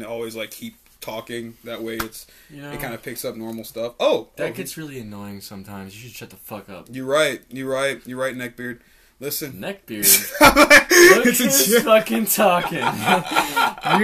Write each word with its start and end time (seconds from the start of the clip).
to 0.00 0.08
always 0.08 0.36
like 0.36 0.50
keep 0.50 0.76
talking. 1.00 1.54
That 1.64 1.82
way, 1.82 1.96
it's 1.96 2.26
You 2.48 2.62
know, 2.62 2.72
it 2.72 2.80
kind 2.80 2.94
of 2.94 3.02
picks 3.02 3.24
up 3.24 3.36
normal 3.36 3.64
stuff. 3.64 3.94
Oh, 4.00 4.28
that 4.36 4.50
oh, 4.50 4.54
gets 4.54 4.76
really 4.76 4.98
annoying 4.98 5.40
sometimes. 5.40 5.94
You 5.94 6.08
should 6.08 6.16
shut 6.16 6.30
the 6.30 6.36
fuck 6.36 6.70
up. 6.70 6.86
You're 6.90 7.06
right. 7.06 7.42
You're 7.50 7.70
right. 7.70 8.00
You're 8.06 8.18
right, 8.18 8.36
neckbeard. 8.36 8.80
Listen. 9.20 9.52
Neckbeard. 9.52 10.32
Look 11.16 11.26
it's 11.26 11.38
a 11.38 11.44
who's 11.44 11.66
joke. 11.68 11.84
fucking 11.84 12.26
talking. 12.26 12.78
you 12.78 12.84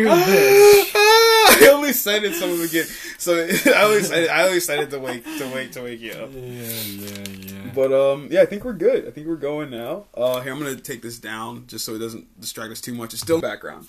bitch. 0.06 0.92
I 0.94 1.70
only 1.72 1.92
said 1.92 2.22
it 2.22 2.34
so 2.34 2.46
we 2.46 2.60
would 2.60 2.70
get. 2.70 2.86
So 3.18 3.34
I 3.34 3.82
only 3.82 4.02
said 4.04 4.28
I 4.28 4.46
only 4.46 4.60
said 4.60 4.78
it 4.78 4.90
to 4.90 5.00
wake 5.00 5.24
to 5.24 5.52
wake 5.52 5.72
to 5.72 5.82
wake 5.82 6.00
you 6.00 6.12
up. 6.12 6.30
Yeah, 6.32 6.40
yeah, 6.40 7.28
yeah. 7.28 7.70
But 7.74 7.92
um, 7.92 8.28
yeah, 8.30 8.42
I 8.42 8.46
think 8.46 8.64
we're 8.64 8.74
good. 8.74 9.08
I 9.08 9.10
think 9.10 9.26
we're 9.26 9.36
going 9.36 9.70
now. 9.70 10.04
Uh, 10.14 10.40
here 10.40 10.52
I'm 10.52 10.58
gonna 10.60 10.76
take 10.76 11.02
this 11.02 11.18
down 11.18 11.66
just 11.66 11.84
so 11.84 11.96
it 11.96 11.98
doesn't 11.98 12.40
distract 12.40 12.70
us 12.70 12.80
too 12.80 12.94
much. 12.94 13.12
It's 13.12 13.22
still 13.22 13.40
background. 13.40 13.88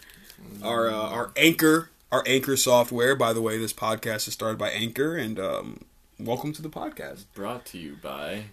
Our 0.64 0.90
uh, 0.90 0.94
our 0.94 1.32
anchor 1.36 1.90
our 2.12 2.24
anchor 2.26 2.58
software. 2.58 3.16
By 3.16 3.34
the 3.34 3.42
way, 3.42 3.58
this 3.58 3.74
podcast 3.74 4.28
is 4.28 4.34
started 4.34 4.58
by 4.58 4.70
Anchor, 4.70 5.16
and 5.16 5.40
um, 5.40 5.86
welcome 6.20 6.54
to 6.54 6.62
the 6.62 6.70
podcast 6.70 7.26
Brought 7.34 7.66
to 7.68 7.78
you 7.78 7.98
by. 8.02 8.46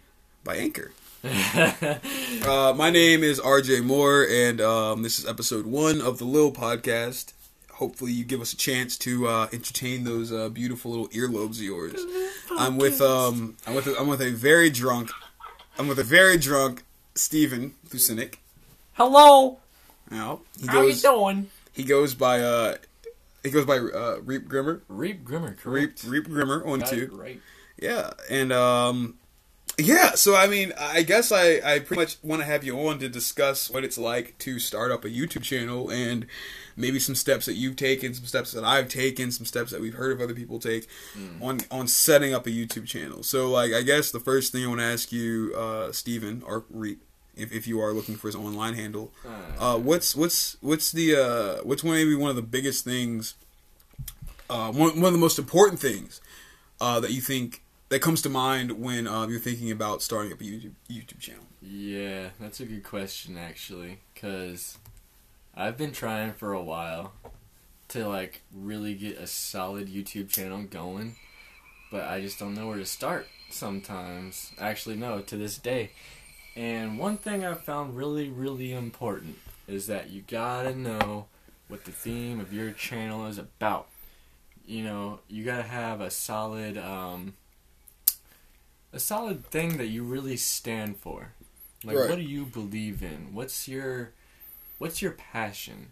by 0.44 0.56
Anchor. 0.56 0.92
Uh, 2.46 2.72
my 2.76 2.90
name 2.90 3.24
is 3.24 3.40
RJ 3.40 3.82
Moore, 3.82 4.24
and 4.30 4.60
um, 4.60 5.02
this 5.02 5.18
is 5.18 5.26
episode 5.26 5.66
one 5.66 6.00
of 6.00 6.18
the 6.18 6.24
Lil 6.24 6.52
Podcast. 6.52 7.32
Hopefully, 7.72 8.12
you 8.12 8.24
give 8.24 8.40
us 8.40 8.52
a 8.52 8.56
chance 8.56 8.96
to 8.98 9.26
uh, 9.26 9.48
entertain 9.52 10.04
those 10.04 10.30
uh, 10.32 10.48
beautiful 10.48 10.92
little 10.92 11.08
earlobes 11.08 11.56
of 11.56 11.62
yours. 11.62 12.00
I'm 12.56 12.76
with 12.76 13.00
um, 13.00 13.56
I'm 13.66 13.74
with 13.74 13.88
a, 13.88 13.98
I'm 13.98 14.06
with 14.06 14.22
a 14.22 14.30
very 14.30 14.70
drunk, 14.70 15.10
I'm 15.78 15.88
with 15.88 15.98
a 15.98 16.04
very 16.04 16.36
drunk 16.36 16.84
Steven 17.16 17.74
Plucinik. 17.88 18.34
Hello. 18.92 19.58
Now 20.10 20.40
he 20.60 20.66
How 20.68 20.82
you 20.82 20.94
doing? 20.94 21.50
He 21.76 21.84
goes 21.84 22.14
by 22.14 22.40
uh 22.40 22.76
he 23.46 23.52
goes 23.52 23.64
by 23.64 23.78
uh, 23.78 24.18
Reap 24.24 24.48
Grimmer. 24.48 24.82
Reap 24.88 25.24
Grimmer, 25.24 25.50
Reap 25.50 25.58
correct? 25.60 26.04
Reap 26.04 26.24
Grimmer 26.24 26.66
on 26.66 26.80
Got 26.80 26.88
two. 26.88 27.10
Right. 27.12 27.40
Yeah, 27.80 28.10
and 28.28 28.52
um, 28.52 29.18
yeah. 29.78 30.12
So 30.12 30.34
I 30.34 30.48
mean, 30.48 30.72
I 30.78 31.02
guess 31.02 31.30
I 31.30 31.60
I 31.64 31.78
pretty 31.78 32.02
much 32.02 32.16
want 32.22 32.42
to 32.42 32.46
have 32.46 32.64
you 32.64 32.76
on 32.88 32.98
to 32.98 33.08
discuss 33.08 33.70
what 33.70 33.84
it's 33.84 33.98
like 33.98 34.36
to 34.38 34.58
start 34.58 34.90
up 34.90 35.04
a 35.04 35.08
YouTube 35.08 35.42
channel 35.42 35.90
and 35.90 36.26
maybe 36.76 36.98
some 36.98 37.14
steps 37.14 37.46
that 37.46 37.54
you've 37.54 37.76
taken, 37.76 38.14
some 38.14 38.26
steps 38.26 38.52
that 38.52 38.64
I've 38.64 38.88
taken, 38.88 39.30
some 39.30 39.46
steps 39.46 39.70
that 39.70 39.80
we've 39.80 39.94
heard 39.94 40.12
of 40.12 40.20
other 40.20 40.34
people 40.34 40.58
take 40.58 40.88
on 41.40 41.60
on 41.70 41.86
setting 41.86 42.34
up 42.34 42.46
a 42.46 42.50
YouTube 42.50 42.86
channel. 42.86 43.22
So 43.22 43.50
like, 43.50 43.72
I 43.72 43.82
guess 43.82 44.10
the 44.10 44.20
first 44.20 44.50
thing 44.52 44.64
I 44.64 44.68
want 44.68 44.80
to 44.80 44.86
ask 44.86 45.12
you, 45.12 45.54
uh, 45.56 45.92
Steven 45.92 46.42
or 46.44 46.64
Reap. 46.70 47.02
If, 47.36 47.52
if 47.52 47.66
you 47.66 47.80
are 47.80 47.92
looking 47.92 48.16
for 48.16 48.28
his 48.28 48.34
online 48.34 48.74
handle, 48.74 49.12
uh, 49.58 49.78
what's 49.78 50.16
what's 50.16 50.56
what's 50.60 50.90
the 50.92 51.16
uh, 51.16 51.64
what's 51.64 51.84
one 51.84 51.94
maybe 51.94 52.14
one 52.14 52.30
of 52.30 52.36
the 52.36 52.42
biggest 52.42 52.84
things, 52.84 53.34
uh, 54.48 54.72
one 54.72 55.00
one 55.00 55.04
of 55.04 55.12
the 55.12 55.18
most 55.18 55.38
important 55.38 55.78
things 55.78 56.20
uh, 56.80 56.98
that 57.00 57.12
you 57.12 57.20
think 57.20 57.62
that 57.88 58.00
comes 58.00 58.22
to 58.22 58.28
mind 58.28 58.72
when 58.72 59.06
uh, 59.06 59.26
you're 59.26 59.38
thinking 59.38 59.70
about 59.70 60.02
starting 60.02 60.32
up 60.32 60.40
a 60.40 60.44
YouTube 60.44 60.72
YouTube 60.90 61.20
channel? 61.20 61.44
Yeah, 61.62 62.30
that's 62.40 62.60
a 62.60 62.64
good 62.64 62.84
question 62.84 63.36
actually, 63.36 63.98
cause 64.14 64.78
I've 65.54 65.76
been 65.76 65.92
trying 65.92 66.32
for 66.32 66.52
a 66.52 66.62
while 66.62 67.12
to 67.88 68.06
like 68.08 68.42
really 68.52 68.94
get 68.94 69.18
a 69.18 69.26
solid 69.26 69.88
YouTube 69.88 70.28
channel 70.28 70.62
going, 70.62 71.16
but 71.90 72.04
I 72.04 72.20
just 72.20 72.38
don't 72.38 72.54
know 72.54 72.66
where 72.68 72.78
to 72.78 72.86
start 72.86 73.28
sometimes. 73.50 74.52
Actually, 74.58 74.96
no, 74.96 75.20
to 75.20 75.36
this 75.36 75.58
day. 75.58 75.90
And 76.56 76.98
one 76.98 77.18
thing 77.18 77.44
I've 77.44 77.62
found 77.62 77.96
really, 77.96 78.30
really 78.30 78.72
important 78.72 79.36
is 79.68 79.86
that 79.88 80.10
you 80.10 80.22
gotta 80.22 80.74
know 80.74 81.26
what 81.68 81.84
the 81.84 81.92
theme 81.92 82.40
of 82.40 82.52
your 82.52 82.70
channel 82.72 83.26
is 83.26 83.36
about. 83.38 83.88
You 84.66 84.82
know, 84.82 85.20
you 85.28 85.44
gotta 85.44 85.64
have 85.64 86.00
a 86.00 86.10
solid, 86.10 86.78
um, 86.78 87.34
a 88.92 88.98
solid 88.98 89.44
thing 89.46 89.76
that 89.76 89.88
you 89.88 90.02
really 90.02 90.36
stand 90.36 90.96
for. 90.96 91.32
Like, 91.84 91.96
Right. 91.98 92.08
what 92.08 92.16
do 92.16 92.22
you 92.22 92.46
believe 92.46 93.02
in? 93.02 93.34
What's 93.34 93.68
your, 93.68 94.12
what's 94.78 95.02
your 95.02 95.12
passion? 95.12 95.90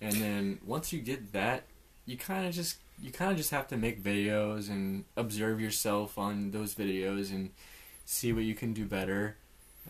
And 0.00 0.14
then 0.14 0.60
once 0.64 0.92
you 0.92 1.00
get 1.00 1.32
that, 1.32 1.64
you 2.06 2.16
kind 2.16 2.46
of 2.46 2.54
just 2.54 2.76
you 3.00 3.10
kind 3.10 3.32
of 3.32 3.36
just 3.36 3.50
have 3.50 3.66
to 3.68 3.76
make 3.76 4.00
videos 4.02 4.68
and 4.68 5.04
observe 5.16 5.60
yourself 5.60 6.18
on 6.18 6.52
those 6.52 6.74
videos 6.74 7.30
and 7.32 7.50
see 8.04 8.32
what 8.32 8.44
you 8.44 8.54
can 8.54 8.72
do 8.72 8.84
better, 8.84 9.36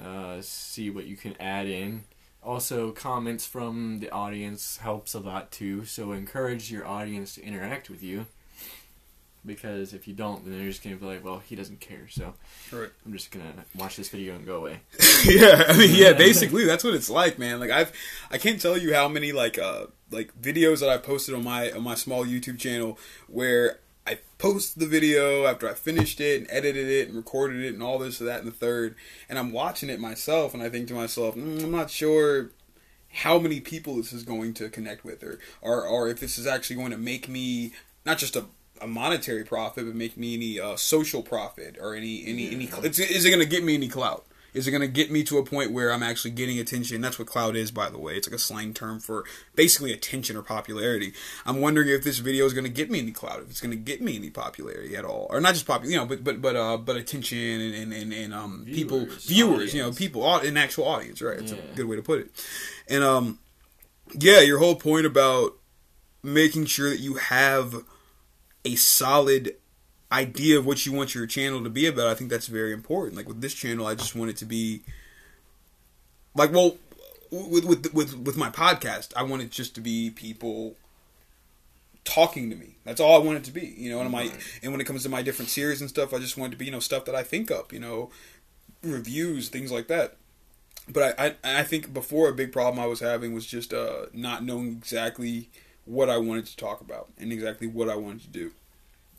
uh, 0.00 0.41
see 0.41 0.91
what 0.91 1.04
you 1.06 1.16
can 1.16 1.34
add 1.41 1.66
in. 1.66 2.04
Also, 2.42 2.91
comments 2.91 3.47
from 3.47 4.00
the 4.00 4.10
audience 4.10 4.78
helps 4.78 5.14
a 5.14 5.20
lot 5.20 5.50
too. 5.53 5.84
So 5.84 6.12
encourage 6.12 6.72
your 6.72 6.86
audience 6.86 7.36
to 7.36 7.42
interact 7.44 7.88
with 7.88 8.03
you. 8.03 8.26
Because 9.44 9.92
if 9.92 10.06
you 10.06 10.14
don't, 10.14 10.44
then 10.44 10.56
they're 10.56 10.69
just 10.69 10.84
gonna 10.84 10.94
be 10.97 11.04
like, 11.04 11.25
"Well, 11.25 11.41
he 11.41 11.56
doesn't 11.56 11.80
care." 11.80 12.06
So 12.08 12.34
Right. 12.70 12.91
I'm 13.04 13.12
just 13.12 13.32
gonna 13.32 13.64
watch 13.75 13.97
this 13.97 14.08
video 14.08 14.36
and 14.36 14.47
go 14.47 14.56
away. 14.56 14.80
yeah, 15.25 15.64
I 15.66 15.76
mean, 15.76 15.92
yeah, 15.94 16.12
basically 16.26 16.64
that's 16.64 16.84
what 16.84 16.94
it's 16.94 17.10
like, 17.10 17.41
man. 17.41 17.59
Like 17.59 17.70
I've, 17.72 17.92
I 18.30 18.38
can't 18.38 18.60
tell 18.60 18.78
you 18.78 18.94
how 18.94 19.09
many 19.09 19.32
like 19.32 19.59
uh 19.59 19.86
like 20.12 20.32
videos 20.41 20.78
that 20.80 20.91
I 20.91 20.97
posted 20.97 21.34
on 21.34 21.42
my 21.42 21.72
on 21.72 21.82
my 21.82 21.97
small 21.97 22.24
YouTube 22.24 22.59
channel 22.59 22.98
where 23.26 23.72
I 23.72 23.74
post 24.42 24.80
the 24.80 24.86
video 24.86 25.47
after 25.47 25.70
I 25.70 25.75
finished 25.75 26.20
it 26.20 26.41
and 26.41 26.50
edited 26.50 26.88
it 26.88 27.06
and 27.06 27.16
recorded 27.16 27.64
it 27.64 27.75
and 27.75 27.82
all 27.82 28.00
this 28.00 28.19
and 28.20 28.28
that 28.28 28.41
and 28.41 28.48
the 28.48 28.53
third, 28.53 28.97
and 29.28 29.38
I'm 29.38 29.53
watching 29.53 29.88
it 29.88 30.00
myself 30.00 30.53
and 30.53 30.60
I 30.60 30.69
think 30.69 30.88
to 30.88 30.94
myself, 30.94 31.36
mm, 31.36 31.62
I'm 31.62 31.70
not 31.70 31.91
sure 31.91 32.50
how 33.14 33.38
many 33.38 33.60
people 33.60 33.97
this 33.97 34.12
is 34.12 34.25
going 34.25 34.53
to 34.54 34.69
connect 34.69 35.04
with 35.04 35.22
or 35.22 35.38
or, 35.60 35.86
or 35.86 36.08
if 36.08 36.19
this 36.19 36.38
is 36.38 36.47
actually 36.47 36.76
going 36.76 36.91
to 36.91 36.98
make 36.98 37.28
me 37.28 37.72
not 38.04 38.19
just 38.19 38.34
a 38.34 38.47
a 38.80 38.86
monetary 38.88 39.44
profit, 39.44 39.86
but 39.86 39.94
make 39.94 40.16
me 40.16 40.34
any 40.34 40.59
uh, 40.59 40.74
social 40.74 41.22
profit 41.22 41.78
or 41.80 41.94
any 41.94 42.26
any 42.26 42.50
any. 42.50 42.69
It's, 42.82 42.98
is 42.98 43.24
it 43.24 43.30
going 43.30 43.41
to 43.41 43.47
get 43.47 43.62
me 43.62 43.74
any 43.74 43.86
clout? 43.86 44.26
Is 44.55 44.69
it 44.69 44.71
going 44.71 44.83
to 44.83 44.89
get 44.89 45.11
me 45.11 45.25
to 45.25 45.39
a 45.39 45.45
point 45.45 45.73
where 45.73 45.91
I'm 45.91 46.03
actually 46.03 46.33
getting 46.33 46.59
attention? 46.59 47.01
That's 47.01 47.19
what 47.19 47.27
clout 47.29 47.57
is, 47.57 47.71
by 47.71 47.89
the 47.89 47.99
way. 47.99 48.17
It's 48.17 48.29
like 48.29 48.37
a 48.37 48.39
slang 48.39 48.75
term 48.75 49.01
for 49.01 49.25
basically 49.55 49.93
attention 49.93 50.37
or 50.37 50.43
popularity. 50.43 51.15
I'm 51.47 51.61
wondering 51.61 51.89
if 51.89 52.05
this 52.05 52.19
video 52.19 52.45
is 52.45 52.53
going 52.53 52.65
to 52.65 52.71
get 52.71 52.91
me 52.91 52.99
any 52.99 53.13
clout, 53.13 53.41
if 53.41 53.51
it's 53.51 53.61
going 53.63 53.71
to 53.71 53.77
get 53.77 54.03
me 54.03 54.17
any 54.17 54.29
popularity 54.31 54.95
at 54.95 55.05
all, 55.07 55.27
or 55.31 55.41
not 55.41 55.55
just 55.55 55.67
popular, 55.67 55.91
you 55.91 55.97
know, 55.99 56.07
but 56.07 56.23
but 56.23 56.43
but 56.43 56.55
uh, 56.57 56.77
but 56.77 56.97
attention 56.97 57.39
and 57.39 57.75
and 57.75 57.93
and, 57.93 58.13
and 58.13 58.35
um 58.35 58.65
people 58.67 59.07
Viewers, 59.07 59.25
viewers, 59.25 59.75
you 59.75 59.83
know, 59.83 59.91
people, 59.93 60.35
an 60.37 60.57
actual 60.59 60.87
audience, 60.87 61.23
right? 61.23 61.39
It's 61.39 61.53
Yeah. 61.53 61.59
a 61.59 61.75
good 61.75 61.87
way 61.87 61.97
to 61.97 62.03
put 62.03 62.21
it. 62.21 62.47
And 62.89 63.03
um, 63.03 63.39
yeah, 64.19 64.41
your 64.41 64.59
whole 64.59 64.75
point 64.77 65.07
about 65.07 65.55
making 66.23 66.67
sure 66.67 66.91
that 66.91 67.01
you 67.01 67.15
have 67.15 67.84
a 68.65 68.75
solid 68.77 69.57
idea 70.12 70.59
of 70.59 70.67
what 70.67 70.84
you 70.84 70.93
want 70.93 71.15
your 71.15 71.27
channel 71.27 71.62
to 71.65 71.71
be 71.71 71.87
about, 71.87 72.06
I 72.06 72.15
think 72.15 72.31
that's 72.31 72.47
very 72.47 72.73
important. 72.73 73.17
Like 73.17 73.27
with 73.28 73.41
this 73.41 73.55
channel, 73.55 73.87
I 73.87 73.95
just 73.95 74.15
want 74.15 74.31
it 74.31 74.37
to 74.39 74.45
be 74.45 74.83
like 76.34 76.53
well 76.53 76.77
with 77.31 77.65
with 77.65 77.93
with 77.95 78.15
with 78.19 78.37
my 78.37 78.51
podcast, 78.51 79.12
I 79.17 79.22
want 79.22 79.43
it 79.43 79.51
just 79.51 79.75
to 79.77 79.81
be 79.81 80.11
people 80.11 80.77
talking 82.05 82.51
to 82.51 82.56
me. 82.56 82.77
That's 82.84 83.01
all 83.01 83.15
I 83.21 83.25
want 83.25 83.39
it 83.39 83.45
to 83.45 83.53
be, 83.53 83.75
you 83.78 83.91
know. 83.91 84.01
And 84.01 84.11
my 84.11 84.22
Right. 84.25 84.61
and 84.62 84.72
when 84.72 84.81
it 84.81 84.84
comes 84.84 85.03
to 85.05 85.09
my 85.09 85.22
different 85.22 85.51
series 85.51 85.81
and 85.81 85.89
stuff, 85.89 86.12
I 86.12 86.19
just 86.19 86.37
want 86.37 86.53
it 86.53 86.55
to 86.56 86.59
be 86.59 86.67
you 86.67 86.71
know 86.72 86.81
stuff 86.81 87.05
that 87.06 87.15
I 87.15 87.22
think 87.22 87.51
up, 87.51 87.72
you 87.72 87.81
know, 87.81 88.11
reviews, 88.83 89.49
things 89.49 89.72
like 89.72 89.89
that. 89.89 90.17
But 90.89 91.19
I, 91.19 91.27
I 91.45 91.61
I 91.61 91.62
think 91.62 91.95
before 91.95 92.28
a 92.28 92.34
big 92.34 92.53
problem 92.53 92.83
I 92.83 92.87
was 92.87 93.01
having 93.01 93.33
was 93.33 93.47
just 93.47 93.72
uh 93.72 94.06
not 94.12 94.45
knowing 94.45 94.69
exactly 94.69 95.49
what 95.84 96.11
I 96.11 96.19
wanted 96.19 96.47
to 96.47 96.56
talk 96.56 96.81
about 96.81 97.09
and 97.19 97.33
exactly 97.33 97.67
what 97.67 97.89
I 97.89 97.97
wanted 97.97 98.22
to 98.22 98.28
do. 98.28 98.53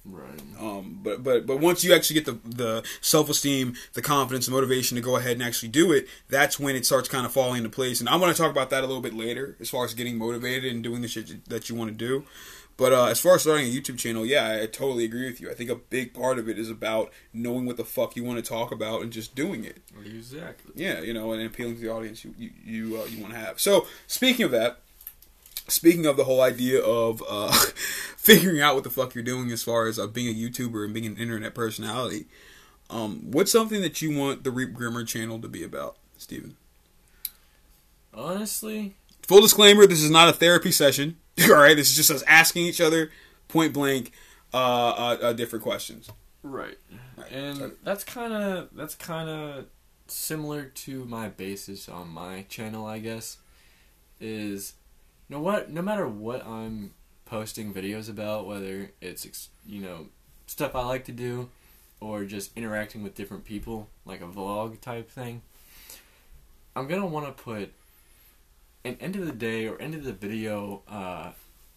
Right. 0.05 0.41
Um, 0.59 0.99
but 1.01 1.23
but 1.23 1.45
but 1.45 1.59
once 1.59 1.83
you 1.83 1.93
actually 1.93 2.21
get 2.21 2.25
the 2.25 2.39
the 2.43 2.83
self 2.99 3.29
esteem, 3.29 3.75
the 3.93 4.01
confidence, 4.01 4.45
the 4.47 4.51
motivation 4.51 4.95
to 4.95 5.01
go 5.01 5.15
ahead 5.15 5.33
and 5.33 5.43
actually 5.43 5.69
do 5.69 5.93
it, 5.93 6.07
that's 6.27 6.59
when 6.59 6.75
it 6.75 6.85
starts 6.85 7.07
kind 7.07 7.25
of 7.25 7.31
falling 7.31 7.59
into 7.59 7.69
place. 7.69 8.01
And 8.01 8.09
I'm 8.09 8.19
going 8.19 8.31
to 8.31 8.37
talk 8.37 8.51
about 8.51 8.69
that 8.71 8.83
a 8.83 8.87
little 8.87 9.01
bit 9.01 9.13
later, 9.13 9.55
as 9.61 9.69
far 9.69 9.85
as 9.85 9.93
getting 9.93 10.17
motivated 10.17 10.73
and 10.73 10.83
doing 10.83 11.01
the 11.01 11.07
shit 11.07 11.47
that 11.49 11.69
you 11.69 11.75
want 11.75 11.89
to 11.89 11.95
do. 11.95 12.25
But 12.75 12.91
uh, 12.91 13.05
as 13.05 13.19
far 13.19 13.35
as 13.35 13.43
starting 13.43 13.67
a 13.67 13.69
YouTube 13.69 13.97
channel, 13.97 14.25
yeah, 14.25 14.45
I, 14.45 14.63
I 14.63 14.65
totally 14.65 15.05
agree 15.05 15.25
with 15.25 15.39
you. 15.39 15.49
I 15.49 15.53
think 15.53 15.69
a 15.69 15.75
big 15.75 16.13
part 16.13 16.39
of 16.39 16.49
it 16.49 16.57
is 16.57 16.69
about 16.69 17.11
knowing 17.31 17.65
what 17.65 17.77
the 17.77 17.85
fuck 17.85 18.15
you 18.15 18.23
want 18.23 18.43
to 18.43 18.49
talk 18.49 18.71
about 18.71 19.03
and 19.03 19.11
just 19.11 19.35
doing 19.35 19.63
it. 19.63 19.77
Exactly. 20.03 20.73
Yeah, 20.75 21.01
you 21.01 21.13
know, 21.13 21.31
and 21.33 21.43
appealing 21.43 21.75
to 21.75 21.81
the 21.81 21.91
audience 21.91 22.25
you 22.25 22.33
you 22.37 22.49
you, 22.65 23.01
uh, 23.01 23.05
you 23.05 23.21
want 23.21 23.33
to 23.33 23.39
have. 23.39 23.59
So 23.59 23.87
speaking 24.07 24.43
of 24.43 24.51
that, 24.51 24.79
speaking 25.67 26.05
of 26.05 26.17
the 26.17 26.23
whole 26.25 26.41
idea 26.41 26.81
of 26.81 27.23
uh, 27.29 27.51
figuring 28.17 28.61
out 28.61 28.75
what 28.75 28.83
the 28.83 28.89
fuck 28.89 29.15
you're 29.15 29.23
doing 29.23 29.51
as 29.51 29.63
far 29.63 29.87
as 29.87 29.97
uh, 29.99 30.07
being 30.07 30.27
a 30.27 30.37
YouTuber 30.37 30.85
and 30.85 30.93
being 30.93 31.05
an 31.05 31.17
internet 31.17 31.53
personality, 31.55 32.25
um, 32.89 33.31
what's 33.31 33.51
something 33.51 33.81
that 33.81 34.01
you 34.01 34.17
want 34.17 34.43
the 34.43 34.51
Reap 34.51 34.73
Grimmer 34.73 35.03
channel 35.03 35.39
to 35.39 35.47
be 35.47 35.63
about, 35.63 35.97
Steven? 36.17 36.55
Honestly, 38.13 38.95
Full 39.23 39.41
disclaimer: 39.41 39.87
This 39.87 40.03
is 40.03 40.11
not 40.11 40.29
a 40.29 40.33
therapy 40.33 40.71
session. 40.71 41.17
All 41.43 41.53
right, 41.55 41.75
this 41.75 41.89
is 41.89 41.95
just 41.95 42.11
us 42.11 42.23
asking 42.27 42.65
each 42.65 42.81
other 42.81 43.09
point 43.47 43.73
blank 43.73 44.11
uh, 44.53 44.57
uh, 44.57 45.17
uh, 45.21 45.33
different 45.33 45.63
questions. 45.63 46.09
Right. 46.43 46.77
Right. 47.17 47.31
And 47.31 47.57
So- 47.57 47.71
that's 47.83 48.03
kind 48.03 48.33
of 48.33 48.69
that's 48.73 48.95
kind 48.95 49.29
of 49.29 49.65
similar 50.07 50.65
to 50.65 51.05
my 51.05 51.29
basis 51.29 51.87
on 51.87 52.09
my 52.09 52.43
channel, 52.49 52.85
I 52.85 52.99
guess. 52.99 53.37
Is 54.19 54.73
no 55.33 55.39
what 55.39 55.71
no 55.71 55.81
matter 55.81 56.07
what 56.07 56.45
I'm 56.45 56.93
posting 57.25 57.73
videos 57.73 58.07
about, 58.07 58.45
whether 58.45 58.91
it's 59.01 59.49
you 59.65 59.81
know 59.81 60.05
stuff 60.45 60.75
I 60.75 60.85
like 60.85 61.05
to 61.05 61.11
do, 61.11 61.49
or 61.99 62.23
just 62.23 62.55
interacting 62.55 63.01
with 63.01 63.15
different 63.15 63.43
people, 63.43 63.89
like 64.05 64.21
a 64.21 64.25
vlog 64.25 64.79
type 64.79 65.09
thing. 65.09 65.41
I'm 66.75 66.87
gonna 66.87 67.07
want 67.07 67.25
to 67.25 67.43
put 67.43 67.73
an 68.85 68.97
end 68.99 69.15
of 69.15 69.25
the 69.25 69.31
day 69.31 69.67
or 69.67 69.81
end 69.81 69.95
of 69.95 70.03
the 70.03 70.13
video 70.13 70.83
uh, 70.87 71.31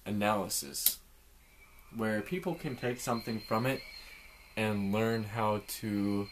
analysis, 0.05 0.99
where 1.97 2.21
people 2.21 2.55
can 2.55 2.77
take 2.77 3.01
something 3.01 3.41
from 3.41 3.65
it 3.65 3.81
and 4.55 4.93
learn 4.93 5.25
how 5.25 5.63
to 5.81 6.29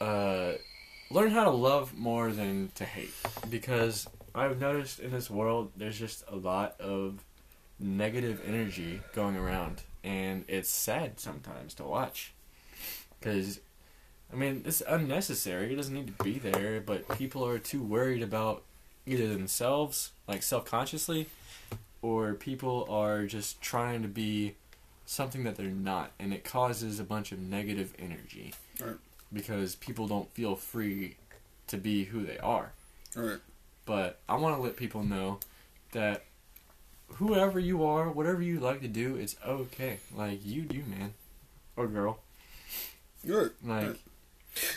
uh, 0.00 0.52
learn 1.12 1.30
how 1.30 1.44
to 1.44 1.50
love 1.50 1.96
more 1.96 2.32
than 2.32 2.72
to 2.74 2.84
hate. 2.84 3.14
Because 3.48 4.08
I've 4.34 4.60
noticed 4.60 5.00
in 5.00 5.10
this 5.10 5.30
world, 5.30 5.72
there's 5.76 5.98
just 5.98 6.24
a 6.28 6.36
lot 6.36 6.80
of 6.80 7.24
negative 7.78 8.40
energy 8.46 9.00
going 9.14 9.36
around, 9.36 9.82
and 10.04 10.44
it's 10.48 10.70
sad 10.70 11.18
sometimes 11.18 11.74
to 11.74 11.84
watch. 11.84 12.32
Because, 13.18 13.60
I 14.32 14.36
mean, 14.36 14.62
it's 14.64 14.82
unnecessary. 14.86 15.72
It 15.72 15.76
doesn't 15.76 15.94
need 15.94 16.16
to 16.18 16.24
be 16.24 16.38
there, 16.38 16.80
but 16.80 17.08
people 17.18 17.46
are 17.46 17.58
too 17.58 17.82
worried 17.82 18.22
about 18.22 18.62
either 19.06 19.28
themselves, 19.28 20.12
like 20.28 20.42
self 20.42 20.64
consciously, 20.64 21.26
or 22.02 22.34
people 22.34 22.86
are 22.88 23.26
just 23.26 23.60
trying 23.60 24.02
to 24.02 24.08
be 24.08 24.54
something 25.06 25.42
that 25.44 25.56
they're 25.56 25.66
not, 25.66 26.12
and 26.18 26.32
it 26.32 26.44
causes 26.44 27.00
a 27.00 27.04
bunch 27.04 27.32
of 27.32 27.38
negative 27.40 27.92
energy. 27.98 28.54
Right. 28.80 28.96
Because 29.32 29.74
people 29.74 30.06
don't 30.06 30.30
feel 30.32 30.54
free 30.54 31.16
to 31.66 31.76
be 31.76 32.04
who 32.04 32.24
they 32.24 32.38
are. 32.38 32.72
Right. 33.14 33.38
But 33.90 34.20
I 34.28 34.36
want 34.36 34.54
to 34.56 34.62
let 34.62 34.76
people 34.76 35.02
know 35.02 35.40
that 35.90 36.22
whoever 37.14 37.58
you 37.58 37.84
are, 37.84 38.08
whatever 38.08 38.40
you 38.40 38.60
like 38.60 38.82
to 38.82 38.86
do, 38.86 39.16
it's 39.16 39.34
okay. 39.44 39.98
Like 40.14 40.46
you 40.46 40.62
do, 40.62 40.84
man, 40.86 41.14
or 41.74 41.88
girl. 41.88 42.20
You're 43.24 43.50
Like 43.64 43.86
Right. 43.88 43.96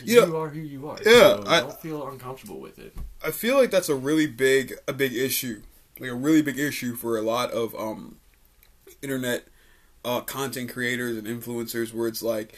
you 0.03 0.15
You 0.15 0.25
know- 0.25 0.37
are 0.37 0.49
who 0.49 0.61
you 0.61 0.89
are. 0.89 0.97
Yeah, 1.05 1.11
so 1.11 1.43
I- 1.45 1.59
don't 1.59 1.79
feel 1.79 2.07
uncomfortable 2.09 2.59
with 2.59 2.79
it. 2.79 2.95
I 3.23 3.29
feel 3.29 3.55
like 3.55 3.69
that's 3.69 3.87
a 3.87 3.93
really 3.93 4.25
big 4.25 4.73
a 4.87 4.93
big 4.93 5.13
issue, 5.13 5.61
like 5.99 6.09
a 6.09 6.15
really 6.15 6.41
big 6.41 6.57
issue 6.57 6.95
for 6.95 7.15
a 7.15 7.21
lot 7.21 7.51
of 7.51 7.75
um, 7.75 8.17
internet 9.03 9.45
uh, 10.03 10.21
content 10.21 10.71
creators 10.73 11.15
and 11.17 11.27
influencers, 11.27 11.93
where 11.93 12.07
it's 12.07 12.23
like 12.23 12.55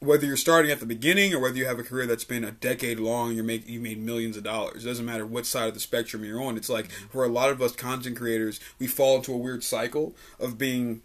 whether 0.00 0.26
you're 0.26 0.36
starting 0.36 0.70
at 0.70 0.80
the 0.80 0.86
beginning 0.86 1.34
or 1.34 1.40
whether 1.40 1.56
you 1.56 1.66
have 1.66 1.78
a 1.78 1.82
career 1.82 2.06
that's 2.06 2.24
been 2.24 2.44
a 2.44 2.52
decade 2.52 3.00
long, 3.00 3.28
and 3.28 3.36
you're 3.36 3.44
make 3.44 3.68
you 3.68 3.80
made 3.80 3.98
millions 3.98 4.36
of 4.36 4.44
dollars. 4.44 4.84
It 4.84 4.88
doesn't 4.88 5.04
matter 5.04 5.26
what 5.26 5.46
side 5.46 5.68
of 5.68 5.74
the 5.74 5.80
spectrum 5.80 6.24
you're 6.24 6.42
on. 6.42 6.56
It's 6.56 6.68
like 6.68 6.90
for 6.90 7.24
a 7.24 7.28
lot 7.28 7.50
of 7.50 7.60
us 7.60 7.74
content 7.74 8.16
creators, 8.16 8.60
we 8.78 8.86
fall 8.86 9.16
into 9.16 9.32
a 9.32 9.36
weird 9.36 9.64
cycle 9.64 10.14
of 10.38 10.56
being 10.56 11.02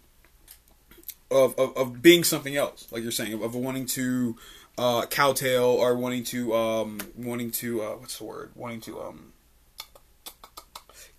of, 1.30 1.58
of, 1.58 1.76
of 1.76 2.02
being 2.02 2.22
something 2.22 2.56
else, 2.56 2.86
like 2.92 3.02
you're 3.02 3.10
saying, 3.10 3.32
of, 3.32 3.42
of 3.42 3.54
wanting 3.54 3.86
to 3.86 4.36
uh, 4.78 5.06
cowtail 5.06 5.64
or 5.64 5.96
wanting 5.96 6.24
to 6.24 6.54
um, 6.54 6.98
wanting 7.16 7.50
to 7.50 7.82
uh, 7.82 7.96
what's 7.96 8.18
the 8.18 8.24
word? 8.24 8.52
Wanting 8.54 8.80
to 8.82 9.00
um, 9.02 9.32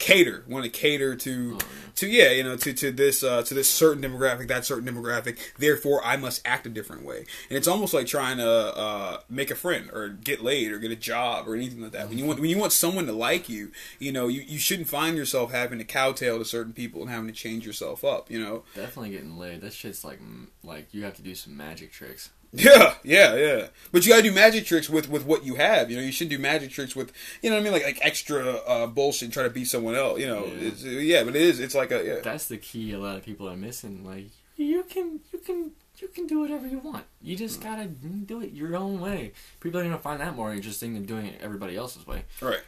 cater, 0.05 0.43
want 0.47 0.63
to 0.63 0.69
cater 0.69 1.15
to 1.15 1.57
to 1.95 2.07
yeah, 2.07 2.29
you 2.31 2.43
know, 2.43 2.55
to 2.57 2.73
to 2.73 2.91
this 2.91 3.23
uh, 3.23 3.41
to 3.43 3.53
this 3.53 3.67
certain 3.67 4.03
demographic, 4.03 4.47
that 4.47 4.65
certain 4.65 4.87
demographic. 4.87 5.37
Therefore, 5.57 6.05
I 6.05 6.15
must 6.15 6.41
act 6.45 6.67
a 6.67 6.69
different 6.69 7.03
way, 7.03 7.25
and 7.49 7.57
it's 7.57 7.67
almost 7.67 7.93
like 7.93 8.05
trying 8.05 8.37
to 8.37 8.47
uh, 8.47 9.19
make 9.29 9.49
a 9.49 9.55
friend 9.55 9.89
or 9.91 10.09
get 10.09 10.43
laid 10.43 10.71
or 10.71 10.77
get 10.77 10.91
a 10.91 10.95
job 10.95 11.47
or 11.47 11.55
anything 11.55 11.81
like 11.81 11.93
that. 11.93 12.07
When 12.07 12.19
you 12.19 12.25
want 12.25 12.39
when 12.39 12.49
you 12.49 12.57
want 12.57 12.71
someone 12.71 13.07
to 13.07 13.13
like 13.13 13.49
you, 13.49 13.71
you 13.97 14.11
know, 14.11 14.27
you, 14.27 14.41
you 14.41 14.59
shouldn't 14.59 14.87
find 14.87 15.17
yourself 15.17 15.51
having 15.51 15.79
to 15.79 15.85
cowtail 15.85 16.37
to 16.37 16.45
certain 16.45 16.73
people 16.73 17.01
and 17.01 17.09
having 17.09 17.27
to 17.27 17.33
change 17.33 17.65
yourself 17.65 18.03
up. 18.03 18.29
You 18.29 18.39
know, 18.39 18.63
Definitely 18.75 19.11
getting 19.11 19.37
laid. 19.37 19.61
That 19.61 19.73
shit's 19.73 20.03
like 20.03 20.19
like 20.63 20.93
you 20.93 21.03
have 21.03 21.15
to 21.15 21.23
do 21.23 21.33
some 21.33 21.57
magic 21.57 21.91
tricks. 21.91 22.29
Yeah, 22.53 22.93
yeah, 23.03 23.35
yeah. 23.35 23.67
But 23.91 24.05
you 24.05 24.11
gotta 24.11 24.23
do 24.23 24.31
magic 24.31 24.65
tricks 24.65 24.89
with, 24.89 25.09
with 25.09 25.25
what 25.25 25.45
you 25.45 25.55
have. 25.55 25.89
You 25.91 25.97
know, 25.97 26.03
you 26.03 26.11
shouldn't 26.11 26.31
do 26.31 26.39
magic 26.39 26.71
tricks 26.71 26.95
with 26.95 27.11
you 27.41 27.49
know 27.49 27.55
what 27.57 27.61
I 27.61 27.63
mean, 27.63 27.73
like 27.73 27.83
like 27.83 27.99
extra 28.01 28.53
uh, 28.55 28.87
bullshit. 28.87 29.31
Try 29.31 29.43
to 29.43 29.49
beat 29.49 29.65
someone 29.65 29.95
else. 29.95 30.19
You 30.19 30.27
know, 30.27 30.45
Yeah. 30.45 30.67
it's, 30.67 30.83
yeah. 30.83 31.23
But 31.23 31.35
it 31.35 31.41
is. 31.41 31.59
It's 31.59 31.75
like 31.75 31.91
a 31.91 32.03
yeah. 32.05 32.19
That's 32.23 32.47
the 32.47 32.57
key. 32.57 32.93
A 32.93 32.99
lot 32.99 33.17
of 33.17 33.23
people 33.25 33.49
are 33.49 33.57
missing. 33.57 34.05
Like 34.05 34.27
you 34.57 34.83
can 34.83 35.19
you 35.33 35.39
can 35.39 35.71
you 35.99 36.07
can 36.09 36.27
do 36.27 36.39
whatever 36.39 36.67
you 36.67 36.79
want. 36.79 37.03
You 37.21 37.35
just 37.35 37.61
gotta 37.61 37.85
do 37.87 38.41
it 38.41 38.51
your 38.53 38.75
own 38.75 38.99
way. 39.01 39.33
People 39.59 39.79
are 39.81 39.83
gonna 39.83 39.97
find 39.97 40.19
that 40.21 40.35
more 40.35 40.53
interesting 40.53 40.93
than 40.93 41.05
doing 41.05 41.25
it 41.27 41.39
everybody 41.41 41.75
else's 41.75 42.05
way. 42.07 42.23
Right. 42.41 42.61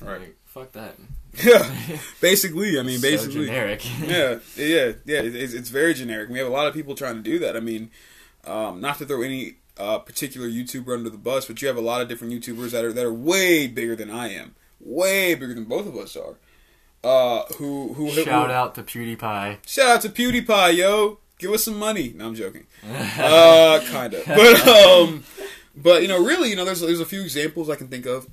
Right. 0.00 0.20
Like, 0.20 0.36
fuck 0.46 0.72
that. 0.72 0.96
Yeah. 1.44 1.70
basically, 2.20 2.78
I 2.78 2.82
mean, 2.82 2.98
So 2.98 3.08
basically. 3.08 3.46
generic. 3.46 3.84
yeah, 4.00 4.38
yeah, 4.56 4.92
yeah. 5.04 5.20
It's, 5.22 5.52
it's 5.54 5.68
very 5.68 5.94
generic. 5.94 6.28
We 6.28 6.38
have 6.38 6.48
a 6.48 6.50
lot 6.50 6.66
of 6.66 6.74
people 6.74 6.94
trying 6.94 7.14
to 7.16 7.22
do 7.22 7.38
that. 7.38 7.56
I 7.56 7.60
mean, 7.60 7.90
um, 8.46 8.80
not 8.80 8.98
to 8.98 9.06
throw 9.06 9.22
any 9.22 9.56
uh, 9.78 9.98
particular 9.98 10.48
YouTuber 10.48 10.94
under 10.94 11.10
the 11.10 11.18
bus, 11.18 11.46
but 11.46 11.60
you 11.62 11.68
have 11.68 11.76
a 11.76 11.82
lot 11.82 12.02
of 12.02 12.08
different 12.08 12.32
YouTubers 12.32 12.70
that 12.70 12.84
are 12.84 12.92
that 12.92 13.04
are 13.04 13.12
way 13.12 13.66
bigger 13.66 13.96
than 13.96 14.10
I 14.10 14.32
am, 14.32 14.54
way 14.80 15.34
bigger 15.34 15.54
than 15.54 15.64
both 15.64 15.86
of 15.86 15.96
us 15.96 16.16
are. 16.16 16.36
Uh, 17.04 17.44
who 17.56 17.94
who 17.94 18.10
Shout 18.10 18.48
who, 18.48 18.52
out 18.52 18.74
to 18.76 18.82
PewDiePie. 18.82 19.58
Shout 19.66 19.96
out 19.96 20.02
to 20.02 20.08
PewDiePie, 20.08 20.76
yo. 20.76 21.18
Give 21.38 21.50
us 21.50 21.64
some 21.64 21.76
money. 21.76 22.12
No, 22.14 22.28
I'm 22.28 22.34
joking. 22.34 22.66
Uh, 23.18 23.80
kind 23.90 24.14
of. 24.14 24.24
But 24.26 24.68
um, 24.68 25.24
but 25.74 26.02
you 26.02 26.08
know, 26.08 26.24
really, 26.24 26.50
you 26.50 26.56
know, 26.56 26.64
there's 26.64 26.80
there's 26.80 27.00
a 27.00 27.06
few 27.06 27.22
examples 27.22 27.70
I 27.70 27.76
can 27.76 27.88
think 27.88 28.06
of. 28.06 28.28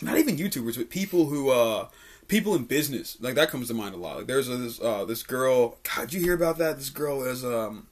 Not 0.00 0.18
even 0.18 0.36
YouTubers, 0.36 0.76
but 0.76 0.90
people 0.90 1.26
who 1.26 1.50
uh, 1.50 1.88
people 2.28 2.54
in 2.54 2.64
business 2.64 3.16
like 3.20 3.34
that 3.34 3.50
comes 3.50 3.68
to 3.68 3.74
mind 3.74 3.94
a 3.94 3.98
lot. 3.98 4.16
Like 4.16 4.26
there's 4.26 4.48
a, 4.48 4.56
this 4.56 4.80
uh, 4.80 5.04
this 5.04 5.22
girl. 5.22 5.76
God, 5.82 6.08
did 6.08 6.14
you 6.14 6.22
hear 6.22 6.34
about 6.34 6.58
that? 6.58 6.78
This 6.78 6.90
girl 6.90 7.22
is 7.24 7.44
um, 7.44 7.86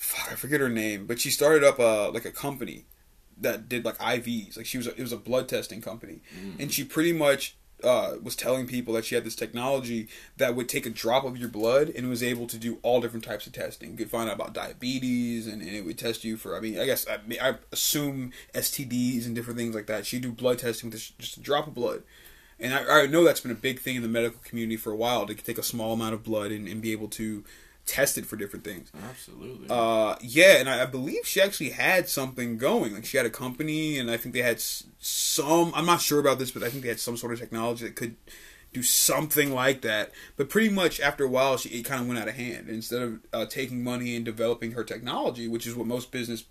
fuck, 0.00 0.32
I 0.32 0.34
forget 0.34 0.60
her 0.60 0.68
name, 0.68 1.06
but 1.06 1.20
she 1.20 1.30
started 1.30 1.62
up 1.62 1.78
a 1.78 2.10
like 2.12 2.24
a 2.24 2.30
company 2.32 2.86
that 3.40 3.68
did 3.68 3.84
like 3.84 3.98
IVs. 3.98 4.56
Like 4.56 4.66
she 4.66 4.76
was, 4.78 4.86
a, 4.86 4.90
it 4.94 5.00
was 5.00 5.12
a 5.12 5.16
blood 5.16 5.48
testing 5.48 5.80
company, 5.80 6.20
and 6.58 6.72
she 6.72 6.84
pretty 6.84 7.12
much 7.12 7.56
uh, 7.82 8.16
was 8.22 8.36
telling 8.36 8.66
people 8.66 8.92
that 8.94 9.04
she 9.06 9.14
had 9.14 9.24
this 9.24 9.34
technology 9.34 10.08
that 10.36 10.54
would 10.54 10.68
take 10.68 10.84
a 10.84 10.90
drop 10.90 11.24
of 11.24 11.38
your 11.38 11.48
blood 11.48 11.90
and 11.96 12.10
was 12.10 12.22
able 12.22 12.46
to 12.46 12.58
do 12.58 12.78
all 12.82 13.00
different 13.00 13.24
types 13.24 13.46
of 13.46 13.54
testing. 13.54 13.92
You 13.92 13.96
could 13.96 14.10
find 14.10 14.28
out 14.28 14.34
about 14.36 14.52
diabetes, 14.52 15.46
and, 15.46 15.62
and 15.62 15.70
it 15.70 15.84
would 15.86 15.96
test 15.98 16.22
you 16.24 16.36
for. 16.36 16.56
I 16.56 16.60
mean, 16.60 16.78
I 16.78 16.84
guess 16.84 17.06
I, 17.08 17.18
I 17.40 17.54
assume 17.72 18.32
STDs 18.54 19.24
and 19.26 19.34
different 19.34 19.58
things 19.58 19.74
like 19.74 19.86
that. 19.86 20.04
She 20.06 20.18
do 20.18 20.32
blood 20.32 20.58
testing 20.58 20.90
with 20.90 20.98
just- 20.98 21.18
just 21.18 21.36
a 21.36 21.40
drop 21.40 21.66
of 21.66 21.74
blood. 21.74 22.02
And 22.58 22.74
I, 22.74 23.04
I 23.04 23.06
know 23.06 23.24
that's 23.24 23.40
been 23.40 23.50
a 23.50 23.54
big 23.54 23.80
thing 23.80 23.96
in 23.96 24.02
the 24.02 24.08
medical 24.08 24.40
community 24.44 24.76
for 24.76 24.92
a 24.92 24.96
while 24.96 25.24
to 25.26 25.34
take 25.34 25.56
a 25.56 25.62
small 25.62 25.94
amount 25.94 26.12
of 26.12 26.22
blood 26.22 26.52
and, 26.52 26.68
and 26.68 26.82
be 26.82 26.92
able 26.92 27.08
to 27.08 27.42
test 27.90 28.16
it 28.18 28.24
for 28.26 28.36
different 28.36 28.64
things. 28.64 28.90
Absolutely. 29.10 29.66
Uh, 29.68 30.14
yeah, 30.22 30.58
and 30.58 30.68
I, 30.70 30.82
I 30.82 30.86
believe 30.86 31.26
she 31.26 31.40
actually 31.40 31.70
had 31.70 32.08
something 32.08 32.56
going. 32.56 32.94
Like 32.94 33.04
she 33.04 33.16
had 33.16 33.26
a 33.26 33.30
company, 33.30 33.98
and 33.98 34.10
I 34.10 34.16
think 34.16 34.34
they 34.34 34.42
had 34.42 34.56
s- 34.56 34.84
some. 34.98 35.72
I'm 35.74 35.86
not 35.86 36.00
sure 36.00 36.20
about 36.20 36.38
this, 36.38 36.50
but 36.50 36.62
I 36.62 36.68
think 36.68 36.82
they 36.82 36.88
had 36.88 37.00
some 37.00 37.16
sort 37.16 37.32
of 37.32 37.38
technology 37.40 37.84
that 37.86 37.96
could 37.96 38.16
do 38.72 38.82
something 38.82 39.52
like 39.52 39.80
that. 39.82 40.12
But 40.36 40.48
pretty 40.48 40.68
much 40.68 41.00
after 41.00 41.24
a 41.24 41.28
while, 41.28 41.56
she 41.56 41.68
it 41.70 41.84
kind 41.84 42.00
of 42.00 42.06
went 42.06 42.20
out 42.20 42.28
of 42.28 42.34
hand. 42.34 42.68
Instead 42.68 43.02
of 43.02 43.18
uh, 43.32 43.46
taking 43.46 43.82
money 43.82 44.14
and 44.14 44.24
developing 44.24 44.72
her 44.72 44.84
technology, 44.84 45.48
which 45.48 45.66
is 45.66 45.74
what 45.74 45.86
most 45.88 46.12
business 46.12 46.44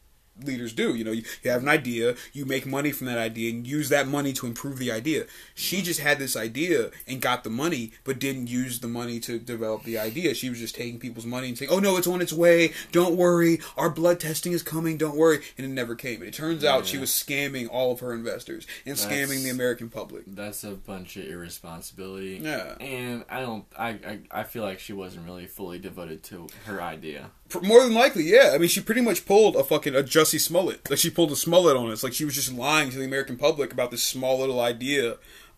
leaders 0.44 0.74
do. 0.74 0.96
You 0.96 1.04
know, 1.04 1.12
you, 1.12 1.24
you 1.44 1.52
have 1.52 1.62
an 1.62 1.70
idea, 1.70 2.16
you 2.34 2.46
make 2.46 2.66
money 2.66 2.92
from 2.92 3.08
that 3.08 3.18
idea, 3.18 3.52
and 3.52 3.66
use 3.66 3.90
that 3.90 4.08
money 4.08 4.34
to 4.34 4.48
improve 4.48 4.78
the 4.78 4.92
idea. 4.92 5.26
She 5.56 5.78
mm-hmm. 5.78 5.86
just 5.86 6.00
had 6.00 6.20
this 6.20 6.36
idea 6.36 6.92
and 7.08 7.22
got 7.22 7.44
the 7.44 7.50
money, 7.50 7.92
but 8.04 8.20
didn't 8.20 8.48
use 8.48 8.80
the 8.80 8.88
money 8.88 9.20
to 9.22 9.40
develop 9.40 9.84
the 9.84 9.98
idea. 9.98 10.34
She 10.34 10.50
was 10.50 10.60
just 10.60 10.76
taking 10.76 11.00
people's 11.00 11.26
money 11.26 11.50
and 11.50 11.58
saying, 11.58 11.72
"Oh 11.72 11.80
no, 11.80 11.98
it's 11.98 12.08
on 12.08 12.22
its 12.22 12.34
way. 12.34 12.74
Don't 12.92 13.16
worry. 13.16 13.60
Our 13.78 13.90
blood 13.90 14.20
testing 14.20 14.54
is 14.54 14.64
coming. 14.64 14.98
Don't 14.98 15.18
worry." 15.18 15.40
And 15.58 15.66
it 15.66 15.70
never 15.70 15.96
came. 15.96 16.18
And 16.18 16.30
it 16.30 16.34
turns 16.34 16.64
out 16.64 16.86
she 16.86 16.98
was 16.98 17.10
scamming 17.10 17.68
all 17.70 17.92
of 17.92 18.00
her 18.00 18.14
investors 18.14 18.68
and 18.86 18.96
scamming 18.96 19.44
the 19.44 19.50
American 19.50 19.90
public. 19.90 20.24
That's 20.28 20.64
a 20.64 20.72
bunch 20.72 21.18
of 21.18 21.26
irresponsibility. 21.26 22.40
Yeah. 22.42 22.76
And 22.80 23.26
I 23.30 23.42
don't. 23.42 23.66
I, 23.78 23.90
I 23.90 24.20
I 24.32 24.44
feel 24.44 24.64
like 24.64 24.80
she 24.80 24.94
wasn't 24.94 25.26
really 25.26 25.48
fully 25.48 25.80
devoted 25.80 26.24
to 26.24 26.48
her 26.66 26.82
idea. 26.82 27.32
More 27.62 27.84
than 27.84 27.94
likely, 27.94 28.24
yeah. 28.24 28.52
I 28.54 28.58
mean, 28.58 28.70
she 28.70 28.82
pretty 28.82 29.02
much 29.02 29.26
pulled 29.26 29.56
a 29.56 29.64
fucking 29.64 29.96
a 29.96 30.04
Jussie 30.04 30.40
Smollett. 30.40 30.90
Like 30.90 31.00
she 31.00 31.10
pulled 31.10 31.32
a 31.32 31.36
Smollett 31.36 31.76
on 31.76 31.90
us. 31.90 32.04
Like 32.04 32.14
she 32.14 32.26
was 32.26 32.36
just 32.36 32.54
lying 32.54 32.92
to 32.92 32.98
the 32.98 33.06
American 33.06 33.38
public 33.38 33.74
about 33.74 33.92
this 33.92 34.04
small 34.04 34.40
little 34.40 34.60
idea, 34.60 35.18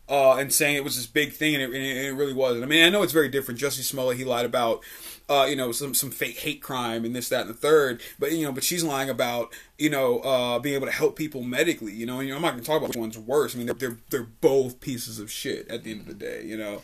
uh, 0.09 0.35
and 0.35 0.53
saying 0.53 0.75
it 0.75 0.83
was 0.83 0.95
this 0.95 1.05
big 1.05 1.33
thing, 1.33 1.55
and 1.55 1.63
it, 1.63 1.65
and 1.67 1.83
it, 1.83 1.97
and 1.97 2.07
it 2.07 2.13
really 2.13 2.33
wasn't. 2.33 2.63
I 2.63 2.67
mean, 2.67 2.85
I 2.85 2.89
know 2.89 3.01
it's 3.01 3.13
very 3.13 3.29
different. 3.29 3.59
Jussie 3.59 3.81
Smollett, 3.81 4.17
he 4.17 4.25
lied 4.25 4.45
about, 4.45 4.81
uh, 5.29 5.45
you 5.49 5.55
know, 5.55 5.71
some 5.71 5.93
some 5.93 6.11
fake 6.11 6.39
hate 6.39 6.61
crime 6.61 7.05
and 7.05 7.15
this, 7.15 7.29
that, 7.29 7.41
and 7.41 7.49
the 7.49 7.53
third. 7.53 8.01
But 8.19 8.31
you 8.31 8.45
know, 8.45 8.51
but 8.51 8.63
she's 8.63 8.83
lying 8.83 9.09
about, 9.09 9.53
you 9.77 9.89
know, 9.89 10.19
uh, 10.19 10.59
being 10.59 10.75
able 10.75 10.87
to 10.87 10.93
help 10.93 11.15
people 11.15 11.43
medically. 11.43 11.93
You 11.93 12.05
know, 12.05 12.19
and 12.19 12.27
you 12.27 12.33
know, 12.33 12.37
I'm 12.37 12.41
not 12.41 12.51
going 12.51 12.61
to 12.61 12.67
talk 12.67 12.77
about 12.77 12.89
which 12.89 12.97
one's 12.97 13.17
worse. 13.17 13.55
I 13.55 13.57
mean, 13.57 13.67
they're, 13.67 13.75
they're 13.75 13.97
they're 14.09 14.27
both 14.41 14.81
pieces 14.81 15.19
of 15.19 15.31
shit 15.31 15.67
at 15.69 15.83
the 15.83 15.91
end 15.91 16.01
of 16.01 16.07
the 16.07 16.13
day. 16.13 16.43
You 16.45 16.57
know. 16.57 16.81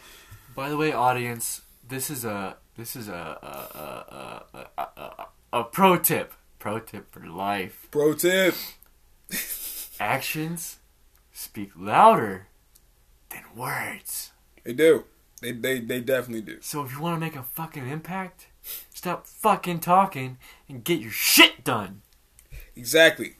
By 0.56 0.70
the 0.70 0.78
way, 0.78 0.92
audience, 0.92 1.62
this 1.88 2.10
is 2.10 2.26
a 2.26 2.58
this 2.78 2.96
is 2.96 3.08
a 3.08 3.12
a 3.14 4.66
a 4.78 4.82
a, 4.82 5.26
a, 5.54 5.64
pro 5.64 5.98
tip. 5.98 6.34
Pro 6.60 6.80
tip 6.80 7.12
for 7.12 7.26
life. 7.26 7.88
Pro 7.92 8.14
tip. 8.14 8.56
Actions 10.00 10.78
speak 11.34 11.72
louder 11.76 12.48
than 13.30 13.44
words. 13.56 14.32
They 14.64 14.74
do. 14.74 15.06
They 15.42 15.52
they 15.52 15.80
they 15.80 16.02
definitely 16.02 16.42
do. 16.42 16.60
So 16.62 16.84
if 16.84 16.92
you 16.92 17.02
want 17.02 17.16
to 17.16 17.20
make 17.20 17.36
a 17.36 17.44
fucking 17.44 17.88
impact, 17.88 18.48
stop 18.94 19.28
fucking 19.28 19.80
talking 19.80 20.38
and 20.70 20.84
get 20.84 21.00
your 21.00 21.12
shit 21.12 21.64
done. 21.64 22.02
Exactly. 22.76 23.36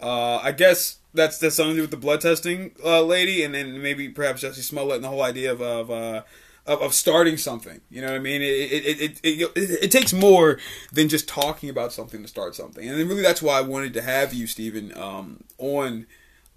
Uh, 0.00 0.36
I 0.38 0.52
guess 0.52 0.98
that's 1.12 1.38
that's 1.38 1.56
something 1.56 1.74
to 1.74 1.78
do 1.78 1.82
with 1.82 1.90
the 1.90 1.96
blood 1.96 2.20
testing 2.20 2.72
uh, 2.84 3.02
lady, 3.02 3.42
and 3.42 3.54
then 3.54 3.82
maybe 3.82 4.08
perhaps 4.08 4.42
Jussie 4.42 4.62
Smollett 4.62 4.96
and 4.96 5.04
the 5.04 5.08
whole 5.08 5.22
idea 5.22 5.52
of 5.52 5.60
of, 5.60 5.90
uh, 5.90 6.22
of 6.70 6.80
of 6.80 6.94
starting 6.94 7.36
something. 7.36 7.80
You 7.90 8.00
know 8.00 8.08
what 8.08 8.16
I 8.16 8.20
mean? 8.20 8.42
It 8.42 8.46
it, 8.46 9.00
it, 9.00 9.20
it, 9.22 9.52
it 9.54 9.70
it 9.84 9.92
takes 9.92 10.12
more 10.12 10.58
than 10.92 11.08
just 11.08 11.28
talking 11.28 11.68
about 11.68 11.92
something 11.92 12.22
to 12.22 12.28
start 12.28 12.54
something, 12.54 12.88
and 12.88 12.98
then 12.98 13.08
really 13.08 13.22
that's 13.22 13.42
why 13.42 13.58
I 13.58 13.62
wanted 13.62 13.92
to 13.94 14.02
have 14.02 14.32
you, 14.32 14.46
Steven, 14.46 14.96
um, 14.96 15.44
on. 15.58 16.06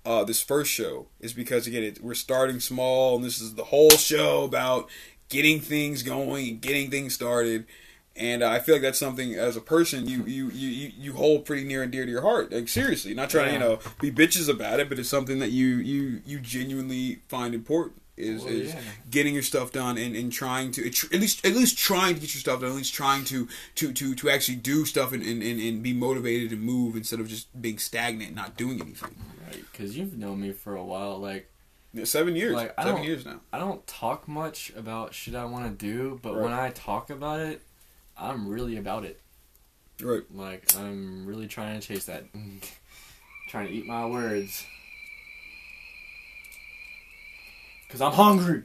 Uh, 0.06 0.22
this 0.22 0.42
first 0.42 0.70
show 0.70 1.08
is 1.22 1.32
because 1.32 1.66
again 1.66 1.82
it, 1.82 2.04
we're 2.04 2.14
starting 2.14 2.60
small 2.60 3.16
and 3.16 3.24
this 3.24 3.40
is 3.40 3.56
the 3.56 3.64
whole 3.64 3.92
show 3.92 4.44
about 4.44 4.90
getting 5.30 5.62
things 5.62 6.04
going 6.04 6.50
and 6.50 6.62
getting 6.62 6.92
things 6.92 7.14
started 7.14 7.66
and 8.16 8.44
uh, 8.44 8.50
I 8.50 8.60
feel 8.60 8.76
like 8.76 8.82
that's 8.82 9.00
something 9.00 9.34
as 9.34 9.56
a 9.56 9.62
person 9.62 10.08
you 10.08 10.24
you 10.26 10.50
you 10.50 10.92
you 10.96 11.14
hold 11.14 11.46
pretty 11.46 11.64
near 11.64 11.82
and 11.84 11.92
dear 11.92 12.06
to 12.06 12.12
your 12.12 12.22
heart. 12.22 12.52
Like 12.52 12.68
seriously, 12.68 13.14
not 13.14 13.30
trying 13.30 13.48
to 13.48 13.54
you 13.54 13.60
know 13.60 13.80
be 14.00 14.12
bitches 14.12 14.50
about 14.50 14.80
it, 14.80 14.90
but 14.90 15.00
it's 15.00 15.10
something 15.10 15.40
that 15.40 15.50
you 15.50 15.78
you 15.78 16.22
you 16.26 16.40
genuinely 16.40 17.22
find 17.28 17.56
important. 17.56 18.03
Is, 18.16 18.44
Well, 18.44 18.54
is 18.54 18.74
yeah. 18.74 18.82
getting 19.10 19.34
your 19.34 19.42
stuff 19.42 19.72
done 19.72 19.98
and, 19.98 20.16
and 20.16 20.32
trying 20.32 20.72
to 20.74 20.86
at 20.86 21.20
least 21.20 21.44
at 21.44 21.54
least 21.56 21.80
trying 21.80 22.14
to 22.14 22.22
get 22.22 22.32
your 22.36 22.42
stuff 22.42 22.62
done 22.62 22.70
at 22.70 22.76
least 22.76 22.94
trying 22.94 23.24
to 23.26 23.48
to 23.76 23.92
to, 23.92 24.14
to 24.14 24.30
actually 24.30 24.58
do 24.58 24.86
stuff 24.86 25.14
and, 25.14 25.24
and, 25.24 25.42
and, 25.42 25.60
and 25.60 25.82
be 25.82 25.94
motivated 25.94 26.52
and 26.52 26.62
move 26.62 26.96
instead 26.96 27.20
of 27.20 27.28
just 27.28 27.48
being 27.60 27.80
stagnant 27.80 28.28
and 28.28 28.36
not 28.36 28.56
doing 28.56 28.80
anything 28.80 29.16
Right? 29.48 29.64
Because 29.72 29.98
you've 29.98 30.16
known 30.16 30.42
me 30.42 30.52
for 30.52 30.76
a 30.76 30.84
while. 30.84 31.18
Like 31.18 31.50
Yeah, 31.92 32.06
seven 32.06 32.36
years 32.36 32.54
Like, 32.54 32.76
I 32.78 32.84
seven 32.84 32.98
don't- 32.98 33.06
years 33.06 33.26
now 33.26 33.40
I 33.52 33.58
don't 33.58 33.86
talk 33.88 34.28
much 34.28 34.72
about 34.76 35.16
shit 35.16 35.34
I 35.34 35.46
want 35.46 35.66
to 35.80 35.86
do, 35.86 36.20
but 36.22 36.36
Right. 36.36 36.44
when 36.44 36.54
I 36.54 36.70
talk 36.70 37.10
about 37.10 37.40
it, 37.40 37.64
I'm 38.16 38.48
really 38.48 38.78
about 38.78 39.06
it. 39.06 39.20
right 40.04 40.22
Like 40.32 40.76
I'm 40.78 41.26
really 41.26 41.48
trying 41.48 41.80
to 41.80 41.88
chase 41.88 42.06
that. 42.06 42.26
trying 43.50 43.68
to 43.70 43.74
eat 43.74 43.88
my 43.88 44.06
words. 44.06 44.66
Cause 47.94 48.02
I'm 48.02 48.14
hungry. 48.14 48.64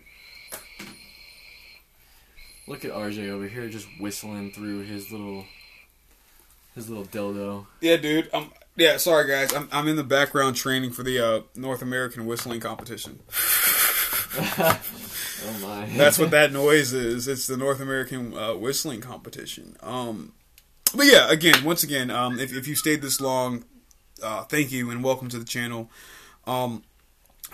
Look 2.67 2.87
at 2.87 2.93
RJ 2.93 3.29
over 3.29 3.47
here 3.47 3.69
just 3.69 3.87
whistling 4.01 4.53
through 4.53 4.85
his 4.85 5.13
little 5.13 5.45
his 6.75 6.89
little 6.89 7.05
dildo. 7.05 7.67
yeah 7.83 7.99
dude 7.99 8.33
um 8.33 8.51
yeah 8.77 8.97
sorry 8.97 9.29
guys 9.29 9.53
I'm, 9.53 9.69
I'm 9.71 9.87
in 9.87 9.97
the 9.97 10.05
background 10.05 10.57
training 10.57 10.93
for 10.93 11.03
the 11.03 11.19
uh, 11.19 11.41
North 11.55 11.83
American 11.83 12.25
whistling 12.25 12.61
competition 12.61 13.21
oh 14.39 14.81
my. 15.61 15.87
That's 15.95 16.19
what 16.19 16.31
that 16.31 16.51
noise 16.55 16.95
is. 16.95 17.29
It's 17.29 17.47
the 17.47 17.59
North 17.59 17.81
American 17.81 18.35
uh, 18.35 18.55
whistling 18.55 19.03
competition. 19.03 19.77
Um, 19.83 20.33
but 20.95 21.05
yeah, 21.05 21.31
again, 21.31 21.65
once 21.65 21.83
again, 21.83 22.11
um, 22.11 22.39
if, 22.39 22.55
if 22.55 22.67
you 22.67 22.75
stayed 22.75 23.03
this 23.03 23.21
long, 23.21 23.65
uh, 24.23 24.45
thank 24.45 24.73
you 24.73 24.91
and 24.91 25.05
welcome 25.05 25.29
to 25.29 25.39
the 25.39 25.45
channel. 25.45 25.91
Um, 26.47 26.83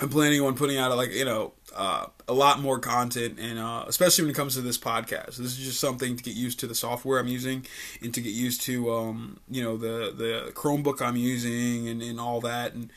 I'm 0.00 0.08
planning 0.08 0.40
on 0.40 0.54
putting 0.54 0.76
out 0.76 0.96
like 0.96 1.12
you 1.12 1.24
know 1.24 1.52
uh, 1.74 2.06
a 2.26 2.32
lot 2.32 2.60
more 2.60 2.78
content, 2.78 3.38
and 3.38 3.58
uh, 3.58 3.84
especially 3.86 4.24
when 4.24 4.30
it 4.32 4.36
comes 4.36 4.54
to 4.54 4.60
this 4.60 4.78
podcast. 4.78 5.36
This 5.36 5.38
is 5.38 5.58
just 5.58 5.80
something 5.80 6.16
to 6.16 6.22
get 6.22 6.34
used 6.34 6.60
to 6.60 6.66
the 6.66 6.74
software 6.74 7.20
I'm 7.20 7.28
using, 7.28 7.64
and 8.02 8.12
to 8.14 8.20
get 8.20 8.32
used 8.32 8.62
to 8.62 8.92
um, 8.92 9.38
you 9.50 9.62
know 9.62 9.76
the 9.76 10.12
the 10.16 10.52
Chromebook 10.54 11.00
I'm 11.00 11.16
using, 11.16 11.88
and, 11.88 12.02
and 12.02 12.18
all 12.20 12.40
that, 12.40 12.74
and 12.74 12.90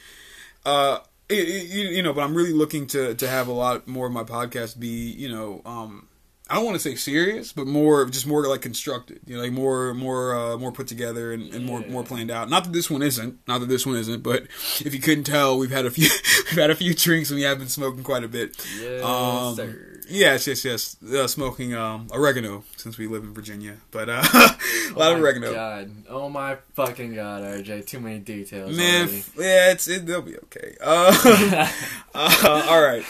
uh, 0.66 1.00
it, 1.30 1.48
it- 1.48 1.66
you, 1.70 2.02
know. 2.04 2.14
But 2.14 2.24
I'm 2.24 2.36
really 2.36 2.54
looking 2.54 2.88
to 2.88 3.14
to 3.14 3.28
have 3.28 3.48
a 3.48 3.54
lot 3.54 3.88
more 3.88 4.08
of 4.08 4.12
my 4.14 4.24
podcast 4.24 4.80
be 4.80 4.88
you 5.12 5.30
know. 5.30 5.62
Um, 5.66 6.07
I 6.50 6.56
don't 6.56 6.66
want 6.66 6.76
to 6.76 6.80
say 6.80 6.96
serious, 6.96 7.52
but 7.54 7.68
more 7.68 8.06
just 8.06 8.26
more 8.28 8.48
like 8.48 8.62
constructed, 8.62 9.20
you 9.26 9.36
know, 9.36 9.42
like 9.44 9.52
more 9.52 9.94
more 9.94 10.36
uh, 10.36 10.58
more 10.58 10.72
put 10.72 10.88
together 10.88 11.34
and, 11.34 11.54
and 11.54 11.66
more 11.66 11.82
Yeah. 11.82 11.90
more 11.92 12.04
planned 12.04 12.32
out. 12.32 12.50
Not 12.50 12.64
that 12.66 12.74
this 12.74 12.90
one 12.90 13.02
isn't, 13.02 13.38
not 13.48 13.60
that 13.60 13.70
this 13.70 13.86
one 13.86 13.96
isn't, 13.98 14.24
but 14.24 14.44
if 14.80 14.94
you 14.94 15.00
couldn't 15.00 15.26
tell, 15.26 15.58
we've 15.58 15.72
had 15.72 15.86
a 15.86 15.92
few 15.92 16.10
we've 16.52 16.60
had 16.60 16.70
a 16.72 16.76
few 16.76 16.94
drinks 16.94 17.30
and 17.30 17.38
we 17.38 17.44
have 17.44 17.60
been 17.60 17.68
smoking 17.68 18.04
quite 18.04 18.24
a 18.24 18.28
bit. 18.28 18.56
Yes, 18.80 19.04
Um, 19.04 19.56
sir. 19.56 19.97
Yes, 20.10 20.48
yes, 20.48 20.64
yes. 20.64 20.98
Uh, 21.04 21.28
smoking 21.28 21.74
um, 21.76 22.08
oregano 22.12 22.64
since 22.78 22.98
we 22.98 23.08
live 23.08 23.24
in 23.24 23.34
Virginia, 23.34 23.78
but 23.92 24.10
uh, 24.10 24.24
a 24.34 24.94
lot 24.96 25.12
oh 25.12 25.16
of 25.16 25.22
oregano. 25.22 25.54
God. 25.54 25.92
Oh 26.10 26.30
my 26.30 26.58
fucking 26.74 27.16
god, 27.16 27.44
RJ. 27.44 27.86
Too 27.86 28.00
many 28.00 28.20
details. 28.20 28.76
Man, 28.76 29.10
f- 29.10 29.34
yeah, 29.38 29.72
it's 29.72 29.88
it, 29.88 30.06
they'll 30.06 30.22
be 30.22 30.38
okay. 30.38 30.76
Uh, 30.82 31.14
uh, 32.16 32.66
all 32.70 32.82
right, 32.82 33.04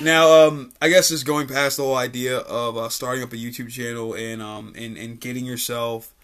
now 0.00 0.46
um, 0.46 0.72
I 0.82 0.88
guess 0.88 1.08
just 1.08 1.26
going 1.26 1.46
past 1.46 1.76
the 1.76 1.84
whole 1.84 1.96
idea 1.96 2.38
of 2.38 2.76
uh, 2.76 2.88
starting 2.88 3.22
up 3.22 3.32
a 3.32 3.36
YouTube 3.36 3.70
channel 3.70 4.14
and 4.14 4.42
um 4.42 4.72
and, 4.76 4.96
and 4.96 5.20
getting 5.20 5.44
yourself 5.44 6.14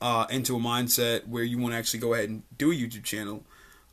uh, 0.00 0.26
into 0.30 0.56
a 0.56 0.60
mindset 0.60 1.26
where 1.28 1.44
you 1.44 1.58
want 1.58 1.72
to 1.72 1.78
actually 1.78 2.00
go 2.00 2.14
ahead 2.14 2.28
and 2.28 2.42
do 2.56 2.72
a 2.72 2.74
YouTube 2.74 3.04
channel. 3.04 3.44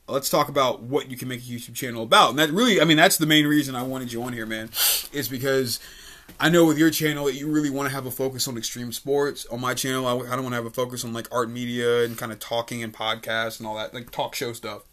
Let's 0.08 0.30
talk 0.30 0.50
about 0.50 0.82
what 0.82 1.10
you 1.10 1.18
can 1.18 1.28
make 1.28 1.40
a 1.40 1.44
YouTube 1.44 1.76
channel 1.76 2.04
about, 2.04 2.32
and 2.32 2.40
that 2.40 2.52
really, 2.52 2.82
I 2.82 2.84
mean, 2.84 2.98
that's 2.98 3.18
the 3.18 3.26
main 3.26 3.48
reason 3.48 3.76
I 3.76 3.84
wanted 3.84 4.12
you 4.12 4.22
on 4.24 4.34
here, 4.34 4.46
man, 4.46 4.70
is 5.14 5.30
because 5.30 5.80
I 6.40 6.50
know 6.50 6.66
with 6.66 6.78
your 6.78 6.90
channel 6.90 7.26
that 7.26 7.36
you 7.36 7.50
really 7.50 7.70
want 7.70 7.88
to 7.90 7.96
have 7.96 8.06
a 8.06 8.12
focus 8.12 8.48
on 8.48 8.58
extreme 8.58 8.92
sports. 8.92 9.46
On 9.48 9.62
my 9.62 9.74
channel, 9.74 10.06
I, 10.08 10.14
I 10.14 10.36
don't 10.36 10.44
want 10.44 10.54
to 10.54 10.58
have 10.58 10.66
a 10.66 10.72
focus 10.72 11.06
on 11.06 11.14
like 11.14 11.28
art 11.32 11.50
media 11.50 12.04
and 12.04 12.18
kind 12.18 12.32
of 12.32 12.40
talking 12.40 12.84
and 12.84 12.94
podcasts 12.94 13.60
and 13.60 13.68
all 13.68 13.76
that, 13.76 13.94
like 13.94 14.12
talk 14.12 14.36
show 14.36 14.54
stuff 14.54 14.84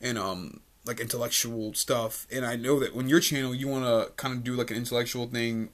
and 0.00 0.18
um 0.18 0.60
like 0.84 1.00
intellectual 1.00 1.74
stuff. 1.74 2.26
And 2.32 2.44
I 2.44 2.56
know 2.56 2.80
that 2.80 2.94
when 2.94 3.08
your 3.08 3.20
channel, 3.20 3.54
you 3.54 3.68
want 3.68 3.84
to 3.84 4.12
kind 4.16 4.34
of 4.34 4.42
do 4.42 4.54
like 4.54 4.70
an 4.70 4.76
intellectual 4.76 5.26
thing 5.26 5.70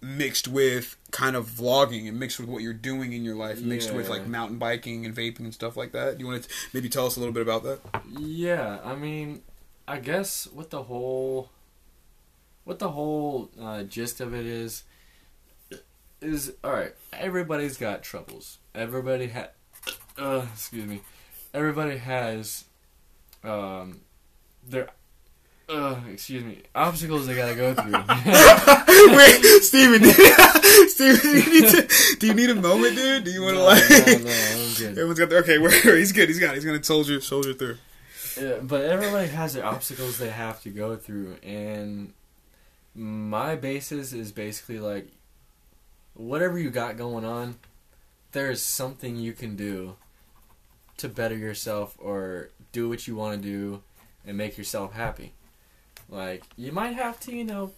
mixed 0.00 0.46
with 0.46 0.96
kind 1.10 1.34
of 1.34 1.46
vlogging 1.46 2.08
and 2.08 2.18
mixed 2.18 2.38
with 2.38 2.48
what 2.48 2.62
you're 2.62 2.72
doing 2.72 3.12
in 3.12 3.24
your 3.24 3.34
life, 3.34 3.60
mixed 3.60 3.92
with 3.92 4.08
like 4.08 4.26
mountain 4.26 4.58
biking 4.58 5.04
and 5.04 5.14
vaping 5.14 5.40
and 5.40 5.54
stuff 5.54 5.76
like 5.76 5.92
that. 5.92 6.18
Do 6.18 6.24
you 6.24 6.30
want 6.30 6.44
to 6.44 6.48
maybe 6.72 6.88
tell 6.88 7.06
us 7.06 7.16
a 7.16 7.20
little 7.20 7.32
bit 7.32 7.42
about 7.42 7.64
that? 7.64 7.80
Yeah, 8.08 8.78
I 8.84 8.94
mean, 8.94 9.42
I 9.86 9.98
guess 9.98 10.46
what 10.46 10.70
the 10.70 10.84
whole, 10.84 11.50
what 12.64 12.78
the 12.78 12.90
whole 12.90 13.50
uh, 13.60 13.82
gist 13.84 14.20
of 14.20 14.34
it 14.34 14.46
is, 14.46 14.84
is 16.20 16.52
all 16.62 16.72
right. 16.72 16.94
Everybody's 17.12 17.76
got 17.76 18.02
troubles. 18.02 18.58
Everybody 18.74 19.28
ha 19.28 19.48
uh, 20.16 20.46
excuse 20.52 20.84
me. 20.84 21.00
Everybody 21.54 21.96
has, 21.96 22.64
um, 23.42 24.00
their, 24.68 24.88
uh, 25.68 26.00
excuse 26.10 26.44
me, 26.44 26.62
obstacles 26.74 27.26
they 27.26 27.34
gotta 27.36 27.54
go 27.54 27.74
through. 27.74 27.92
Wait, 29.16 29.62
Steven, 29.62 30.02
Steven, 30.88 31.20
do 31.20 31.28
you, 31.38 31.62
need 31.62 31.70
to, 31.70 32.16
do 32.18 32.26
you 32.26 32.34
need 32.34 32.50
a 32.50 32.54
moment, 32.54 32.96
dude? 32.96 33.24
Do 33.24 33.30
you 33.30 33.42
want 33.42 33.56
to 33.56 33.60
No, 33.60 33.64
like? 33.64 33.90
no, 33.90 33.96
no, 33.96 34.30
I'm 34.30 34.74
good. 34.74 34.90
Everyone's 34.92 35.18
got 35.18 35.28
their, 35.28 35.40
okay. 35.40 35.58
Where 35.58 35.96
he's 35.96 36.12
good. 36.12 36.28
He's 36.28 36.38
got. 36.40 36.54
He's 36.54 36.64
gonna 36.64 36.82
soldier 36.82 37.20
soldier 37.20 37.52
through. 37.54 37.76
Yeah, 38.40 38.58
but 38.62 38.84
everybody 38.84 39.28
has 39.28 39.54
their 39.54 39.64
obstacles 39.64 40.18
they 40.18 40.30
have 40.30 40.62
to 40.62 40.70
go 40.70 40.96
through, 40.96 41.36
and 41.42 42.12
my 42.94 43.56
basis 43.56 44.12
is 44.12 44.32
basically 44.32 44.78
like 44.78 45.08
whatever 46.14 46.58
you 46.58 46.70
got 46.70 46.96
going 46.96 47.24
on, 47.24 47.56
there 48.32 48.50
is 48.50 48.62
something 48.62 49.16
you 49.16 49.32
can 49.32 49.54
do 49.56 49.96
to 50.96 51.08
better 51.08 51.36
yourself 51.36 51.94
or 51.98 52.50
do 52.72 52.88
what 52.88 53.06
you 53.06 53.14
want 53.14 53.40
to 53.40 53.48
do 53.48 53.82
and 54.26 54.36
make 54.36 54.58
yourself 54.58 54.92
happy. 54.94 55.32
Like 56.08 56.44
you 56.56 56.72
might 56.72 56.94
have 56.94 57.20
to, 57.20 57.34
you 57.34 57.44
know, 57.44 57.72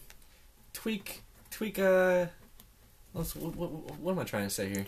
tweak 0.73 1.23
tweak 1.51 1.79
uh 1.79 2.27
what, 3.13 3.27
what, 3.37 3.71
what 4.01 4.13
am 4.13 4.19
I 4.21 4.25
trying 4.25 4.45
to 4.45 4.51
say 4.51 4.69
here? 4.69 4.87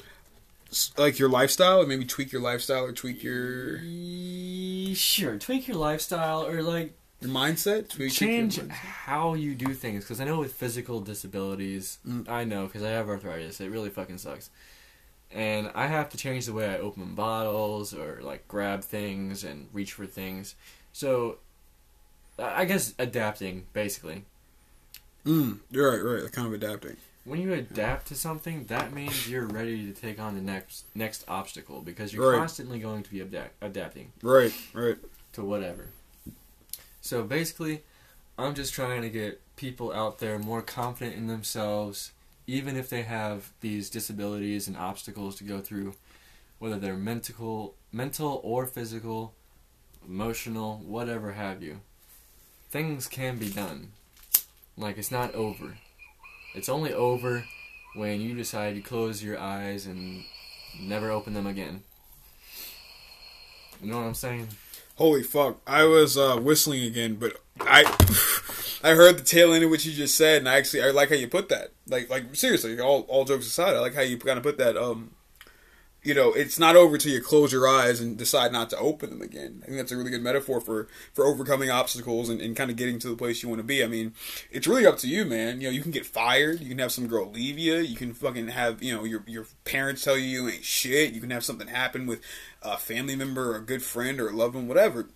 Like 0.97 1.19
your 1.19 1.29
lifestyle, 1.29 1.81
and 1.81 1.89
maybe 1.89 2.05
tweak 2.05 2.33
your 2.33 2.41
lifestyle 2.41 2.85
or 2.85 2.93
tweak 2.93 3.23
your 3.23 3.79
Sure, 4.95 5.39
tweak 5.39 5.69
your 5.69 5.77
lifestyle 5.77 6.47
or 6.47 6.63
like 6.63 6.95
your 7.21 7.31
mindset. 7.31 7.89
Tweak 7.89 8.19
your 8.21 8.29
change 8.29 8.59
mindset. 8.59 8.71
how 8.71 9.35
you 9.35 9.55
do 9.55 9.75
things 9.75 10.05
because 10.05 10.21
I 10.21 10.25
know 10.25 10.39
with 10.39 10.53
physical 10.55 11.01
disabilities, 11.01 11.99
Mm. 12.07 12.29
I 12.29 12.45
know 12.45 12.67
because 12.67 12.83
I 12.83 12.91
have 12.91 13.09
arthritis. 13.09 13.61
It 13.61 13.71
really 13.71 13.91
fucking 13.91 14.19
sucks, 14.19 14.51
and 15.31 15.71
I 15.75 15.87
have 15.89 16.09
to 16.11 16.17
change 16.17 16.47
the 16.47 16.53
way 16.53 16.69
I 16.69 16.79
open 16.79 17.15
bottles 17.15 17.93
or 17.95 18.21
like 18.23 18.47
grab 18.49 18.83
things 18.83 19.45
and 19.45 19.69
reach 19.73 19.93
for 19.93 20.07
things. 20.07 20.55
So, 20.93 21.39
I 22.39 22.65
guess 22.65 22.95
adapting 22.99 23.67
basically. 23.73 24.25
Mm, 25.25 25.59
you're 25.71 25.91
right, 25.91 26.23
right. 26.23 26.33
Kind 26.33 26.49
of 26.49 26.53
adapting. 26.55 26.97
When 27.25 27.41
you 27.41 27.53
adapt 27.53 28.07
to 28.09 28.17
something, 28.17 28.65
that 28.65 28.93
means 28.93 29.29
you're 29.31 29.47
ready 29.47 29.87
to 29.87 29.93
take 29.99 30.19
on 30.19 30.35
the 30.35 30.41
next 30.41 30.85
next 30.95 31.25
obstacle 31.29 31.81
because 31.81 32.13
you're 32.13 32.33
Right. 32.33 32.39
constantly 32.39 32.81
going 32.81 33.05
to 33.05 33.11
be 33.11 33.21
adapt- 33.21 33.55
adapting. 33.63 34.13
Right, 34.23 34.53
right. 34.73 34.99
to 35.35 35.43
whatever. 35.45 35.87
So 37.01 37.23
basically, 37.23 37.83
I'm 38.37 38.55
just 38.55 38.75
trying 38.75 39.03
to 39.03 39.09
get 39.11 39.41
people 39.57 39.93
out 39.93 40.19
there 40.19 40.39
more 40.39 40.63
confident 40.63 41.17
in 41.17 41.27
themselves, 41.29 42.11
even 42.47 42.77
if 42.77 42.89
they 42.91 43.03
have 43.03 43.53
these 43.61 43.89
disabilities 43.89 44.67
and 44.67 44.77
obstacles 44.77 45.37
to 45.37 45.45
go 45.45 45.61
through, 45.61 45.95
whether 46.59 46.79
they're 46.79 46.97
mental, 46.97 47.75
mental 47.93 48.41
or 48.43 48.67
physical, 48.67 49.33
emotional, 50.07 50.79
whatever 50.79 51.33
have 51.33 51.63
you. 51.63 51.81
Things 52.73 53.07
can 53.07 53.37
be 53.37 53.51
done. 53.51 53.89
Like 54.79 54.97
it's 54.97 55.11
not 55.11 55.35
over. 55.35 55.75
It's 56.55 56.71
only 56.71 56.91
over 56.91 57.45
when 57.95 58.23
you 58.23 58.35
decide 58.35 58.77
to 58.77 58.81
close 58.81 59.23
your 59.23 59.39
eyes 59.39 59.85
and 59.85 60.25
never 60.81 61.11
open 61.11 61.35
them 61.35 61.47
again. 61.47 61.83
You 63.83 63.91
know 63.91 63.99
what 63.99 64.07
I'm 64.07 64.15
saying? 64.15 64.49
Holy 64.95 65.23
fuck! 65.23 65.61
I 65.67 65.85
was 65.85 66.17
uh, 66.17 66.39
whistling 66.39 66.85
again, 66.85 67.17
but 67.17 67.43
I 67.61 67.83
I 68.83 68.95
heard 68.95 69.19
the 69.19 69.23
tail 69.23 69.53
end 69.53 69.65
of 69.65 69.69
what 69.69 69.85
you 69.85 69.93
just 69.93 70.15
said, 70.15 70.39
and 70.39 70.49
I 70.49 70.57
actually 70.57 70.83
I 70.83 70.93
like 70.93 71.11
how 71.11 71.17
you 71.17 71.29
put 71.29 71.51
that. 71.51 71.73
Like 71.87 72.09
like 72.09 72.35
seriously, 72.35 72.81
all 72.81 73.03
all 73.03 73.27
jokes 73.27 73.47
aside, 73.47 73.75
I 73.75 73.81
like 73.81 73.95
how 73.95 74.01
you 74.01 74.17
kind 74.17 74.39
of 74.39 74.43
put 74.43 74.57
that. 74.57 74.79
Um, 74.79 75.11
you 76.03 76.15
know, 76.15 76.33
it's 76.33 76.59
not 76.59 76.75
over 76.75 76.99
till 76.99 77.13
you 77.13 77.23
close 77.23 77.53
your 77.53 77.69
eyes 77.69 78.01
and 78.01 78.19
decide 78.19 78.51
not 78.51 78.69
to 78.71 78.79
open 78.79 79.11
them 79.11 79.23
again. 79.23 79.61
I 79.63 79.67
think 79.67 79.79
that's 79.79 79.93
a 79.93 79.97
really 79.97 80.11
good 80.11 80.23
metaphor 80.23 80.61
for 80.61 80.89
for 81.13 81.25
overcoming 81.25 81.71
obstacles 81.71 82.29
and, 82.29 82.41
and 82.41 82.57
kind 82.57 82.71
of 82.71 82.77
getting 82.77 82.99
to 83.01 83.09
the 83.09 83.17
place 83.17 83.43
you 83.43 83.49
want 83.49 83.61
to 83.61 83.65
be. 83.65 83.85
I 83.85 83.87
mean, 83.87 84.15
it's 84.51 84.67
really 84.67 84.85
up 84.85 84.99
to 84.99 85.09
you, 85.09 85.25
man. 85.25 85.61
You 85.61 85.69
know, 85.69 85.73
you 85.73 85.81
can 85.81 85.93
get 85.93 86.05
fired, 86.05 86.61
you 86.61 86.69
can 86.69 86.79
have 86.81 86.91
some 86.91 87.07
girl 87.07 87.31
leave 87.31 87.59
you, 87.59 87.77
you 87.77 87.95
can 87.95 88.15
fucking 88.15 88.49
have 88.49 88.83
you 88.83 88.95
know 88.95 89.05
your 89.05 89.23
your 89.29 89.47
parents 89.65 90.03
tell 90.03 90.19
you 90.19 90.25
you 90.25 90.49
ain't 90.49 90.65
shit. 90.65 91.13
You 91.13 91.21
can 91.21 91.31
have 91.31 91.45
something 91.45 91.69
happen 91.69 92.07
with 92.07 92.21
a 92.63 92.77
family 92.77 93.15
member 93.15 93.53
or 93.53 93.57
a 93.57 93.63
good 93.63 93.83
friend 93.83 94.21
or 94.21 94.29
a 94.29 94.37
loved 94.37 94.57
one, 94.57 94.67
whatever. 94.67 95.09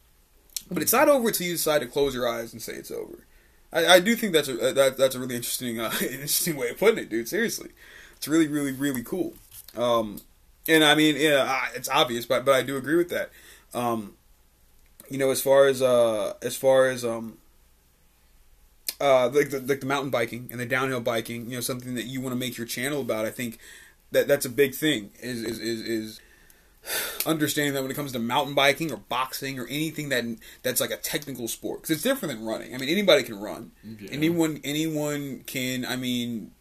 But 0.71 0.83
it's 0.83 0.93
not 0.93 1.09
over 1.09 1.31
till 1.33 1.47
you 1.47 1.55
decide 1.55 1.81
to 1.81 1.87
close 1.87 2.15
your 2.15 2.29
eyes 2.29 2.53
and 2.53 2.63
say 2.63 2.75
it's 2.75 2.91
over. 2.91 3.27
I, 3.73 3.87
I 3.87 4.01
do 4.01 4.15
think 4.15 4.33
that's 4.33 4.49
a 4.49 4.73
that, 4.73 4.97
that's 4.97 5.17
a 5.17 5.19
really 5.19 5.35
interesting 5.35 5.81
uh, 5.81 5.93
interesting 6.01 6.57
way 6.57 6.69
of 6.69 6.79
putting 6.79 6.99
it, 6.99 7.11
dude. 7.11 7.29
Seriously, 7.29 7.71
it's 8.17 8.29
really 8.29 8.47
really 8.47 8.73
really 8.73 9.03
cool. 9.03 9.35
Um, 9.77 10.21
and 10.69 10.85
I 10.85 10.95
mean, 10.95 11.17
yeah, 11.17 11.67
it's 11.75 11.89
obvious, 11.89 12.27
but 12.27 12.45
but 12.45 12.55
I 12.55 12.63
do 12.63 12.77
agree 12.77 12.97
with 12.97 13.11
that. 13.11 13.31
Um, 13.75 14.15
you 15.11 15.19
know, 15.19 15.31
as 15.31 15.41
far 15.41 15.67
as 15.67 15.83
uh, 15.83 16.35
as 16.43 16.57
far 16.57 16.89
as 16.89 17.05
um, 17.05 17.39
uh, 19.01 19.29
like 19.29 19.51
the 19.51 19.61
like 19.61 19.81
the 19.81 19.87
mountain 19.87 20.11
biking 20.11 20.49
and 20.51 20.61
the 20.61 20.67
downhill 20.67 21.01
biking, 21.01 21.49
you 21.51 21.57
know, 21.57 21.61
something 21.61 21.95
that 21.95 22.05
you 22.05 22.21
want 22.21 22.33
to 22.33 22.39
make 22.39 22.57
your 22.57 22.67
channel 22.67 23.01
about. 23.01 23.25
I 23.25 23.31
think 23.31 23.59
that 24.13 24.29
that's 24.29 24.47
a 24.47 24.51
big 24.51 24.75
thing. 24.75 25.11
Is 25.21 25.43
is 25.43 25.59
is, 25.59 25.81
is 25.83 26.21
understanding 27.27 27.75
that 27.75 27.83
when 27.83 27.91
it 27.91 27.95
comes 27.95 28.13
to 28.13 28.19
mountain 28.19 28.55
biking 28.55 28.93
or 28.93 28.97
boxing 28.97 29.59
or 29.59 29.67
anything 29.67 30.09
that 30.11 30.25
that's 30.63 30.81
like 30.81 30.91
a 30.91 30.97
technical 30.97 31.49
sport 31.49 31.83
because 31.83 31.91
it's 31.91 32.03
different 32.03 32.35
than 32.35 32.47
running. 32.47 32.75
I 32.75 32.79
mean, 32.79 32.89
anybody 32.89 33.23
can 33.23 33.39
run. 33.39 33.73
Yeah. 33.85 34.11
Anyone 34.13 34.61
anyone 34.65 35.43
can. 35.47 35.85
I 35.85 35.97
mean, 35.97 36.53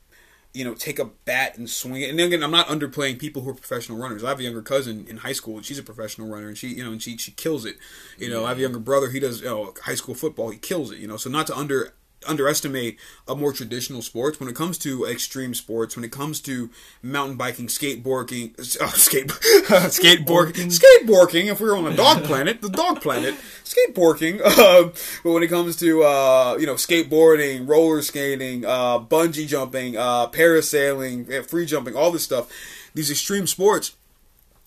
you 0.55 0.63
know, 0.63 0.73
take 0.73 0.99
a 0.99 1.05
bat 1.05 1.57
and 1.57 1.69
swing 1.69 2.01
it. 2.01 2.09
And 2.09 2.19
again, 2.19 2.43
I'm 2.43 2.51
not 2.51 2.67
underplaying 2.67 3.19
people 3.19 3.41
who 3.41 3.49
are 3.49 3.53
professional 3.53 3.97
runners. 3.97 4.23
I 4.23 4.29
have 4.29 4.39
a 4.39 4.43
younger 4.43 4.61
cousin 4.61 5.05
in 5.09 5.17
high 5.17 5.33
school, 5.33 5.57
and 5.57 5.65
she's 5.65 5.77
a 5.77 5.83
professional 5.83 6.29
runner, 6.29 6.47
and 6.47 6.57
she, 6.57 6.69
you 6.69 6.83
know, 6.83 6.91
and 6.91 7.01
she 7.01 7.17
she 7.17 7.31
kills 7.31 7.65
it. 7.65 7.77
You 8.17 8.29
know, 8.29 8.45
I 8.45 8.49
have 8.49 8.57
a 8.57 8.61
younger 8.61 8.79
brother. 8.79 9.09
He 9.09 9.19
does 9.19 9.41
you 9.41 9.47
know, 9.47 9.73
high 9.83 9.95
school 9.95 10.15
football. 10.15 10.49
He 10.49 10.57
kills 10.57 10.91
it. 10.91 10.99
You 10.99 11.07
know, 11.07 11.17
so 11.17 11.29
not 11.29 11.47
to 11.47 11.57
under 11.57 11.93
underestimate 12.27 12.97
a 13.27 13.35
more 13.35 13.53
traditional 13.53 14.01
sports. 14.01 14.39
When 14.39 14.49
it 14.49 14.55
comes 14.55 14.77
to 14.79 15.05
extreme 15.05 15.53
sports 15.53 15.95
when 15.95 16.03
it 16.03 16.11
comes 16.11 16.39
to 16.41 16.69
mountain 17.01 17.37
biking 17.37 17.67
skateboarding 17.67 18.57
uh, 18.81 18.87
skate 18.89 19.27
skateboarding 19.29 20.71
skateboarding 20.71 21.51
if 21.51 21.59
we 21.59 21.67
were 21.67 21.77
on 21.77 21.91
a 21.91 21.95
dog 21.95 22.23
planet 22.23 22.61
the 22.61 22.69
dog 22.69 23.01
planet 23.01 23.35
skateboarding 23.63 24.41
uh, 24.45 24.91
but 25.23 25.31
when 25.31 25.43
it 25.43 25.47
comes 25.47 25.75
to 25.75 26.03
uh, 26.03 26.55
you 26.59 26.65
know 26.65 26.75
skateboarding 26.75 27.67
roller 27.67 28.01
skating 28.01 28.65
uh, 28.65 28.99
bungee 28.99 29.47
jumping 29.47 29.97
uh, 29.97 30.27
parasailing 30.27 31.45
free 31.45 31.65
jumping 31.65 31.95
all 31.95 32.11
this 32.11 32.23
stuff 32.23 32.49
these 32.93 33.11
extreme 33.11 33.47
sports 33.47 33.95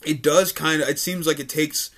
it 0.04 0.22
does 0.22 0.52
kind 0.52 0.82
of 0.82 0.88
it 0.88 0.98
seems 0.98 1.26
like 1.26 1.40
it 1.40 1.48
takes 1.48 1.90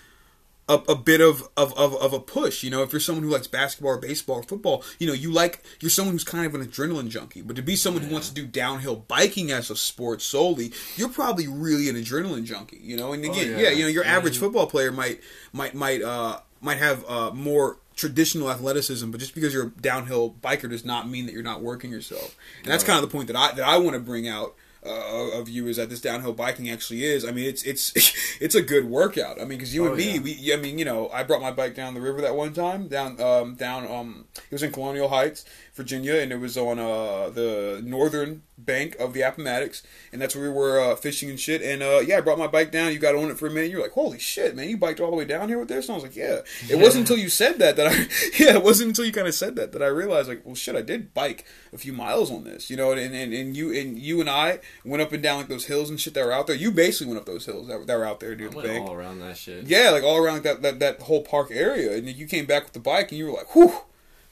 a, 0.71 0.93
a 0.93 0.95
bit 0.95 1.21
of, 1.21 1.49
of, 1.57 1.77
of, 1.77 1.97
of, 1.97 2.13
a 2.13 2.21
push. 2.21 2.63
You 2.63 2.71
know, 2.71 2.83
if 2.85 2.93
you're 2.93 3.01
someone 3.01 3.25
who 3.25 3.31
likes 3.31 3.49
basketball 3.49 3.93
or 3.93 3.99
baseball 3.99 4.37
or 4.37 4.43
football, 4.45 4.85
you 5.01 5.07
know, 5.07 5.13
you 5.13 5.33
like 5.33 5.63
you're 5.81 5.91
someone 5.91 6.15
who's 6.15 6.25
kind 6.25 6.47
of 6.47 6.55
an 6.55 6.65
adrenaline 6.65 7.09
junkie. 7.09 7.43
But 7.43 7.57
to 7.57 7.63
be 7.63 7.75
someone 7.75 8.05
who 8.05 8.13
wants 8.13 8.29
to 8.29 8.35
do 8.35 8.47
downhill 8.47 8.97
biking 8.97 9.51
as 9.51 9.69
a 9.69 9.77
sport 9.77 10.23
solely, 10.23 10.73
you're 10.95 11.09
probably 11.09 11.49
really 11.49 11.89
an 11.89 11.97
adrenaline 11.97 12.45
junkie. 12.45 12.81
You 12.81 12.97
know, 12.97 13.13
and 13.13 13.25
again, 13.25 13.55
oh, 13.55 13.59
yeah. 13.59 13.69
yeah. 13.69 13.71
you 13.71 13.83
know, 13.83 13.89
your 13.89 14.05
average 14.05 14.39
football 14.39 14.69
player 14.69 14.93
might 14.93 15.21
might 15.53 15.75
might 15.75 16.03
uh 16.03 16.39
might 16.61 16.79
have 16.79 17.05
uh 17.09 17.33
more 17.33 17.79
traditional 17.97 18.49
athleticism, 18.49 19.11
but 19.11 19.19
just 19.19 19.35
because 19.35 19.53
you're 19.53 19.67
a 19.67 19.71
downhill 19.71 20.37
biker 20.41 20.71
does 20.71 20.85
not 20.85 21.09
mean 21.09 21.27
that 21.27 21.33
you're 21.33 21.43
not 21.43 21.61
working 21.61 21.91
yourself. 21.91 22.37
And 22.63 22.73
that's 22.73 22.85
kind 22.85 23.03
of 23.03 23.03
the 23.03 23.13
point 23.13 23.27
that 23.27 23.37
I 23.37 23.53
that 23.53 23.67
I 23.67 23.77
want 23.79 23.95
to 23.95 24.01
bring 24.01 24.29
out 24.29 24.55
uh, 24.85 25.39
of 25.39 25.49
you 25.49 25.67
is 25.67 25.77
that 25.77 25.91
this 25.91 26.01
downhill 26.01 26.33
biking 26.33 26.71
actually 26.71 27.05
is. 27.05 27.25
I 27.25 27.33
mean, 27.33 27.47
it's 27.47 27.63
it's 27.65 27.93
it's 28.41 28.55
a 28.55 28.63
good 28.63 28.87
workout. 28.87 29.41
I 29.41 29.45
mean, 29.45 29.59
because 29.59 29.75
you 29.75 29.85
oh, 29.85 29.89
and 29.89 29.97
me, 29.97 30.15
yeah. 30.15 30.21
we, 30.21 30.55
I 30.55 30.57
mean, 30.57 30.79
you 30.79 30.85
know, 30.85 31.09
I 31.11 31.23
brought 31.23 31.43
my 31.43 31.51
bike 31.51 31.75
down 31.75 31.95
the 31.95 32.01
river 32.01 32.21
that 32.23 32.35
one 32.35 32.53
time, 32.53 32.89
down 32.89 33.21
um, 33.21 33.55
down 33.55 33.91
um, 33.91 34.27
it 34.35 34.53
was 34.53 34.63
in 34.63 34.73
Colonial 34.73 35.09
Heights, 35.09 35.45
Virginia, 35.81 36.17
and 36.17 36.31
it 36.31 36.39
was 36.39 36.59
on 36.59 36.79
uh, 36.79 37.31
the 37.31 37.81
northern 37.83 38.43
bank 38.59 38.95
of 39.01 39.15
the 39.15 39.23
Appomattox, 39.23 39.83
and 40.13 40.21
that's 40.21 40.37
where 40.37 40.51
we 40.51 40.55
were 40.55 40.79
uh, 40.79 40.95
fishing 40.95 41.31
and 41.31 41.41
shit. 41.41 41.63
And 41.63 41.83
uh, 41.83 42.01
yeah, 42.01 42.19
I 42.19 42.21
brought 42.21 42.39
my 42.39 42.47
bike 42.47 42.71
down. 42.71 42.93
You 42.93 42.99
got 42.99 43.15
on 43.15 43.31
it 43.31 43.39
for 43.39 43.47
a 43.47 43.51
minute. 43.51 43.71
You're 43.71 43.81
like, 43.81 43.93
holy 43.93 44.19
shit, 44.19 44.55
man! 44.55 44.69
You 44.69 44.77
biked 44.77 45.01
all 45.01 45.11
the 45.11 45.17
way 45.17 45.25
down 45.25 45.49
here 45.49 45.59
with 45.59 45.69
this? 45.69 45.89
And 45.89 45.93
I 45.93 45.97
was 45.97 46.03
like, 46.03 46.17
yeah. 46.17 46.41
It 46.69 46.77
wasn't 46.77 47.09
until 47.09 47.17
you 47.17 47.31
said 47.31 47.59
that 47.61 47.77
that 47.77 47.87
I, 47.87 47.93
yeah, 48.39 48.57
it 48.57 48.63
wasn't 48.63 48.89
until 48.89 49.07
you 49.07 49.13
kind 49.13 49.27
of 49.27 49.35
said 49.35 49.57
that 49.57 49.73
that 49.73 49.83
I 49.83 49.87
realized 49.87 50.29
like, 50.29 50.45
well, 50.45 50.55
shit, 50.55 50.77
I 50.77 50.83
did 50.83 51.15
bike 51.15 51.47
a 51.73 51.79
few 51.79 51.95
miles 51.95 52.31
on 52.31 52.45
this, 52.45 52.69
you 52.69 52.77
know. 52.77 52.93
And 52.93 53.15
and, 53.15 53.33
and 53.33 53.57
you 53.57 53.75
and 53.75 53.99
you 53.99 54.21
and 54.21 54.29
I 54.29 54.61
went 54.85 55.03
up 55.03 55.13
and 55.13 55.23
down 55.23 55.39
like 55.39 55.49
those 55.49 55.65
hills 55.65 55.89
and 55.89 55.99
shit 55.99 56.13
that 56.13 56.27
were 56.27 56.33
out 56.33 56.47
there. 56.47 56.57
You 56.57 56.73
basically 56.73 57.07
went 57.07 57.21
up 57.21 57.27
those 57.27 57.47
hills 57.47 57.69
that, 57.69 57.87
that 57.87 57.97
were 57.97 58.05
out 58.05 58.21
there 58.21 58.35
dude. 58.35 58.53
the 58.53 58.63
bank. 58.63 58.87
all 58.87 58.95
around 58.95 59.21
that 59.21 59.39
shit. 59.39 59.67
Yeah, 59.67 59.91
like 59.91 60.05
all 60.05 60.19
around 60.19 60.35
like 60.35 60.43
that, 60.43 60.63
that 60.63 60.79
that 60.81 61.01
whole 61.01 61.23
park 61.23 61.49
area. 61.51 61.97
And 61.97 62.07
you 62.07 62.27
came 62.27 62.45
back 62.45 62.65
with 62.65 62.75
the 62.75 62.81
bike 62.81 63.11
and 63.11 63.19
you 63.19 63.27
were 63.27 63.33
like, 63.33 63.55
whew 63.55 63.73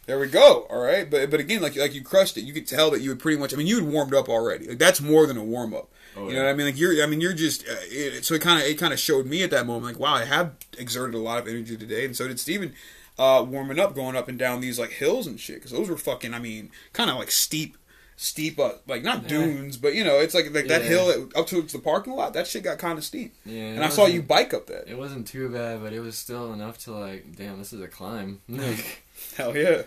there 0.08 0.18
we 0.18 0.26
go. 0.26 0.66
All 0.70 0.80
right, 0.80 1.08
but 1.08 1.30
but 1.30 1.38
again, 1.38 1.60
like 1.60 1.76
like 1.76 1.92
you 1.92 2.02
crushed 2.02 2.38
it. 2.38 2.40
You 2.40 2.54
could 2.54 2.66
tell 2.66 2.90
that 2.92 3.02
you 3.02 3.10
had 3.10 3.18
pretty 3.18 3.38
much. 3.38 3.52
I 3.52 3.58
mean, 3.58 3.66
you 3.66 3.78
had 3.78 3.92
warmed 3.92 4.14
up 4.14 4.30
already. 4.30 4.66
Like 4.66 4.78
that's 4.78 5.02
more 5.02 5.26
than 5.26 5.36
a 5.36 5.44
warm 5.44 5.74
up. 5.74 5.90
Oh, 6.16 6.28
you 6.28 6.34
know 6.34 6.44
what 6.44 6.48
I 6.48 6.54
mean? 6.54 6.64
Like 6.64 6.78
you're. 6.78 7.02
I 7.02 7.06
mean, 7.06 7.20
you're 7.20 7.34
just. 7.34 7.68
Uh, 7.68 7.76
it, 7.90 8.24
so 8.24 8.32
it 8.32 8.40
kind 8.40 8.58
of 8.58 8.66
it 8.66 8.78
kind 8.78 8.94
of 8.94 8.98
showed 8.98 9.26
me 9.26 9.42
at 9.42 9.50
that 9.50 9.66
moment, 9.66 9.84
like, 9.84 10.00
wow, 10.00 10.14
I 10.14 10.24
have 10.24 10.54
exerted 10.78 11.14
a 11.14 11.18
lot 11.18 11.38
of 11.38 11.46
energy 11.46 11.76
today, 11.76 12.06
and 12.06 12.16
so 12.16 12.26
did 12.26 12.40
Steven, 12.40 12.72
uh, 13.18 13.44
warming 13.46 13.78
up, 13.78 13.94
going 13.94 14.16
up 14.16 14.28
and 14.28 14.38
down 14.38 14.62
these 14.62 14.78
like 14.78 14.92
hills 14.92 15.26
and 15.26 15.38
shit. 15.38 15.56
Because 15.56 15.72
those 15.72 15.90
were 15.90 15.98
fucking. 15.98 16.32
I 16.32 16.38
mean, 16.38 16.70
kind 16.94 17.10
of 17.10 17.16
like 17.16 17.30
steep 17.30 17.76
steep 18.16 18.58
up, 18.58 18.82
like 18.88 19.04
not 19.04 19.28
dunes 19.28 19.76
but 19.76 19.94
you 19.94 20.02
know 20.02 20.18
it's 20.18 20.34
like 20.34 20.52
like 20.52 20.66
yeah. 20.66 20.80
that 20.80 20.82
hill 20.82 21.28
up 21.36 21.46
to 21.46 21.62
the 21.62 21.78
parking 21.78 22.12
lot 22.14 22.32
that 22.32 22.48
shit 22.48 22.64
got 22.64 22.76
kind 22.76 22.98
of 22.98 23.04
steep 23.04 23.32
yeah 23.44 23.66
and 23.66 23.84
i 23.84 23.88
saw 23.88 24.06
you 24.06 24.20
bike 24.20 24.52
up 24.52 24.66
that 24.66 24.88
it 24.88 24.98
wasn't 24.98 25.24
too 25.24 25.48
bad 25.48 25.80
but 25.80 25.92
it 25.92 26.00
was 26.00 26.18
still 26.18 26.52
enough 26.52 26.76
to 26.78 26.90
like 26.90 27.36
damn 27.36 27.58
this 27.58 27.72
is 27.72 27.80
a 27.80 27.86
climb 27.86 28.40
hell 29.36 29.56
yeah 29.56 29.82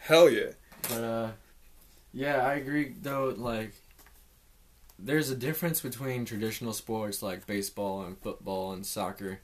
Hell 0.00 0.28
yeah. 0.30 0.50
But 0.88 1.04
uh, 1.04 1.30
yeah, 2.12 2.46
I 2.46 2.54
agree 2.54 2.94
though. 3.00 3.34
Like, 3.36 3.74
there's 4.98 5.30
a 5.30 5.36
difference 5.36 5.80
between 5.80 6.24
traditional 6.24 6.72
sports 6.72 7.22
like 7.22 7.46
baseball 7.46 8.02
and 8.02 8.18
football 8.18 8.72
and 8.72 8.84
soccer, 8.84 9.40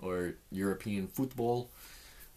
or 0.00 0.34
European 0.52 1.08
football, 1.08 1.70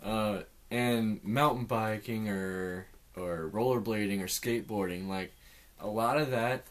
uh, 0.03 0.39
and 0.71 1.23
mountain 1.23 1.65
biking 1.65 2.29
or 2.29 2.87
or 3.15 3.49
rollerblading 3.53 4.21
or 4.21 4.27
skateboarding. 4.27 5.07
Like, 5.07 5.31
a 5.79 5.87
lot 5.87 6.17
of 6.17 6.31
that. 6.31 6.63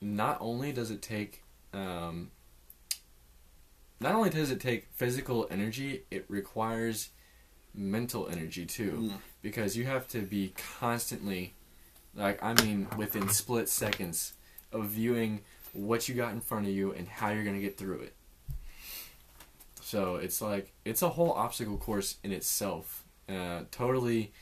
Not 0.00 0.36
only 0.40 0.70
does 0.72 0.90
it 0.90 1.00
take 1.00 1.42
um, 1.72 2.30
not 4.00 4.14
only 4.14 4.30
does 4.30 4.50
it 4.50 4.60
take 4.60 4.88
physical 4.94 5.46
energy, 5.50 6.02
it 6.10 6.24
requires 6.28 7.08
mental 7.74 8.28
energy 8.28 8.66
too. 8.66 9.10
Mm 9.10 9.18
because 9.44 9.76
you 9.76 9.84
have 9.84 10.08
to 10.08 10.22
be 10.22 10.54
constantly 10.80 11.52
like 12.16 12.42
I 12.42 12.54
mean 12.64 12.88
within 12.96 13.28
split 13.28 13.68
seconds 13.68 14.32
of 14.72 14.86
viewing 14.86 15.42
what 15.74 16.08
you 16.08 16.14
got 16.14 16.32
in 16.32 16.40
front 16.40 16.66
of 16.66 16.72
you 16.72 16.92
and 16.92 17.06
how 17.06 17.28
you're 17.28 17.44
going 17.44 17.56
to 17.56 17.62
get 17.62 17.76
through 17.76 18.00
it. 18.00 18.14
So 19.82 20.16
it's 20.16 20.40
like 20.40 20.72
it's 20.84 21.02
a 21.02 21.10
whole 21.10 21.32
obstacle 21.32 21.76
course 21.76 22.16
in 22.24 22.32
itself. 22.32 23.04
Uh, 23.28 23.64
totally 23.70 24.32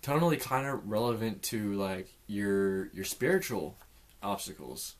totally 0.00 0.38
kind 0.38 0.66
of 0.66 0.88
relevant 0.88 1.42
to 1.42 1.74
like 1.74 2.08
your 2.26 2.86
your 2.94 3.04
spiritual 3.04 3.76
obstacles. 4.22 4.94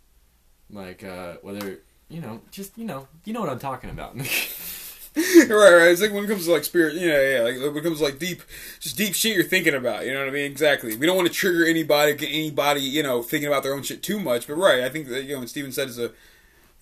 Like 0.70 1.03
uh, 1.03 1.37
whether 1.40 1.79
you 2.11 2.20
know, 2.20 2.42
just 2.51 2.77
you 2.77 2.85
know, 2.85 3.09
you 3.25 3.33
know 3.33 3.40
what 3.40 3.48
I'm 3.48 3.59
talking 3.59 3.88
about. 3.88 4.14
right, 5.50 5.72
right. 5.74 5.90
It's 5.90 6.00
like 6.00 6.12
when 6.12 6.24
it 6.24 6.28
comes 6.28 6.46
to 6.46 6.52
like 6.52 6.64
spirit, 6.64 6.94
yeah, 6.94 7.37
yeah. 7.37 7.42
Like 7.42 7.74
when 7.74 7.76
it 7.76 7.83
comes 7.83 7.98
to 7.98 8.05
like 8.05 8.18
deep, 8.18 8.42
just 8.81 8.96
deep 8.96 9.14
shit 9.14 9.35
you're 9.35 9.44
thinking 9.44 9.74
about. 9.74 10.07
You 10.07 10.12
know 10.12 10.20
what 10.20 10.28
I 10.28 10.33
mean? 10.33 10.50
Exactly. 10.50 10.96
We 10.96 11.07
don't 11.07 11.16
want 11.16 11.28
to 11.28 11.35
trigger 11.35 11.66
anybody, 11.66 12.14
get 12.14 12.28
anybody, 12.28 12.81
you 12.81 13.02
know, 13.02 13.22
thinking 13.22 13.48
about 13.48 13.62
their 13.62 13.74
own 13.74 13.83
shit 13.83 14.02
too 14.02 14.20
much. 14.20 14.46
But 14.46 14.55
right, 14.55 14.83
I 14.83 14.88
think 14.88 15.09
that 15.09 15.24
you 15.24 15.35
know, 15.35 15.40
what 15.40 15.48
Steven 15.48 15.72
said 15.72 15.88
is 15.88 15.98
a, 15.98 16.12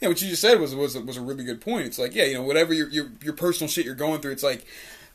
yeah, 0.00 0.08
what 0.08 0.20
you 0.20 0.28
just 0.28 0.42
said 0.42 0.60
was 0.60 0.74
was 0.74 0.96
was 0.98 1.16
a 1.16 1.22
really 1.22 1.44
good 1.44 1.60
point. 1.60 1.86
It's 1.86 1.98
like, 1.98 2.14
yeah, 2.14 2.24
you 2.24 2.34
know, 2.34 2.42
whatever 2.42 2.74
your 2.74 2.88
your 2.88 3.10
your 3.22 3.34
personal 3.34 3.68
shit 3.68 3.84
you're 3.84 3.94
going 3.94 4.20
through, 4.20 4.32
it's 4.32 4.42
like 4.42 4.66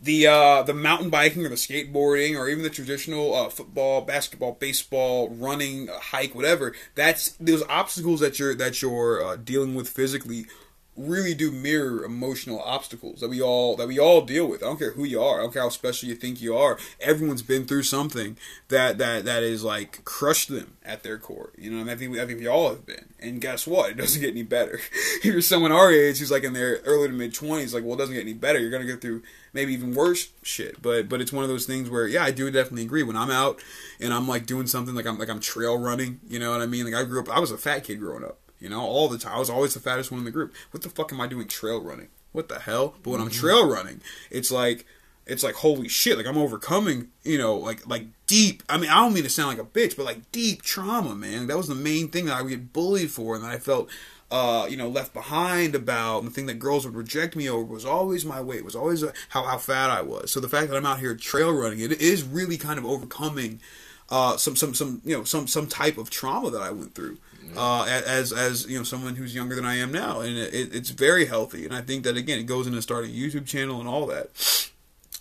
the 0.02 0.28
uh, 0.28 0.64
the 0.64 0.74
mountain 0.74 1.10
biking 1.10 1.46
or 1.46 1.50
the 1.50 1.56
skateboarding 1.56 2.38
or 2.38 2.48
even 2.48 2.64
the 2.64 2.70
traditional 2.70 3.34
uh, 3.34 3.50
football, 3.50 4.02
basketball, 4.02 4.54
baseball, 4.54 5.30
running, 5.30 5.90
uh, 5.90 6.00
hike, 6.00 6.36
whatever. 6.36 6.74
That's 6.96 7.32
those 7.40 7.64
obstacles 7.70 8.20
that 8.20 8.40
you're 8.40 8.56
that 8.56 8.82
you're 8.82 9.24
uh, 9.24 9.36
dealing 9.38 9.76
with 9.76 9.90
physically 9.90 10.46
really 10.98 11.34
do 11.34 11.52
mirror 11.52 12.04
emotional 12.04 12.62
obstacles 12.62 13.20
that 13.20 13.30
we 13.30 13.42
all 13.42 13.76
that 13.76 13.88
we 13.88 14.00
all 14.00 14.22
deal 14.22 14.48
with. 14.48 14.64
I 14.64 14.68
don't 14.68 14.80
care 14.80 14.92
who 14.92 15.04
you 15.04 15.22
are. 15.22 15.40
I 15.40 15.44
don't 15.44 15.54
care 15.54 15.62
how 15.62 15.70
special 15.70 16.08
you 16.10 16.16
think 16.16 16.42
you 16.42 16.56
are. 16.56 16.78
Everyone's 17.00 17.42
been 17.42 17.66
through 17.66 17.84
something 17.84 18.38
that 18.70 18.98
that 18.98 19.26
that 19.26 19.44
is 19.44 19.64
like 19.64 20.04
crushed 20.06 20.50
them 20.50 20.78
at 20.84 21.04
their 21.04 21.18
core. 21.18 21.52
You 21.58 21.72
know, 21.72 21.78
I, 21.78 21.84
mean, 21.84 21.90
I 21.90 21.96
think 21.96 22.18
I 22.18 22.26
think 22.26 22.40
we 22.40 22.48
all 22.48 22.70
have 22.70 22.86
been. 22.86 23.06
And 23.20 23.42
guess 23.42 23.68
what? 23.68 23.92
It 23.92 23.98
doesn't 23.98 24.22
get 24.22 24.32
any 24.32 24.44
better. 24.44 24.80
if 24.94 25.26
you're 25.26 25.42
someone 25.42 25.72
our 25.72 25.92
age 25.92 26.20
who's 26.20 26.32
like 26.32 26.44
in 26.44 26.54
their 26.54 26.78
early 26.86 27.08
to 27.08 27.14
mid 27.14 27.34
twenties, 27.34 27.74
like 27.74 27.84
well, 27.84 27.94
it 27.94 27.98
doesn't 27.98 28.16
get 28.16 28.22
any 28.22 28.34
better. 28.34 28.60
You're 28.60 28.72
gonna 28.72 28.86
go 28.86 28.98
through 28.98 29.24
maybe 29.54 29.74
even 29.74 29.94
worse 29.94 30.30
shit. 30.44 30.82
But 30.82 31.10
but 31.10 31.22
it's 31.22 31.34
one 31.34 31.44
of 31.44 31.50
those 31.50 31.66
things 31.66 31.90
where 31.90 32.08
yeah, 32.08 32.24
I 32.24 32.32
do 32.32 32.50
definitely 32.50 32.84
agree. 32.84 33.04
When 33.04 33.18
I'm 33.18 33.32
out 33.32 33.62
and 34.00 34.14
I'm 34.14 34.28
like 34.28 34.46
doing 34.46 34.68
something 34.68 34.96
like 34.96 35.06
I'm 35.06 35.18
like 35.18 35.30
I'm 35.30 35.40
trail 35.42 35.78
running, 35.78 36.20
you 36.30 36.40
know 36.40 36.52
what 36.52 36.62
I 36.62 36.68
mean? 36.68 36.86
Like 36.86 36.94
I 36.94 37.04
grew 37.04 37.20
up, 37.20 37.30
I 37.30 37.40
was 37.40 37.52
a 37.52 37.58
fat 37.58 37.84
kid 37.84 38.00
growing 38.00 38.24
up. 38.24 38.40
You 38.60 38.70
know, 38.70 38.82
all 38.82 39.08
the 39.10 39.18
time. 39.18 39.36
I 39.36 39.40
was 39.40 39.50
always 39.50 39.74
the 39.74 39.80
fattest 39.80 40.12
one 40.12 40.20
in 40.20 40.26
the 40.26 40.32
group. 40.32 40.54
What 40.72 40.84
the 40.84 40.90
fuck 40.90 41.12
am 41.12 41.22
I 41.22 41.28
doing 41.28 41.48
trail 41.48 41.82
running? 41.82 42.08
What 42.32 42.50
the 42.50 42.60
hell? 42.60 42.96
But 43.04 43.12
when 43.12 43.22
I'm 43.22 43.30
trail 43.30 43.68
running, 43.68 44.02
it's 44.30 44.52
like 44.52 44.86
it's 45.26 45.44
like 45.44 45.56
holy 45.56 45.88
shit, 45.88 46.18
like 46.18 46.28
I'm 46.28 46.38
overcoming, 46.38 47.10
you 47.24 47.38
know, 47.38 47.56
like 47.56 47.88
like 47.88 48.08
deep 48.28 48.64
I 48.70 48.78
mean, 48.78 48.90
I 48.90 48.96
don't 48.96 49.14
mean 49.14 49.24
to 49.24 49.30
sound 49.30 49.50
like 49.50 49.66
a 49.66 49.70
bitch, 49.70 49.96
but 49.96 50.06
like 50.06 50.32
deep 50.32 50.62
trauma, 50.62 51.16
man. 51.16 51.48
That 51.48 51.58
was 51.58 51.68
the 51.68 51.76
main 51.76 52.10
thing 52.10 52.26
that 52.26 52.38
I 52.38 52.42
would 52.42 52.50
get 52.50 52.74
bullied 52.74 53.12
for 53.12 53.36
and 53.36 53.44
that 53.44 53.52
I 53.52 53.58
felt 53.58 53.90
uh, 54.32 54.66
you 54.68 54.76
know, 54.76 54.90
left 54.90 55.14
behind 55.14 55.76
about, 55.76 56.20
and 56.20 56.28
the 56.28 56.34
thing 56.34 56.48
that 56.48 56.58
girls 56.58 56.84
would 56.86 56.96
reject 56.96 57.36
me 57.36 57.48
over 57.48 57.72
was 57.72 57.86
always 57.86 58.26
my 58.26 58.42
weight, 58.42 58.66
was 58.66 58.76
always 58.76 59.04
uh 59.04 59.12
how, 59.30 59.44
how 59.44 59.58
fat 59.58 59.90
I 59.90 60.02
was. 60.02 60.32
So 60.32 60.40
the 60.40 60.50
fact 60.50 60.70
that 60.70 60.78
I'm 60.78 60.86
out 60.86 61.00
here 61.00 61.16
trail 61.16 61.54
running, 61.54 61.80
it 61.80 62.02
is 62.02 62.24
really 62.24 62.58
kind 62.58 62.80
of 62.80 62.86
overcoming 62.86 63.62
uh, 64.10 64.38
some 64.38 64.56
some 64.56 64.74
some 64.74 65.02
you 65.06 65.16
know 65.16 65.24
some 65.24 65.48
some 65.48 65.68
type 65.68 65.98
of 65.98 66.10
trauma 66.10 66.50
that 66.52 66.62
I 66.62 66.72
went 66.72 66.96
through 66.96 67.18
uh, 67.56 67.86
as 67.86 68.32
as 68.32 68.68
you 68.68 68.78
know 68.78 68.84
someone 68.84 69.16
who's 69.16 69.36
younger 69.36 69.56
than 69.56 69.66
I 69.66 69.76
am 69.76 69.92
now, 69.92 70.22
and 70.22 70.38
it, 70.38 70.74
it's 70.74 70.90
very 70.90 71.26
healthy. 71.26 71.66
And 71.66 71.74
I 71.76 71.82
think 71.82 72.04
that 72.04 72.18
again, 72.18 72.40
it 72.40 72.44
goes 72.46 72.68
into 72.68 72.82
starting 72.82 73.12
a 73.12 73.14
YouTube 73.14 73.46
channel 73.46 73.80
and 73.80 73.88
all 73.88 74.06
that. 74.08 74.70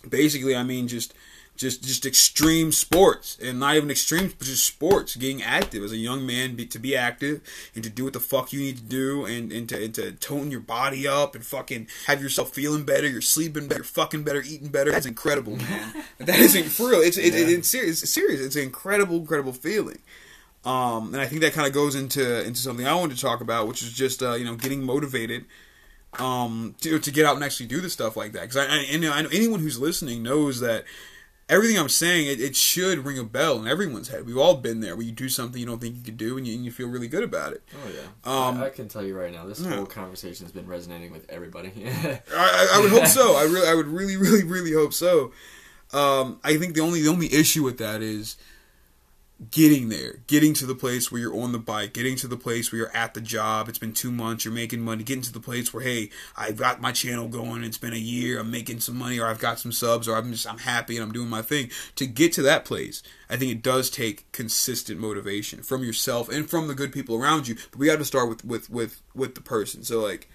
Basically, 0.09 0.55
I 0.55 0.63
mean 0.63 0.87
just 0.87 1.13
just 1.55 1.83
just 1.83 2.05
extreme 2.05 2.71
sports. 2.71 3.37
And 3.41 3.59
not 3.59 3.75
even 3.75 3.89
extreme 3.89 4.33
but 4.37 4.45
just 4.45 4.65
sports. 4.65 5.15
Getting 5.15 5.41
active 5.41 5.83
as 5.83 5.91
a 5.91 5.97
young 5.97 6.25
man 6.25 6.55
be, 6.55 6.65
to 6.67 6.79
be 6.79 6.95
active 6.95 7.41
and 7.73 7.83
to 7.83 7.89
do 7.89 8.03
what 8.03 8.13
the 8.13 8.19
fuck 8.19 8.51
you 8.51 8.59
need 8.59 8.77
to 8.77 8.83
do 8.83 9.25
and, 9.25 9.51
and, 9.51 9.69
to, 9.69 9.83
and 9.83 9.93
to 9.95 10.11
tone 10.13 10.51
your 10.51 10.59
body 10.59 11.07
up 11.07 11.35
and 11.35 11.45
fucking 11.45 11.87
have 12.07 12.21
yourself 12.21 12.51
feeling 12.51 12.83
better. 12.83 13.07
You're 13.07 13.21
sleeping 13.21 13.67
better. 13.67 13.83
Fucking 13.83 14.23
better. 14.23 14.41
Eating 14.41 14.69
better. 14.69 14.91
That's 14.91 15.05
incredible 15.05 15.55
man. 15.57 15.93
That 16.17 16.39
isn't 16.39 16.65
for 16.65 16.89
real. 16.89 17.01
It's, 17.01 17.17
it, 17.17 17.35
it, 17.35 17.49
it's 17.49 17.67
serious. 17.67 18.01
It's 18.01 18.11
serious. 18.11 18.39
It's 18.39 18.55
an 18.55 18.63
incredible 18.63 19.17
incredible 19.17 19.53
feeling 19.53 19.99
um, 20.65 21.13
and 21.13 21.21
I 21.21 21.27
think 21.27 21.41
that 21.41 21.53
kind 21.53 21.67
of 21.67 21.73
goes 21.73 21.95
into 21.95 22.43
into 22.43 22.59
something 22.59 22.87
I 22.87 22.95
wanted 22.95 23.15
to 23.15 23.21
talk 23.21 23.41
about, 23.41 23.67
which 23.67 23.83
is 23.83 23.93
just 23.93 24.23
uh, 24.23 24.33
you 24.33 24.45
know 24.45 24.55
getting 24.55 24.83
motivated 24.83 25.45
um, 26.19 26.75
to 26.81 26.99
to 26.99 27.11
get 27.11 27.25
out 27.25 27.35
and 27.35 27.43
actually 27.43 27.67
do 27.67 27.81
the 27.81 27.89
stuff 27.89 28.17
like 28.17 28.31
that. 28.33 28.41
Because 28.41 28.57
I, 28.57 28.65
I, 28.65 28.77
and 28.91 29.05
I 29.05 29.21
know 29.21 29.29
anyone 29.31 29.59
who's 29.59 29.79
listening 29.79 30.23
knows 30.23 30.59
that 30.61 30.83
everything 31.47 31.77
I'm 31.77 31.89
saying 31.89 32.27
it, 32.27 32.41
it 32.41 32.55
should 32.55 33.05
ring 33.05 33.19
a 33.19 33.23
bell 33.23 33.59
in 33.59 33.67
everyone's 33.67 34.07
head. 34.07 34.25
We've 34.25 34.37
all 34.37 34.55
been 34.55 34.79
there 34.79 34.95
where 34.95 35.05
you 35.05 35.11
do 35.11 35.29
something 35.29 35.59
you 35.59 35.67
don't 35.67 35.79
think 35.79 35.95
you 35.95 36.01
could 36.01 36.17
do 36.17 36.37
and 36.37 36.47
you, 36.47 36.55
and 36.55 36.65
you 36.65 36.71
feel 36.71 36.87
really 36.87 37.07
good 37.07 37.23
about 37.23 37.53
it. 37.53 37.63
Oh 37.73 37.89
yeah. 37.89 38.47
Um, 38.47 38.61
I, 38.61 38.67
I 38.67 38.69
can 38.69 38.87
tell 38.87 39.03
you 39.03 39.15
right 39.15 39.31
now, 39.31 39.45
this 39.45 39.61
yeah. 39.61 39.75
whole 39.75 39.85
conversation 39.85 40.45
has 40.45 40.51
been 40.51 40.67
resonating 40.67 41.11
with 41.11 41.29
everybody. 41.29 41.71
I, 41.85 42.21
I, 42.33 42.67
I 42.73 42.79
would 42.81 42.91
hope 42.91 43.05
so. 43.05 43.35
I 43.35 43.43
really, 43.43 43.67
I 43.67 43.75
would 43.75 43.87
really, 43.87 44.17
really, 44.17 44.43
really 44.43 44.73
hope 44.73 44.93
so. 44.93 45.31
Um, 45.93 46.39
I 46.43 46.57
think 46.57 46.73
the 46.73 46.81
only 46.81 47.03
the 47.03 47.09
only 47.09 47.31
issue 47.31 47.63
with 47.63 47.77
that 47.77 48.01
is 48.01 48.37
getting 49.51 49.89
there, 49.89 50.19
getting 50.27 50.53
to 50.53 50.65
the 50.65 50.75
place 50.75 51.11
where 51.11 51.19
you're 51.19 51.35
on 51.35 51.51
the 51.51 51.59
bike, 51.59 51.93
getting 51.93 52.15
to 52.15 52.27
the 52.27 52.37
place 52.37 52.71
where 52.71 52.79
you're 52.79 52.95
at 52.95 53.13
the 53.13 53.21
job. 53.21 53.67
It's 53.67 53.77
been 53.77 53.93
two 53.93 54.11
months, 54.11 54.45
you're 54.45 54.53
making 54.53 54.81
money, 54.81 55.03
getting 55.03 55.23
to 55.23 55.33
the 55.33 55.41
place 55.41 55.73
where 55.73 55.83
hey, 55.83 56.09
I've 56.37 56.57
got 56.57 56.81
my 56.81 56.91
channel 56.91 57.27
going. 57.27 57.63
It's 57.63 57.77
been 57.77 57.93
a 57.93 57.97
year, 57.97 58.39
I'm 58.39 58.49
making 58.49 58.79
some 58.79 58.97
money, 58.97 59.19
or 59.19 59.27
I've 59.27 59.39
got 59.39 59.59
some 59.59 59.71
subs, 59.71 60.07
or 60.07 60.15
I'm 60.15 60.31
just 60.31 60.47
I'm 60.47 60.59
happy 60.59 60.95
and 60.95 61.03
I'm 61.03 61.11
doing 61.11 61.29
my 61.29 61.41
thing. 61.41 61.69
To 61.97 62.07
get 62.07 62.31
to 62.33 62.41
that 62.43 62.65
place, 62.65 63.03
I 63.29 63.35
think 63.35 63.51
it 63.51 63.61
does 63.61 63.89
take 63.89 64.31
consistent 64.31 64.99
motivation 64.99 65.63
from 65.63 65.83
yourself 65.83 66.29
and 66.29 66.49
from 66.49 66.67
the 66.67 66.75
good 66.75 66.93
people 66.93 67.15
around 67.15 67.47
you. 67.47 67.55
But 67.71 67.79
we 67.79 67.87
got 67.87 67.99
to 67.99 68.05
start 68.05 68.29
with 68.29 68.45
with 68.45 68.69
with 68.69 69.01
with 69.13 69.35
the 69.35 69.41
person. 69.41 69.83
So 69.83 70.01
like. 70.01 70.29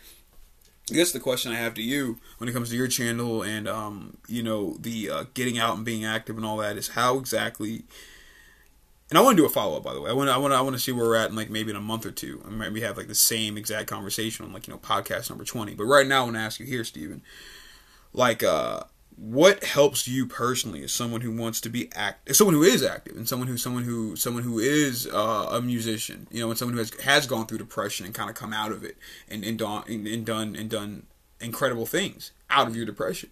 I 0.91 0.95
guess 0.95 1.13
the 1.13 1.21
question 1.21 1.53
I 1.53 1.57
have 1.57 1.75
to 1.75 1.83
you 1.83 2.19
when 2.39 2.49
it 2.49 2.53
comes 2.53 2.71
to 2.71 2.77
your 2.77 2.89
channel 2.89 3.45
and 3.45 3.69
um, 3.69 4.17
you 4.27 4.43
know 4.43 4.77
the 4.81 5.09
uh, 5.09 5.25
getting 5.35 5.57
out 5.57 5.77
and 5.77 5.85
being 5.85 6.05
active 6.05 6.37
and 6.37 6.45
all 6.45 6.57
that 6.57 6.77
is 6.77 6.89
how 6.89 7.17
exactly 7.17 7.85
and 9.11 9.18
I 9.18 9.23
want 9.23 9.37
to 9.37 9.42
do 9.42 9.46
a 9.46 9.51
follow 9.51 9.77
up, 9.77 9.83
by 9.83 9.92
the 9.92 10.01
way. 10.01 10.09
I 10.11 10.14
want 10.14 10.31
I 10.31 10.38
want 10.38 10.55
I 10.55 10.61
want 10.61 10.77
to 10.77 10.81
see 10.81 10.92
where 10.92 11.05
we're 11.05 11.16
at 11.16 11.31
in 11.31 11.37
like 11.37 11.51
maybe 11.51 11.70
in 11.70 11.77
a 11.77 11.81
month 11.81 12.07
or 12.07 12.12
two, 12.12 12.40
I 12.44 12.49
and 12.49 12.59
maybe 12.59 12.81
have 12.81 12.96
like 12.96 13.09
the 13.09 13.14
same 13.14 13.59
exact 13.59 13.88
conversation 13.88 14.44
on 14.46 14.53
like 14.53 14.68
you 14.68 14.73
know 14.73 14.79
podcast 14.79 15.31
number 15.31 15.44
twenty. 15.44 15.75
But 15.75 15.85
right 15.85 16.07
now, 16.07 16.23
I 16.23 16.25
want 16.25 16.37
to 16.37 16.40
ask 16.40 16.61
you 16.61 16.66
here, 16.66 16.85
Steven, 16.85 17.23
like, 18.12 18.44
uh, 18.44 18.85
what 19.16 19.64
helps 19.64 20.07
you 20.07 20.27
personally 20.27 20.85
as 20.85 20.92
someone 20.92 21.23
who 21.23 21.33
wants 21.33 21.61
to 21.62 21.68
be 21.68 21.90
act, 21.92 22.29
as 22.31 22.38
someone 22.38 22.55
who 22.55 22.62
is 22.62 22.85
active, 22.85 23.16
and 23.16 23.29
someone 23.29 23.49
who, 23.49 23.59
someone 23.59 23.83
who, 23.83 24.14
someone 24.14 24.44
who 24.44 24.61
is 24.61 25.09
uh, 25.09 25.49
a 25.51 25.61
musician, 25.61 26.29
you 26.31 26.40
know, 26.40 26.49
and 26.49 26.57
someone 26.57 26.75
who 26.75 26.79
has 26.79 26.92
has 27.01 27.27
gone 27.27 27.46
through 27.46 27.59
depression 27.59 28.07
and 28.07 28.14
kind 28.14 28.31
of 28.31 28.37
come 28.37 28.53
out 28.53 28.70
of 28.70 28.85
it 28.85 28.96
and 29.29 29.44
and 29.44 29.59
done 29.59 29.83
and, 29.88 30.07
and 30.07 30.25
done 30.25 30.55
and 30.55 30.70
done 30.70 31.07
incredible 31.40 31.87
things 31.87 32.31
out 32.49 32.68
of 32.68 32.77
your 32.77 32.85
depression 32.85 33.31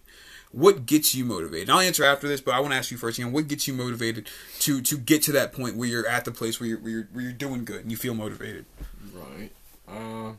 what 0.51 0.85
gets 0.85 1.13
you 1.13 1.25
motivated? 1.25 1.69
And 1.69 1.77
I'll 1.77 1.85
answer 1.85 2.03
after 2.03 2.27
this, 2.27 2.41
but 2.41 2.53
I 2.53 2.59
want 2.59 2.71
to 2.71 2.77
ask 2.77 2.91
you 2.91 2.97
first. 2.97 3.19
You 3.19 3.25
know, 3.25 3.31
what 3.31 3.47
gets 3.47 3.67
you 3.67 3.73
motivated 3.73 4.27
to 4.59 4.81
to 4.81 4.97
get 4.97 5.21
to 5.23 5.31
that 5.33 5.53
point 5.53 5.75
where 5.75 5.87
you're 5.87 6.07
at 6.07 6.25
the 6.25 6.31
place 6.31 6.59
where 6.59 6.69
you're 6.69 6.79
where 6.79 6.91
you're, 6.91 7.07
where 7.11 7.23
you're 7.23 7.33
doing 7.33 7.65
good 7.65 7.81
and 7.81 7.91
you 7.91 7.97
feel 7.97 8.13
motivated? 8.13 8.65
Right. 9.13 9.51
Uh, 9.87 10.33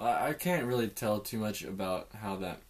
I 0.00 0.32
can't 0.32 0.64
really 0.66 0.88
tell 0.88 1.20
too 1.20 1.38
much 1.38 1.64
about 1.64 2.08
how 2.14 2.36
that 2.36 2.60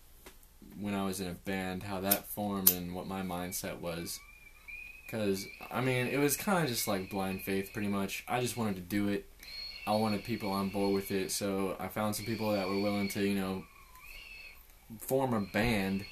when 0.80 0.94
I 0.94 1.04
was 1.04 1.20
in 1.20 1.28
a 1.28 1.34
band, 1.34 1.82
how 1.82 2.00
that 2.00 2.28
formed 2.28 2.70
and 2.70 2.94
what 2.94 3.06
my 3.06 3.22
mindset 3.22 3.80
was. 3.80 4.18
Because 5.04 5.46
I 5.70 5.80
mean, 5.80 6.06
it 6.06 6.18
was 6.18 6.36
kind 6.36 6.62
of 6.62 6.68
just 6.68 6.86
like 6.86 7.10
blind 7.10 7.42
faith, 7.42 7.70
pretty 7.72 7.88
much. 7.88 8.24
I 8.28 8.40
just 8.40 8.56
wanted 8.56 8.76
to 8.76 8.82
do 8.82 9.08
it. 9.08 9.26
I 9.86 9.92
wanted 9.92 10.22
people 10.22 10.50
on 10.50 10.68
board 10.68 10.92
with 10.94 11.10
it, 11.10 11.30
so 11.30 11.74
I 11.80 11.88
found 11.88 12.14
some 12.14 12.26
people 12.26 12.52
that 12.52 12.68
were 12.68 12.78
willing 12.78 13.08
to, 13.08 13.22
you 13.22 13.34
know, 13.34 13.64
form 15.00 15.34
a 15.34 15.40
band 15.40 16.04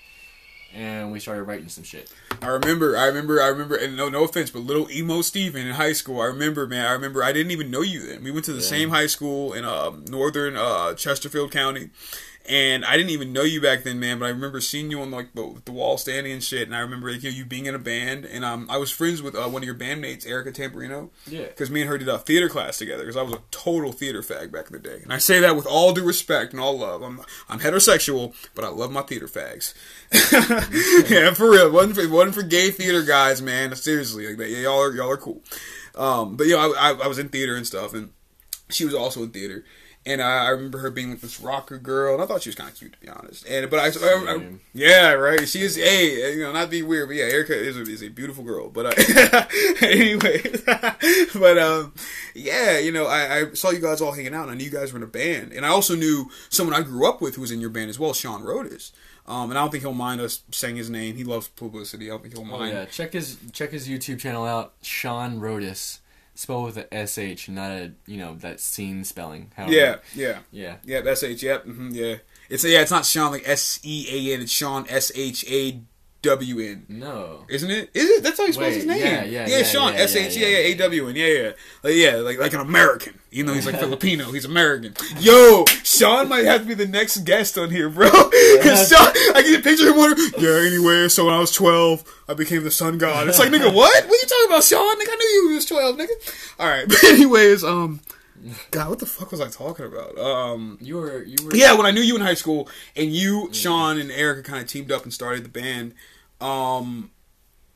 and 0.76 1.10
we 1.10 1.20
started 1.20 1.44
writing 1.44 1.68
some 1.68 1.84
shit. 1.84 2.12
I 2.42 2.48
remember, 2.48 2.96
I 2.96 3.06
remember, 3.06 3.40
I 3.40 3.46
remember, 3.48 3.76
and 3.76 3.96
no, 3.96 4.08
no 4.08 4.24
offense, 4.24 4.50
but 4.50 4.60
little 4.60 4.90
emo 4.90 5.22
Steven 5.22 5.66
in 5.66 5.74
high 5.74 5.94
school. 5.94 6.20
I 6.20 6.26
remember, 6.26 6.66
man. 6.66 6.86
I 6.86 6.92
remember. 6.92 7.24
I 7.24 7.32
didn't 7.32 7.52
even 7.52 7.70
know 7.70 7.80
you 7.80 8.06
then. 8.06 8.22
We 8.22 8.30
went 8.30 8.44
to 8.46 8.52
the 8.52 8.60
yeah. 8.60 8.64
same 8.64 8.90
high 8.90 9.06
school 9.06 9.54
in 9.54 9.64
uh, 9.64 9.92
northern 10.08 10.56
uh, 10.56 10.94
Chesterfield 10.94 11.50
County, 11.50 11.90
and 12.48 12.84
I 12.84 12.96
didn't 12.96 13.10
even 13.10 13.32
know 13.32 13.42
you 13.42 13.60
back 13.60 13.82
then, 13.82 13.98
man. 13.98 14.18
But 14.18 14.26
I 14.26 14.28
remember 14.28 14.60
seeing 14.60 14.90
you 14.90 15.00
on 15.00 15.10
like 15.10 15.34
the, 15.34 15.60
the 15.64 15.72
wall 15.72 15.98
standing 15.98 16.32
and 16.32 16.42
shit. 16.42 16.66
And 16.66 16.76
I 16.76 16.80
remember 16.80 17.10
you, 17.10 17.30
know, 17.30 17.36
you 17.36 17.44
being 17.44 17.66
in 17.66 17.74
a 17.74 17.78
band. 17.78 18.24
And 18.24 18.44
um, 18.44 18.66
I 18.70 18.78
was 18.78 18.90
friends 18.90 19.22
with 19.22 19.34
uh, 19.34 19.48
one 19.48 19.62
of 19.62 19.66
your 19.66 19.74
bandmates, 19.74 20.26
Erica 20.26 20.52
Tamperino. 20.52 21.10
Yeah. 21.26 21.46
Because 21.46 21.70
me 21.70 21.80
and 21.80 21.90
her 21.90 21.98
did 21.98 22.08
a 22.08 22.18
theater 22.18 22.48
class 22.48 22.78
together. 22.78 23.02
Because 23.02 23.16
I 23.16 23.22
was 23.22 23.34
a 23.34 23.42
total 23.50 23.92
theater 23.92 24.22
fag 24.22 24.52
back 24.52 24.66
in 24.66 24.72
the 24.72 24.78
day. 24.78 25.00
And 25.02 25.12
I 25.12 25.18
say 25.18 25.40
that 25.40 25.56
with 25.56 25.66
all 25.66 25.92
due 25.92 26.04
respect 26.04 26.52
and 26.52 26.60
all 26.60 26.78
love. 26.78 27.02
I'm 27.02 27.20
I'm 27.48 27.60
heterosexual, 27.60 28.34
but 28.54 28.64
I 28.64 28.68
love 28.68 28.90
my 28.90 29.02
theater 29.02 29.26
fags. 29.26 29.74
yeah, 31.10 31.34
for 31.34 31.50
real. 31.50 31.70
One 31.70 31.94
for, 31.94 32.00
it 32.00 32.10
wasn't 32.10 32.34
for 32.34 32.42
gay 32.42 32.70
theater 32.70 33.02
guys, 33.02 33.42
man. 33.42 33.74
Seriously, 33.74 34.34
like. 34.34 34.48
Yeah, 34.48 34.58
y'all 34.58 34.80
are 34.80 34.94
y'all 34.94 35.10
are 35.10 35.16
cool. 35.16 35.42
Um, 35.96 36.36
but 36.36 36.46
you 36.46 36.54
know, 36.54 36.72
I, 36.74 36.90
I, 36.90 37.04
I 37.04 37.06
was 37.08 37.18
in 37.18 37.28
theater 37.28 37.56
and 37.56 37.66
stuff, 37.66 37.94
and 37.94 38.10
she 38.68 38.84
was 38.84 38.94
also 38.94 39.22
in 39.22 39.30
theater 39.30 39.64
and 40.06 40.22
I, 40.22 40.46
I, 40.46 40.48
remember 40.50 40.78
her 40.78 40.90
being 40.90 41.10
like 41.10 41.20
this 41.20 41.40
rocker 41.40 41.78
girl, 41.78 42.14
and 42.14 42.22
I 42.22 42.26
thought 42.26 42.42
she 42.42 42.48
was 42.48 42.54
kind 42.54 42.70
of 42.70 42.76
cute 42.76 42.92
to 42.92 43.00
be 43.00 43.08
honest. 43.08 43.44
And 43.46 43.68
but 43.68 43.80
I, 43.80 43.86
I, 43.86 44.34
I 44.34 44.48
yeah, 44.72 45.12
right. 45.12 45.46
She 45.48 45.62
is 45.62 45.74
hey, 45.74 46.34
you 46.34 46.42
know, 46.42 46.52
not 46.52 46.70
be 46.70 46.82
weird, 46.82 47.08
but 47.08 47.16
yeah, 47.16 47.24
Erica 47.24 47.58
is 47.58 47.76
a, 47.76 47.82
is 47.82 48.02
a 48.02 48.08
beautiful 48.08 48.44
girl. 48.44 48.68
But 48.68 48.86
uh, 48.86 49.46
anyway, 49.82 50.42
but 51.34 51.58
um, 51.58 51.92
yeah, 52.34 52.78
you 52.78 52.92
know, 52.92 53.06
I, 53.06 53.40
I, 53.40 53.52
saw 53.54 53.70
you 53.70 53.80
guys 53.80 54.00
all 54.00 54.12
hanging 54.12 54.34
out, 54.34 54.44
and 54.44 54.52
I 54.52 54.54
knew 54.54 54.64
you 54.64 54.70
guys 54.70 54.92
were 54.92 54.98
in 54.98 55.02
a 55.02 55.08
band, 55.08 55.52
and 55.52 55.66
I 55.66 55.70
also 55.70 55.96
knew 55.96 56.30
someone 56.48 56.74
I 56.74 56.82
grew 56.82 57.08
up 57.08 57.20
with 57.20 57.34
who 57.34 57.40
was 57.40 57.50
in 57.50 57.60
your 57.60 57.70
band 57.70 57.90
as 57.90 57.98
well, 57.98 58.14
Sean 58.14 58.42
Rodas. 58.42 58.92
Um, 59.26 59.50
and 59.50 59.58
I 59.58 59.62
don't 59.62 59.72
think 59.72 59.82
he'll 59.82 59.92
mind 59.92 60.20
us 60.20 60.44
saying 60.52 60.76
his 60.76 60.88
name. 60.88 61.16
He 61.16 61.24
loves 61.24 61.48
publicity. 61.48 62.06
I 62.06 62.10
don't 62.10 62.22
think 62.22 62.34
he'll 62.34 62.44
mind. 62.44 62.76
Oh, 62.76 62.80
yeah, 62.80 62.84
check 62.84 63.12
his 63.12 63.38
check 63.52 63.72
his 63.72 63.88
YouTube 63.88 64.20
channel 64.20 64.44
out, 64.44 64.74
Sean 64.82 65.40
Rodas 65.40 65.98
spelled 66.38 66.66
with 66.66 66.76
a 66.76 67.06
sh, 67.06 67.48
not 67.48 67.70
a 67.70 67.92
you 68.06 68.18
know 68.18 68.34
that 68.36 68.60
scene 68.60 69.04
spelling. 69.04 69.52
However. 69.56 69.72
Yeah, 69.72 69.96
yeah, 70.14 70.38
yeah, 70.52 70.76
yeah. 70.84 71.14
sh. 71.14 71.42
Yep. 71.42 71.66
Mm-hmm, 71.66 71.90
yeah. 71.92 72.16
It's 72.48 72.64
yeah. 72.64 72.82
It's 72.82 72.90
not 72.90 73.04
Sean 73.04 73.32
like 73.32 73.48
S 73.48 73.80
E 73.82 74.06
A 74.10 74.34
N. 74.34 74.42
It's 74.42 74.52
Sean 74.52 74.86
S 74.88 75.12
H 75.14 75.44
A 75.50 75.80
W 76.22 76.60
N. 76.60 76.86
No, 76.88 77.44
isn't 77.48 77.70
it? 77.70 77.90
Is 77.94 78.10
it? 78.10 78.22
That's 78.22 78.38
how 78.38 78.46
he 78.46 78.52
spells 78.52 78.74
his 78.74 78.86
name. 78.86 78.98
Yeah, 78.98 79.24
yeah, 79.24 79.46
yeah. 79.46 79.58
yeah 79.58 79.62
Sean 79.62 79.94
S 79.94 80.16
H 80.16 80.36
A 80.36 80.74
W 80.74 81.08
N. 81.08 81.16
Yeah, 81.16 81.26
yeah, 81.26 81.50
like, 81.82 81.94
yeah. 81.94 82.16
Like 82.16 82.38
like 82.38 82.52
an 82.52 82.60
American. 82.60 83.18
You 83.30 83.44
know, 83.44 83.52
he's 83.52 83.66
like 83.66 83.78
Filipino, 83.78 84.32
he's 84.32 84.46
American. 84.46 84.94
Yo, 85.20 85.66
Sean 85.84 86.28
might 86.28 86.46
have 86.46 86.62
to 86.62 86.66
be 86.66 86.74
the 86.74 86.86
next 86.86 87.18
guest 87.18 87.58
on 87.58 87.70
here, 87.70 87.90
bro. 87.90 88.08
Because 88.56 88.88
Sean, 88.88 89.08
I 89.34 89.42
can 89.42 89.62
picture 89.62 89.88
of 89.88 89.94
him 89.94 89.98
wondering. 89.98 90.30
Yeah. 90.38 90.66
Anyway, 90.66 91.08
so 91.08 91.26
when 91.26 91.34
I 91.34 91.38
was 91.38 91.52
twelve, 91.52 92.02
I 92.28 92.34
became 92.34 92.64
the 92.64 92.70
sun 92.70 92.98
god. 92.98 93.28
It's 93.28 93.38
like 93.38 93.50
nigga, 93.50 93.72
what? 93.72 93.74
What 93.74 94.04
are 94.04 94.06
you 94.06 94.26
talking 94.26 94.46
about, 94.46 94.64
Sean? 94.64 94.96
Nigga, 94.96 95.10
I 95.10 95.16
knew 95.16 95.48
you 95.50 95.54
was 95.54 95.66
twelve, 95.66 95.96
nigga. 95.96 96.54
All 96.58 96.66
right, 96.66 96.88
but 96.88 97.04
anyways, 97.04 97.62
um. 97.62 98.00
God, 98.70 98.90
what 98.90 98.98
the 98.98 99.06
fuck 99.06 99.30
was 99.30 99.40
I 99.40 99.48
talking 99.48 99.86
about? 99.86 100.18
Um, 100.18 100.78
You 100.80 100.96
were 100.96 101.22
you 101.22 101.36
were 101.44 101.54
yeah, 101.54 101.74
when 101.74 101.86
I 101.86 101.90
knew 101.90 102.00
you 102.00 102.16
in 102.16 102.22
high 102.22 102.34
school, 102.34 102.68
and 102.94 103.12
you, 103.12 103.48
Sean, 103.52 103.98
and 103.98 104.10
Erica 104.10 104.42
kind 104.42 104.62
of 104.62 104.68
teamed 104.68 104.92
up 104.92 105.04
and 105.04 105.12
started 105.12 105.44
the 105.44 105.48
band. 105.48 105.94
Um, 106.40 107.10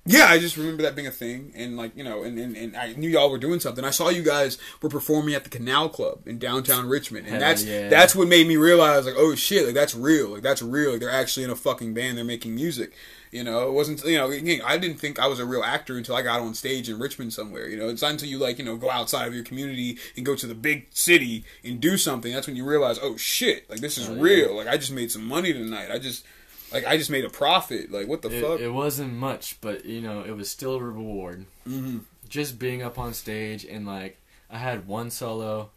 yeah, 0.06 0.26
I 0.26 0.38
just 0.38 0.56
remember 0.56 0.82
that 0.82 0.96
being 0.96 1.06
a 1.06 1.12
thing, 1.12 1.52
and 1.54 1.76
like 1.76 1.94
you 1.94 2.02
know, 2.02 2.22
and, 2.22 2.38
and, 2.38 2.56
and 2.56 2.76
I 2.76 2.92
knew 2.94 3.08
y'all 3.08 3.30
were 3.30 3.38
doing 3.38 3.60
something. 3.60 3.84
I 3.84 3.90
saw 3.90 4.08
you 4.08 4.22
guys 4.22 4.58
were 4.80 4.88
performing 4.88 5.34
at 5.34 5.44
the 5.44 5.50
Canal 5.50 5.90
Club 5.90 6.26
in 6.26 6.38
downtown 6.38 6.88
Richmond, 6.88 7.26
and 7.26 7.36
Hell 7.36 7.40
that's 7.40 7.64
yeah. 7.64 7.88
that's 7.88 8.14
what 8.14 8.26
made 8.26 8.46
me 8.46 8.56
realize 8.56 9.04
like, 9.06 9.14
oh 9.16 9.34
shit, 9.34 9.66
like 9.66 9.74
that's 9.74 9.94
real, 9.94 10.30
like 10.30 10.42
that's 10.42 10.62
real. 10.62 10.92
Like 10.92 11.00
they're 11.00 11.10
actually 11.10 11.44
in 11.44 11.50
a 11.50 11.56
fucking 11.56 11.92
band, 11.92 12.16
they're 12.16 12.24
making 12.24 12.54
music. 12.54 12.92
You 13.30 13.44
know, 13.44 13.68
it 13.68 13.72
wasn't 13.72 14.04
you 14.04 14.16
know, 14.18 14.30
again, 14.30 14.60
I 14.64 14.76
didn't 14.76 14.98
think 14.98 15.20
I 15.20 15.28
was 15.28 15.38
a 15.38 15.44
real 15.46 15.62
actor 15.62 15.96
until 15.96 16.16
I 16.16 16.22
got 16.22 16.40
on 16.40 16.52
stage 16.54 16.88
in 16.88 16.98
Richmond 16.98 17.32
somewhere. 17.32 17.68
You 17.68 17.76
know, 17.76 17.88
it's 17.88 18.02
not 18.02 18.10
until 18.10 18.28
you 18.28 18.38
like 18.38 18.58
you 18.58 18.64
know 18.64 18.76
go 18.76 18.90
outside 18.90 19.28
of 19.28 19.34
your 19.34 19.44
community 19.44 19.98
and 20.16 20.26
go 20.26 20.34
to 20.34 20.46
the 20.48 20.54
big 20.54 20.88
city 20.90 21.44
and 21.62 21.80
do 21.80 21.96
something 21.96 22.32
that's 22.32 22.48
when 22.48 22.56
you 22.56 22.64
realize, 22.64 22.98
oh 23.00 23.16
shit, 23.16 23.70
like 23.70 23.78
this 23.80 23.96
is 23.98 24.08
Oh, 24.08 24.14
yeah. 24.14 24.22
real. 24.22 24.56
Like 24.56 24.66
I 24.66 24.76
just 24.76 24.90
made 24.92 25.12
some 25.12 25.24
money 25.26 25.52
tonight. 25.52 25.90
I 25.92 25.98
just 25.98 26.24
like 26.72 26.84
I 26.86 26.96
just 26.96 27.10
made 27.10 27.24
a 27.24 27.30
profit. 27.30 27.92
Like 27.92 28.08
what 28.08 28.22
the 28.22 28.36
it, 28.36 28.42
fuck? 28.42 28.58
it 28.60 28.70
wasn't 28.70 29.12
much, 29.12 29.60
but 29.60 29.84
you 29.84 30.00
know, 30.00 30.22
it 30.22 30.32
was 30.36 30.50
still 30.50 30.74
a 30.74 30.82
reward. 30.82 31.46
hmm 31.64 31.98
Just 32.28 32.58
being 32.58 32.82
up 32.82 32.98
on 32.98 33.14
stage 33.14 33.64
and 33.64 33.86
like 33.86 34.18
I 34.50 34.58
had 34.58 34.88
one 34.88 35.10
solo 35.12 35.70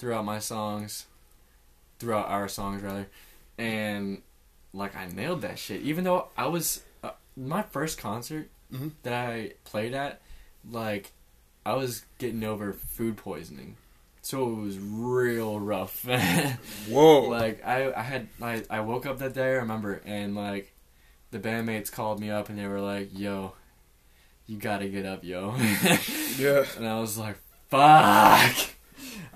throughout 0.00 0.24
my 0.24 0.40
songs, 0.40 1.06
throughout 2.00 2.26
our 2.28 2.48
songs 2.48 2.82
rather, 2.82 3.06
and 3.56 4.22
like 4.72 4.96
I 4.96 5.06
nailed 5.06 5.42
that 5.42 5.60
shit. 5.60 5.82
Even 5.82 6.02
though 6.04 6.28
I 6.36 6.46
was 6.48 6.82
my 7.38 7.62
first 7.62 7.98
concert 7.98 8.50
Mhm. 8.72 8.92
that 9.02 9.12
I 9.14 9.52
played 9.64 9.94
at, 9.94 10.20
like 10.70 11.12
I 11.64 11.74
was 11.74 12.04
getting 12.18 12.44
over 12.44 12.72
food 12.72 13.16
poisoning, 13.16 13.76
so 14.22 14.50
it 14.50 14.54
was 14.56 14.78
real 14.78 15.58
rough. 15.60 16.04
Whoa. 16.88 17.20
like 17.28 17.64
I, 17.64 17.92
I 17.92 18.02
had 18.02 18.28
I, 18.42 18.62
I 18.68 18.80
woke 18.80 19.06
up 19.06 19.18
that 19.20 19.34
day 19.34 19.44
I 19.52 19.56
remember 19.56 20.00
and 20.04 20.34
like 20.34 20.74
the 21.30 21.38
bandmates 21.38 21.90
called 21.92 22.20
me 22.20 22.30
up 22.30 22.48
and 22.48 22.58
they 22.58 22.66
were 22.66 22.80
like 22.80 23.10
yo 23.12 23.52
you 24.46 24.56
gotta 24.58 24.88
get 24.88 25.04
up 25.06 25.22
yo 25.24 25.54
yeah. 26.38 26.64
and 26.78 26.86
I 26.88 26.98
was 27.00 27.18
like 27.18 27.36
fuck 27.68 28.56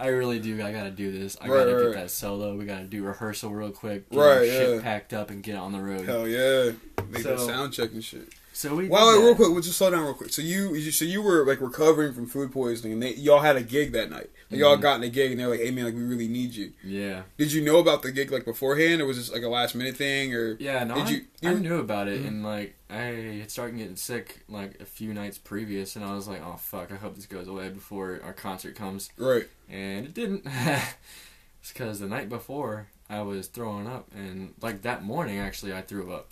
I 0.03 0.09
really 0.09 0.39
do 0.41 0.61
I 0.63 0.73
gotta 0.73 0.91
do 0.91 1.13
this 1.17 1.37
I 1.41 1.47
Right, 1.49 1.59
gotta 1.59 1.75
right, 1.77 1.85
get 1.93 1.95
that 1.95 2.11
solo 2.11 2.57
we 2.57 2.65
gotta 2.65 2.85
do 2.85 3.05
rehearsal 3.05 3.51
real 3.51 3.71
quick 3.71 4.11
get 4.11 4.19
Right, 4.19 4.49
shit 4.49 4.77
yeah. 4.77 4.83
packed 4.83 5.13
up 5.13 5.31
and 5.31 5.43
get 5.43 5.57
on 5.57 5.73
the 5.73 5.81
road 5.81 6.05
Hell 6.07 6.27
yeah. 6.27 6.73
Make 7.11 7.23
that 7.23 7.39
So- 7.39 7.47
sound 7.47 7.73
check 7.73 7.93
and 7.93 8.03
shit. 8.05 8.29
So 8.53 8.75
we 8.77 8.89
Well, 8.89 9.19
wait, 9.19 9.25
real 9.25 9.35
quick, 9.35 9.51
we'll 9.51 9.63
just 9.63 9.79
slow 9.79 9.91
down 9.91 10.05
real 10.05 10.15
quick. 10.15 10.31
So 10.33 10.43
you, 10.43 10.75
you 10.75 10.91
so 10.93 11.05
you 11.05 11.23
were 11.23 11.45
like 11.47 11.61
recovering 11.61 12.13
from 12.13 12.27
food 12.27 12.53
poisoning, 12.53 12.93
and 12.95 13.03
they, 13.03 13.15
y'all 13.15 13.41
had 13.41 13.57
a 13.57 13.63
gig 13.63 13.93
that 13.93 14.11
night. 14.11 14.31
Like, 14.51 14.61
Y'all 14.61 14.77
Mhm. 14.77 14.83
got 14.83 14.97
in 14.97 15.03
a 15.05 15.09
gig, 15.09 15.31
and 15.31 15.41
they're 15.41 15.49
like, 15.49 15.61
"Hey 15.61 15.71
man, 15.71 15.87
like 15.87 15.95
we 15.95 16.03
really 16.03 16.29
need 16.29 16.55
you." 16.55 16.73
yeah 16.85 17.23
Did 17.39 17.53
you 17.53 17.63
know 17.63 17.79
about 17.79 18.03
the 18.03 18.13
gig 18.13 18.31
like 18.31 18.45
beforehand, 18.45 19.01
or 19.01 19.07
was 19.07 19.17
this 19.17 19.33
like 19.33 19.43
a 19.43 19.49
last 19.49 19.75
minute 19.75 19.97
thing, 19.97 20.35
or 20.35 20.57
yeah 20.61 20.85
no 20.85 20.95
Did 20.97 21.05
I, 21.07 21.11
you- 21.11 21.25
I 21.45 21.55
knew 21.55 21.79
about 21.79 22.09
it 22.09 22.23
Mhm. 22.23 22.29
and 22.29 22.43
like 22.45 22.75
I 22.91 22.97
had 23.41 23.51
started 23.51 23.79
getting 23.79 23.97
sick 23.97 24.41
like 24.49 24.79
a 24.81 24.85
few 24.85 25.15
nights 25.15 25.39
previous 25.39 25.97
and 25.97 26.05
I 26.05 26.15
was 26.15 26.29
like 26.29 26.43
oh 26.45 26.57
fuck 26.57 26.93
I 26.93 26.97
hope 26.97 27.17
this 27.17 27.25
goes 27.27 27.49
away 27.49 27.71
before 27.71 28.21
our 28.23 28.35
concert 28.35 28.75
comes 28.77 29.09
right? 29.17 29.49
and 29.71 30.05
it 30.07 30.13
didn't. 30.15 30.45
it's 31.61 31.73
because 31.73 32.01
the 32.01 32.07
night 32.07 32.29
before 32.29 32.89
I 33.09 33.23
was 33.23 33.47
throwing 33.47 33.87
up, 33.87 34.09
and 34.15 34.53
like 34.61 34.83
that 34.83 35.03
morning 35.03 35.39
actually 35.39 35.73
I 35.73 35.81
threw 35.83 36.13
up, 36.13 36.31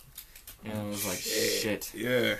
and 0.65 0.77
I 0.77 0.83
was 0.85 1.05
like, 1.05 1.17
shit, 1.17 1.93
Yeah. 1.93 2.35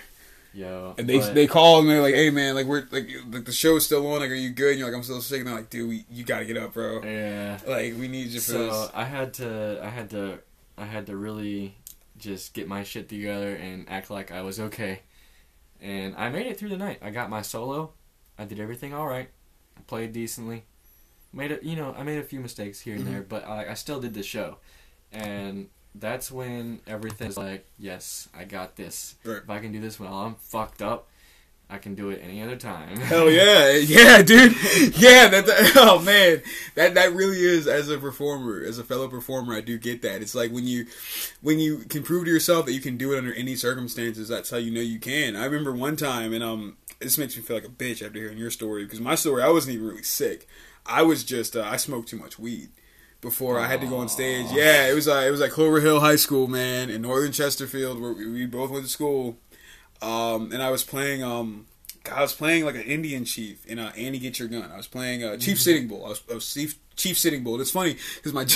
yo. 0.54 0.94
And 0.98 1.08
they 1.08 1.18
But- 1.18 1.34
they 1.34 1.46
called 1.46 1.82
and 1.84 1.90
they're 1.90 2.02
like, 2.02 2.14
"Hey 2.14 2.30
man, 2.30 2.54
like 2.54 2.66
we're 2.66 2.86
like, 2.90 3.08
like 3.30 3.44
the 3.44 3.52
show's 3.52 3.84
still 3.86 4.06
on. 4.12 4.20
Like, 4.20 4.30
are 4.30 4.34
you 4.34 4.50
good?" 4.50 4.70
And 4.72 4.78
you're 4.78 4.88
like, 4.88 4.96
"I'm 4.96 5.02
still 5.02 5.20
sick." 5.20 5.38
And 5.40 5.48
they're 5.48 5.54
like, 5.56 5.70
"Dude, 5.70 5.88
we, 5.88 6.04
you 6.10 6.24
gotta 6.24 6.44
get 6.44 6.56
up, 6.56 6.74
bro. 6.74 7.02
yeah. 7.02 7.58
Like, 7.66 7.94
we 7.98 8.08
need 8.08 8.28
you 8.28 8.40
for 8.40 8.52
So 8.52 8.66
this." 8.82 8.90
I 8.94 9.04
had 9.04 9.34
to, 9.34 9.80
I 9.82 9.88
had 9.88 10.10
to, 10.10 10.38
I 10.76 10.84
had 10.84 11.06
to 11.06 11.16
really 11.16 11.76
just 12.18 12.54
get 12.54 12.68
my 12.68 12.82
shit 12.84 13.08
together 13.08 13.54
and 13.54 13.88
act 13.88 14.10
like 14.10 14.30
I 14.30 14.42
was 14.42 14.60
okay, 14.60 15.00
and 15.80 16.14
I 16.16 16.28
made 16.28 16.46
it 16.46 16.58
through 16.58 16.68
the 16.70 16.76
night. 16.76 16.98
I 17.02 17.10
got 17.10 17.30
my 17.30 17.42
solo. 17.42 17.92
I 18.38 18.44
did 18.44 18.60
everything 18.60 18.94
all 18.94 19.06
right. 19.06 19.28
I 19.76 19.80
played 19.82 20.12
decently. 20.12 20.64
Made 21.32 21.50
it, 21.50 21.62
you 21.62 21.76
know, 21.76 21.94
I 21.96 22.02
made 22.02 22.18
a 22.18 22.22
few 22.22 22.40
mistakes 22.40 22.80
here 22.80 22.94
and 22.94 23.04
Mhm. 23.04 23.10
there, 23.10 23.22
but 23.22 23.46
I, 23.48 23.70
I 23.70 23.74
still 23.74 24.00
did 24.00 24.12
the 24.14 24.22
show, 24.22 24.58
and 25.12 25.68
that's 25.94 26.30
when 26.30 26.80
everything's 26.86 27.36
like, 27.36 27.66
yes, 27.78 28.28
I 28.34 28.44
got 28.44 28.76
this. 28.76 29.16
Right. 29.24 29.42
If 29.42 29.50
I 29.50 29.58
can 29.58 29.72
do 29.72 29.80
this 29.80 30.00
while 30.00 30.14
I'm 30.14 30.34
fucked 30.36 30.82
up, 30.82 31.08
I 31.68 31.78
can 31.78 31.94
do 31.94 32.10
it 32.10 32.20
any 32.22 32.42
other 32.42 32.56
time. 32.56 32.98
Hell 32.98 33.30
yeah, 33.30 33.72
yeah, 33.72 34.20
dude, 34.20 34.52
yeah. 34.94 35.28
That, 35.28 35.46
that 35.46 35.72
oh 35.76 36.00
man, 36.00 36.42
that 36.74 36.94
that 36.94 37.14
really 37.14 37.40
is 37.40 37.66
as 37.66 37.88
a 37.88 37.96
performer, 37.96 38.62
as 38.62 38.78
a 38.78 38.84
fellow 38.84 39.08
performer. 39.08 39.54
I 39.54 39.62
do 39.62 39.78
get 39.78 40.02
that. 40.02 40.20
It's 40.20 40.34
like 40.34 40.52
when 40.52 40.66
you 40.66 40.86
when 41.40 41.58
you 41.58 41.78
can 41.78 42.02
prove 42.02 42.26
to 42.26 42.30
yourself 42.30 42.66
that 42.66 42.74
you 42.74 42.80
can 42.80 42.98
do 42.98 43.14
it 43.14 43.18
under 43.18 43.32
any 43.32 43.56
circumstances. 43.56 44.28
That's 44.28 44.50
how 44.50 44.58
you 44.58 44.70
know 44.70 44.82
you 44.82 44.98
can. 44.98 45.34
I 45.34 45.46
remember 45.46 45.72
one 45.72 45.96
time, 45.96 46.34
and 46.34 46.44
um, 46.44 46.76
this 47.00 47.16
makes 47.16 47.36
me 47.36 47.42
feel 47.42 47.56
like 47.56 47.64
a 47.64 47.70
bitch 47.70 48.04
after 48.04 48.18
hearing 48.18 48.38
your 48.38 48.50
story 48.50 48.84
because 48.84 49.00
my 49.00 49.14
story, 49.14 49.42
I 49.42 49.48
wasn't 49.48 49.76
even 49.76 49.86
really 49.86 50.02
sick. 50.02 50.46
I 50.84 51.02
was 51.02 51.24
just 51.24 51.56
uh, 51.56 51.62
I 51.62 51.76
smoked 51.76 52.08
too 52.08 52.18
much 52.18 52.38
weed 52.38 52.68
before 53.22 53.58
I 53.58 53.66
had 53.66 53.80
to 53.80 53.86
go 53.86 53.98
on 53.98 54.08
stage. 54.10 54.48
Yeah, 54.52 54.90
it 54.90 54.94
was 54.94 55.08
uh, 55.08 55.24
it 55.26 55.30
was 55.30 55.40
like 55.40 55.52
Clover 55.52 55.80
Hill 55.80 56.00
High 56.00 56.16
School, 56.16 56.46
man, 56.48 56.90
in 56.90 57.00
Northern 57.00 57.32
Chesterfield, 57.32 57.98
where 57.98 58.12
we, 58.12 58.30
we 58.30 58.46
both 58.46 58.70
went 58.70 58.84
to 58.84 58.90
school. 58.90 59.38
Um, 60.02 60.50
and 60.52 60.62
I 60.62 60.70
was 60.70 60.82
playing 60.82 61.22
um, 61.22 61.66
I 62.10 62.20
was 62.20 62.34
playing 62.34 62.64
like 62.64 62.74
an 62.74 62.82
Indian 62.82 63.24
chief 63.24 63.64
in 63.66 63.78
uh, 63.78 63.92
Annie 63.96 64.18
Get 64.18 64.38
Your 64.38 64.48
Gun. 64.48 64.70
I 64.70 64.76
was 64.76 64.88
playing 64.88 65.22
uh, 65.22 65.36
Chief 65.36 65.60
Sitting 65.60 65.86
Bull. 65.86 66.04
I 66.04 66.08
was, 66.08 66.22
I 66.30 66.34
was 66.34 66.52
chief, 66.52 66.78
chief 66.96 67.16
Sitting 67.16 67.44
Bull. 67.44 67.60
It's 67.60 67.70
funny 67.70 67.96
because 68.16 68.32
my 68.32 68.46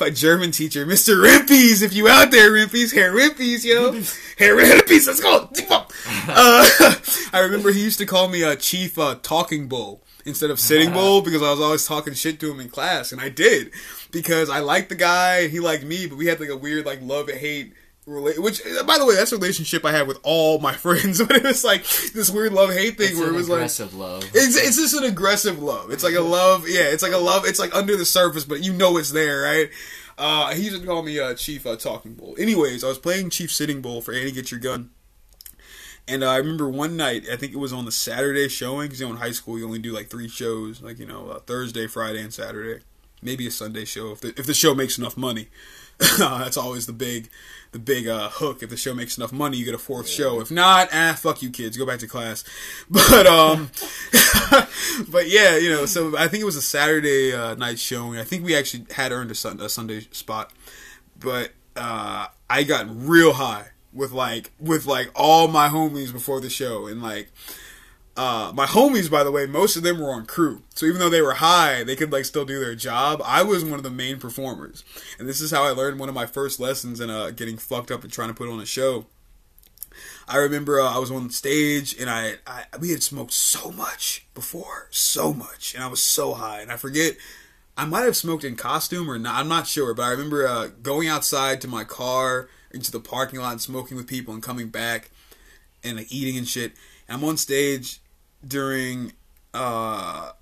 my 0.00 0.10
German 0.10 0.50
teacher, 0.50 0.86
Mr. 0.86 1.22
Rimpies, 1.22 1.82
if 1.82 1.92
you 1.92 2.08
out 2.08 2.30
there, 2.30 2.50
Rimpies, 2.50 2.94
Herr 2.94 3.12
Rimpies, 3.12 3.64
yo, 3.64 3.92
Herr 4.38 4.56
Rimpies, 4.56 5.06
let's 5.06 5.20
go. 5.20 5.50
Uh, 6.26 6.64
I 7.32 7.40
remember 7.40 7.70
he 7.70 7.82
used 7.82 7.98
to 7.98 8.06
call 8.06 8.28
me 8.28 8.42
uh, 8.44 8.56
Chief 8.56 8.98
uh, 8.98 9.16
Talking 9.22 9.68
Bull 9.68 10.02
instead 10.24 10.50
of 10.50 10.58
Sitting 10.60 10.92
Bull 10.92 11.20
because 11.22 11.42
I 11.42 11.50
was 11.50 11.60
always 11.60 11.86
talking 11.86 12.14
shit 12.14 12.40
to 12.40 12.50
him 12.50 12.60
in 12.60 12.68
class, 12.68 13.12
and 13.12 13.20
I 13.20 13.28
did 13.28 13.72
because 14.10 14.48
I 14.50 14.60
liked 14.60 14.88
the 14.88 14.94
guy 14.94 15.40
and 15.40 15.50
he 15.52 15.60
liked 15.60 15.84
me, 15.84 16.06
but 16.06 16.16
we 16.16 16.26
had 16.26 16.40
like 16.40 16.48
a 16.48 16.56
weird 16.56 16.86
like 16.86 17.00
love 17.02 17.28
and 17.28 17.38
hate. 17.38 17.72
Rela- 18.06 18.38
which, 18.38 18.60
by 18.86 18.98
the 18.98 19.06
way, 19.06 19.14
that's 19.14 19.32
a 19.32 19.36
relationship 19.38 19.82
I 19.82 19.90
had 19.92 20.06
with 20.06 20.18
all 20.24 20.58
my 20.58 20.74
friends. 20.84 21.22
But 21.22 21.36
it 21.36 21.42
was 21.44 21.64
like 21.64 21.84
this 22.12 22.28
weird 22.28 22.52
love 22.52 22.70
hate 22.70 22.98
thing 22.98 23.12
It's 23.12 23.18
where 23.18 23.30
it 23.30 23.32
was 23.32 23.48
like 23.48 23.56
aggressive 23.60 23.94
love. 23.94 24.24
it's 24.34 24.56
it's 24.56 24.76
just 24.76 24.92
an 24.94 25.04
aggressive 25.04 25.62
love. 25.62 25.90
It's 25.90 26.04
like 26.04 26.14
a 26.14 26.20
love, 26.20 26.68
yeah. 26.68 26.82
It's 26.82 27.02
like 27.02 27.12
a 27.14 27.16
love. 27.18 27.46
It's 27.46 27.58
like 27.58 27.74
under 27.74 27.96
the 27.96 28.04
surface, 28.04 28.44
but 28.44 28.62
you 28.62 28.74
know 28.74 28.98
it's 28.98 29.10
there, 29.12 29.40
right? 29.42 29.70
Uh, 30.18 30.52
he 30.54 30.64
used 30.64 30.78
to 30.78 30.86
call 30.86 31.02
me 31.02 31.18
uh, 31.18 31.32
Chief 31.34 31.66
uh, 31.66 31.76
Talking 31.76 32.12
Bull. 32.14 32.36
Anyways, 32.38 32.84
I 32.84 32.88
was 32.88 32.98
playing 32.98 33.30
Chief 33.30 33.50
Sitting 33.50 33.80
Bull 33.80 34.02
for 34.02 34.12
Annie 34.12 34.32
Get 34.32 34.50
Your 34.50 34.60
Gun, 34.60 34.90
and 36.06 36.22
uh, 36.22 36.30
I 36.30 36.36
remember 36.36 36.68
one 36.68 36.96
night. 36.96 37.24
I 37.30 37.36
think 37.36 37.52
it 37.52 37.58
was 37.58 37.72
on 37.72 37.84
the 37.84 37.92
Saturday 37.92 38.48
showing 38.48 38.86
because 38.86 39.00
you 39.00 39.06
know 39.06 39.12
in 39.12 39.18
high 39.18 39.30
school 39.30 39.58
you 39.58 39.64
only 39.64 39.78
do 39.78 39.92
like 39.92 40.10
three 40.10 40.28
shows, 40.28 40.82
like 40.82 40.98
you 40.98 41.06
know 41.06 41.28
uh, 41.28 41.38
Thursday, 41.40 41.86
Friday, 41.86 42.20
and 42.20 42.32
Saturday. 42.32 42.82
Maybe 43.22 43.46
a 43.46 43.50
Sunday 43.50 43.86
show 43.86 44.12
if 44.12 44.20
the 44.20 44.34
if 44.36 44.46
the 44.46 44.54
show 44.54 44.74
makes 44.74 44.98
enough 44.98 45.16
money. 45.16 45.48
That's 46.18 46.56
always 46.56 46.86
the 46.86 46.92
big 46.92 47.30
the 47.72 47.78
big 47.78 48.06
uh, 48.06 48.28
hook. 48.28 48.62
If 48.62 48.68
the 48.68 48.76
show 48.76 48.94
makes 48.94 49.16
enough 49.16 49.32
money, 49.32 49.56
you 49.56 49.64
get 49.64 49.74
a 49.74 49.78
fourth 49.78 50.08
show. 50.08 50.40
If 50.40 50.50
not, 50.50 50.88
ah, 50.92 51.16
fuck 51.18 51.40
you 51.40 51.50
kids, 51.50 51.76
go 51.76 51.86
back 51.86 52.00
to 52.00 52.06
class. 52.06 52.44
But 52.90 53.26
um, 53.26 53.70
but 55.08 55.28
yeah, 55.30 55.56
you 55.56 55.70
know. 55.70 55.86
So 55.86 56.18
I 56.18 56.28
think 56.28 56.42
it 56.42 56.46
was 56.46 56.56
a 56.56 56.62
Saturday 56.62 57.32
uh, 57.32 57.54
night 57.54 57.78
showing. 57.78 58.18
I 58.18 58.24
think 58.24 58.44
we 58.44 58.54
actually 58.54 58.86
had 58.92 59.10
earned 59.10 59.30
a, 59.30 59.34
sun- 59.34 59.60
a 59.60 59.68
Sunday 59.68 60.00
spot, 60.10 60.52
but 61.18 61.52
uh, 61.76 62.26
I 62.50 62.62
got 62.64 62.86
real 62.90 63.32
high 63.32 63.68
with 63.94 64.12
like 64.12 64.50
with 64.58 64.86
like 64.86 65.10
all 65.14 65.48
my 65.48 65.68
homies 65.68 66.12
before 66.12 66.40
the 66.40 66.50
show, 66.50 66.86
and 66.86 67.02
like 67.02 67.30
uh, 68.16 68.52
my 68.54 68.66
homies, 68.66 69.10
by 69.10 69.24
the 69.24 69.30
way, 69.30 69.46
most 69.46 69.76
of 69.76 69.82
them 69.82 70.00
were 70.00 70.10
on 70.10 70.26
crew. 70.26 70.62
So 70.74 70.86
even 70.86 71.00
though 71.00 71.10
they 71.10 71.22
were 71.22 71.34
high, 71.34 71.82
they 71.82 71.96
could 71.96 72.12
like 72.12 72.24
still 72.24 72.44
do 72.44 72.60
their 72.60 72.74
job. 72.74 73.20
I 73.24 73.42
was 73.42 73.64
one 73.64 73.74
of 73.74 73.82
the 73.82 73.90
main 73.90 74.18
performers, 74.18 74.84
and 75.18 75.28
this 75.28 75.40
is 75.40 75.50
how 75.50 75.64
I 75.64 75.70
learned 75.70 75.98
one 75.98 76.08
of 76.08 76.14
my 76.14 76.26
first 76.26 76.60
lessons 76.60 77.00
in 77.00 77.10
uh, 77.10 77.30
getting 77.30 77.56
fucked 77.56 77.90
up 77.90 78.04
and 78.04 78.12
trying 78.12 78.28
to 78.28 78.34
put 78.34 78.48
on 78.48 78.60
a 78.60 78.66
show. 78.66 79.06
I 80.26 80.36
remember 80.36 80.80
uh, 80.80 80.94
I 80.94 80.98
was 80.98 81.10
on 81.10 81.30
stage 81.30 81.94
and 82.00 82.08
I, 82.08 82.36
I 82.46 82.64
we 82.80 82.90
had 82.90 83.02
smoked 83.02 83.32
so 83.32 83.70
much 83.70 84.26
before, 84.34 84.88
so 84.90 85.32
much, 85.32 85.74
and 85.74 85.82
I 85.82 85.88
was 85.88 86.02
so 86.02 86.34
high, 86.34 86.60
and 86.60 86.70
I 86.70 86.76
forget. 86.76 87.16
I 87.76 87.86
might 87.86 88.02
have 88.02 88.14
smoked 88.14 88.44
in 88.44 88.54
costume 88.54 89.10
or 89.10 89.18
not. 89.18 89.34
I'm 89.34 89.48
not 89.48 89.66
sure, 89.66 89.94
but 89.94 90.04
I 90.04 90.10
remember 90.10 90.46
uh, 90.46 90.68
going 90.80 91.08
outside 91.08 91.60
to 91.62 91.66
my 91.66 91.82
car 91.82 92.48
into 92.74 92.90
the 92.90 93.00
parking 93.00 93.40
lot 93.40 93.52
and 93.52 93.60
smoking 93.60 93.96
with 93.96 94.06
people 94.06 94.34
and 94.34 94.42
coming 94.42 94.68
back 94.68 95.10
and 95.82 95.96
like, 95.96 96.12
eating 96.12 96.36
and 96.36 96.48
shit. 96.48 96.72
And 97.08 97.18
I'm 97.18 97.24
on 97.24 97.36
stage 97.36 98.00
during. 98.46 99.12
uh 99.52 100.32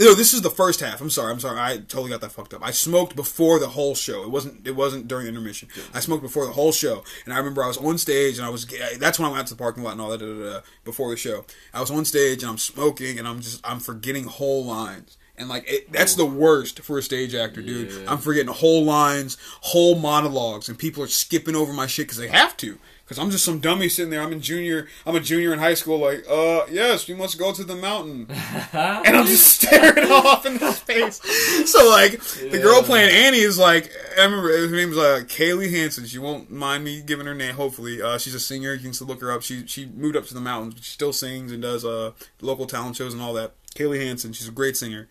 no, 0.00 0.14
this 0.14 0.32
is 0.32 0.40
the 0.40 0.48
first 0.48 0.80
half. 0.80 1.02
I'm 1.02 1.10
sorry. 1.10 1.30
I'm 1.30 1.40
sorry. 1.40 1.60
I 1.60 1.76
totally 1.76 2.08
got 2.08 2.22
that 2.22 2.32
fucked 2.32 2.54
up. 2.54 2.64
I 2.64 2.70
smoked 2.70 3.14
before 3.14 3.58
the 3.58 3.68
whole 3.68 3.94
show. 3.94 4.22
It 4.22 4.30
wasn't. 4.30 4.66
It 4.66 4.74
wasn't 4.74 5.08
during 5.08 5.26
intermission. 5.26 5.68
I 5.92 6.00
smoked 6.00 6.22
before 6.22 6.46
the 6.46 6.52
whole 6.52 6.72
show, 6.72 7.04
and 7.26 7.34
I 7.34 7.36
remember 7.36 7.62
I 7.62 7.66
was 7.66 7.76
on 7.76 7.98
stage, 7.98 8.38
and 8.38 8.46
I 8.46 8.48
was. 8.48 8.64
That's 8.98 9.18
when 9.18 9.26
I 9.26 9.30
went 9.30 9.40
out 9.42 9.46
to 9.48 9.54
the 9.54 9.58
parking 9.58 9.82
lot 9.82 9.92
and 9.92 10.00
all 10.00 10.08
that. 10.08 10.20
Da, 10.20 10.26
da, 10.26 10.52
da, 10.54 10.60
before 10.84 11.10
the 11.10 11.18
show, 11.18 11.44
I 11.74 11.80
was 11.80 11.90
on 11.90 12.06
stage 12.06 12.42
and 12.42 12.50
I'm 12.50 12.56
smoking, 12.56 13.18
and 13.18 13.28
I'm 13.28 13.42
just. 13.42 13.60
I'm 13.62 13.78
forgetting 13.78 14.24
whole 14.24 14.64
lines, 14.64 15.18
And 15.40 15.48
like 15.48 15.64
it, 15.66 15.90
that's 15.90 16.14
the 16.16 16.26
worst 16.26 16.80
for 16.80 16.98
a 16.98 17.02
stage 17.02 17.34
actor, 17.34 17.62
dude. 17.62 17.90
Yeah. 17.90 18.12
I'm 18.12 18.18
forgetting 18.18 18.52
whole 18.52 18.84
lines, 18.84 19.38
whole 19.62 19.98
monologues, 19.98 20.68
and 20.68 20.78
people 20.78 21.02
are 21.02 21.08
skipping 21.08 21.56
over 21.56 21.72
my 21.72 21.86
shit 21.86 22.06
because 22.06 22.18
they 22.18 22.28
have 22.28 22.58
to. 22.58 22.78
Because 23.04 23.24
I'm 23.24 23.30
just 23.30 23.44
some 23.44 23.58
dummy 23.58 23.88
sitting 23.88 24.10
there. 24.10 24.20
I'm 24.20 24.32
in 24.32 24.40
junior. 24.42 24.86
I'm 25.04 25.16
a 25.16 25.20
junior 25.20 25.52
in 25.52 25.58
high 25.58 25.74
school. 25.74 25.98
Like, 25.98 26.24
uh, 26.30 26.66
yes, 26.70 27.08
we 27.08 27.14
must 27.14 27.38
go 27.38 27.52
to 27.52 27.64
the 27.64 27.74
mountain, 27.74 28.26
and 28.72 29.16
I'm 29.16 29.26
just 29.26 29.46
staring 29.62 30.12
off 30.12 30.44
in 30.44 30.58
the 30.58 30.72
space. 30.72 31.20
So 31.68 31.88
like, 31.88 32.20
the 32.22 32.60
girl 32.62 32.82
playing 32.82 33.10
Annie 33.10 33.38
is 33.40 33.58
like, 33.58 33.90
I 34.16 34.24
remember 34.24 34.68
her 34.68 34.76
name's 34.76 34.96
uh, 34.98 35.22
Kaylee 35.24 35.72
Hansen. 35.72 36.04
She 36.04 36.18
won't 36.18 36.50
mind 36.52 36.84
me 36.84 37.02
giving 37.02 37.26
her 37.26 37.34
name. 37.34 37.54
Hopefully, 37.54 38.00
uh, 38.00 38.18
she's 38.18 38.34
a 38.34 38.40
singer. 38.40 38.74
You 38.74 38.80
can 38.80 38.92
still 38.92 39.08
look 39.08 39.22
her 39.22 39.32
up. 39.32 39.42
She 39.42 39.66
she 39.66 39.86
moved 39.86 40.16
up 40.16 40.26
to 40.26 40.34
the 40.34 40.40
mountains, 40.40 40.74
but 40.74 40.84
she 40.84 40.92
still 40.92 41.12
sings 41.12 41.50
and 41.50 41.62
does 41.62 41.84
uh 41.84 42.12
local 42.42 42.66
talent 42.66 42.94
shows 42.94 43.14
and 43.14 43.22
all 43.22 43.32
that. 43.32 43.54
Kaylee 43.74 44.04
Hansen. 44.04 44.32
She's 44.32 44.48
a 44.48 44.52
great 44.52 44.76
singer, 44.76 45.08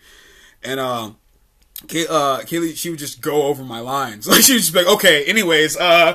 and 0.64 0.80
uh. 0.80 1.12
Kay, 1.88 2.06
uh, 2.10 2.40
Kaylee, 2.42 2.76
she 2.76 2.90
would 2.90 3.00
just 3.00 3.22
go 3.22 3.44
over 3.44 3.64
my 3.64 3.80
lines. 3.80 4.28
Like 4.30 4.42
she 4.42 4.52
would 4.52 4.60
just 4.60 4.74
be 4.74 4.80
like, 4.80 4.94
"Okay, 4.96 5.24
anyways, 5.24 5.78
uh, 5.78 6.14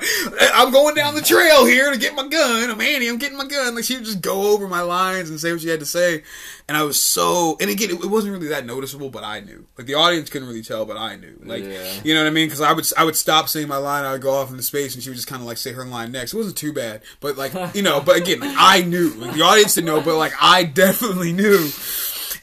I'm 0.52 0.70
going 0.70 0.94
down 0.94 1.14
the 1.14 1.22
trail 1.22 1.64
here 1.64 1.90
to 1.90 1.96
get 1.98 2.14
my 2.14 2.28
gun. 2.28 2.68
I'm 2.70 2.78
Annie. 2.82 3.08
I'm 3.08 3.16
getting 3.16 3.38
my 3.38 3.46
gun." 3.46 3.74
Like 3.74 3.84
she 3.84 3.94
would 3.94 4.04
just 4.04 4.20
go 4.20 4.52
over 4.52 4.68
my 4.68 4.82
lines 4.82 5.30
and 5.30 5.40
say 5.40 5.52
what 5.52 5.62
she 5.62 5.68
had 5.70 5.80
to 5.80 5.86
say, 5.86 6.22
and 6.68 6.76
I 6.76 6.82
was 6.82 7.00
so. 7.00 7.56
And 7.62 7.70
again, 7.70 7.88
it, 7.88 7.94
it 8.04 8.10
wasn't 8.10 8.34
really 8.34 8.48
that 8.48 8.66
noticeable, 8.66 9.08
but 9.08 9.24
I 9.24 9.40
knew. 9.40 9.64
Like 9.78 9.86
the 9.86 9.94
audience 9.94 10.28
couldn't 10.28 10.48
really 10.48 10.60
tell, 10.62 10.84
but 10.84 10.98
I 10.98 11.16
knew. 11.16 11.40
Like 11.42 11.64
Yeah. 11.64 11.92
you 12.04 12.12
know 12.12 12.20
what 12.20 12.26
I 12.26 12.30
mean? 12.34 12.46
Because 12.48 12.60
I 12.60 12.74
would 12.74 12.86
I 12.98 13.04
would 13.04 13.16
stop 13.16 13.48
saying 13.48 13.66
my 13.66 13.78
line, 13.78 14.04
I 14.04 14.12
would 14.12 14.20
go 14.20 14.34
off 14.34 14.50
into 14.50 14.62
space, 14.62 14.92
and 14.94 15.02
she 15.02 15.08
would 15.08 15.16
just 15.16 15.28
kind 15.28 15.40
of 15.40 15.46
like 15.46 15.56
say 15.56 15.72
her 15.72 15.86
line 15.86 16.12
next. 16.12 16.34
It 16.34 16.36
wasn't 16.36 16.58
too 16.58 16.74
bad, 16.74 17.00
but 17.20 17.38
like 17.38 17.54
you 17.74 17.80
know, 17.80 18.02
but 18.02 18.16
again, 18.18 18.40
like 18.40 18.54
I 18.54 18.82
knew. 18.82 19.08
Like 19.14 19.32
the 19.32 19.40
audience 19.40 19.76
didn't 19.76 19.86
know, 19.86 20.02
but 20.02 20.18
like 20.18 20.34
I 20.38 20.64
definitely 20.82 21.32
knew. 21.32 21.70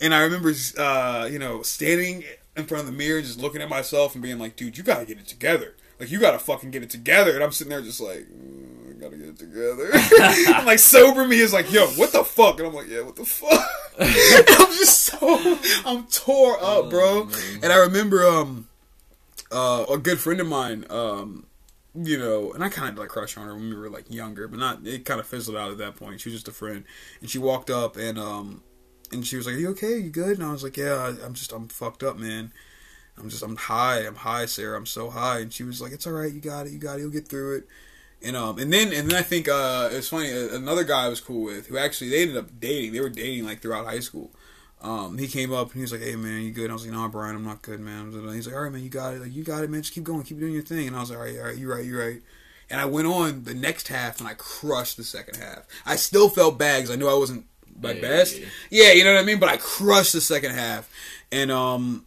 And 0.01 0.13
I 0.13 0.21
remember, 0.21 0.51
uh, 0.77 1.29
you 1.31 1.39
know, 1.39 1.61
standing 1.61 2.23
in 2.57 2.65
front 2.65 2.81
of 2.81 2.87
the 2.87 2.97
mirror, 2.97 3.21
just 3.21 3.39
looking 3.39 3.61
at 3.61 3.69
myself 3.69 4.15
and 4.15 4.23
being 4.23 4.39
like, 4.39 4.55
"Dude, 4.55 4.77
you 4.77 4.83
gotta 4.83 5.05
get 5.05 5.19
it 5.19 5.27
together. 5.27 5.75
Like, 5.99 6.09
you 6.09 6.19
gotta 6.19 6.39
fucking 6.39 6.71
get 6.71 6.81
it 6.83 6.89
together." 6.89 7.35
And 7.35 7.43
I'm 7.43 7.51
sitting 7.51 7.69
there 7.69 7.81
just 7.81 8.01
like, 8.01 8.25
"Mm, 8.27 8.97
"I 8.97 8.99
gotta 8.99 9.15
get 9.15 9.27
it 9.27 9.37
together." 9.37 9.91
and 10.57 10.65
like 10.65 10.79
sober 10.79 11.25
me 11.25 11.39
is 11.39 11.53
like, 11.53 11.71
"Yo, 11.71 11.85
what 11.89 12.11
the 12.11 12.23
fuck?" 12.23 12.57
And 12.59 12.67
I'm 12.67 12.73
like, 12.73 12.89
"Yeah, 12.89 13.01
what 13.01 13.15
the 13.15 13.25
fuck?" 13.25 13.69
I'm 13.99 14.71
just 14.73 15.03
so 15.03 15.59
I'm 15.85 16.05
tore 16.07 16.57
up, 16.61 16.89
bro. 16.89 17.29
And 17.61 17.71
I 17.71 17.77
remember, 17.77 18.25
um, 18.25 18.67
uh, 19.51 19.85
a 19.89 19.97
good 19.97 20.19
friend 20.19 20.39
of 20.39 20.47
mine, 20.47 20.85
um, 20.89 21.45
you 21.93 22.17
know, 22.17 22.53
and 22.53 22.63
I 22.63 22.69
kind 22.69 22.89
of 22.89 22.97
like 22.97 23.09
crush 23.09 23.37
on 23.37 23.45
her 23.45 23.53
when 23.53 23.69
we 23.69 23.75
were 23.75 23.89
like 23.89 24.09
younger, 24.09 24.47
but 24.47 24.59
not. 24.59 24.79
It 24.85 25.05
kind 25.05 25.19
of 25.19 25.27
fizzled 25.27 25.57
out 25.57 25.71
at 25.71 25.77
that 25.77 25.95
point. 25.95 26.21
She 26.21 26.29
was 26.29 26.35
just 26.35 26.47
a 26.47 26.51
friend, 26.51 26.85
and 27.19 27.29
she 27.29 27.37
walked 27.37 27.69
up 27.69 27.97
and 27.97 28.17
um, 28.17 28.63
and 29.11 29.25
she 29.25 29.37
was 29.37 29.45
like, 29.45 29.55
"Are 29.55 29.59
you 29.59 29.69
okay? 29.69 29.93
Are 29.93 29.97
You 29.97 30.09
good?" 30.09 30.37
And 30.37 30.43
I 30.47 30.51
was 30.51 30.63
like, 30.63 30.77
"Yeah, 30.77 31.15
I'm 31.23 31.33
just 31.33 31.51
I'm 31.51 31.67
fucked 31.67 32.03
up, 32.03 32.17
man. 32.17 32.51
I'm 33.17 33.29
just 33.29 33.43
I'm 33.43 33.55
high. 33.55 33.99
I'm 33.99 34.15
high, 34.15 34.45
Sarah. 34.45 34.77
I'm 34.77 34.85
so 34.85 35.09
high." 35.09 35.39
And 35.39 35.53
she 35.53 35.63
was 35.63 35.81
like, 35.81 35.91
"It's 35.91 36.07
all 36.07 36.13
right. 36.13 36.31
You 36.31 36.41
got 36.41 36.67
it. 36.67 36.71
You 36.71 36.79
got 36.79 36.97
it. 36.97 37.01
You'll 37.01 37.11
get 37.11 37.27
through 37.27 37.57
it." 37.57 37.67
And 38.23 38.35
um 38.35 38.59
and 38.59 38.71
then 38.71 38.93
and 38.93 39.09
then 39.09 39.17
I 39.17 39.23
think 39.23 39.47
uh 39.47 39.89
it's 39.91 40.09
funny 40.09 40.29
another 40.29 40.83
guy 40.83 41.05
I 41.05 41.09
was 41.09 41.21
cool 41.21 41.45
with 41.45 41.67
who 41.67 41.77
actually 41.77 42.09
they 42.09 42.21
ended 42.21 42.37
up 42.37 42.59
dating. 42.59 42.93
They 42.93 43.01
were 43.01 43.09
dating 43.09 43.45
like 43.45 43.61
throughout 43.61 43.85
high 43.85 43.99
school. 43.99 44.31
Um, 44.81 45.17
he 45.19 45.27
came 45.27 45.53
up 45.53 45.67
and 45.67 45.75
he 45.75 45.81
was 45.81 45.91
like, 45.91 46.01
"Hey 46.01 46.15
man, 46.15 46.41
you 46.41 46.51
good?" 46.51 46.65
And 46.65 46.71
I 46.71 46.73
was 46.73 46.85
like, 46.85 46.93
"No, 46.93 47.07
Brian, 47.07 47.35
I'm 47.35 47.45
not 47.45 47.61
good, 47.61 47.79
man." 47.79 48.13
And 48.13 48.33
he's 48.33 48.47
like, 48.47 48.55
"All 48.55 48.63
right, 48.63 48.71
man, 48.71 48.81
you 48.83 48.89
got 48.89 49.13
it. 49.13 49.21
Like, 49.21 49.33
you 49.33 49.43
got 49.43 49.63
it, 49.63 49.69
man. 49.69 49.81
Just 49.81 49.93
keep 49.93 50.03
going, 50.03 50.23
keep 50.23 50.39
doing 50.39 50.53
your 50.53 50.63
thing." 50.63 50.87
And 50.87 50.95
I 50.95 51.01
was 51.01 51.11
like, 51.11 51.19
"All 51.19 51.25
right, 51.25 51.37
all 51.37 51.45
right, 51.45 51.57
you're 51.57 51.75
right, 51.75 51.85
you're 51.85 52.03
right." 52.03 52.21
And 52.69 52.79
I 52.79 52.85
went 52.85 53.07
on 53.07 53.43
the 53.43 53.53
next 53.53 53.89
half 53.89 54.19
and 54.19 54.27
I 54.27 54.33
crushed 54.33 54.97
the 54.97 55.03
second 55.03 55.35
half. 55.35 55.65
I 55.85 55.97
still 55.97 56.29
felt 56.29 56.57
bad 56.57 56.77
because 56.77 56.91
I 56.91 56.95
knew 56.95 57.09
I 57.09 57.13
wasn't 57.13 57.45
my 57.81 57.91
Yeah. 57.93 58.01
best. 58.01 58.39
Yeah, 58.69 58.91
you 58.91 59.03
know 59.03 59.13
what 59.13 59.21
I 59.21 59.25
mean. 59.25 59.39
But 59.39 59.49
I 59.49 59.57
crushed 59.57 60.13
the 60.13 60.21
second 60.21 60.51
half, 60.51 60.89
and 61.31 61.51
um, 61.51 62.05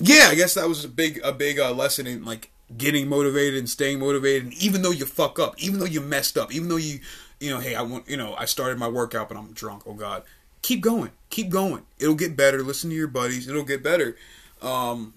yeah, 0.00 0.28
I 0.30 0.34
guess 0.34 0.54
that 0.54 0.68
was 0.68 0.84
a 0.84 0.88
big 0.88 1.20
a 1.22 1.32
big 1.32 1.58
uh, 1.58 1.72
lesson 1.72 2.06
in 2.06 2.24
like 2.24 2.50
getting 2.76 3.08
motivated 3.08 3.58
and 3.58 3.68
staying 3.68 3.98
motivated. 4.00 4.44
And 4.44 4.54
even 4.54 4.82
though 4.82 4.90
you 4.90 5.04
fuck 5.06 5.38
up, 5.38 5.54
even 5.62 5.78
though 5.80 5.86
you 5.86 6.00
messed 6.00 6.38
up, 6.38 6.52
even 6.54 6.68
though 6.68 6.76
you 6.76 7.00
you 7.40 7.50
know, 7.50 7.58
hey, 7.60 7.74
I 7.74 7.82
want 7.82 8.08
you 8.08 8.16
know, 8.16 8.34
I 8.36 8.44
started 8.46 8.78
my 8.78 8.88
workout 8.88 9.28
but 9.28 9.36
I'm 9.36 9.52
drunk. 9.52 9.82
Oh 9.86 9.94
God, 9.94 10.22
keep 10.62 10.80
going, 10.80 11.10
keep 11.30 11.50
going. 11.50 11.82
It'll 11.98 12.14
get 12.14 12.36
better. 12.36 12.62
Listen 12.62 12.90
to 12.90 12.96
your 12.96 13.08
buddies. 13.08 13.48
It'll 13.48 13.64
get 13.64 13.82
better. 13.82 14.16
Um, 14.60 15.14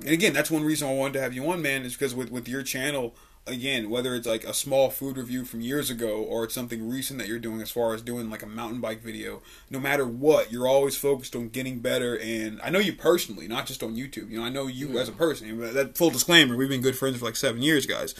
and 0.00 0.10
again, 0.10 0.32
that's 0.32 0.50
one 0.50 0.64
reason 0.64 0.88
I 0.88 0.94
wanted 0.94 1.14
to 1.14 1.20
have 1.20 1.32
you 1.32 1.48
on, 1.50 1.62
man, 1.62 1.82
is 1.82 1.92
because 1.94 2.14
with 2.14 2.30
with 2.30 2.48
your 2.48 2.62
channel. 2.62 3.14
Again, 3.46 3.90
whether 3.90 4.14
it's 4.14 4.26
like 4.26 4.44
a 4.44 4.54
small 4.54 4.88
food 4.88 5.18
review 5.18 5.44
from 5.44 5.60
years 5.60 5.90
ago 5.90 6.22
or 6.22 6.44
it's 6.44 6.54
something 6.54 6.88
recent 6.88 7.18
that 7.18 7.28
you're 7.28 7.38
doing 7.38 7.60
as 7.60 7.70
far 7.70 7.92
as 7.92 8.00
doing 8.00 8.30
like 8.30 8.42
a 8.42 8.46
mountain 8.46 8.80
bike 8.80 9.02
video, 9.02 9.42
no 9.68 9.78
matter 9.78 10.06
what, 10.06 10.50
you're 10.50 10.66
always 10.66 10.96
focused 10.96 11.36
on 11.36 11.50
getting 11.50 11.80
better. 11.80 12.18
And 12.18 12.58
I 12.62 12.70
know 12.70 12.78
you 12.78 12.94
personally, 12.94 13.46
not 13.46 13.66
just 13.66 13.82
on 13.82 13.96
YouTube. 13.96 14.30
You 14.30 14.38
know, 14.38 14.44
I 14.44 14.48
know 14.48 14.66
you 14.66 14.98
as 14.98 15.10
a 15.10 15.12
person. 15.12 15.58
That 15.74 15.98
full 15.98 16.10
disclaimer, 16.10 16.56
we've 16.56 16.70
been 16.70 16.80
good 16.80 16.96
friends 16.96 17.18
for 17.18 17.26
like 17.26 17.36
seven 17.36 17.60
years, 17.60 17.84
guys. 17.84 18.14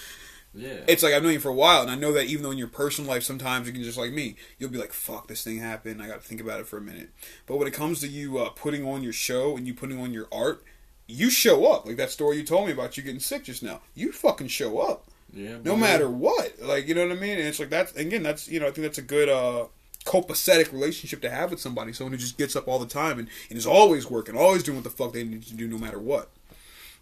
Yeah. 0.54 0.80
It's 0.86 1.02
like 1.02 1.14
I've 1.14 1.22
known 1.22 1.32
you 1.32 1.40
for 1.40 1.48
a 1.48 1.54
while, 1.54 1.82
and 1.82 1.90
I 1.90 1.96
know 1.96 2.12
that 2.12 2.26
even 2.26 2.44
though 2.44 2.52
in 2.52 2.58
your 2.58 2.68
personal 2.68 3.10
life 3.10 3.24
sometimes 3.24 3.66
you 3.66 3.72
can 3.72 3.82
just 3.82 3.98
like 3.98 4.12
me, 4.12 4.36
you'll 4.58 4.70
be 4.70 4.78
like, 4.78 4.92
"Fuck, 4.92 5.26
this 5.26 5.42
thing 5.42 5.58
happened. 5.58 6.00
I 6.00 6.06
got 6.06 6.22
to 6.22 6.28
think 6.28 6.40
about 6.40 6.60
it 6.60 6.66
for 6.68 6.76
a 6.76 6.80
minute." 6.80 7.10
But 7.46 7.56
when 7.56 7.66
it 7.66 7.74
comes 7.74 8.00
to 8.00 8.08
you 8.08 8.38
uh, 8.38 8.50
putting 8.50 8.86
on 8.86 9.02
your 9.02 9.12
show 9.12 9.56
and 9.56 9.66
you 9.66 9.74
putting 9.74 10.00
on 10.00 10.12
your 10.12 10.28
art, 10.30 10.62
you 11.08 11.28
show 11.28 11.72
up. 11.72 11.86
Like 11.86 11.96
that 11.96 12.10
story 12.10 12.36
you 12.36 12.44
told 12.44 12.66
me 12.66 12.72
about 12.72 12.96
you 12.96 13.02
getting 13.02 13.20
sick 13.20 13.44
just 13.44 13.62
now. 13.64 13.80
You 13.94 14.12
fucking 14.12 14.48
show 14.48 14.78
up 14.78 15.08
yeah. 15.34 15.56
no 15.64 15.76
matter 15.76 16.08
what. 16.08 16.60
Like 16.62 16.88
you 16.88 16.94
know 16.94 17.06
what 17.06 17.16
I 17.16 17.20
mean? 17.20 17.38
And 17.38 17.48
it's 17.48 17.58
like 17.58 17.70
that's 17.70 17.92
again, 17.94 18.22
that's 18.22 18.48
you 18.48 18.60
know, 18.60 18.66
I 18.66 18.70
think 18.70 18.84
that's 18.84 18.98
a 18.98 19.02
good 19.02 19.28
uh 19.28 19.66
copacetic 20.04 20.70
relationship 20.72 21.20
to 21.22 21.30
have 21.30 21.50
with 21.50 21.60
somebody. 21.60 21.92
Someone 21.92 22.12
who 22.12 22.18
just 22.18 22.38
gets 22.38 22.54
up 22.56 22.68
all 22.68 22.78
the 22.78 22.86
time 22.86 23.18
and, 23.18 23.28
and 23.48 23.58
is 23.58 23.66
always 23.66 24.08
working, 24.08 24.36
always 24.36 24.62
doing 24.62 24.76
what 24.76 24.84
the 24.84 24.90
fuck 24.90 25.12
they 25.12 25.24
need 25.24 25.42
to 25.44 25.54
do, 25.54 25.66
no 25.66 25.78
matter 25.78 25.98
what. 25.98 26.30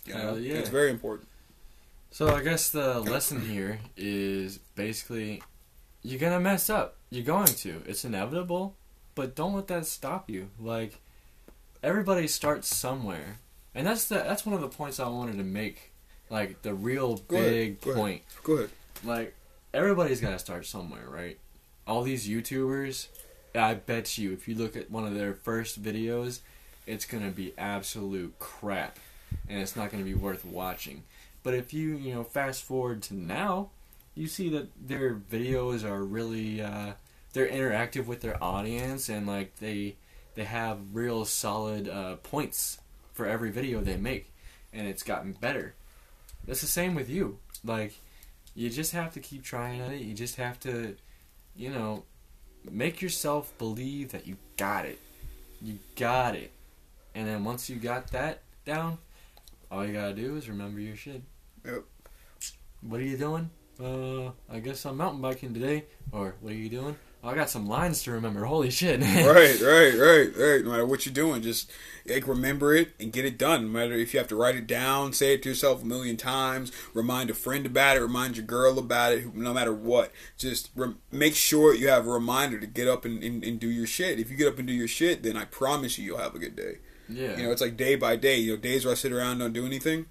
You 0.06 0.14
know? 0.14 0.20
Hell 0.20 0.40
yeah. 0.40 0.54
It's 0.54 0.68
very 0.68 0.90
important. 0.90 1.28
So 2.10 2.34
I 2.34 2.42
guess 2.42 2.70
the 2.70 3.00
lesson 3.00 3.40
here 3.40 3.80
is 3.96 4.58
basically 4.74 5.42
you're 6.02 6.20
gonna 6.20 6.40
mess 6.40 6.68
up. 6.68 6.96
You're 7.10 7.24
going 7.24 7.46
to. 7.46 7.82
It's 7.86 8.04
inevitable, 8.04 8.76
but 9.14 9.34
don't 9.34 9.54
let 9.54 9.68
that 9.68 9.86
stop 9.86 10.28
you. 10.28 10.50
Like 10.58 11.00
everybody 11.82 12.26
starts 12.26 12.74
somewhere, 12.74 13.38
and 13.74 13.86
that's 13.86 14.06
the 14.06 14.16
that's 14.16 14.44
one 14.44 14.54
of 14.54 14.60
the 14.60 14.68
points 14.68 15.00
I 15.00 15.08
wanted 15.08 15.38
to 15.38 15.44
make. 15.44 15.91
Like 16.32 16.62
the 16.62 16.72
real 16.74 17.18
Go 17.28 17.36
ahead. 17.36 17.50
big 17.50 17.80
Go 17.82 17.90
ahead. 17.90 18.00
point. 18.02 18.22
Go 18.42 18.52
ahead. 18.54 18.70
Like 19.04 19.34
everybody's 19.74 20.20
got 20.20 20.30
to 20.30 20.38
start 20.38 20.64
somewhere, 20.64 21.04
right? 21.08 21.38
All 21.86 22.02
these 22.02 22.26
YouTubers, 22.26 23.08
I 23.54 23.74
bet 23.74 24.16
you, 24.16 24.32
if 24.32 24.48
you 24.48 24.54
look 24.54 24.74
at 24.74 24.90
one 24.90 25.06
of 25.06 25.14
their 25.14 25.34
first 25.34 25.82
videos, 25.82 26.40
it's 26.86 27.04
gonna 27.04 27.30
be 27.30 27.52
absolute 27.58 28.38
crap, 28.38 28.98
and 29.48 29.60
it's 29.60 29.76
not 29.76 29.90
gonna 29.90 30.04
be 30.04 30.14
worth 30.14 30.44
watching. 30.44 31.02
But 31.42 31.54
if 31.54 31.74
you, 31.74 31.96
you 31.96 32.14
know, 32.14 32.24
fast 32.24 32.62
forward 32.64 33.02
to 33.02 33.14
now, 33.14 33.70
you 34.14 34.26
see 34.26 34.48
that 34.50 34.68
their 34.88 35.14
videos 35.14 35.84
are 35.84 36.02
really, 36.04 36.62
uh, 36.62 36.92
they're 37.32 37.48
interactive 37.48 38.06
with 38.06 38.20
their 38.20 38.42
audience, 38.42 39.08
and 39.08 39.26
like 39.26 39.56
they, 39.58 39.96
they 40.34 40.44
have 40.44 40.78
real 40.92 41.24
solid 41.24 41.88
uh, 41.88 42.16
points 42.16 42.78
for 43.12 43.26
every 43.26 43.50
video 43.50 43.80
they 43.80 43.96
make, 43.96 44.30
and 44.72 44.86
it's 44.86 45.02
gotten 45.02 45.32
better. 45.32 45.74
That's 46.46 46.60
the 46.60 46.66
same 46.66 46.94
with 46.94 47.08
you. 47.08 47.38
Like, 47.64 47.94
you 48.54 48.68
just 48.70 48.92
have 48.92 49.14
to 49.14 49.20
keep 49.20 49.42
trying 49.42 49.80
at 49.80 49.92
it. 49.92 50.02
You 50.02 50.14
just 50.14 50.36
have 50.36 50.58
to, 50.60 50.96
you 51.56 51.70
know, 51.70 52.04
make 52.70 53.00
yourself 53.00 53.52
believe 53.58 54.12
that 54.12 54.26
you 54.26 54.36
got 54.56 54.84
it. 54.86 54.98
You 55.60 55.78
got 55.96 56.34
it. 56.34 56.50
And 57.14 57.26
then 57.26 57.44
once 57.44 57.68
you 57.70 57.76
got 57.76 58.08
that 58.08 58.42
down, 58.64 58.98
all 59.70 59.86
you 59.86 59.92
gotta 59.92 60.14
do 60.14 60.36
is 60.36 60.48
remember 60.48 60.80
your 60.80 60.96
shit. 60.96 61.22
Yep. 61.64 61.84
What 62.82 63.00
are 63.00 63.04
you 63.04 63.16
doing? 63.16 63.50
Uh, 63.80 64.32
I 64.50 64.60
guess 64.60 64.84
I'm 64.84 64.96
mountain 64.96 65.20
biking 65.20 65.54
today. 65.54 65.84
Or 66.10 66.34
what 66.40 66.52
are 66.52 66.56
you 66.56 66.68
doing? 66.68 66.96
Oh, 67.24 67.28
I 67.28 67.36
got 67.36 67.50
some 67.50 67.68
lines 67.68 68.02
to 68.02 68.10
remember. 68.10 68.44
Holy 68.44 68.70
shit! 68.70 69.00
right, 69.00 69.60
right, 69.60 69.94
right, 69.94 70.30
right. 70.36 70.64
No 70.64 70.70
matter 70.70 70.84
what 70.86 71.06
you're 71.06 71.14
doing, 71.14 71.40
just 71.40 71.70
like 72.04 72.26
remember 72.26 72.74
it 72.74 72.94
and 72.98 73.12
get 73.12 73.24
it 73.24 73.38
done. 73.38 73.62
No 73.62 73.68
matter 73.68 73.94
if 73.94 74.12
you 74.12 74.18
have 74.18 74.26
to 74.28 74.36
write 74.36 74.56
it 74.56 74.66
down, 74.66 75.12
say 75.12 75.34
it 75.34 75.42
to 75.44 75.50
yourself 75.50 75.82
a 75.82 75.86
million 75.86 76.16
times, 76.16 76.72
remind 76.94 77.30
a 77.30 77.34
friend 77.34 77.64
about 77.64 77.96
it, 77.96 78.00
remind 78.00 78.36
your 78.36 78.46
girl 78.46 78.76
about 78.76 79.12
it. 79.12 79.34
No 79.36 79.54
matter 79.54 79.72
what, 79.72 80.10
just 80.36 80.70
rem- 80.74 80.98
make 81.12 81.36
sure 81.36 81.74
you 81.74 81.88
have 81.88 82.08
a 82.08 82.10
reminder 82.10 82.58
to 82.58 82.66
get 82.66 82.88
up 82.88 83.04
and, 83.04 83.22
and, 83.22 83.44
and 83.44 83.60
do 83.60 83.68
your 83.70 83.86
shit. 83.86 84.18
If 84.18 84.28
you 84.28 84.36
get 84.36 84.48
up 84.48 84.58
and 84.58 84.66
do 84.66 84.74
your 84.74 84.88
shit, 84.88 85.22
then 85.22 85.36
I 85.36 85.44
promise 85.44 85.96
you, 85.98 86.04
you'll 86.04 86.18
have 86.18 86.34
a 86.34 86.40
good 86.40 86.56
day. 86.56 86.78
yeah. 87.08 87.36
You 87.36 87.44
know, 87.44 87.52
it's 87.52 87.62
like 87.62 87.76
day 87.76 87.94
by 87.94 88.16
day. 88.16 88.38
You 88.38 88.54
know, 88.54 88.60
days 88.60 88.84
where 88.84 88.92
I 88.92 88.96
sit 88.96 89.12
around 89.12 89.32
and 89.32 89.40
don't 89.40 89.52
do 89.52 89.64
anything. 89.66 90.06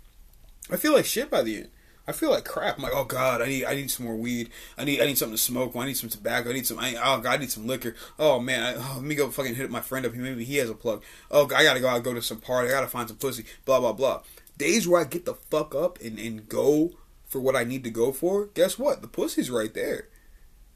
I 0.72 0.78
feel 0.78 0.93
like 0.93 1.03
shit 1.05 1.30
by 1.30 1.41
the 1.41 1.57
end. 1.57 1.70
I 2.08 2.14
feel 2.14 2.32
like 2.32 2.45
crap. 2.45 2.78
I'm 2.78 2.84
like, 2.84 2.93
oh 2.95 3.04
god, 3.04 3.41
I 3.41 3.45
need, 3.45 3.66
I 3.66 3.76
need 3.76 3.91
some 3.91 4.06
more 4.06 4.16
weed. 4.16 4.49
I 4.78 4.84
need, 4.86 5.02
I 5.02 5.06
need 5.06 5.18
something 5.18 5.36
to 5.36 5.41
smoke. 5.41 5.76
I 5.76 5.86
need 5.86 5.97
some 5.97 6.10
tobacco. 6.10 6.49
I 6.49 6.54
need 6.54 6.68
some. 6.68 6.80
I, 6.80 6.95
oh 6.95 7.20
god, 7.20 7.34
I 7.34 7.38
need 7.38 7.52
some 7.52 7.68
liquor. 7.68 7.95
Oh 8.18 8.39
man, 8.39 8.64
I, 8.64 8.74
oh, 8.76 8.93
let 8.95 9.04
me 9.04 9.16
go 9.16 9.30
fucking 9.30 9.56
hit 9.56 9.70
my 9.70 9.82
friend 9.82 10.06
up. 10.06 10.14
Here, 10.14 10.24
maybe 10.24 10.43
he 10.43 10.58
has 10.58 10.70
a 10.70 10.74
plug. 10.74 11.04
Oh, 11.30 11.45
god, 11.45 11.60
I 11.60 11.64
gotta 11.64 11.80
go 11.80 11.88
out, 11.88 12.04
go 12.04 12.14
to 12.14 12.22
some 12.22 12.39
party. 12.39 12.70
I 12.70 12.72
gotta 12.72 12.88
find 12.88 13.08
some 13.08 13.18
pussy. 13.18 13.45
Blah 13.66 13.80
blah 13.80 13.93
blah. 13.93 14.24
Days 14.58 14.88
where 14.88 15.02
I 15.02 15.06
get 15.06 15.26
the 15.26 15.36
fuck 15.36 15.76
up 15.76 15.99
and 16.02 16.18
and 16.18 16.49
go 16.49 16.91
for 17.28 17.39
what 17.39 17.56
I 17.56 17.64
need 17.64 17.84
to 17.86 17.91
go 17.91 18.12
for. 18.12 18.47
Guess 18.47 18.78
what? 18.78 19.02
The 19.02 19.08
pussy's 19.08 19.49
right 19.49 19.74
there. 19.74 20.08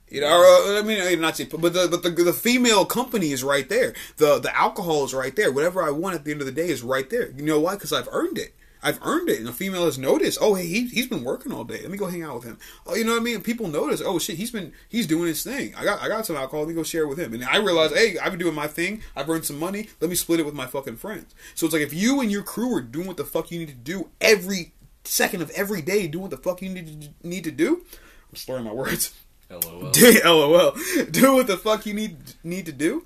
You 0.08 0.22
know, 0.22 0.28
or, 0.28 0.78
I 0.78 0.84
mean, 0.84 1.20
not 1.20 1.36
say, 1.36 1.46
but 1.46 1.74
the 1.74 1.88
but 1.90 2.04
the 2.04 2.12
the 2.12 2.34
female 2.34 2.86
company 2.86 3.32
is 3.32 3.44
right 3.44 3.68
there. 3.68 3.94
The 4.18 4.40
the 4.40 4.56
alcohol 4.56 5.04
is 5.04 5.14
right 5.16 5.36
there. 5.36 5.52
Whatever 5.52 5.82
I 5.82 5.90
want 5.90 6.16
at 6.16 6.24
the 6.24 6.32
end 6.32 6.42
of 6.42 6.46
the 6.46 6.54
day 6.54 6.70
is 6.70 6.84
right 6.84 7.10
there. 7.10 7.32
You 7.32 7.44
know 7.44 7.60
why? 7.60 7.74
Because 7.74 7.92
I've 7.92 8.08
earned 8.12 8.38
it. 8.38 8.56
I've 8.86 9.00
earned 9.02 9.30
it, 9.30 9.40
and 9.40 9.48
the 9.48 9.52
female 9.52 9.86
has 9.86 9.98
noticed. 9.98 10.38
Oh, 10.40 10.54
hey, 10.54 10.68
he 10.68 10.88
he's 10.88 11.08
been 11.08 11.24
working 11.24 11.52
all 11.52 11.64
day. 11.64 11.82
Let 11.82 11.90
me 11.90 11.98
go 11.98 12.06
hang 12.06 12.22
out 12.22 12.36
with 12.36 12.44
him. 12.44 12.60
Oh, 12.86 12.94
you 12.94 13.04
know 13.04 13.14
what 13.14 13.22
I 13.22 13.24
mean? 13.24 13.42
People 13.42 13.68
notice. 13.68 14.00
Oh 14.06 14.20
shit, 14.20 14.38
he's 14.38 14.52
been 14.52 14.74
he's 14.88 15.08
doing 15.08 15.28
his 15.28 15.44
thing. 15.44 15.74
I 15.76 15.84
got 15.84 16.02
I 16.02 16.08
got 16.08 16.28
some 16.28 16.36
alcohol. 16.36 16.60
Let 16.60 16.70
me 16.70 16.76
go 16.76 16.84
share 16.84 17.04
it 17.04 17.08
with 17.08 17.18
him. 17.18 17.34
And 17.34 17.44
I 17.44 17.58
realize, 17.58 17.92
hey, 17.92 18.20
I've 18.20 18.32
been 18.32 18.40
doing 18.40 18.54
my 18.54 18.68
thing. 18.68 19.02
I've 19.16 19.28
earned 19.28 19.46
some 19.46 19.58
money. 19.58 19.90
Let 20.00 20.10
me 20.10 20.16
split 20.16 20.40
it 20.40 20.46
with 20.46 20.54
my 20.54 20.68
fucking 20.68 20.98
friends. 20.98 21.34
So 21.56 21.66
it's 21.66 21.74
like 21.74 21.82
if 21.82 21.94
you 21.94 22.22
and 22.22 22.32
your 22.32 22.44
crew 22.44 22.76
are 22.76 22.82
doing 22.82 23.08
what 23.08 23.18
the 23.18 23.26
fuck 23.26 23.50
you 23.50 23.58
need 23.58 23.70
to 23.70 23.74
do 23.74 24.10
every 24.22 24.74
second 25.04 25.42
of 25.42 25.50
every 25.52 25.82
day, 25.82 26.06
doing 26.06 26.22
what 26.22 26.32
the 26.32 26.38
fuck 26.38 26.62
you 26.62 26.70
need 26.70 27.02
to, 27.02 27.28
need 27.28 27.44
to 27.46 27.52
do. 27.52 27.84
I'm 28.30 28.36
slurring 28.36 28.66
my 28.66 28.74
words. 28.74 29.14
LOL. 29.50 29.92
LOL. 30.26 30.72
Do 31.12 31.36
what 31.36 31.46
the 31.46 31.58
fuck 31.58 31.86
you 31.86 31.94
need 31.94 32.18
need 32.44 32.66
to 32.66 32.72
do. 32.72 33.06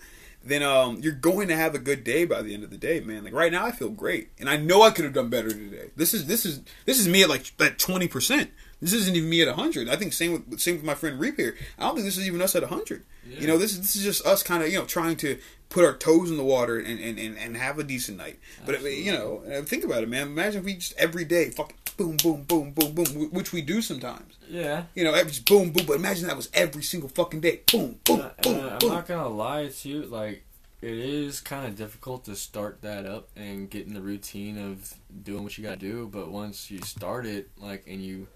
Then 0.49 0.63
um, 0.63 0.99
you're 1.01 1.13
going 1.13 1.47
to 1.47 1.55
have 1.55 1.75
a 1.75 1.79
good 1.79 2.03
day 2.03 2.25
by 2.25 2.41
the 2.41 2.53
end 2.53 2.63
of 2.63 2.71
the 2.71 2.77
day, 2.77 2.99
man. 2.99 3.23
Like 3.23 3.33
right 3.33 3.51
now, 3.51 3.65
I 3.65 3.71
feel 3.71 3.89
great, 3.89 4.31
and 4.39 4.49
I 4.49 4.57
know 4.57 4.81
I 4.81 4.89
could 4.89 5.05
have 5.05 5.13
done 5.13 5.29
better 5.29 5.49
today. 5.49 5.91
This 5.95 6.13
is 6.13 6.25
this 6.25 6.45
is 6.45 6.61
this 6.85 6.99
is 6.99 7.07
me 7.07 7.21
at 7.23 7.29
like 7.29 7.53
at 7.59 7.77
twenty 7.77 8.07
percent. 8.07 8.49
This 8.81 8.93
isn't 8.93 9.15
even 9.15 9.29
me 9.29 9.41
at 9.41 9.53
hundred. 9.55 9.89
I 9.89 9.95
think 9.95 10.13
same 10.13 10.31
with 10.31 10.59
same 10.59 10.75
with 10.75 10.85
my 10.85 10.95
friend 10.95 11.19
Reap 11.19 11.37
here. 11.37 11.55
I 11.77 11.83
don't 11.83 11.95
think 11.95 12.05
this 12.05 12.17
is 12.17 12.25
even 12.25 12.41
us 12.41 12.55
at 12.55 12.63
hundred. 12.63 13.03
Yeah. 13.27 13.41
You 13.41 13.47
know, 13.47 13.57
this 13.57 13.73
is 13.73 13.81
this 13.81 13.95
is 13.95 14.03
just 14.03 14.25
us 14.25 14.41
kind 14.41 14.63
of 14.63 14.69
you 14.71 14.79
know 14.79 14.85
trying 14.85 15.17
to 15.17 15.37
put 15.69 15.85
our 15.85 15.95
toes 15.95 16.31
in 16.31 16.37
the 16.37 16.43
water 16.43 16.79
and 16.79 16.99
and, 16.99 17.19
and, 17.19 17.37
and 17.37 17.57
have 17.57 17.77
a 17.77 17.83
decent 17.83 18.17
night. 18.17 18.39
But 18.65 18.81
you 18.81 19.11
know, 19.11 19.43
uh, 19.51 19.61
think 19.61 19.83
about 19.83 20.03
it, 20.03 20.09
man. 20.09 20.27
Imagine 20.27 20.59
if 20.59 20.65
we 20.65 20.75
just 20.75 20.97
every 20.97 21.25
day 21.25 21.49
fucking 21.49 21.77
boom 21.99 22.15
boom 22.17 22.43
boom 22.43 22.71
boom 22.71 22.93
boom, 22.93 23.29
which 23.31 23.51
we 23.51 23.61
do 23.61 23.81
sometimes. 23.81 24.37
Yeah. 24.47 24.85
You 24.95 25.03
know, 25.03 25.13
every 25.13 25.31
just 25.31 25.45
boom, 25.45 25.71
boom. 25.71 25.85
But 25.85 25.97
imagine 25.97 26.27
that 26.27 26.37
was 26.37 26.49
every 26.53 26.81
single 26.81 27.09
fucking 27.09 27.41
day. 27.41 27.61
Boom, 27.69 27.99
boom, 28.05 28.21
And, 28.21 28.31
boom, 28.41 28.55
and 28.55 28.69
I'm 28.69 28.77
boom. 28.79 28.89
not 28.89 29.07
gonna 29.07 29.27
lie 29.27 29.67
to 29.67 29.89
you, 29.89 30.03
like 30.03 30.43
it 30.81 30.97
is 30.97 31.41
kind 31.41 31.67
of 31.67 31.75
difficult 31.75 32.23
to 32.25 32.35
start 32.37 32.81
that 32.83 33.05
up 33.05 33.27
and 33.35 33.69
get 33.69 33.85
in 33.85 33.93
the 33.93 34.01
routine 34.01 34.57
of 34.57 34.93
doing 35.23 35.43
what 35.43 35.57
you 35.57 35.63
gotta 35.63 35.75
do. 35.75 36.07
But 36.07 36.31
once 36.31 36.71
you 36.71 36.79
start 36.81 37.25
it, 37.25 37.49
like 37.57 37.83
and 37.85 38.01
you 38.01 38.27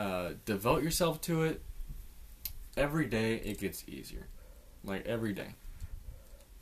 uh, 0.00 0.30
devote 0.44 0.82
yourself 0.82 1.20
to 1.22 1.44
it, 1.44 1.62
every 2.76 3.06
day 3.06 3.36
it 3.36 3.58
gets 3.60 3.84
easier. 3.88 4.26
Like 4.82 5.06
every 5.06 5.32
day, 5.32 5.54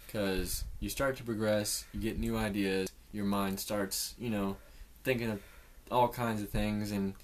because 0.06 0.64
you 0.80 0.90
start 0.90 1.16
to 1.16 1.22
progress, 1.22 1.84
you 1.94 2.00
get 2.00 2.18
new 2.18 2.36
ideas, 2.36 2.90
your 3.12 3.24
mind 3.24 3.60
starts, 3.60 4.14
you 4.18 4.28
know, 4.28 4.56
thinking 5.04 5.30
of 5.30 5.40
all 5.90 6.08
kinds 6.08 6.42
of 6.42 6.50
things, 6.50 6.92
and 6.92 7.14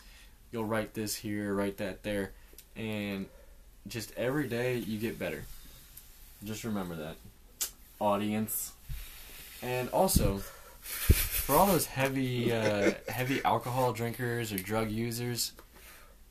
you'll 0.50 0.64
write 0.64 0.94
this 0.94 1.14
here, 1.14 1.54
write 1.54 1.76
that 1.78 2.02
there, 2.02 2.32
and 2.76 3.26
just 3.86 4.12
every 4.16 4.48
day 4.48 4.76
you 4.76 4.98
get 4.98 5.18
better. 5.18 5.44
Just 6.44 6.64
remember 6.64 6.94
that, 6.96 7.16
audience. 8.00 8.72
And 9.62 9.88
also, 9.90 10.38
for 10.80 11.54
all 11.56 11.66
those 11.66 11.86
heavy, 11.86 12.52
uh, 12.52 12.92
heavy 13.08 13.42
alcohol 13.44 13.92
drinkers 13.92 14.52
or 14.52 14.58
drug 14.58 14.90
users, 14.90 15.52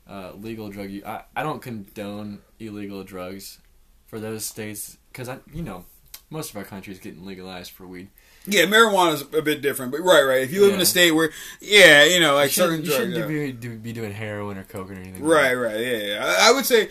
uh, 0.08 0.32
legal 0.34 0.70
drug 0.70 0.90
use, 0.90 1.04
I, 1.04 1.24
I 1.36 1.44
don't 1.44 1.62
condone 1.62 2.40
illegal 2.60 3.04
drugs 3.04 3.60
for 4.08 4.20
those 4.20 4.46
states 4.46 4.98
because 5.12 5.30
I, 5.30 5.40
you 5.52 5.64
know, 5.64 5.86
most 6.30 6.52
of 6.52 6.58
our 6.58 6.64
country 6.64 6.94
is 6.94 7.00
getting 7.00 7.26
legalized 7.26 7.72
for 7.72 7.88
weed. 7.88 8.10
Yeah, 8.46 8.66
marijuana 8.66 9.14
is 9.14 9.22
a 9.22 9.42
bit 9.42 9.62
different, 9.62 9.92
but 9.92 10.02
right, 10.02 10.22
right. 10.24 10.42
If 10.42 10.52
you 10.52 10.62
live 10.62 10.74
in 10.74 10.82
a 10.82 10.86
state 10.86 11.12
where, 11.12 11.30
yeah, 11.62 12.04
you 12.04 12.20
know, 12.20 12.36
like 12.36 12.48
you 12.48 12.64
shouldn't, 12.64 12.86
certain 12.86 13.12
you 13.12 13.16
shouldn't 13.16 13.32
yeah. 13.32 13.70
be, 13.70 13.76
be 13.78 13.94
doing 13.94 14.12
heroin 14.12 14.58
or 14.58 14.64
coke 14.64 14.92
or 14.92 14.94
anything. 14.94 15.24
right, 15.24 15.54
right, 15.54 15.80
yeah, 15.80 15.98
yeah. 15.98 16.36
I, 16.40 16.50
I 16.50 16.52
would 16.52 16.66
say, 16.66 16.90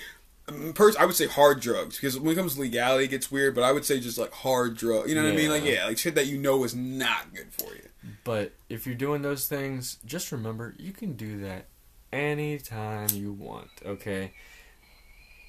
um, 0.48 0.72
pers- 0.72 0.96
I 0.96 1.05
would 1.05 1.14
say 1.14 1.26
hard 1.26 1.61
drugs 1.61 1.96
because 1.96 2.18
when 2.18 2.32
it 2.32 2.36
comes 2.36 2.55
to 2.55 2.61
legality, 2.61 3.05
it 3.05 3.09
gets 3.09 3.30
weird. 3.30 3.55
But 3.55 3.64
I 3.64 3.72
would 3.72 3.84
say 3.84 4.00
just 4.00 4.18
like 4.18 4.32
hard 4.32 4.76
drugs. 4.76 5.09
You 5.09 5.14
know 5.14 5.24
what 5.24 5.32
I 5.32 5.36
mean? 5.36 5.50
Like, 5.50 5.64
Yeah. 5.64 5.72
yeah, 5.72 5.86
like 5.86 5.98
shit 5.98 6.14
that 6.14 6.26
you 6.26 6.38
know 6.38 6.64
is 6.64 6.74
not 6.74 7.34
good 7.34 7.53
for 7.53 7.74
you. 7.74 7.88
But 8.24 8.53
if 8.68 8.86
you're 8.86 8.96
doing 8.96 9.22
those 9.22 9.46
things, 9.46 9.98
just 10.05 10.32
remember 10.32 10.74
you 10.78 10.92
can 10.92 11.12
do 11.12 11.40
that 11.42 11.66
anytime 12.12 13.09
you 13.12 13.32
want, 13.32 13.68
okay? 13.84 14.32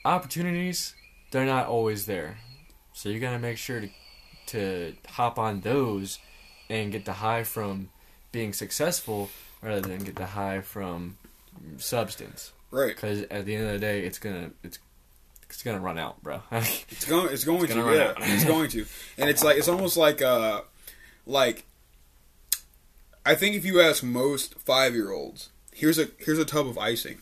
Opportunities, 0.05 0.93
they're 1.31 1.45
not 1.45 1.67
always 1.67 2.05
there. 2.05 2.37
So 2.93 3.09
you 3.09 3.19
gotta 3.19 3.39
make 3.39 3.57
sure 3.57 3.81
to, 3.81 3.89
to 4.53 4.95
hop 5.09 5.37
on 5.37 5.61
those 5.61 6.19
and 6.69 6.91
get 6.91 7.05
the 7.05 7.13
high 7.13 7.43
from 7.43 7.89
being 8.31 8.53
successful 8.53 9.29
rather 9.61 9.81
than 9.81 9.99
get 10.03 10.15
the 10.15 10.27
high 10.27 10.61
from 10.61 11.17
substance. 11.77 12.51
Right. 12.71 12.95
Because 12.95 13.21
at 13.23 13.45
the 13.45 13.55
end 13.55 13.67
of 13.67 13.73
the 13.73 13.79
day, 13.79 14.01
it's 14.03 14.17
gonna 14.19 14.51
it's 14.63 14.79
it's 15.49 15.61
gonna 15.61 15.79
run 15.79 15.99
out, 15.99 16.21
bro. 16.23 16.41
It's 16.51 17.05
going. 17.05 17.31
It's 17.31 17.43
going 17.43 17.63
It's 17.65 17.73
to. 17.73 17.79
Yeah, 17.79 18.13
it's 18.17 18.45
going 18.45 18.69
to. 18.69 18.85
And 19.17 19.29
it's 19.29 19.43
like 19.43 19.57
it's 19.57 19.67
almost 19.67 19.97
like 19.97 20.21
uh, 20.21 20.61
like 21.27 21.65
I 23.25 23.35
think 23.35 23.55
if 23.55 23.63
you 23.65 23.79
ask 23.79 24.03
most 24.03 24.55
five 24.55 24.95
year 24.95 25.11
olds, 25.11 25.49
here's 25.73 25.99
a 25.99 26.07
here's 26.17 26.39
a 26.39 26.45
tub 26.45 26.67
of 26.67 26.77
icing, 26.77 27.19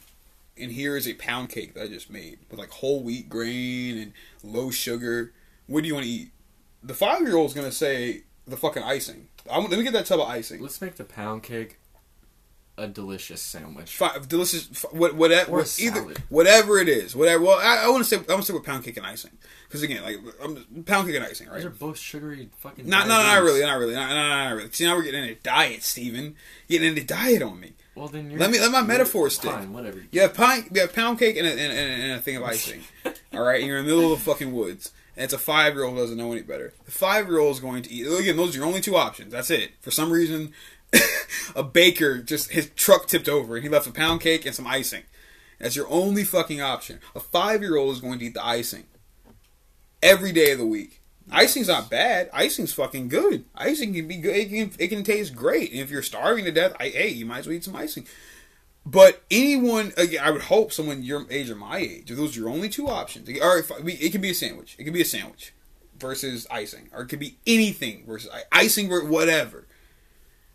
and 0.58 0.72
here 0.72 0.96
is 0.96 1.08
a 1.08 1.14
pound 1.16 1.50
cake 1.50 1.74
that 1.74 1.84
I 1.84 1.88
just 1.88 2.10
made 2.10 2.40
with 2.50 2.60
like 2.60 2.70
whole 2.72 3.04
wheat 3.04 3.30
grain 3.30 3.98
and 3.98 4.14
low 4.44 4.72
sugar. 4.72 5.34
What 5.68 5.82
do 5.82 5.88
you 5.88 5.94
want 5.94 6.06
to 6.06 6.12
eat? 6.12 6.32
The 6.84 6.94
five 6.94 7.22
year 7.22 7.36
old's 7.36 7.54
gonna 7.54 7.72
say 7.72 8.24
the 8.48 8.58
fucking 8.58 8.84
icing. 8.84 9.28
I 9.52 9.58
want, 9.58 9.70
let 9.72 9.78
me 9.78 9.84
get 9.84 9.94
that 9.94 10.06
tub 10.06 10.20
of 10.20 10.28
icing. 10.28 10.62
Let's 10.62 10.82
make 10.82 10.96
the 10.96 11.04
pound 11.04 11.44
cake 11.44 11.78
a 12.78 12.88
delicious 12.88 13.42
sandwich. 13.42 13.96
Five, 13.96 14.28
delicious. 14.28 14.70
f- 14.72 14.92
What, 14.94 15.14
whatever, 15.16 15.52
Or 15.52 15.60
a 15.60 15.66
either, 15.80 15.96
salad. 16.02 16.24
whatever 16.30 16.80
it 16.80 16.88
is, 16.90 17.16
whatever. 17.16 17.44
Well, 17.44 17.60
I, 17.60 17.84
I 17.86 17.90
want 17.90 18.04
to 18.04 18.10
say 18.10 18.16
I 18.16 18.32
want 18.34 18.42
to 18.46 18.48
say 18.48 18.54
with 18.54 18.64
pound 18.64 18.84
cake 18.84 18.98
and 18.98 19.06
icing 19.06 19.32
because 19.68 19.84
again, 19.84 20.02
like 20.04 20.18
um, 20.42 20.66
pound 20.86 21.06
cake 21.08 21.16
and 21.18 21.26
icing, 21.26 21.48
right? 21.48 21.56
Those 21.58 21.66
are 21.66 21.70
both 21.70 21.98
sugary 22.00 22.50
fucking. 22.58 22.88
Not, 22.88 23.08
no, 23.08 23.22
not 23.22 23.42
really, 23.44 23.62
not 23.62 23.78
really, 23.78 23.94
not, 23.94 24.10
not, 24.10 24.44
not 24.50 24.56
really. 24.56 24.72
See, 24.72 24.86
now 24.86 24.96
we're 24.96 25.04
getting 25.04 25.24
into 25.24 25.36
diet, 25.42 25.84
Steven. 25.84 26.36
Getting 26.70 26.90
into 26.90 27.04
diet 27.04 27.42
on 27.44 27.60
me. 27.60 27.74
Well, 27.94 28.08
then 28.08 28.32
you're. 28.32 28.40
Let 28.40 28.50
me- 28.50 28.60
let 28.60 28.72
my 28.72 28.82
metaphor 28.82 29.30
stick. 29.30 29.52
Fine, 29.52 29.74
whatever. 29.74 30.04
You 30.12 30.22
have 30.22 30.34
pound, 30.34 30.70
you 30.74 30.82
have 30.82 30.94
pound 30.94 31.20
cake 31.20 31.36
and 31.38 31.46
a, 31.46 31.52
and, 31.52 31.60
and, 31.60 32.02
and 32.04 32.12
a 32.14 32.20
thing 32.20 32.38
of 32.38 32.44
icing. 32.56 32.82
all 33.34 33.42
right, 33.44 33.60
and 33.60 33.68
you're 33.68 33.78
in 33.80 33.86
the 33.86 33.94
middle 33.94 34.14
of 34.14 34.20
the 34.20 34.26
fucking 34.26 34.54
woods, 34.54 34.92
and 35.16 35.26
it's 35.26 35.34
a 35.34 35.38
five 35.38 35.74
year 35.74 35.84
old 35.84 35.98
doesn't 35.98 36.18
know 36.18 36.32
any 36.32 36.42
better. 36.42 36.74
The 36.86 36.92
five 36.92 37.28
year 37.28 37.40
old 37.40 37.56
is 37.56 37.60
going 37.60 37.84
to 37.84 37.92
eat. 37.92 38.08
Again, 38.08 38.38
those 38.38 38.56
are 38.56 38.60
your 38.60 38.68
only 38.68 38.82
two 38.82 38.96
options. 38.96 39.32
That's 39.32 39.50
it. 39.50 39.72
For 39.82 39.92
some 39.92 40.12
reason, 40.12 40.54
a 41.56 41.64
baker 41.64 42.20
just 42.22 42.52
his 42.52 42.70
truck 42.76 43.08
tipped 43.08 43.30
over, 43.30 43.56
and 43.56 43.64
he 43.64 43.70
left 43.70 43.88
a 43.88 43.92
pound 43.92 44.22
cake 44.22 44.46
and 44.46 44.56
some 44.56 44.68
icing. 44.68 45.04
That's 45.60 45.76
your 45.76 45.90
only 45.90 46.24
fucking 46.24 46.62
option. 46.62 47.00
A 47.16 47.20
five 47.20 47.62
year 47.62 47.78
old 47.78 47.94
is 47.94 48.02
going 48.02 48.20
to 48.20 48.26
eat 48.26 48.34
the 48.34 48.46
icing 48.46 48.86
every 50.02 50.32
day 50.32 50.52
of 50.52 50.58
the 50.58 50.66
week. 50.66 51.02
Icing's 51.32 51.68
not 51.68 51.90
bad. 51.90 52.30
Icing's 52.34 52.74
fucking 52.74 53.08
good. 53.08 53.46
Icing 53.56 53.94
can 53.94 54.08
be 54.08 54.18
good. 54.18 54.36
It 54.36 54.50
can, 54.50 54.72
it 54.80 54.88
can 54.88 55.04
taste 55.04 55.36
great. 55.36 55.72
And 55.72 55.80
if 55.80 55.90
you're 55.90 56.02
starving 56.02 56.46
to 56.46 56.52
death, 56.52 56.74
I, 56.80 56.90
hey, 56.90 57.10
you 57.10 57.26
might 57.26 57.40
as 57.40 57.48
well 57.48 57.56
eat 57.56 57.64
some 57.64 57.76
icing. 57.76 58.06
But 58.86 59.24
anyone, 59.30 59.94
again, 59.96 60.24
I 60.24 60.32
would 60.32 60.42
hope 60.44 60.74
someone 60.74 61.04
your 61.04 61.26
age 61.30 61.50
or 61.50 61.56
my 61.56 61.78
age, 61.78 62.10
if 62.10 62.18
those 62.18 62.36
are 62.36 62.40
your 62.42 62.50
only 62.50 62.68
two 62.68 62.88
options, 62.88 63.30
or 63.30 63.58
if, 63.60 63.72
it 63.86 64.12
could 64.12 64.22
be 64.22 64.32
a 64.32 64.36
sandwich. 64.36 64.76
It 64.80 64.86
could 64.86 64.94
be 64.94 65.02
a 65.02 65.06
sandwich 65.06 65.54
versus 66.00 66.48
icing, 66.50 66.90
or 66.92 67.04
it 67.04 67.08
could 67.08 67.20
be 67.20 67.38
anything 67.46 68.06
versus 68.08 68.32
icing, 68.52 68.90
ver- 68.90 69.06
whatever. 69.06 69.68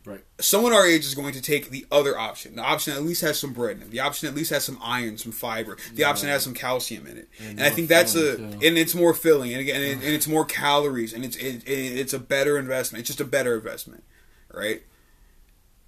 Right. 0.05 0.25
Someone 0.41 0.73
our 0.73 0.87
age 0.87 1.05
is 1.05 1.15
going 1.17 1.33
to 1.35 1.43
take 1.43 1.71
the 1.71 1.85
other 1.91 2.17
option. 2.17 2.55
The 2.57 2.63
option 2.63 2.93
at 2.97 3.03
least 3.03 3.23
has 3.23 3.41
some 3.41 3.53
bread 3.53 3.77
in 3.77 3.83
it. 3.83 3.91
The 3.91 4.01
option 4.01 4.29
at 4.29 4.37
least 4.37 4.51
has 4.51 4.65
some 4.65 4.79
iron, 4.81 5.19
some 5.19 5.33
fiber. 5.33 5.77
The 5.95 6.05
option 6.05 6.29
has 6.29 6.45
some 6.45 6.55
calcium 6.55 7.09
in 7.09 7.17
it. 7.19 7.29
And 7.41 7.59
And, 7.59 7.63
I 7.63 7.71
think 7.71 7.89
that's 7.89 8.15
a 8.15 8.37
too. 8.37 8.43
and 8.45 8.79
it's 8.79 8.95
more 8.95 9.15
filling, 9.15 9.53
and 9.53 9.61
again, 9.61 9.83
and, 9.83 10.03
it's 10.03 10.29
more 10.29 10.45
calories, 10.45 11.13
and 11.13 11.25
it's 11.25 11.37
it, 11.37 11.67
it, 11.67 11.99
it's 11.99 12.13
a 12.13 12.19
better 12.21 12.59
investment. 12.59 13.01
It's 13.01 13.09
just 13.09 13.21
a 13.21 13.25
better 13.25 13.55
investment, 13.57 14.05
right? 14.53 14.83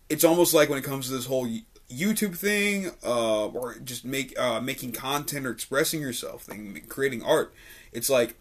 It's 0.09 0.24
almost 0.24 0.55
like 0.55 0.68
when 0.68 0.78
it 0.78 0.84
comes 0.84 1.07
to 1.07 1.12
this 1.12 1.26
whole 1.26 1.49
YouTube 1.91 2.36
thing, 2.36 2.91
uh, 3.05 3.47
or 3.47 3.76
just 3.78 4.05
make 4.05 4.39
uh, 4.39 4.61
making 4.61 4.93
content 4.93 5.47
or 5.47 5.51
expressing 5.51 6.01
yourself 6.01 6.43
thing, 6.43 6.82
creating 6.89 7.22
art. 7.22 7.55
It's 7.93 8.11
like 8.11 8.36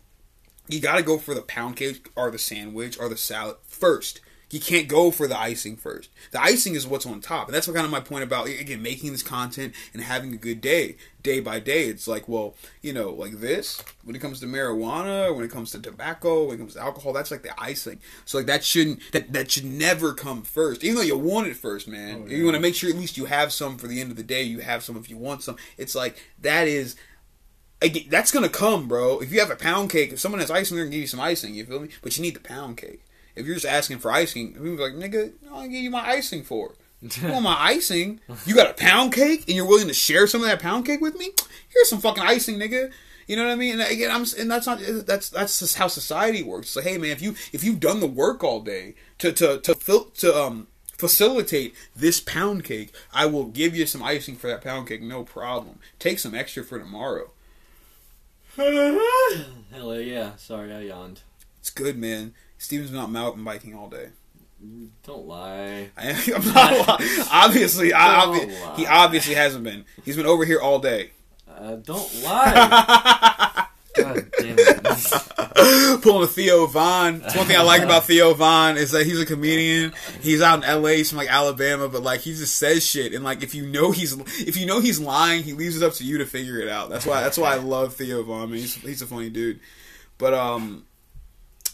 you 0.67 0.79
got 0.79 0.97
to 0.97 1.03
go 1.03 1.17
for 1.17 1.33
the 1.33 1.41
pound 1.41 1.77
cake 1.77 2.09
or 2.15 2.29
the 2.29 2.37
sandwich 2.37 2.99
or 2.99 3.09
the 3.09 3.17
salad 3.17 3.57
first. 3.63 4.19
You 4.49 4.61
can't 4.61 4.87
go 4.87 5.11
for 5.11 5.27
the 5.27 5.37
icing 5.37 5.75
first. 5.75 6.09
The 6.31 6.41
icing 6.41 6.75
is 6.75 6.87
what's 6.87 7.05
on 7.05 7.19
top, 7.19 7.47
and 7.47 7.55
that's 7.55 7.67
what 7.67 7.75
kind 7.75 7.85
of 7.85 7.91
my 7.91 7.99
point 7.99 8.23
about 8.23 8.47
again 8.47 8.81
making 8.81 9.11
this 9.11 9.21
content 9.23 9.73
and 9.93 10.01
having 10.01 10.33
a 10.33 10.37
good 10.37 10.61
day, 10.61 10.95
day 11.21 11.41
by 11.41 11.59
day. 11.59 11.85
It's 11.85 12.07
like, 12.07 12.29
well, 12.29 12.55
you 12.81 12.93
know, 12.93 13.09
like 13.09 13.39
this 13.41 13.83
when 14.05 14.15
it 14.15 14.19
comes 14.19 14.39
to 14.39 14.45
marijuana, 14.45 15.35
when 15.35 15.43
it 15.43 15.51
comes 15.51 15.71
to 15.71 15.79
tobacco, 15.79 16.45
when 16.45 16.55
it 16.55 16.59
comes 16.59 16.75
to 16.75 16.79
alcohol, 16.81 17.11
that's 17.11 17.29
like 17.29 17.43
the 17.43 17.61
icing. 17.61 17.99
So 18.23 18.37
like 18.37 18.47
that 18.47 18.63
shouldn't 18.63 19.01
that 19.11 19.33
that 19.33 19.51
should 19.51 19.65
never 19.65 20.13
come 20.13 20.43
first, 20.43 20.81
even 20.81 20.95
though 20.95 21.01
you 21.01 21.17
want 21.17 21.47
it 21.47 21.57
first, 21.57 21.87
man. 21.89 22.23
Oh, 22.25 22.29
You 22.29 22.45
want 22.45 22.55
to 22.55 22.61
make 22.61 22.75
sure 22.75 22.89
at 22.89 22.95
least 22.95 23.17
you 23.17 23.25
have 23.25 23.51
some 23.51 23.77
for 23.77 23.87
the 23.87 23.99
end 23.99 24.11
of 24.11 24.17
the 24.17 24.23
day. 24.23 24.43
You 24.43 24.59
have 24.59 24.81
some 24.81 24.95
if 24.95 25.09
you 25.09 25.17
want 25.17 25.43
some. 25.43 25.57
It's 25.77 25.93
like 25.93 26.23
that 26.39 26.69
is 26.69 26.95
again, 27.81 28.05
that's 28.09 28.31
gonna 28.31 28.47
come, 28.47 28.87
bro. 28.87 29.19
If 29.19 29.33
you 29.33 29.41
have 29.41 29.51
a 29.51 29.57
pound 29.57 29.89
cake, 29.89 30.13
if 30.13 30.19
someone 30.19 30.39
has 30.39 30.49
icing, 30.51 30.77
they're 30.77 30.85
gonna 30.85 30.93
give 30.93 31.01
you 31.01 31.07
some 31.07 31.19
icing. 31.19 31.53
You 31.53 31.65
feel 31.65 31.81
me? 31.81 31.89
But 32.01 32.15
you 32.17 32.21
need 32.21 32.35
the 32.35 32.39
pound 32.39 32.77
cake. 32.77 33.03
If 33.37 33.45
you're 33.45 33.55
just 33.55 33.65
asking 33.65 33.99
for 33.99 34.11
icing, 34.11 34.53
people 34.53 34.63
be 34.63 34.77
like, 34.77 34.93
nigga, 34.93 35.33
I'll 35.51 35.63
give 35.63 35.73
you 35.73 35.91
my 35.91 36.07
icing 36.07 36.43
for. 36.43 36.73
You 37.21 37.31
want 37.31 37.43
my 37.43 37.55
icing? 37.59 38.19
You 38.47 38.55
got 38.55 38.71
a 38.71 38.73
pound 38.73 39.13
cake 39.13 39.43
and 39.47 39.55
you're 39.55 39.67
willing 39.67 39.87
to 39.87 39.93
share 39.93 40.25
some 40.25 40.41
of 40.41 40.47
that 40.47 40.59
pound 40.59 40.87
cake 40.87 40.99
with 40.99 41.15
me? 41.15 41.29
Here's 41.69 41.89
some 41.89 41.99
fucking 41.99 42.23
icing, 42.23 42.57
nigga. 42.57 42.91
You 43.27 43.35
know 43.35 43.45
what 43.45 43.51
I 43.51 43.55
mean? 43.55 43.79
And 43.79 43.91
again, 43.91 44.09
I'm 44.09 44.25
and 44.39 44.49
that's 44.49 44.65
not 44.65 44.79
that's 45.05 45.29
that's 45.29 45.59
just 45.59 45.77
how 45.77 45.87
society 45.89 46.41
works. 46.41 46.69
So 46.69 46.81
hey, 46.81 46.97
man, 46.97 47.11
if 47.11 47.21
you 47.21 47.35
if 47.53 47.63
you've 47.63 47.79
done 47.79 47.99
the 47.99 48.07
work 48.07 48.43
all 48.43 48.61
day 48.61 48.95
to 49.19 49.31
to 49.33 49.59
to 49.59 49.75
fil- 49.75 50.05
to 50.15 50.35
um 50.35 50.67
facilitate 50.97 51.75
this 51.95 52.19
pound 52.19 52.63
cake, 52.63 52.91
I 53.13 53.25
will 53.27 53.45
give 53.45 53.75
you 53.75 53.85
some 53.85 54.01
icing 54.01 54.35
for 54.35 54.47
that 54.47 54.63
pound 54.63 54.87
cake, 54.87 55.01
no 55.03 55.23
problem. 55.23 55.79
Take 55.99 56.19
some 56.19 56.33
extra 56.33 56.63
for 56.63 56.79
tomorrow. 56.79 57.29
Hello, 58.55 59.99
yeah! 59.99 60.35
Sorry, 60.37 60.73
I 60.73 60.81
yawned. 60.81 61.21
It's 61.59 61.69
good, 61.69 61.97
man. 61.97 62.33
Steven's 62.57 62.91
been 62.91 62.99
out 62.99 63.11
mountain 63.11 63.43
biking 63.43 63.75
all 63.75 63.89
day. 63.89 64.09
Don't 65.03 65.27
lie. 65.27 65.89
I, 65.97 66.07
am 66.07 66.53
not 66.53 66.87
lying. 66.87 67.09
obviously. 67.31 67.93
I, 67.93 68.25
obvi- 68.25 68.61
lie. 68.61 68.75
he 68.75 68.87
obviously 68.87 69.35
hasn't 69.35 69.63
been. 69.63 69.85
He's 70.03 70.15
been 70.15 70.25
over 70.25 70.45
here 70.45 70.59
all 70.59 70.79
day, 70.79 71.11
Uh, 71.47 71.75
don't 71.75 72.23
lie. 72.23 73.67
God 73.95 74.31
damn 74.39 74.55
it. 74.59 75.37
pulling 76.01 76.23
a 76.23 76.27
Theo 76.27 76.65
Von. 76.67 77.21
It's 77.23 77.35
one 77.35 77.45
thing 77.45 77.57
I 77.57 77.63
like 77.63 77.81
about 77.81 78.05
Theo 78.05 78.33
Von 78.33 78.77
is 78.77 78.91
that 78.91 79.05
he's 79.05 79.19
a 79.19 79.25
comedian. 79.25 79.93
He's 80.21 80.41
out 80.41 80.59
in 80.59 80.63
L.A. 80.63 80.97
He's 80.97 81.09
from 81.09 81.17
like 81.17 81.29
Alabama, 81.29 81.89
but 81.89 82.03
like 82.03 82.21
he 82.21 82.33
just 82.33 82.55
says 82.55 82.85
shit, 82.85 83.13
and 83.13 83.23
like 83.23 83.43
if 83.43 83.55
you 83.55 83.65
know 83.65 83.91
he's 83.91 84.13
if 84.39 84.57
you 84.57 84.65
know 84.65 84.79
he's 84.79 84.99
lying, 84.99 85.43
he 85.43 85.53
leaves 85.53 85.79
it 85.79 85.85
up 85.85 85.93
to 85.93 86.03
you 86.03 86.19
to 86.19 86.25
figure 86.25 86.59
it 86.59 86.69
out. 86.69 86.89
That's 86.89 87.05
why 87.05 87.21
that's 87.21 87.37
why 87.37 87.53
I 87.53 87.57
love 87.57 87.95
Theo 87.95 88.23
Von. 88.23 88.49
Man, 88.49 88.59
he's 88.59 88.75
he's 88.75 89.01
a 89.01 89.07
funny 89.07 89.29
dude. 89.29 89.59
But 90.17 90.33
um, 90.33 90.85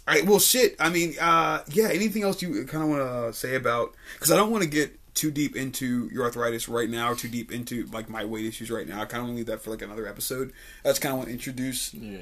all 0.08 0.14
right, 0.16 0.26
well, 0.26 0.40
shit. 0.40 0.76
I 0.80 0.90
mean, 0.90 1.14
uh, 1.20 1.64
yeah. 1.72 1.90
Anything 1.92 2.24
else 2.24 2.42
you 2.42 2.66
kind 2.66 2.84
of 2.84 2.90
want 2.90 3.02
to 3.02 3.34
say 3.40 3.56
about? 3.56 3.94
Because 4.16 4.32
I 4.32 4.36
don't 4.38 4.52
want 4.52 4.64
to 4.64 4.70
get 4.70 5.00
too 5.14 5.30
deep 5.32 5.56
into 5.56 6.10
your 6.12 6.24
arthritis 6.26 6.68
right 6.68 6.90
now, 6.90 7.12
or 7.12 7.16
too 7.16 7.28
deep 7.30 7.52
into 7.52 7.86
like 7.88 8.10
my 8.10 8.26
weight 8.26 8.46
issues 8.46 8.70
right 8.72 8.88
now. 8.88 9.02
I 9.02 9.06
kind 9.06 9.22
of 9.22 9.28
want 9.28 9.30
to 9.34 9.38
leave 9.38 9.46
that 9.46 9.62
for 9.62 9.70
like 9.72 9.82
another 9.82 10.08
episode. 10.08 10.52
I 10.84 10.90
just 10.90 11.02
kind 11.02 11.14
of 11.14 11.18
want 11.20 11.28
to 11.30 11.34
introduce 11.34 11.94
Yeah. 11.94 12.18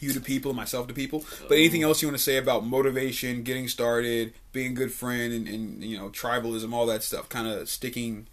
you 0.00 0.12
to 0.14 0.20
people, 0.20 0.52
myself 0.54 0.86
to 0.88 0.94
people. 0.94 1.24
But 1.48 1.54
anything 1.56 1.82
else 1.82 2.00
you 2.00 2.08
want 2.08 2.16
to 2.16 2.22
say 2.22 2.36
about 2.38 2.64
motivation, 2.64 3.42
getting 3.42 3.68
started, 3.68 4.32
being 4.52 4.72
a 4.72 4.74
good 4.74 4.92
friend, 4.92 5.32
and, 5.32 5.46
and 5.48 5.84
you 5.84 5.98
know 5.98 6.08
tribalism, 6.08 6.72
all 6.72 6.86
that 6.86 7.02
stuff, 7.02 7.28
kind 7.28 7.46
of 7.48 7.68
sticking, 7.68 8.28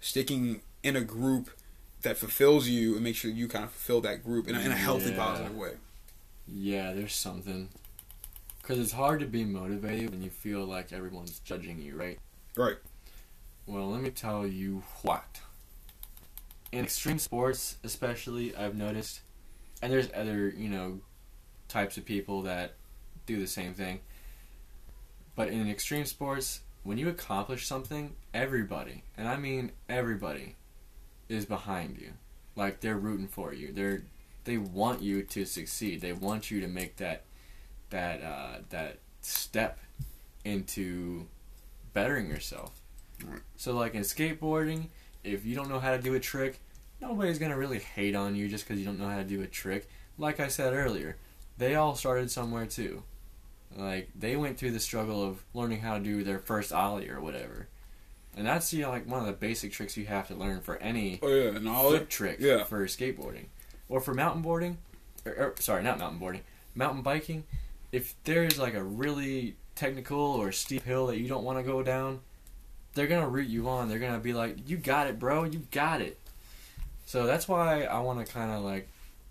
sticking 0.00 0.60
in 0.82 0.94
a 0.96 1.00
group 1.00 1.50
that 2.02 2.16
fulfills 2.18 2.68
you 2.68 2.94
and 2.96 3.02
make 3.02 3.16
sure 3.16 3.30
you 3.30 3.48
kind 3.48 3.64
of 3.64 3.70
fulfill 3.70 4.00
that 4.02 4.22
group 4.22 4.46
in 4.46 4.54
a, 4.54 4.60
in 4.60 4.70
a 4.70 4.76
healthy, 4.76 5.10
Yeah. 5.10 5.16
positive 5.16 5.56
way. 5.56 5.72
Yeah, 6.48 6.92
there's 6.92 7.14
something. 7.14 7.68
Because 8.60 8.78
it's 8.78 8.92
hard 8.92 9.20
to 9.20 9.26
be 9.26 9.44
motivated 9.44 10.10
when 10.10 10.22
you 10.22 10.30
feel 10.30 10.64
like 10.64 10.92
everyone's 10.92 11.38
judging 11.40 11.80
you, 11.80 11.96
right? 11.96 12.18
Right. 12.56 12.76
Well, 13.66 13.90
let 13.90 14.02
me 14.02 14.10
tell 14.10 14.46
you 14.46 14.82
what. 15.02 15.40
In 16.72 16.84
extreme 16.84 17.18
sports, 17.18 17.76
especially, 17.84 18.54
I've 18.56 18.76
noticed, 18.76 19.20
and 19.82 19.92
there's 19.92 20.08
other, 20.14 20.48
you 20.48 20.68
know, 20.68 21.00
types 21.68 21.96
of 21.96 22.04
people 22.04 22.42
that 22.42 22.74
do 23.24 23.38
the 23.38 23.46
same 23.46 23.74
thing. 23.74 24.00
But 25.34 25.48
in 25.48 25.68
extreme 25.68 26.06
sports, 26.06 26.60
when 26.82 26.98
you 26.98 27.08
accomplish 27.08 27.66
something, 27.66 28.14
everybody, 28.32 29.02
and 29.16 29.28
I 29.28 29.36
mean 29.36 29.72
everybody, 29.88 30.56
is 31.28 31.44
behind 31.44 31.98
you. 31.98 32.12
Like 32.54 32.80
they're 32.80 32.96
rooting 32.96 33.28
for 33.28 33.52
you. 33.52 33.72
They're 33.72 34.02
they 34.46 34.56
want 34.56 35.02
you 35.02 35.22
to 35.22 35.44
succeed. 35.44 36.00
They 36.00 36.12
want 36.12 36.50
you 36.50 36.60
to 36.62 36.68
make 36.68 36.96
that 36.96 37.24
that 37.90 38.22
uh, 38.22 38.58
that 38.70 38.98
step 39.20 39.78
into 40.44 41.26
bettering 41.92 42.30
yourself. 42.30 42.80
Right. 43.24 43.40
So 43.56 43.74
like 43.74 43.94
in 43.94 44.02
skateboarding, 44.02 44.88
if 45.24 45.44
you 45.44 45.54
don't 45.54 45.68
know 45.68 45.80
how 45.80 45.90
to 45.90 46.00
do 46.00 46.14
a 46.14 46.20
trick, 46.20 46.60
nobody's 47.00 47.38
gonna 47.38 47.58
really 47.58 47.80
hate 47.80 48.14
on 48.14 48.34
you 48.34 48.48
just 48.48 48.66
because 48.66 48.80
you 48.80 48.86
don't 48.86 48.98
know 48.98 49.08
how 49.08 49.18
to 49.18 49.24
do 49.24 49.42
a 49.42 49.46
trick. 49.46 49.90
Like 50.16 50.40
I 50.40 50.48
said 50.48 50.72
earlier, 50.72 51.16
they 51.58 51.74
all 51.74 51.94
started 51.94 52.30
somewhere 52.30 52.66
too. 52.66 53.02
Like 53.76 54.10
they 54.14 54.36
went 54.36 54.58
through 54.58 54.70
the 54.70 54.80
struggle 54.80 55.22
of 55.22 55.42
learning 55.52 55.80
how 55.80 55.98
to 55.98 56.04
do 56.04 56.22
their 56.22 56.38
first 56.38 56.72
ollie 56.72 57.10
or 57.10 57.20
whatever, 57.20 57.66
and 58.36 58.46
that's 58.46 58.72
you 58.72 58.82
know, 58.82 58.90
like 58.90 59.08
one 59.08 59.20
of 59.20 59.26
the 59.26 59.32
basic 59.32 59.72
tricks 59.72 59.96
you 59.96 60.06
have 60.06 60.28
to 60.28 60.34
learn 60.34 60.60
for 60.60 60.76
any 60.76 61.18
Oh 61.20 61.28
yeah, 61.28 61.48
and 61.50 61.68
all 61.68 61.90
flip 61.90 62.08
trick 62.08 62.38
yeah. 62.40 62.62
for 62.62 62.86
skateboarding 62.86 63.46
or 63.88 64.00
for 64.00 64.14
mountain 64.14 64.42
boarding 64.42 64.78
or, 65.24 65.32
or 65.32 65.54
sorry 65.58 65.82
not 65.82 65.98
mountain 65.98 66.18
boarding 66.18 66.42
mountain 66.74 67.02
biking 67.02 67.44
if 67.92 68.14
there's 68.24 68.58
like 68.58 68.74
a 68.74 68.82
really 68.82 69.56
technical 69.74 70.18
or 70.18 70.52
steep 70.52 70.84
hill 70.84 71.06
that 71.06 71.18
you 71.18 71.28
don't 71.28 71.44
want 71.44 71.58
to 71.58 71.62
go 71.62 71.82
down 71.82 72.20
they're 72.96 73.06
gonna 73.06 73.28
root 73.28 73.48
you 73.48 73.68
on. 73.68 73.88
They're 73.88 74.00
gonna 74.00 74.18
be 74.18 74.32
like 74.32 74.68
you 74.68 74.78
got 74.78 75.06
it 75.06 75.20
bro. 75.20 75.44
You 75.44 75.60
got 75.70 76.00
it. 76.00 76.18
So 77.04 77.26
that's 77.26 77.46
why 77.46 77.84
i 77.84 78.00
want 78.00 78.26
to 78.26 78.32
kind 78.32 78.50
of 78.50 78.64
like 78.64 78.88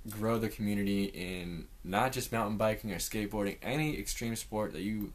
grow 0.10 0.38
the 0.38 0.48
community 0.48 1.06
in 1.06 1.66
not 1.84 2.14
just 2.14 2.32
mountain 2.32 2.58
biking 2.58 2.92
or 2.92 2.98
skateboarding 2.98 3.58
any 3.64 4.00
extreme 4.00 4.36
sport 4.36 4.72
that 4.74 4.82
you 4.82 5.12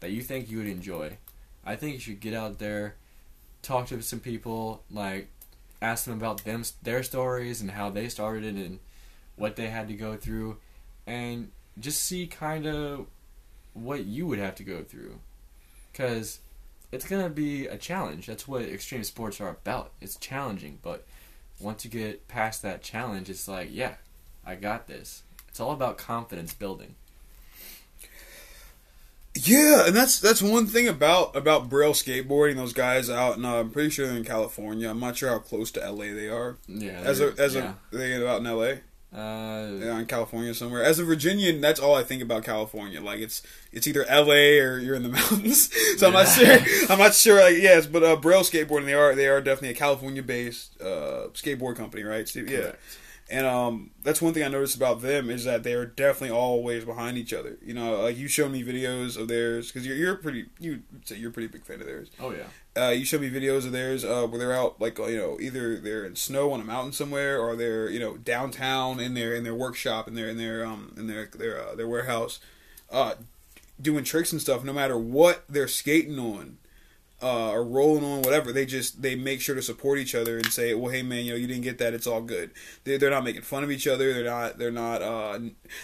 that 0.00 0.10
you 0.10 0.22
think 0.22 0.50
you 0.50 0.58
would 0.58 0.66
enjoy. 0.66 1.18
I 1.64 1.76
think 1.76 1.94
you 1.94 2.00
should 2.00 2.20
get 2.20 2.34
out 2.34 2.58
there 2.58 2.96
talk 3.60 3.86
to 3.86 4.02
some 4.02 4.18
people 4.18 4.82
like 4.90 5.28
ask 5.82 6.04
them 6.04 6.16
about 6.16 6.44
them 6.44 6.64
their 6.82 7.02
stories 7.02 7.60
and 7.60 7.72
how 7.72 7.90
they 7.90 8.08
started 8.08 8.54
and 8.54 8.78
what 9.36 9.56
they 9.56 9.68
had 9.68 9.88
to 9.88 9.94
go 9.94 10.16
through 10.16 10.58
and 11.06 11.50
just 11.78 12.02
see 12.04 12.26
kind 12.26 12.66
of 12.66 13.06
what 13.74 14.04
you 14.04 14.26
would 14.26 14.38
have 14.38 14.54
to 14.54 14.64
go 14.64 14.82
through. 14.82 15.18
Cuz 15.92 16.40
it's 16.90 17.08
going 17.08 17.24
to 17.24 17.30
be 17.30 17.66
a 17.66 17.78
challenge. 17.78 18.26
That's 18.26 18.46
what 18.46 18.62
extreme 18.62 19.02
sports 19.02 19.40
are 19.40 19.48
about. 19.48 19.92
It's 20.00 20.16
challenging 20.16 20.78
but 20.82 21.06
once 21.58 21.84
you 21.84 21.90
get 21.90 22.28
past 22.28 22.62
that 22.62 22.82
challenge 22.82 23.28
it's 23.28 23.48
like 23.48 23.68
yeah 23.70 23.96
I 24.44 24.54
got 24.54 24.86
this. 24.86 25.22
It's 25.48 25.60
all 25.60 25.72
about 25.72 25.98
confidence 25.98 26.54
building 26.54 26.94
Yeah, 29.34 29.86
and 29.86 29.96
that's 29.96 30.20
that's 30.20 30.42
one 30.42 30.66
thing 30.66 30.88
about 30.88 31.34
about 31.34 31.70
Braille 31.70 31.94
skateboarding. 31.94 32.56
Those 32.56 32.74
guys 32.74 33.08
out, 33.08 33.36
and 33.36 33.46
uh, 33.46 33.60
I'm 33.60 33.70
pretty 33.70 33.88
sure 33.90 34.06
they're 34.06 34.16
in 34.16 34.24
California. 34.24 34.90
I'm 34.90 35.00
not 35.00 35.16
sure 35.16 35.30
how 35.30 35.38
close 35.38 35.70
to 35.72 35.80
LA 35.90 36.12
they 36.14 36.28
are. 36.28 36.58
yeah 36.68 37.00
As 37.04 37.20
a 37.20 37.32
as 37.38 37.54
yeah. 37.54 37.74
a 37.92 37.96
they 37.96 38.26
out 38.26 38.40
in 38.40 38.44
LA. 38.44 38.74
uh, 39.18 39.68
Yeah, 39.80 39.98
in 39.98 40.06
California 40.06 40.52
somewhere. 40.52 40.82
As 40.84 40.98
a 40.98 41.04
Virginian, 41.04 41.62
that's 41.62 41.80
all 41.80 41.94
I 41.94 42.02
think 42.02 42.22
about 42.22 42.44
California. 42.44 43.00
Like 43.00 43.20
it's 43.20 43.42
it's 43.72 43.86
either 43.86 44.04
L.A. 44.04 44.58
or 44.60 44.78
you're 44.78 44.94
in 44.96 45.02
the 45.02 45.08
mountains. 45.20 45.70
so 45.98 46.08
I'm 46.08 46.12
not 46.12 46.28
sure. 46.28 46.58
I'm 46.90 46.98
not 46.98 47.14
sure. 47.14 47.40
Like 47.40 47.56
yes, 47.56 47.86
but 47.86 48.02
uh, 48.02 48.16
Braille 48.16 48.42
Skateboarding, 48.42 48.84
they 48.84 48.94
are 48.94 49.14
they 49.14 49.28
are 49.28 49.40
definitely 49.40 49.70
a 49.70 49.74
California-based 49.74 50.78
uh, 50.82 51.28
skateboard 51.32 51.76
company, 51.76 52.02
right? 52.02 52.28
So, 52.28 52.40
yeah, 52.40 52.58
correct. 52.60 52.82
And 53.32 53.46
um, 53.46 53.90
that's 54.04 54.20
one 54.22 54.34
thing 54.34 54.44
I 54.44 54.48
noticed 54.48 54.76
about 54.76 55.00
them 55.00 55.30
is 55.30 55.44
that 55.44 55.62
they 55.64 55.72
are 55.72 55.86
definitely 55.86 56.36
always 56.36 56.84
behind 56.84 57.16
each 57.18 57.32
other. 57.32 57.56
You 57.64 57.74
know, 57.74 58.02
like 58.02 58.16
you 58.18 58.28
showed 58.28 58.52
me 58.52 58.62
videos 58.62 59.16
of 59.20 59.26
theirs 59.28 59.68
because 59.72 59.86
you're 59.86 59.96
you're 59.96 60.14
pretty 60.16 60.46
you 60.60 60.82
say 61.04 61.16
you're 61.16 61.30
a 61.30 61.32
pretty 61.32 61.48
big 61.48 61.64
fan 61.64 61.80
of 61.80 61.86
theirs. 61.86 62.10
oh 62.20 62.30
yeah 62.32 62.46
Uh, 62.80 62.90
you 62.90 63.04
showed 63.04 63.20
me 63.22 63.30
videos 63.30 63.64
of 63.66 63.72
theirs 63.72 64.04
uh, 64.04 64.26
where 64.26 64.38
they're 64.38 64.52
out 64.52 64.80
like 64.80 64.98
you 64.98 65.16
know 65.16 65.38
either 65.40 65.78
they're 65.78 66.04
in 66.04 66.14
snow 66.16 66.52
on 66.52 66.60
a 66.60 66.64
mountain 66.64 66.92
somewhere 66.92 67.40
or 67.40 67.56
they're 67.56 67.88
you 67.90 67.98
know 68.00 68.16
downtown 68.18 69.00
in 69.00 69.14
their 69.14 69.34
in 69.34 69.44
their 69.44 69.54
workshop 69.54 70.06
in 70.08 70.14
their 70.14 70.28
in 70.28 70.36
their 70.38 70.64
um 70.64 70.92
in 70.96 71.06
their 71.06 71.26
their 71.34 71.60
uh, 71.68 71.74
their 71.74 71.88
warehouse, 71.88 72.38
uh, 72.90 73.14
doing 73.80 74.04
tricks 74.04 74.32
and 74.32 74.40
stuff. 74.40 74.62
No 74.64 74.72
matter 74.72 74.96
what 74.98 75.44
they're 75.48 75.68
skating 75.68 76.18
on. 76.18 76.58
Uh, 77.22 77.50
or 77.50 77.62
rolling 77.62 78.02
on 78.04 78.20
whatever 78.22 78.52
they 78.52 78.66
just 78.66 79.00
they 79.00 79.14
make 79.14 79.40
sure 79.40 79.54
to 79.54 79.62
support 79.62 79.96
each 79.98 80.12
other 80.14 80.38
and 80.38 80.46
say 80.52 80.74
well 80.74 80.90
hey 80.90 81.02
man 81.02 81.24
you 81.24 81.30
know 81.30 81.36
you 81.38 81.46
didn't 81.46 81.62
get 81.62 81.78
that 81.78 81.94
it's 81.94 82.06
all 82.06 82.20
good. 82.20 82.50
They're, 82.82 82.98
they're 82.98 83.10
not 83.10 83.22
making 83.22 83.42
fun 83.42 83.62
of 83.62 83.70
each 83.70 83.86
other 83.86 84.12
they're 84.12 84.24
not 84.24 84.58
they're 84.58 84.72
not 84.72 85.02
uh 85.02 85.38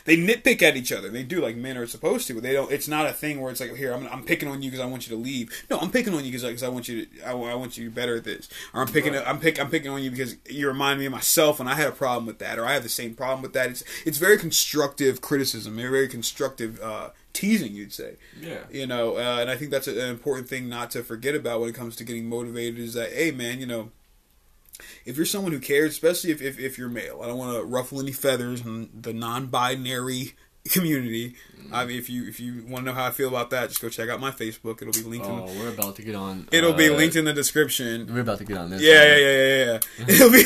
they 0.05 0.17
nitpick 0.17 0.63
at 0.63 0.77
each 0.77 0.91
other. 0.91 1.09
They 1.11 1.23
do 1.23 1.41
like 1.41 1.55
men 1.55 1.77
are 1.77 1.87
supposed 1.87 2.27
to 2.27 2.35
but 2.35 2.43
they 2.43 2.53
don't 2.53 2.73
it's 2.73 2.89
not 2.89 3.07
a 3.07 3.13
thing 3.13 3.41
where 3.41 3.53
it's 3.53 3.61
like 3.61 3.77
here 3.77 3.93
i'm, 3.95 4.09
I'm 4.09 4.25
picking 4.25 4.49
on 4.49 4.63
you 4.63 4.71
because 4.71 4.85
i 4.85 4.87
want 4.87 5.09
you 5.09 5.17
to 5.17 5.23
leave. 5.23 5.53
No 5.71 5.79
i'm 5.79 5.91
picking 5.93 6.13
on 6.13 6.25
you 6.25 6.33
because 6.33 6.63
I, 6.65 6.69
want 6.69 6.89
you 6.89 7.07
to 7.07 7.23
I, 7.23 7.31
I 7.31 7.55
want 7.55 7.79
you 7.79 7.85
to 7.85 7.91
be 7.91 7.95
better 7.95 8.17
at 8.17 8.25
this. 8.25 8.49
Or 8.75 8.81
i'm 8.83 8.89
picking 8.89 9.13
Right. 9.13 9.27
i'm 9.27 9.39
pick 9.39 9.61
i'm 9.61 9.71
picking 9.71 9.91
on 9.93 10.03
you 10.03 10.11
because 10.11 10.37
you 10.49 10.67
remind 10.67 10.99
me 10.99 11.07
of 11.07 11.13
myself 11.13 11.61
when 11.61 11.69
i 11.69 11.75
had 11.75 11.87
a 11.87 11.93
problem 11.93 12.27
with 12.27 12.41
that 12.41 12.59
or 12.59 12.65
i 12.67 12.73
have 12.73 12.83
the 12.83 12.89
same 12.89 13.15
problem 13.15 13.43
with 13.43 13.53
that. 13.53 13.71
It's 13.71 13.85
it's 14.05 14.19
very 14.19 14.39
constructive 14.39 15.21
criticism 15.21 15.77
very 15.77 15.89
very 15.89 16.09
constructive 16.09 16.81
uh 16.81 17.11
teasing 17.39 17.73
you'd 17.73 17.93
say 17.93 18.17
yeah 18.41 18.65
you 18.71 18.87
know 18.87 19.17
uh, 19.17 19.39
and 19.41 19.49
i 19.49 19.57
think 19.57 19.71
that's 19.71 19.87
an 19.87 19.97
important 19.97 20.49
thing 20.49 20.69
not 20.69 20.91
to 20.91 21.03
forget 21.03 21.35
about 21.37 21.61
when 21.61 21.69
it 21.69 21.75
comes 21.75 21.95
to 21.95 22.03
getting 22.03 22.29
motivated 22.29 22.79
is 22.79 22.95
that 22.95 23.13
hey 23.13 23.31
man 23.31 23.61
you 23.61 23.67
know 23.67 23.91
if 25.05 25.17
you're 25.17 25.27
someone 25.27 25.53
who 25.53 25.61
cares 25.61 25.93
especially 25.93 26.31
if, 26.31 26.43
if, 26.43 26.59
if 26.59 26.77
you're 26.77 26.89
male 26.89 27.21
i 27.23 27.27
don't 27.27 27.39
want 27.39 27.57
to 27.57 27.65
ruffle 27.65 28.01
any 28.01 28.11
feathers 28.11 28.65
and 28.65 28.91
the 28.93 29.13
non-binary 29.13 30.35
community. 30.69 31.35
I 31.73 31.85
mean, 31.85 31.99
if 31.99 32.09
you 32.09 32.27
if 32.27 32.41
you 32.41 32.65
want 32.67 32.85
to 32.85 32.91
know 32.91 32.93
how 32.93 33.07
I 33.07 33.11
feel 33.11 33.29
about 33.29 33.51
that, 33.51 33.69
just 33.69 33.81
go 33.81 33.89
check 33.89 34.09
out 34.09 34.21
my 34.21 34.31
Facebook. 34.31 34.83
It'll 34.83 34.93
be 34.93 35.09
linked. 35.09 35.27
Oh, 35.27 35.47
in, 35.47 35.59
we're 35.59 35.69
about 35.71 35.97
to 35.97 36.03
get 36.03 36.15
on. 36.15 36.49
it'll 36.53 36.73
be 36.73 36.89
uh, 36.89 36.95
linked 36.95 37.17
in 37.17 37.25
the 37.25 37.33
description. 37.33 38.13
We're 38.13 38.21
about 38.21 38.39
to 38.39 38.45
get 38.45 38.57
on 38.57 38.71
this. 38.71 38.83
Yeah, 38.83 39.05
yeah, 39.05 39.17
yeah, 39.17 39.65
yeah, 39.65 39.65
yeah. 39.65 39.79
It'll 40.09 40.31
be, 40.31 40.41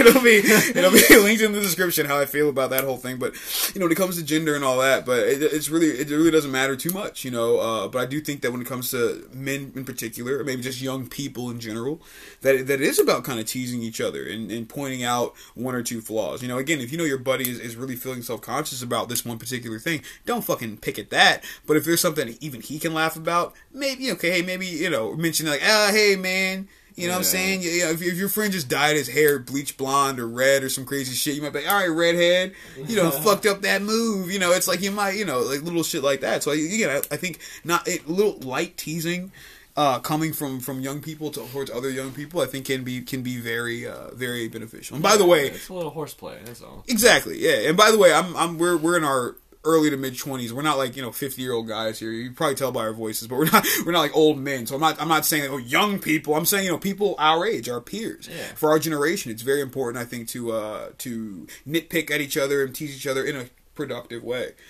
it'll 0.00 0.22
be, 0.22 0.36
it'll 0.78 0.90
be 1.08 1.16
linked 1.22 1.42
in 1.42 1.52
the 1.52 1.60
description 1.60 2.06
how 2.06 2.18
I 2.18 2.26
feel 2.26 2.48
about 2.48 2.70
that 2.70 2.84
whole 2.84 2.96
thing. 2.96 3.18
But 3.18 3.34
you 3.74 3.80
know, 3.80 3.86
when 3.86 3.92
it 3.92 3.96
comes 3.96 4.16
to 4.16 4.24
gender 4.24 4.54
and 4.54 4.64
all 4.64 4.78
that, 4.78 5.06
but 5.06 5.20
it, 5.20 5.42
it's 5.42 5.68
really, 5.68 5.88
it 5.88 6.10
really 6.10 6.30
doesn't 6.30 6.50
matter 6.50 6.76
too 6.76 6.90
much, 6.90 7.24
you 7.24 7.30
know. 7.30 7.58
Uh, 7.58 7.88
but 7.88 8.02
I 8.02 8.06
do 8.06 8.20
think 8.20 8.42
that 8.42 8.52
when 8.52 8.60
it 8.60 8.66
comes 8.66 8.90
to 8.90 9.28
men 9.32 9.72
in 9.74 9.84
particular, 9.84 10.38
or 10.38 10.44
maybe 10.44 10.62
just 10.62 10.80
young 10.80 11.08
people 11.08 11.50
in 11.50 11.60
general, 11.60 12.00
that 12.42 12.66
that 12.66 12.80
it 12.80 12.86
is 12.86 12.98
about 12.98 13.24
kind 13.24 13.40
of 13.40 13.46
teasing 13.46 13.82
each 13.82 14.00
other 14.00 14.26
and, 14.26 14.50
and 14.50 14.68
pointing 14.68 15.04
out 15.04 15.34
one 15.54 15.74
or 15.74 15.82
two 15.82 16.00
flaws. 16.00 16.42
You 16.42 16.48
know, 16.48 16.58
again, 16.58 16.80
if 16.80 16.92
you 16.92 16.98
know 16.98 17.04
your 17.04 17.18
buddy 17.18 17.48
is, 17.48 17.58
is 17.58 17.76
really 17.76 17.96
feeling 17.96 18.22
self 18.22 18.40
conscious 18.40 18.82
about 18.82 19.08
this 19.08 19.24
one 19.24 19.38
particular 19.38 19.78
thing, 19.78 20.02
don't 20.24 20.44
fucking 20.44 20.78
pick 20.78 20.98
at 20.98 21.10
that. 21.10 21.44
But 21.66 21.76
if 21.76 21.84
there's 21.84 22.00
something 22.00 22.36
even 22.40 22.60
he 22.60 22.78
can 22.78 22.94
laugh 22.94 23.16
about, 23.16 23.54
maybe 23.72 24.10
okay, 24.12 24.30
hey, 24.30 24.42
maybe 24.42 24.66
you 24.66 24.90
know, 24.90 25.14
mention 25.16 25.46
like, 25.46 25.62
ah, 25.64 25.90
hey, 25.92 26.16
man. 26.16 26.68
You 26.98 27.08
know 27.08 27.12
what 27.12 27.16
I'm 27.18 27.22
Yeah. 27.24 27.28
saying? 27.28 27.60
Yeah, 27.62 27.70
yeah, 27.72 27.90
if, 27.90 28.00
if 28.00 28.14
your 28.16 28.30
friend 28.30 28.50
just 28.50 28.70
dyed 28.70 28.96
his 28.96 29.06
hair 29.06 29.38
bleach 29.38 29.76
blonde 29.76 30.18
or 30.18 30.26
red 30.26 30.62
or 30.62 30.70
some 30.70 30.86
crazy 30.86 31.14
shit, 31.14 31.34
you 31.34 31.42
might 31.42 31.52
be 31.52 31.58
like, 31.60 31.68
all 31.70 31.78
right, 31.78 31.88
redhead, 31.88 32.54
you 32.86 32.96
know, 32.96 33.10
fucked 33.22 33.44
up 33.44 33.60
that 33.62 33.82
move. 33.82 34.30
You 34.30 34.38
know, 34.38 34.52
it's 34.52 34.66
like 34.66 34.80
you 34.80 34.90
might, 34.90 35.10
you 35.10 35.26
know, 35.26 35.40
like 35.40 35.60
little 35.60 35.82
shit 35.82 36.02
like 36.02 36.22
that. 36.22 36.42
So 36.42 36.52
again, 36.52 36.88
I, 36.88 36.96
I 37.14 37.18
think 37.18 37.40
not 37.64 37.86
a 37.86 37.98
little 38.06 38.38
light 38.38 38.78
teasing. 38.78 39.30
Uh, 39.76 39.98
coming 39.98 40.32
from, 40.32 40.58
from 40.58 40.80
young 40.80 41.02
people 41.02 41.30
to, 41.30 41.46
towards 41.48 41.70
other 41.70 41.90
young 41.90 42.10
people, 42.10 42.40
I 42.40 42.46
think 42.46 42.64
can 42.64 42.82
be 42.82 43.02
can 43.02 43.22
be 43.22 43.36
very 43.36 43.86
uh, 43.86 44.08
very 44.14 44.48
beneficial. 44.48 44.94
And 44.94 45.02
by 45.02 45.18
the 45.18 45.26
way, 45.26 45.48
it's 45.48 45.68
a 45.68 45.74
little 45.74 45.90
horseplay. 45.90 46.38
That's 46.46 46.62
all. 46.62 46.82
Exactly. 46.88 47.36
Yeah. 47.38 47.68
And 47.68 47.76
by 47.76 47.90
the 47.90 47.98
way, 47.98 48.10
I'm 48.10 48.34
I'm 48.38 48.56
we're 48.56 48.78
we're 48.78 48.96
in 48.96 49.04
our 49.04 49.36
early 49.66 49.90
to 49.90 49.96
mid 49.98 50.16
twenties. 50.16 50.54
We're 50.54 50.62
not 50.62 50.78
like 50.78 50.96
you 50.96 51.02
know 51.02 51.12
fifty 51.12 51.42
year 51.42 51.52
old 51.52 51.68
guys 51.68 51.98
here. 51.98 52.10
You 52.10 52.26
can 52.28 52.34
probably 52.34 52.54
tell 52.54 52.72
by 52.72 52.80
our 52.80 52.92
voices, 52.94 53.28
but 53.28 53.36
we're 53.36 53.50
not 53.50 53.66
we're 53.84 53.92
not 53.92 54.00
like 54.00 54.16
old 54.16 54.38
men. 54.38 54.66
So 54.66 54.76
I'm 54.76 54.80
not 54.80 55.00
I'm 55.00 55.08
not 55.08 55.26
saying 55.26 55.50
oh 55.50 55.58
young 55.58 55.98
people. 55.98 56.34
I'm 56.34 56.46
saying 56.46 56.64
you 56.64 56.70
know 56.70 56.78
people 56.78 57.14
our 57.18 57.44
age, 57.46 57.68
our 57.68 57.80
peers, 57.80 58.28
Yeah. 58.30 58.42
for 58.54 58.70
our 58.70 58.78
generation. 58.78 59.30
It's 59.30 59.42
very 59.42 59.60
important, 59.60 60.02
I 60.02 60.06
think, 60.06 60.28
to 60.28 60.52
uh 60.52 60.88
to 60.98 61.46
nitpick 61.68 62.10
at 62.10 62.20
each 62.22 62.36
other 62.38 62.64
and 62.64 62.74
tease 62.74 62.96
each 62.96 63.06
other 63.06 63.24
in 63.24 63.36
a 63.36 63.46
productive 63.74 64.22
way. 64.22 64.52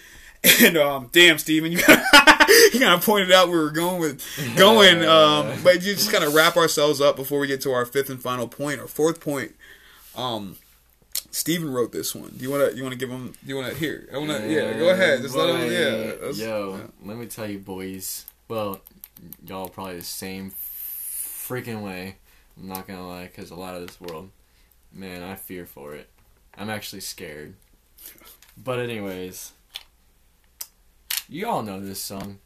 And 0.62 0.76
um, 0.76 1.08
damn, 1.12 1.38
Steven, 1.38 1.72
you 1.72 1.78
you 1.78 1.84
kind 2.80 2.94
of 2.94 3.04
pointed 3.04 3.32
out 3.32 3.48
where 3.48 3.58
we're 3.58 3.70
going 3.70 3.98
with 4.00 4.22
going, 4.56 5.02
um, 5.04 5.50
but 5.64 5.76
you 5.82 5.94
just 5.94 6.12
kind 6.12 6.22
of 6.22 6.34
wrap 6.34 6.56
ourselves 6.56 7.00
up 7.00 7.16
before 7.16 7.40
we 7.40 7.48
get 7.48 7.60
to 7.62 7.72
our 7.72 7.84
fifth 7.84 8.10
and 8.10 8.22
final 8.22 8.46
point, 8.46 8.78
or 8.80 8.86
fourth 8.86 9.20
point. 9.20 9.56
Um, 10.14 10.56
Steven 11.30 11.70
wrote 11.70 11.92
this 11.92 12.14
one. 12.14 12.30
Do 12.36 12.42
you 12.42 12.50
want 12.50 12.70
to? 12.70 12.76
You 12.76 12.82
want 12.82 12.92
to 12.92 12.98
give 12.98 13.10
him? 13.10 13.32
Do 13.32 13.48
you 13.48 13.56
want 13.56 13.72
to 13.72 13.78
hear? 13.78 14.08
I 14.12 14.18
want 14.18 14.30
to. 14.30 14.52
Yeah, 14.52 14.72
go 14.78 14.90
ahead. 14.90 15.22
Just 15.22 15.34
let 15.34 15.48
him. 15.48 15.70
Yeah. 15.70 16.30
Yo, 16.32 16.76
yeah. 16.76 16.80
let 17.04 17.16
me 17.16 17.26
tell 17.26 17.48
you, 17.48 17.58
boys. 17.58 18.26
Well, 18.48 18.80
y'all 19.44 19.68
probably 19.68 19.98
the 19.98 20.04
same 20.04 20.50
freaking 20.50 21.82
way. 21.82 22.16
I'm 22.58 22.68
not 22.68 22.86
gonna 22.86 23.06
lie, 23.06 23.26
because 23.26 23.50
a 23.50 23.54
lot 23.54 23.74
of 23.74 23.86
this 23.86 24.00
world, 24.00 24.30
man, 24.92 25.22
I 25.22 25.34
fear 25.34 25.66
for 25.66 25.94
it. 25.94 26.08
I'm 26.56 26.70
actually 26.70 27.00
scared. 27.00 27.54
But 28.56 28.78
anyways, 28.78 29.52
you 31.28 31.46
all 31.46 31.62
know 31.62 31.80
this 31.80 32.00
song. 32.00 32.38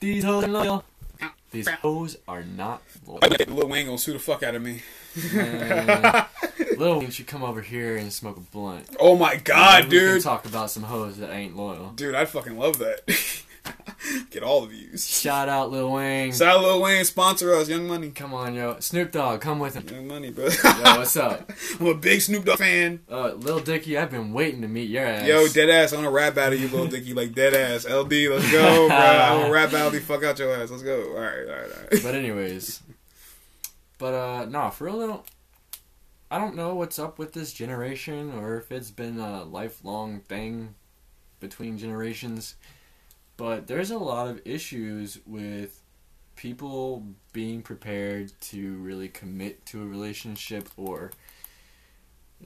These 0.00 0.24
hoes 0.24 0.44
ain't 0.44 0.52
loyal. 0.52 0.84
These 1.50 1.68
hoes 1.68 2.18
are 2.28 2.42
not 2.42 2.82
loyal. 3.06 3.20
Lil 3.48 3.68
Wayne 3.68 3.86
gonna 3.86 3.98
sue 3.98 4.12
the 4.12 4.18
fuck 4.18 4.42
out 4.42 4.54
of 4.54 4.62
me. 4.62 4.82
Man, 5.32 6.26
Lil 6.78 7.00
Wayne 7.00 7.10
should 7.10 7.26
come 7.26 7.42
over 7.42 7.60
here 7.60 7.96
and 7.96 8.12
smoke 8.12 8.36
a 8.36 8.40
blunt. 8.40 8.96
Oh 9.00 9.16
my 9.16 9.36
god, 9.36 9.84
Then 9.84 9.90
we 9.90 9.98
dude. 9.98 10.22
talk 10.22 10.44
about 10.46 10.70
some 10.70 10.84
hoes 10.84 11.18
that 11.18 11.30
ain't 11.30 11.56
loyal. 11.56 11.90
Dude, 11.90 12.14
I 12.14 12.24
fucking 12.24 12.56
love 12.56 12.78
that. 12.78 13.00
Get 14.30 14.42
all 14.42 14.62
the 14.62 14.68
views. 14.68 15.06
Shout 15.06 15.48
out 15.48 15.70
Lil 15.70 15.92
Wayne. 15.92 16.32
Shout 16.32 16.56
out 16.56 16.62
Lil 16.62 16.80
Wayne, 16.80 17.04
sponsor 17.04 17.52
us, 17.54 17.68
Young 17.68 17.86
Money. 17.86 18.10
Come 18.10 18.32
on, 18.32 18.54
yo. 18.54 18.76
Snoop 18.80 19.10
Dogg, 19.12 19.40
come 19.42 19.58
with 19.58 19.74
him. 19.74 19.86
Young 19.94 20.06
Money, 20.06 20.30
bro. 20.30 20.44
Yo, 20.46 20.50
what's 20.96 21.16
up? 21.16 21.50
I'm 21.80 21.86
a 21.88 21.94
big 21.94 22.20
Snoop 22.22 22.44
Dogg 22.46 22.58
fan. 22.58 23.00
Uh, 23.10 23.32
Lil 23.34 23.60
Dicky, 23.60 23.98
I've 23.98 24.10
been 24.10 24.32
waiting 24.32 24.62
to 24.62 24.68
meet 24.68 24.88
your 24.88 25.04
ass. 25.04 25.26
Yo, 25.26 25.48
dead 25.48 25.68
ass, 25.68 25.92
I'm 25.92 25.98
gonna 25.98 26.10
rap 26.10 26.36
battle 26.36 26.58
you, 26.58 26.68
Lil 26.68 26.86
Dicky, 26.86 27.12
like 27.12 27.34
dead 27.34 27.52
ass. 27.54 27.84
LD, 27.86 28.12
let's 28.30 28.50
go, 28.50 28.88
bro. 28.88 28.96
I'm 28.96 29.40
gonna 29.42 29.52
rap 29.52 29.72
battle 29.72 29.90
the 29.90 30.00
fuck 30.00 30.22
out 30.24 30.38
your 30.38 30.54
ass. 30.54 30.70
Let's 30.70 30.82
go. 30.84 31.02
All 31.14 31.20
right, 31.20 31.40
all 31.40 31.56
right, 31.56 31.70
all 31.72 31.82
right. 31.92 32.02
But 32.02 32.14
anyways, 32.14 32.80
but 33.98 34.14
uh, 34.14 34.44
nah, 34.46 34.70
for 34.70 34.84
real 34.84 34.98
though, 35.00 35.24
I 36.30 36.38
don't 36.38 36.56
know 36.56 36.74
what's 36.74 36.98
up 36.98 37.18
with 37.18 37.32
this 37.32 37.52
generation 37.52 38.32
or 38.38 38.56
if 38.58 38.70
it's 38.70 38.90
been 38.90 39.18
a 39.18 39.44
lifelong 39.44 40.20
thing 40.20 40.74
between 41.40 41.78
generations. 41.78 42.56
But 43.36 43.66
there's 43.66 43.90
a 43.90 43.98
lot 43.98 44.28
of 44.28 44.42
issues 44.44 45.20
with 45.24 45.80
people 46.36 47.04
being 47.32 47.62
prepared 47.62 48.32
to 48.40 48.76
really 48.76 49.08
commit 49.08 49.64
to 49.66 49.82
a 49.82 49.86
relationship 49.86 50.68
or 50.76 51.12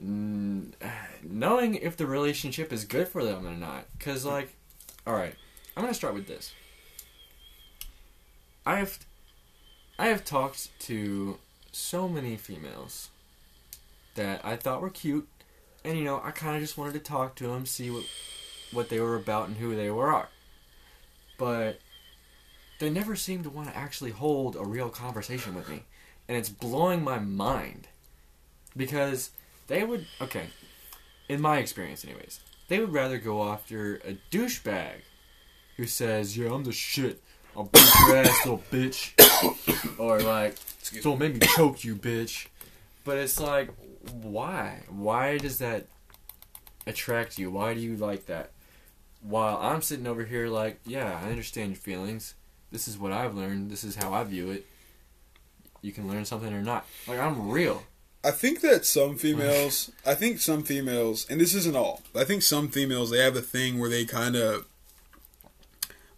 mm, 0.01 0.71
knowing 1.21 1.75
if 1.75 1.97
the 1.97 2.05
relationship 2.05 2.71
is 2.71 2.85
good 2.85 3.07
for 3.07 3.23
them 3.23 3.45
or 3.45 3.55
not. 3.55 3.85
Because, 3.97 4.23
like, 4.23 4.55
alright, 5.05 5.35
I'm 5.75 5.83
going 5.83 5.91
to 5.93 5.97
start 5.97 6.13
with 6.13 6.27
this. 6.27 6.53
I 8.65 8.77
have 8.77 8.99
I 9.99 10.07
have 10.07 10.23
talked 10.23 10.79
to 10.81 11.37
so 11.71 12.07
many 12.07 12.37
females 12.37 13.09
that 14.15 14.41
I 14.43 14.55
thought 14.55 14.81
were 14.81 14.89
cute, 14.89 15.27
and 15.83 15.97
you 15.97 16.03
know 16.03 16.21
I 16.23 16.31
kind 16.31 16.55
of 16.55 16.61
just 16.61 16.77
wanted 16.77 16.93
to 16.93 16.99
talk 16.99 17.35
to 17.35 17.47
them, 17.47 17.65
see 17.65 17.89
what 17.89 18.05
what 18.71 18.89
they 18.89 18.99
were 18.99 19.15
about 19.15 19.47
and 19.47 19.57
who 19.57 19.75
they 19.75 19.91
were. 19.91 20.27
But 21.37 21.79
they 22.79 22.89
never 22.89 23.15
seem 23.15 23.43
to 23.43 23.49
want 23.49 23.69
to 23.69 23.77
actually 23.77 24.11
hold 24.11 24.55
a 24.55 24.63
real 24.63 24.89
conversation 24.89 25.55
with 25.55 25.69
me, 25.69 25.83
and 26.27 26.37
it's 26.37 26.49
blowing 26.49 27.03
my 27.03 27.19
mind 27.19 27.87
because 28.75 29.31
they 29.67 29.83
would 29.83 30.05
okay, 30.21 30.47
in 31.29 31.41
my 31.41 31.57
experience, 31.57 32.03
anyways, 32.05 32.39
they 32.67 32.79
would 32.79 32.93
rather 32.93 33.17
go 33.17 33.49
after 33.49 33.95
a 33.97 34.17
douchebag 34.31 35.01
who 35.77 35.85
says, 35.85 36.37
"Yeah, 36.37 36.53
I'm 36.53 36.63
the 36.63 36.71
shit." 36.71 37.21
I'll 37.55 37.69
ass, 37.75 38.45
little 38.45 38.63
bitch. 38.71 39.13
or 39.99 40.19
like, 40.21 40.55
don't 41.03 41.19
make 41.19 41.33
me 41.35 41.47
choke 41.55 41.83
you, 41.83 41.95
bitch. 41.95 42.47
But 43.03 43.17
it's 43.17 43.39
like, 43.39 43.69
why? 44.11 44.83
Why 44.89 45.37
does 45.37 45.59
that 45.59 45.87
attract 46.85 47.37
you? 47.37 47.51
Why 47.51 47.73
do 47.73 47.79
you 47.79 47.95
like 47.95 48.25
that? 48.27 48.51
While 49.21 49.57
I'm 49.57 49.81
sitting 49.81 50.07
over 50.07 50.25
here 50.25 50.47
like, 50.47 50.79
yeah, 50.85 51.19
I 51.23 51.29
understand 51.29 51.71
your 51.71 51.77
feelings. 51.77 52.35
This 52.71 52.87
is 52.87 52.97
what 52.97 53.11
I've 53.11 53.35
learned. 53.35 53.71
This 53.71 53.83
is 53.83 53.95
how 53.95 54.13
I 54.13 54.23
view 54.23 54.51
it. 54.51 54.65
You 55.81 55.91
can 55.91 56.07
learn 56.07 56.25
something 56.25 56.53
or 56.53 56.61
not. 56.61 56.85
Like 57.07 57.19
I'm 57.19 57.49
real. 57.49 57.83
I 58.23 58.31
think 58.31 58.61
that 58.61 58.85
some 58.85 59.17
females, 59.17 59.91
I 60.05 60.15
think 60.15 60.39
some 60.39 60.63
females, 60.63 61.27
and 61.29 61.41
this 61.41 61.53
isn't 61.53 61.75
all, 61.75 62.01
I 62.15 62.23
think 62.23 62.41
some 62.41 62.69
females, 62.69 63.11
they 63.11 63.19
have 63.19 63.35
a 63.35 63.41
thing 63.41 63.79
where 63.79 63.89
they 63.89 64.05
kind 64.05 64.35
of, 64.35 64.65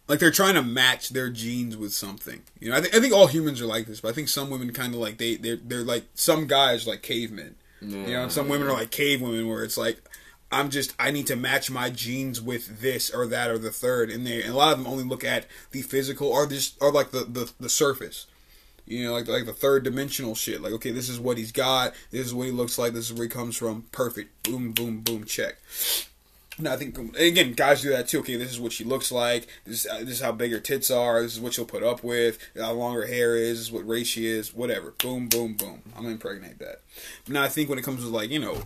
like 0.06 0.20
they're 0.20 0.30
trying 0.30 0.54
to 0.54 0.62
match 0.62 1.08
their 1.08 1.30
genes 1.30 1.76
with 1.76 1.92
something. 1.92 2.42
You 2.60 2.70
know, 2.70 2.76
I, 2.76 2.80
th- 2.80 2.94
I 2.94 3.00
think 3.00 3.12
all 3.12 3.26
humans 3.26 3.60
are 3.60 3.66
like 3.66 3.86
this, 3.86 4.00
but 4.00 4.10
I 4.10 4.12
think 4.12 4.28
some 4.28 4.50
women 4.50 4.72
kind 4.72 4.94
of 4.94 5.00
like, 5.00 5.18
they, 5.18 5.34
they're, 5.34 5.56
they're 5.56 5.82
like, 5.82 6.04
some 6.14 6.46
guys 6.46 6.86
like 6.86 7.02
cavemen. 7.02 7.56
You 7.90 8.14
know, 8.14 8.28
some 8.28 8.48
women 8.48 8.68
are 8.68 8.72
like 8.72 8.90
cave 8.90 9.20
women 9.20 9.48
where 9.48 9.64
it's 9.64 9.76
like, 9.76 10.00
I'm 10.50 10.70
just, 10.70 10.94
I 10.98 11.10
need 11.10 11.26
to 11.28 11.36
match 11.36 11.70
my 11.70 11.90
genes 11.90 12.40
with 12.40 12.80
this 12.80 13.10
or 13.10 13.26
that 13.26 13.50
or 13.50 13.58
the 13.58 13.70
third. 13.70 14.10
And 14.10 14.26
they, 14.26 14.42
and 14.42 14.52
a 14.52 14.56
lot 14.56 14.72
of 14.72 14.78
them 14.78 14.86
only 14.86 15.04
look 15.04 15.24
at 15.24 15.46
the 15.72 15.82
physical 15.82 16.28
or 16.28 16.46
just, 16.46 16.80
or 16.80 16.92
like 16.92 17.10
the, 17.10 17.24
the, 17.24 17.52
the 17.58 17.68
surface. 17.68 18.26
You 18.86 19.04
know, 19.04 19.14
like 19.14 19.26
like 19.26 19.46
the 19.46 19.52
third 19.52 19.82
dimensional 19.82 20.36
shit. 20.36 20.62
Like, 20.62 20.72
okay, 20.74 20.92
this 20.92 21.08
is 21.08 21.18
what 21.18 21.38
he's 21.38 21.50
got. 21.50 21.92
This 22.12 22.24
is 22.24 22.32
what 22.32 22.46
he 22.46 22.52
looks 22.52 22.78
like. 22.78 22.92
This 22.92 23.06
is 23.06 23.12
where 23.12 23.24
he 23.24 23.28
comes 23.28 23.56
from. 23.56 23.86
Perfect. 23.90 24.44
Boom, 24.44 24.70
boom, 24.70 25.00
boom. 25.00 25.24
Check. 25.24 25.56
Now 26.58 26.72
I 26.72 26.76
think 26.76 26.96
again, 27.18 27.52
guys 27.52 27.82
do 27.82 27.90
that 27.90 28.08
too. 28.08 28.20
Okay, 28.20 28.36
this 28.36 28.50
is 28.50 28.58
what 28.58 28.72
she 28.72 28.82
looks 28.84 29.12
like. 29.12 29.46
This 29.64 29.84
is, 29.84 29.90
uh, 29.90 29.98
this 29.98 30.10
is 30.10 30.20
how 30.20 30.32
big 30.32 30.52
her 30.52 30.60
tits 30.60 30.90
are. 30.90 31.20
This 31.22 31.34
is 31.34 31.40
what 31.40 31.52
she'll 31.52 31.66
put 31.66 31.82
up 31.82 32.02
with. 32.02 32.38
How 32.58 32.72
long 32.72 32.94
her 32.94 33.06
hair 33.06 33.36
is. 33.36 33.58
This 33.58 33.66
is 33.66 33.72
what 33.72 33.86
race 33.86 34.06
she 34.06 34.26
is. 34.26 34.54
Whatever. 34.54 34.92
Boom, 34.92 35.28
boom, 35.28 35.54
boom. 35.54 35.82
I'm 35.94 36.02
gonna 36.02 36.14
impregnate 36.14 36.58
that. 36.60 36.80
But 37.24 37.34
now 37.34 37.42
I 37.42 37.48
think 37.48 37.68
when 37.68 37.78
it 37.78 37.82
comes 37.84 38.00
to 38.02 38.08
like 38.08 38.30
you 38.30 38.38
know 38.38 38.62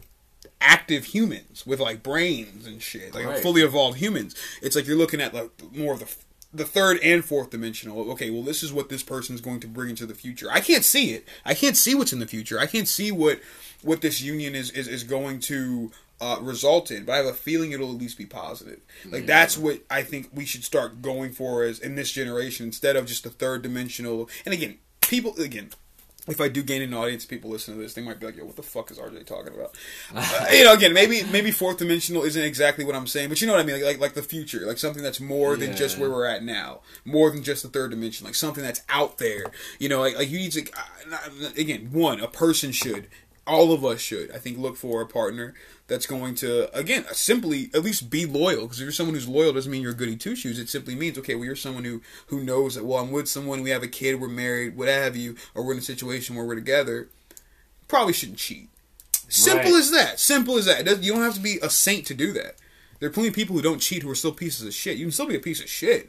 active 0.61 1.07
humans 1.07 1.66
with 1.66 1.80
like 1.80 2.03
brains 2.03 2.66
and 2.66 2.80
shit, 2.80 3.14
like 3.14 3.26
Right. 3.26 3.43
fully 3.43 3.62
evolved 3.62 3.99
humans, 3.99 4.34
it's 4.62 4.76
like 4.76 4.86
you're 4.86 4.97
looking 4.97 5.20
at 5.20 5.34
like 5.34 5.51
more 5.74 5.95
of 5.95 6.01
the 6.01 6.09
the 6.53 6.64
third 6.64 6.99
and 7.03 7.24
fourth 7.24 7.51
dimensional. 7.51 8.11
Okay, 8.12 8.28
well, 8.30 8.43
this 8.43 8.62
is 8.62 8.72
what 8.72 8.88
this 8.88 9.03
person's 9.05 9.41
going 9.41 9.61
to 9.61 9.68
bring 9.68 9.91
into 9.91 10.05
the 10.05 10.14
future. 10.14 10.49
I 10.51 10.61
can't 10.61 10.84
see 10.84 11.12
it. 11.12 11.26
I 11.45 11.55
can't 11.55 11.76
see 11.76 11.95
what's 11.95 12.12
in 12.12 12.18
the 12.18 12.26
future. 12.26 12.59
I 12.59 12.66
can't 12.66 12.88
see 12.88 13.11
what 13.12 13.41
what 13.82 14.01
this 14.01 14.20
union 14.20 14.55
is 14.55 14.70
is, 14.72 14.86
is 14.88 15.05
going 15.05 15.41
to 15.41 15.91
uh, 16.20 16.38
result 16.40 16.90
in. 16.90 17.04
But 17.04 17.12
I 17.12 17.16
have 17.16 17.26
a 17.26 17.32
feeling 17.32 17.72
it'll 17.72 17.92
at 17.92 17.98
least 17.98 18.18
be 18.18 18.26
positive. 18.26 18.80
Like 19.08 19.26
that's 19.26 19.56
what 19.56 19.80
I 19.90 20.02
think 20.02 20.28
we 20.32 20.44
should 20.44 20.64
start 20.64 21.02
going 21.02 21.32
for 21.32 21.62
as 21.64 21.78
in 21.78 21.94
this 21.94 22.12
generation 22.12 22.66
instead 22.66 22.96
of 22.96 23.06
just 23.06 23.24
the 23.24 23.30
third 23.30 23.62
dimensional. 23.62 24.28
And 24.44 24.52
again, 24.52 24.78
people 25.00 25.34
again. 25.40 25.70
if 26.28 26.40
I 26.40 26.48
do 26.48 26.62
gain 26.62 26.82
an 26.82 26.92
audience, 26.94 27.24
people 27.24 27.50
listen 27.50 27.74
to 27.74 27.80
this, 27.80 27.94
they 27.94 28.02
might 28.02 28.20
be 28.20 28.26
like, 28.26 28.36
"Yo, 28.36 28.44
what 28.44 28.54
the 28.54 28.62
fuck 28.62 28.90
is 28.90 28.98
RJ 28.98 29.24
talking 29.26 29.54
about?" 29.54 29.74
uh, 30.14 30.46
you 30.52 30.64
know, 30.64 30.74
again, 30.74 30.92
maybe 30.92 31.22
maybe 31.32 31.50
fourth 31.50 31.78
dimensional 31.78 32.22
isn't 32.22 32.42
exactly 32.42 32.84
what 32.84 32.94
I'm 32.94 33.06
saying, 33.06 33.30
but 33.30 33.40
you 33.40 33.46
know 33.46 33.54
what 33.54 33.62
I 33.62 33.64
mean, 33.64 33.76
like 33.76 33.84
like, 33.84 34.00
like 34.00 34.14
the 34.14 34.22
future, 34.22 34.66
like 34.66 34.78
something 34.78 35.02
that's 35.02 35.20
more 35.20 35.56
than 35.56 35.74
just 35.74 35.98
where 35.98 36.10
we're 36.10 36.26
at 36.26 36.44
now, 36.44 36.80
more 37.04 37.30
than 37.30 37.42
just 37.42 37.62
the 37.62 37.68
third 37.70 37.90
dimension, 37.90 38.26
like 38.26 38.34
something 38.34 38.62
that's 38.62 38.82
out 38.88 39.18
there. 39.18 39.46
You 39.78 39.88
know, 39.88 40.00
like, 40.00 40.16
like 40.16 40.30
you 40.30 40.38
need 40.38 40.52
to 40.52 40.70
uh, 40.72 41.50
again, 41.56 41.88
one, 41.92 42.20
a 42.20 42.28
person 42.28 42.70
should, 42.72 43.08
all 43.51 43.72
of 43.72 43.84
us 43.84 44.01
should, 44.01 44.30
I 44.30 44.38
think, 44.38 44.59
look 44.59 44.76
for 44.76 45.01
a 45.03 45.07
partner 45.07 45.55
that's 45.88 46.07
going 46.07 46.36
to 46.36 46.72
again 46.76 47.05
simply 47.12 47.68
at 47.74 47.82
least 47.82 48.09
be 48.11 48.24
loyal. 48.24 48.62
Because 48.62 48.78
if 48.78 48.84
you're 48.84 48.92
someone 48.92 49.14
who's 49.14 49.28
loyal 49.28 49.53
doesn't 49.53 49.70
mean 49.72 49.82
you're 49.82 49.92
goody 49.92 50.16
two 50.16 50.36
shoes. 50.36 50.59
It 50.59 50.68
simply 50.68 50.94
means 50.94 51.18
okay 51.18 51.34
well 51.34 51.44
you're 51.44 51.57
someone 51.57 51.84
who 51.84 52.01
who 52.28 52.44
knows 52.44 52.76
that 52.76 52.84
well 52.84 53.03
i'm 53.03 53.11
with 53.11 53.28
someone 53.28 53.62
we 53.62 53.70
have 53.70 53.82
a 53.82 53.88
kid 53.88 54.20
we're 54.20 54.28
married 54.28 54.76
what 54.76 54.86
have 54.88 55.16
you 55.16 55.34
or 55.55 55.64
we're 55.64 55.72
in 55.72 55.78
a 55.78 55.82
situation 55.82 56.36
where 56.36 56.44
we're 56.46 56.55
together 56.55 57.09
probably 57.88 58.12
shouldn't 58.12 58.38
cheat. 58.38 58.68
Simple 59.28 59.72
Right. 59.72 59.80
as 59.80 59.90
that. 59.90 60.20
Simple 60.20 60.57
as 60.57 60.66
that. 60.66 60.86
You 61.03 61.12
don't 61.12 61.22
have 61.22 61.34
to 61.34 61.40
be 61.40 61.59
a 61.62 61.70
saint 61.70 62.07
to 62.07 62.14
do 62.14 62.32
that. 62.34 62.55
There 63.01 63.09
are 63.09 63.12
plenty 63.12 63.28
of 63.30 63.34
people 63.34 63.57
who 63.57 63.62
don't 63.62 63.80
cheat 63.80 64.03
who 64.05 64.11
are 64.11 64.14
still 64.14 64.32
pieces 64.32 64.66
of 64.66 64.72
shit. 64.74 64.96
You 64.96 65.07
can 65.07 65.12
still 65.12 65.26
be 65.26 65.36
a 65.36 65.40
piece 65.40 65.61
of 65.61 65.68
shit 65.68 66.09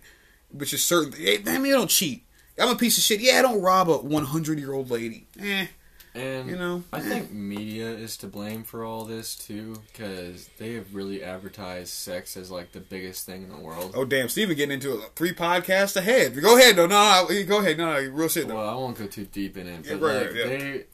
which 0.53 0.73
is 0.73 0.83
certain 0.83 1.13
i 1.47 1.57
mean 1.57 1.73
i 1.73 1.77
don't 1.77 1.89
cheat. 1.89 2.23
I'm 2.59 2.69
a 2.69 2.75
piece 2.75 2.97
of 2.99 3.03
shit. 3.03 3.19
Yeah 3.21 3.39
i 3.39 3.41
don't 3.41 3.61
rob 3.61 3.89
a 3.89 3.97
100 3.97 4.59
year 4.59 4.73
old 4.73 4.91
lady. 4.91 5.25
Eh 5.39 5.67
And 6.13 6.49
You 6.49 6.57
know, 6.57 6.83
I 6.91 6.97
eh. 6.97 7.01
think 7.03 7.31
media 7.31 7.87
is 7.89 8.17
to 8.17 8.27
blame 8.27 8.63
for 8.63 8.83
all 8.83 9.05
this 9.05 9.33
too, 9.35 9.81
because 9.91 10.49
they 10.57 10.73
have 10.73 10.93
really 10.93 11.23
advertised 11.23 11.93
sex 11.93 12.35
as 12.35 12.51
like 12.51 12.73
the 12.73 12.81
biggest 12.81 13.25
thing 13.25 13.43
in 13.43 13.49
the 13.49 13.57
world. 13.57 13.93
Oh 13.95 14.03
damn, 14.03 14.27
Steven 14.27 14.55
getting 14.57 14.73
into 14.73 14.97
it 14.97 15.11
three 15.15 15.33
podcasts 15.33 15.95
ahead. 15.95 16.39
Go 16.41 16.57
ahead, 16.57 16.75
no, 16.75 16.85
no, 16.85 17.25
no 17.29 17.43
go 17.45 17.59
ahead, 17.59 17.77
no, 17.77 17.93
no, 17.93 18.09
real 18.09 18.27
shit 18.27 18.47
though. 18.49 18.55
Well, 18.55 18.69
I 18.69 18.73
won't 18.75 18.97
go 18.97 19.07
too 19.07 19.25
deep 19.25 19.55
in 19.55 19.67
it, 19.67 19.85
Yeah, 19.85 19.95
but 19.95 20.01
right, 20.05 20.27
like 20.27 20.35
yeah. 20.35 20.45
they 20.47 20.85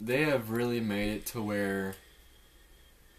they 0.00 0.22
have 0.24 0.50
really 0.50 0.80
made 0.80 1.14
it 1.16 1.26
to 1.26 1.42
where 1.42 1.96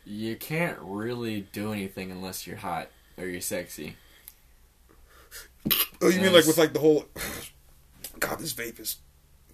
you 0.06 0.36
can't 0.38 0.78
really 0.82 1.48
do 1.52 1.74
anything 1.74 2.12
unless 2.12 2.48
you're 2.48 2.58
hot 2.58 2.88
or 3.18 3.26
you're 3.26 3.42
sexy. 3.42 3.96
oh, 6.02 6.10
you 6.10 6.22
mean 6.22 6.34
like 6.34 6.46
with 6.46 6.58
like 6.58 6.74
the 6.74 6.80
whole? 6.80 7.06
God, 8.20 8.40
this 8.40 8.54
vape 8.54 8.80
is. 8.80 8.98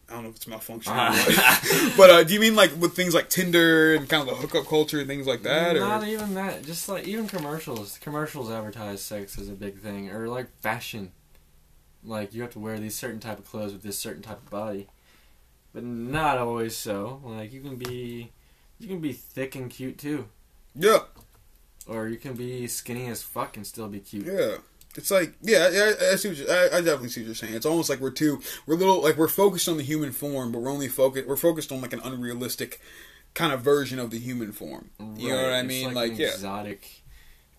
I 0.10 0.14
don't 0.14 0.24
know 0.24 0.30
if 0.30 0.38
it's 0.38 0.46
malfunctioning, 0.46 1.94
or 1.94 1.94
but 1.98 2.10
uh, 2.10 2.24
do 2.24 2.34
you 2.34 2.40
mean 2.40 2.56
like 2.56 2.72
with 2.80 2.96
things 2.96 3.14
like 3.14 3.30
Tinder 3.30 3.94
and 3.96 4.10
kind 4.10 4.28
of 4.28 4.30
the 4.30 4.42
hookup 4.42 4.66
culture 4.68 5.00
and 5.00 5.08
things 5.08 5.28
like 5.28 5.44
that, 5.44 5.76
Not 5.76 6.04
or 6.04 6.08
even 6.08 6.34
that. 6.34 6.64
Just 6.66 6.90
like 6.90 7.08
even 7.08 7.28
commercials. 7.28 7.98
Commercials 8.00 8.50
advertise 8.50 9.02
sex 9.02 9.38
as 9.38 9.50
a 9.50 9.54
big 9.54 9.78
thing, 9.80 10.10
or 10.10 10.28
like 10.28 10.48
fashion. 10.62 11.12
Like 12.04 12.34
you 12.34 12.42
have 12.42 12.52
to 12.52 12.60
wear 12.60 12.80
these 12.80 12.96
certain 12.96 13.20
type 13.20 13.40
of 13.40 13.46
clothes 13.46 13.74
with 13.74 13.84
this 13.84 14.00
certain 14.00 14.22
type 14.24 14.38
of 14.38 14.50
body, 14.50 14.88
but 15.74 15.84
not 15.84 16.38
always 16.38 16.76
so. 16.76 17.22
Like 17.24 17.52
you 17.54 17.62
can 17.62 17.76
be, 17.76 18.32
you 18.80 18.88
can 18.88 19.00
be 19.00 19.12
thick 19.14 19.56
and 19.56 19.70
cute 19.70 19.98
too, 19.98 20.28
yeah, 20.74 21.00
or 21.88 22.08
you 22.08 22.18
can 22.18 22.34
be 22.34 22.68
skinny 22.68 23.08
as 23.08 23.22
fuck 23.22 23.58
and 23.58 23.68
still 23.68 23.88
be 23.90 24.00
cute. 24.00 24.26
yeah. 24.26 24.58
It's 24.96 25.12
like 25.12 25.34
yeah, 25.42 25.70
yeah 25.70 25.94
I, 26.02 26.14
I 26.14 26.16
see. 26.16 26.30
What 26.30 26.38
you, 26.38 26.48
I, 26.50 26.78
I 26.78 26.82
definitely 26.82 27.10
see 27.10 27.22
what 27.22 27.28
you're 27.28 27.36
saying. 27.36 27.54
It's 27.54 27.66
almost 27.66 27.90
like 27.90 28.00
we're 28.00 28.12
too 28.12 28.42
we're 28.66 28.76
little 28.76 29.02
like 29.02 29.18
we're 29.18 29.28
focused 29.28 29.70
on 29.70 29.78
the 29.78 29.84
human 29.84 30.12
form, 30.12 30.52
but 30.52 30.60
we're 30.60 30.72
only 30.72 30.88
focused 30.88 31.28
we're 31.28 31.36
focused 31.36 31.72
on 31.72 31.82
like 31.82 31.94
an 31.94 32.02
unrealistic 32.04 32.82
kind 33.36 33.54
of 33.54 33.62
version 33.62 34.00
of 34.00 34.10
the 34.12 34.20
human 34.20 34.52
form. 34.52 34.90
You 35.16 35.30
know 35.30 35.44
what 35.44 35.54
I 35.54 35.60
it's 35.60 35.68
mean? 35.68 35.88
Like, 35.88 35.96
Like, 35.96 36.12
an 36.14 36.18
yeah, 36.18 36.28
exotic 36.28 37.04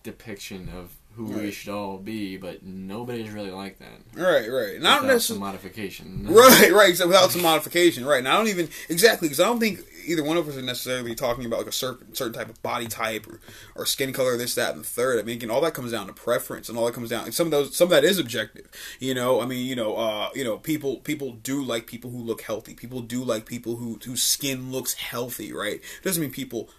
depiction 0.03 0.69
of 0.75 0.91
who 1.15 1.25
we 1.25 1.51
should 1.51 1.73
all 1.73 1.97
be, 1.97 2.37
but 2.37 2.63
nobody's 2.63 3.29
really 3.29 3.51
like 3.51 3.79
that. 3.79 4.01
right, 4.15 4.47
right. 4.49 4.79
Not 4.81 5.01
Without 5.01 5.13
necessarily. 5.13 5.19
some 5.19 5.39
modification. 5.39 6.27
Right, 6.31 6.71
right. 6.71 6.95
So 6.95 7.07
without 7.07 7.31
some 7.31 7.41
modification, 7.41 8.05
right? 8.05 8.19
And 8.19 8.27
I 8.27 8.37
don't 8.37 8.47
even 8.47 8.69
exactly 8.89 9.27
because 9.27 9.39
I 9.39 9.45
don't 9.45 9.59
think 9.59 9.81
either 10.05 10.23
one 10.23 10.37
of 10.37 10.47
us 10.47 10.57
are 10.57 10.61
necessarily 10.61 11.13
talking 11.15 11.45
about 11.45 11.59
like 11.59 11.67
a 11.67 11.71
certain 11.71 12.15
certain 12.15 12.33
type 12.33 12.49
of 12.49 12.61
body 12.63 12.87
type 12.87 13.27
or, 13.27 13.39
or 13.75 13.85
skin 13.85 14.13
color, 14.13 14.37
this, 14.37 14.55
that, 14.55 14.73
and 14.73 14.83
the 14.83 14.87
third. 14.87 15.19
I 15.19 15.23
mean, 15.23 15.37
again, 15.37 15.51
all 15.51 15.61
that 15.61 15.73
comes 15.73 15.91
down 15.91 16.07
to 16.07 16.13
preference, 16.13 16.69
and 16.69 16.77
all 16.77 16.85
that 16.85 16.93
comes 16.93 17.09
down. 17.09 17.25
And 17.25 17.33
some 17.33 17.47
of 17.47 17.51
those, 17.51 17.75
some 17.75 17.87
of 17.87 17.91
that 17.91 18.03
is 18.03 18.17
objective. 18.17 18.69
You 18.99 19.13
know, 19.13 19.41
I 19.41 19.45
mean, 19.45 19.65
you 19.65 19.75
know, 19.75 19.95
uh, 19.95 20.29
you 20.33 20.43
know, 20.43 20.57
people 20.57 20.97
people 20.97 21.33
do 21.33 21.61
like 21.63 21.87
people 21.87 22.09
who 22.09 22.19
look 22.19 22.41
healthy. 22.41 22.73
People 22.73 23.01
do 23.01 23.23
like 23.23 23.45
people 23.45 23.75
who 23.75 23.99
whose 24.03 24.23
skin 24.23 24.71
looks 24.71 24.93
healthy. 24.93 25.51
Right? 25.53 25.81
Doesn't 26.03 26.21
mean 26.21 26.31
people 26.31 26.69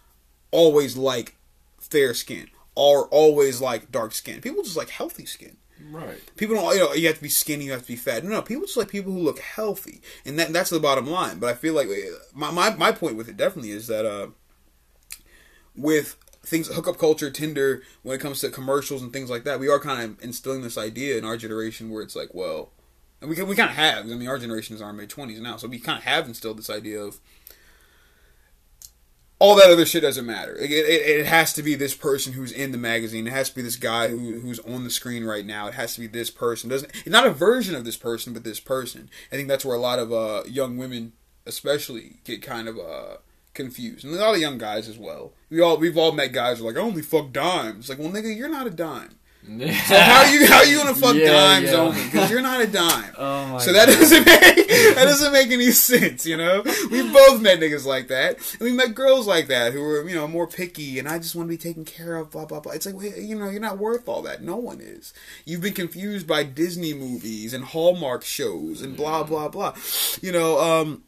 always 0.50 0.96
like 0.96 1.36
fair 1.78 2.14
skin 2.14 2.48
or 2.74 3.06
always 3.08 3.60
like 3.60 3.90
dark 3.92 4.12
skin. 4.14 4.40
People 4.40 4.62
just 4.62 4.76
like 4.76 4.90
healthy 4.90 5.26
skin. 5.26 5.56
Right. 5.90 6.20
People 6.36 6.54
don't, 6.54 6.74
you 6.74 6.80
know, 6.80 6.92
you 6.92 7.06
have 7.08 7.16
to 7.16 7.22
be 7.22 7.28
skinny, 7.28 7.64
you 7.64 7.72
have 7.72 7.82
to 7.82 7.88
be 7.88 7.96
fat. 7.96 8.22
No, 8.22 8.30
no, 8.30 8.42
people 8.42 8.64
just 8.64 8.76
like 8.76 8.88
people 8.88 9.12
who 9.12 9.18
look 9.18 9.40
healthy, 9.40 10.00
and 10.24 10.38
that 10.38 10.52
that's 10.52 10.70
the 10.70 10.78
bottom 10.78 11.06
line. 11.08 11.38
But 11.40 11.50
I 11.50 11.54
feel 11.54 11.74
like 11.74 11.88
uh, 11.88 11.92
my 12.34 12.50
my, 12.52 12.74
my 12.76 12.92
point 12.92 13.16
with 13.16 13.28
it 13.28 13.36
definitely 13.36 13.72
is 13.72 13.88
that 13.88 14.06
uh, 14.06 14.28
with 15.74 16.16
things 16.44 16.68
hookup 16.68 16.98
culture, 16.98 17.30
Tinder, 17.30 17.82
when 18.02 18.14
it 18.14 18.20
comes 18.20 18.40
to 18.40 18.50
commercials 18.50 19.02
and 19.02 19.12
things 19.12 19.30
like 19.30 19.44
that, 19.44 19.60
we 19.60 19.68
are 19.68 19.78
kind 19.80 20.02
of 20.02 20.22
instilling 20.22 20.62
this 20.62 20.78
idea 20.78 21.16
in 21.18 21.24
our 21.24 21.36
generation 21.36 21.90
where 21.90 22.02
it's 22.02 22.16
like, 22.16 22.32
well, 22.32 22.70
and 23.20 23.30
we 23.30 23.36
can- 23.36 23.48
we 23.48 23.56
kind 23.56 23.70
of 23.70 23.76
have. 23.76 24.04
I 24.04 24.08
mean, 24.14 24.28
our 24.28 24.38
generation 24.38 24.74
is 24.74 24.80
in 24.80 24.86
our 24.86 24.92
mid 24.92 25.10
twenties 25.10 25.40
now, 25.40 25.56
so 25.56 25.68
we 25.68 25.78
kind 25.78 25.98
of 25.98 26.04
have 26.04 26.26
instilled 26.26 26.58
this 26.58 26.70
idea 26.70 27.00
of 27.00 27.20
all 29.42 29.56
that 29.56 29.72
other 29.72 29.84
shit 29.84 30.02
doesn't 30.02 30.24
matter. 30.24 30.54
It, 30.54 30.70
it, 30.70 31.20
it 31.20 31.26
has 31.26 31.52
to 31.54 31.64
be 31.64 31.74
this 31.74 31.96
person 31.96 32.34
who's 32.34 32.52
in 32.52 32.70
the 32.70 32.78
magazine. 32.78 33.26
It 33.26 33.32
has 33.32 33.50
to 33.50 33.56
be 33.56 33.62
this 33.62 33.74
guy 33.74 34.06
who, 34.06 34.38
who's 34.38 34.60
on 34.60 34.84
the 34.84 34.90
screen 34.90 35.24
right 35.24 35.44
now. 35.44 35.66
It 35.66 35.74
has 35.74 35.94
to 35.94 36.00
be 36.00 36.06
this 36.06 36.30
person. 36.30 36.70
Doesn't 36.70 36.92
not 37.06 37.26
a 37.26 37.32
version 37.32 37.74
of 37.74 37.84
this 37.84 37.96
person, 37.96 38.32
but 38.34 38.44
this 38.44 38.60
person. 38.60 39.10
I 39.32 39.34
think 39.34 39.48
that's 39.48 39.64
where 39.64 39.74
a 39.74 39.80
lot 39.80 39.98
of 39.98 40.12
uh, 40.12 40.44
young 40.46 40.76
women, 40.76 41.14
especially, 41.44 42.18
get 42.22 42.40
kind 42.40 42.68
of 42.68 42.78
uh, 42.78 43.16
confused, 43.52 44.04
and 44.04 44.14
a 44.14 44.18
lot 44.18 44.36
of 44.36 44.40
young 44.40 44.58
guys 44.58 44.88
as 44.88 44.96
well. 44.96 45.32
We 45.50 45.60
all 45.60 45.76
we've 45.76 45.98
all 45.98 46.12
met 46.12 46.32
guys 46.32 46.60
who 46.60 46.68
are 46.68 46.72
like, 46.72 46.80
I 46.80 46.86
only 46.86 47.02
fuck 47.02 47.32
dimes. 47.32 47.88
Like, 47.88 47.98
well, 47.98 48.12
nigga, 48.12 48.36
you're 48.36 48.48
not 48.48 48.68
a 48.68 48.70
dime. 48.70 49.18
So 49.44 49.98
how 49.98 50.20
are 50.24 50.32
you 50.32 50.46
how 50.46 50.58
are 50.58 50.64
you 50.66 50.76
gonna 50.78 50.94
fuck 50.94 51.16
Yeah, 51.16 51.32
dimes 51.32 51.70
yeah. 51.72 51.76
only? 51.78 52.02
Because 52.04 52.30
you're 52.30 52.42
not 52.42 52.60
a 52.60 52.66
dime. 52.66 53.12
Oh 53.18 53.46
my 53.48 53.58
So 53.58 53.72
that 53.72 53.88
God. 53.88 53.98
doesn't 53.98 54.24
make 54.24 54.68
that 54.68 55.04
doesn't 55.04 55.32
make 55.32 55.50
any 55.50 55.70
sense, 55.72 56.24
you 56.24 56.36
know. 56.36 56.62
We 56.90 57.10
both 57.12 57.40
met 57.42 57.58
niggas 57.58 57.84
like 57.84 58.08
that, 58.08 58.36
and 58.52 58.60
we 58.60 58.72
met 58.72 58.94
girls 58.94 59.26
like 59.26 59.48
that 59.48 59.72
who 59.72 59.80
were, 59.80 60.08
you 60.08 60.14
know, 60.14 60.26
more 60.28 60.46
picky, 60.46 60.98
and 60.98 61.08
I 61.08 61.18
just 61.18 61.34
want 61.34 61.48
to 61.48 61.50
be 61.50 61.58
taken 61.58 61.84
care 61.84 62.16
of, 62.16 62.30
blah 62.30 62.44
blah 62.44 62.60
blah. 62.60 62.72
It's 62.72 62.86
like, 62.86 62.94
wait, 62.96 63.16
you 63.18 63.34
know, 63.36 63.48
you're 63.50 63.60
not 63.60 63.78
worth 63.78 64.08
all 64.08 64.22
that. 64.22 64.42
No 64.42 64.56
one 64.56 64.80
is. 64.80 65.12
You've 65.44 65.60
been 65.60 65.74
confused 65.74 66.26
by 66.26 66.44
Disney 66.44 66.94
movies 66.94 67.52
and 67.52 67.64
Hallmark 67.64 68.24
shows 68.24 68.80
and 68.80 68.96
blah 68.96 69.24
blah 69.24 69.48
blah. 69.48 69.74
You 70.20 70.32
know, 70.32 70.58
um, 70.60 71.02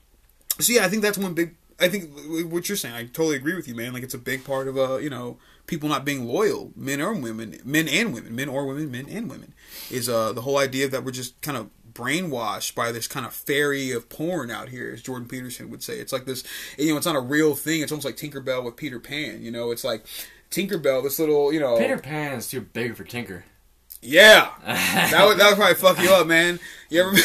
so 0.58 0.72
yeah, 0.72 0.84
I 0.84 0.88
think 0.88 1.02
that's 1.02 1.18
one 1.18 1.34
big. 1.34 1.54
I 1.80 1.88
think 1.88 2.10
what 2.50 2.68
you're 2.68 2.76
saying, 2.76 2.94
I 2.94 3.04
totally 3.04 3.36
agree 3.36 3.54
with 3.54 3.66
you, 3.68 3.74
man. 3.74 3.92
Like 3.92 4.02
it's 4.02 4.14
a 4.14 4.18
big 4.18 4.44
part 4.44 4.66
of 4.68 4.76
uh, 4.76 4.96
you 4.98 5.10
know, 5.10 5.38
people 5.66 5.88
not 5.88 6.04
being 6.04 6.26
loyal, 6.26 6.72
men 6.76 7.00
or 7.00 7.12
women, 7.14 7.58
men 7.64 7.88
and 7.88 8.12
women, 8.14 8.34
men 8.34 8.48
or 8.48 8.66
women, 8.66 8.90
men 8.90 9.06
and 9.08 9.30
women, 9.30 9.54
is 9.90 10.08
uh 10.08 10.32
the 10.32 10.42
whole 10.42 10.58
idea 10.58 10.88
that 10.88 11.04
we're 11.04 11.10
just 11.10 11.40
kind 11.40 11.56
of 11.56 11.70
brainwashed 11.92 12.74
by 12.74 12.90
this 12.90 13.06
kind 13.06 13.24
of 13.24 13.32
fairy 13.32 13.92
of 13.92 14.08
porn 14.08 14.50
out 14.50 14.68
here, 14.68 14.90
as 14.92 15.00
Jordan 15.00 15.28
Peterson 15.28 15.70
would 15.70 15.82
say. 15.82 15.98
It's 15.98 16.12
like 16.12 16.24
this, 16.24 16.42
you 16.76 16.90
know, 16.90 16.96
it's 16.96 17.06
not 17.06 17.14
a 17.14 17.20
real 17.20 17.54
thing. 17.54 17.82
It's 17.82 17.92
almost 17.92 18.04
like 18.04 18.16
Tinkerbell 18.16 18.64
with 18.64 18.74
Peter 18.76 18.98
Pan. 18.98 19.42
You 19.42 19.52
know, 19.52 19.70
it's 19.70 19.84
like 19.84 20.04
Tinkerbell, 20.50 21.04
this 21.04 21.18
little, 21.20 21.52
you 21.52 21.60
know, 21.60 21.78
Peter 21.78 21.98
Pan 21.98 22.38
is 22.38 22.48
too 22.48 22.60
big 22.62 22.96
for 22.96 23.04
Tinker. 23.04 23.44
yeah, 24.02 24.50
that 24.66 25.24
would 25.24 25.38
that 25.38 25.50
would 25.50 25.56
probably 25.56 25.74
fuck 25.76 26.00
you 26.02 26.10
up, 26.10 26.26
man. 26.26 26.58
You 26.90 27.02
ever? 27.02 27.16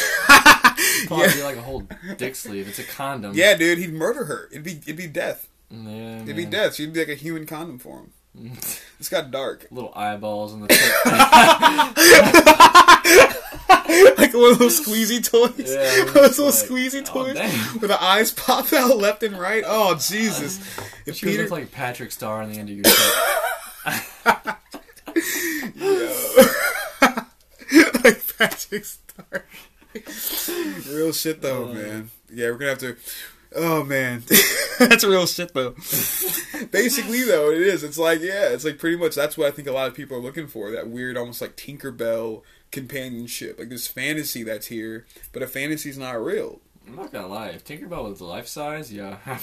Probably 1.06 1.26
yeah. 1.26 1.34
be 1.34 1.42
like 1.42 1.56
a 1.56 1.62
whole 1.62 1.86
dick 2.16 2.34
sleeve. 2.36 2.68
It's 2.68 2.78
a 2.78 2.84
condom. 2.84 3.32
Yeah, 3.34 3.54
dude, 3.56 3.78
he'd 3.78 3.92
murder 3.92 4.24
her. 4.24 4.48
It'd 4.50 4.62
be 4.62 4.72
it'd 4.72 4.96
be 4.96 5.06
death. 5.06 5.48
Yeah, 5.70 6.22
It'd 6.22 6.36
be 6.36 6.44
death. 6.46 6.74
She'd 6.74 6.92
be 6.92 7.00
like 7.00 7.08
a 7.08 7.14
human 7.14 7.46
condom 7.46 7.78
for 7.78 8.00
him. 8.00 8.12
It's 9.00 9.08
got 9.08 9.30
dark. 9.30 9.66
Little 9.70 9.92
eyeballs 9.96 10.52
in 10.52 10.60
the 10.60 10.68
tip. 10.68 10.78
like 14.18 14.34
one 14.34 14.52
of 14.52 14.58
those 14.58 14.78
squeezy 14.78 15.24
toys. 15.26 15.72
Yeah, 15.72 16.04
those 16.12 16.38
little 16.38 16.44
like, 16.46 16.54
squeezy 16.54 17.00
oh, 17.00 17.04
toys 17.24 17.34
damn. 17.34 17.50
where 17.80 17.88
the 17.88 18.02
eyes 18.02 18.30
pop 18.30 18.70
out 18.74 18.98
left 18.98 19.22
and 19.22 19.38
right. 19.38 19.64
Oh 19.66 19.94
Jesus! 19.94 20.60
Uh, 20.78 20.82
if 21.06 21.16
She 21.16 21.26
Peter, 21.26 21.42
look 21.44 21.50
like 21.50 21.72
Patrick 21.72 22.12
Star 22.12 22.42
on 22.42 22.52
the 22.52 22.58
end 22.58 22.68
of 22.68 22.76
your 22.76 22.84
set. 22.84 23.14
like 28.04 28.22
Patrick 28.38 28.84
Star. 28.84 29.44
real 30.92 31.12
shit 31.12 31.40
though, 31.40 31.70
Oh. 31.70 31.72
man. 31.72 32.10
Yeah, 32.30 32.50
we're 32.50 32.58
gonna 32.58 32.70
have 32.70 32.78
to. 32.80 32.96
Oh 33.54 33.84
man, 33.84 34.22
that's 34.78 35.04
real 35.04 35.26
shit 35.26 35.52
though. 35.54 35.70
Basically, 36.70 37.22
though, 37.24 37.50
it 37.50 37.60
is. 37.60 37.82
It's 37.82 37.98
like 37.98 38.20
yeah, 38.20 38.50
it's 38.50 38.64
like 38.64 38.78
pretty 38.78 38.96
much 38.96 39.14
that's 39.14 39.36
what 39.36 39.48
I 39.48 39.50
think 39.50 39.66
a 39.66 39.72
lot 39.72 39.88
of 39.88 39.94
people 39.94 40.16
are 40.16 40.20
looking 40.20 40.46
for. 40.46 40.70
That 40.70 40.88
weird, 40.88 41.16
almost 41.16 41.40
like 41.40 41.56
Tinkerbell 41.56 42.42
companionship, 42.70 43.58
like 43.58 43.68
this 43.68 43.88
fantasy 43.88 44.42
that's 44.44 44.68
here, 44.68 45.06
but 45.32 45.42
a 45.42 45.46
fantasy's 45.46 45.98
not 45.98 46.22
real. 46.22 46.60
I'm 46.86 46.96
not 46.96 47.12
gonna 47.12 47.26
lie. 47.26 47.48
If 47.48 47.64
Tinkerbell 47.64 48.08
was 48.08 48.20
life 48.20 48.46
size, 48.46 48.92
yeah. 48.92 49.18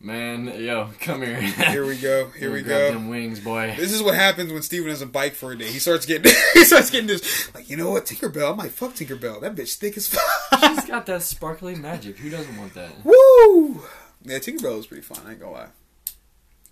Man, 0.00 0.46
yo, 0.60 0.90
come 1.00 1.22
here. 1.22 1.40
Here 1.40 1.84
we 1.84 1.96
go. 1.96 2.28
Here 2.38 2.52
we 2.52 2.62
go. 2.62 2.92
them 2.92 3.08
wings, 3.08 3.40
boy. 3.40 3.74
This 3.76 3.92
is 3.92 4.00
what 4.00 4.14
happens 4.14 4.52
when 4.52 4.62
Steven 4.62 4.88
doesn't 4.88 5.10
bike 5.10 5.34
for 5.34 5.50
a 5.52 5.58
day. 5.58 5.66
He 5.72 5.80
starts 5.80 6.06
getting 6.06 6.32
he 6.54 6.64
starts 6.64 6.90
getting 6.90 7.08
this 7.08 7.52
like, 7.52 7.68
you 7.68 7.76
know 7.76 7.90
what, 7.90 8.06
Tinkerbell, 8.06 8.52
I 8.52 8.54
might 8.54 8.70
fuck 8.70 8.94
Tinkerbell. 8.94 9.40
That 9.40 9.56
bitch 9.56 9.74
thick 9.76 9.96
as 9.96 10.06
fuck. 10.50 10.60
She's 10.60 10.84
got 10.84 11.06
that 11.06 11.22
sparkly 11.22 11.74
magic. 11.74 12.16
Who 12.18 12.30
doesn't 12.30 12.56
want 12.56 12.74
that? 12.74 12.90
Woo! 13.04 13.82
Yeah, 14.24 14.38
Tinkerbell 14.38 14.78
is 14.78 14.86
pretty 14.86 15.02
fun. 15.02 15.18
I 15.26 15.32
ain't 15.32 15.40
gonna 15.40 15.52
lie. 15.52 15.66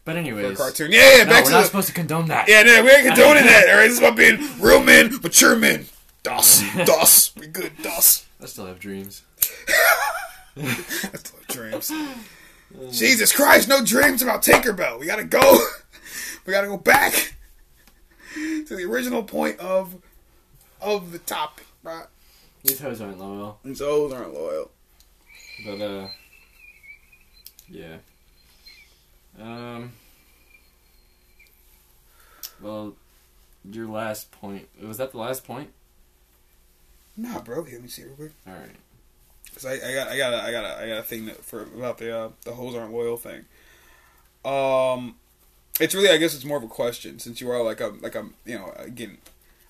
But 0.05 0.13
For 0.13 0.19
a 0.19 0.21
anyways, 0.21 0.57
cartoon. 0.57 0.93
Yeah, 0.93 1.17
yeah. 1.19 1.25
no, 1.25 1.31
Back 1.31 1.45
we're 1.45 1.51
to 1.51 1.55
not 1.57 1.61
the. 1.63 1.67
supposed 1.67 1.89
to 1.89 1.95
condone 1.95 2.27
that. 2.29 2.49
Yeah, 2.49 2.63
no, 2.63 2.85
we 2.85 2.91
ain't 2.93 3.07
condoning 3.09 3.43
that. 3.45 3.69
All 3.69 3.75
right, 3.75 3.83
this 3.89 3.95
is 3.95 3.99
about 3.99 4.17
being 4.17 4.39
real 4.61 4.81
men, 4.81 5.13
mature 5.21 5.57
men. 5.57 5.87
Das, 6.23 6.63
das, 6.85 7.35
we 7.35 7.49
good, 7.49 7.73
das. 7.83 8.25
I 8.41 8.47
still 8.47 8.67
have 8.67 8.79
dreams. 8.79 9.23
I 10.57 10.63
still 11.17 11.39
have 11.39 11.47
dreams. 11.49 11.93
Jesus 12.91 13.33
Christ, 13.33 13.69
no 13.69 13.85
dreams 13.85 14.23
about 14.23 14.43
Tinkerbell. 14.43 14.99
We 15.01 15.07
gotta 15.07 15.25
go. 15.25 15.59
We 16.47 16.53
gotta 16.53 16.69
go 16.69 16.77
back 16.77 17.35
to 18.35 18.77
the 18.77 18.85
original 18.85 19.25
point 19.25 19.59
of 19.59 19.97
of 20.81 21.11
the 21.11 21.19
topic, 21.19 21.67
right? 21.83 22.07
These 22.63 22.79
hoes 22.79 23.01
aren't 23.01 23.19
loyal. 23.19 23.59
These 23.65 23.81
hoes 23.81 24.13
aren't 24.13 24.33
loyal. 24.33 24.71
But 25.65 25.81
uh 25.81 26.09
yeah. 27.69 27.97
Um 29.41 29.93
Well 32.61 32.95
your 33.69 33.89
last 33.89 34.31
point 34.31 34.69
was 34.81 34.99
that 34.99 35.11
the 35.11 35.19
last 35.19 35.45
point? 35.45 35.71
Nah, 37.17 37.41
bro. 37.41 37.63
Let 37.63 37.83
me 37.83 37.89
see 37.89 38.05
real 38.05 38.15
quick. 38.15 38.33
Alright. 38.47 38.77
Cause 39.57 39.65
I, 39.65 39.73
I 39.73 39.95
got 39.95 40.09
I 40.09 40.19
got 40.19 40.35
a, 40.35 40.43
I 40.43 40.53
got 40.53 40.65
a, 40.65 40.83
I 40.83 40.89
got 40.89 40.99
a 40.99 41.03
thing 41.03 41.25
that 41.27 41.43
for 41.43 41.63
about 41.63 41.97
the 41.97 42.15
uh, 42.15 42.29
the 42.45 42.53
hoes 42.53 42.75
aren't 42.75 42.93
loyal 42.93 43.17
thing. 43.17 43.47
Um, 44.45 45.17
it's 45.81 45.95
really 45.95 46.11
I 46.11 46.19
guess 46.19 46.35
it's 46.35 46.45
more 46.45 46.59
of 46.59 46.63
a 46.63 46.69
question 46.69 47.19
since 47.19 47.41
you 47.41 47.51
are 47.51 47.63
like 47.63 47.81
a 47.81 47.95
like 48.03 48.15
a 48.15 48.27
you 48.45 48.59
know 48.59 48.75
again 48.77 49.17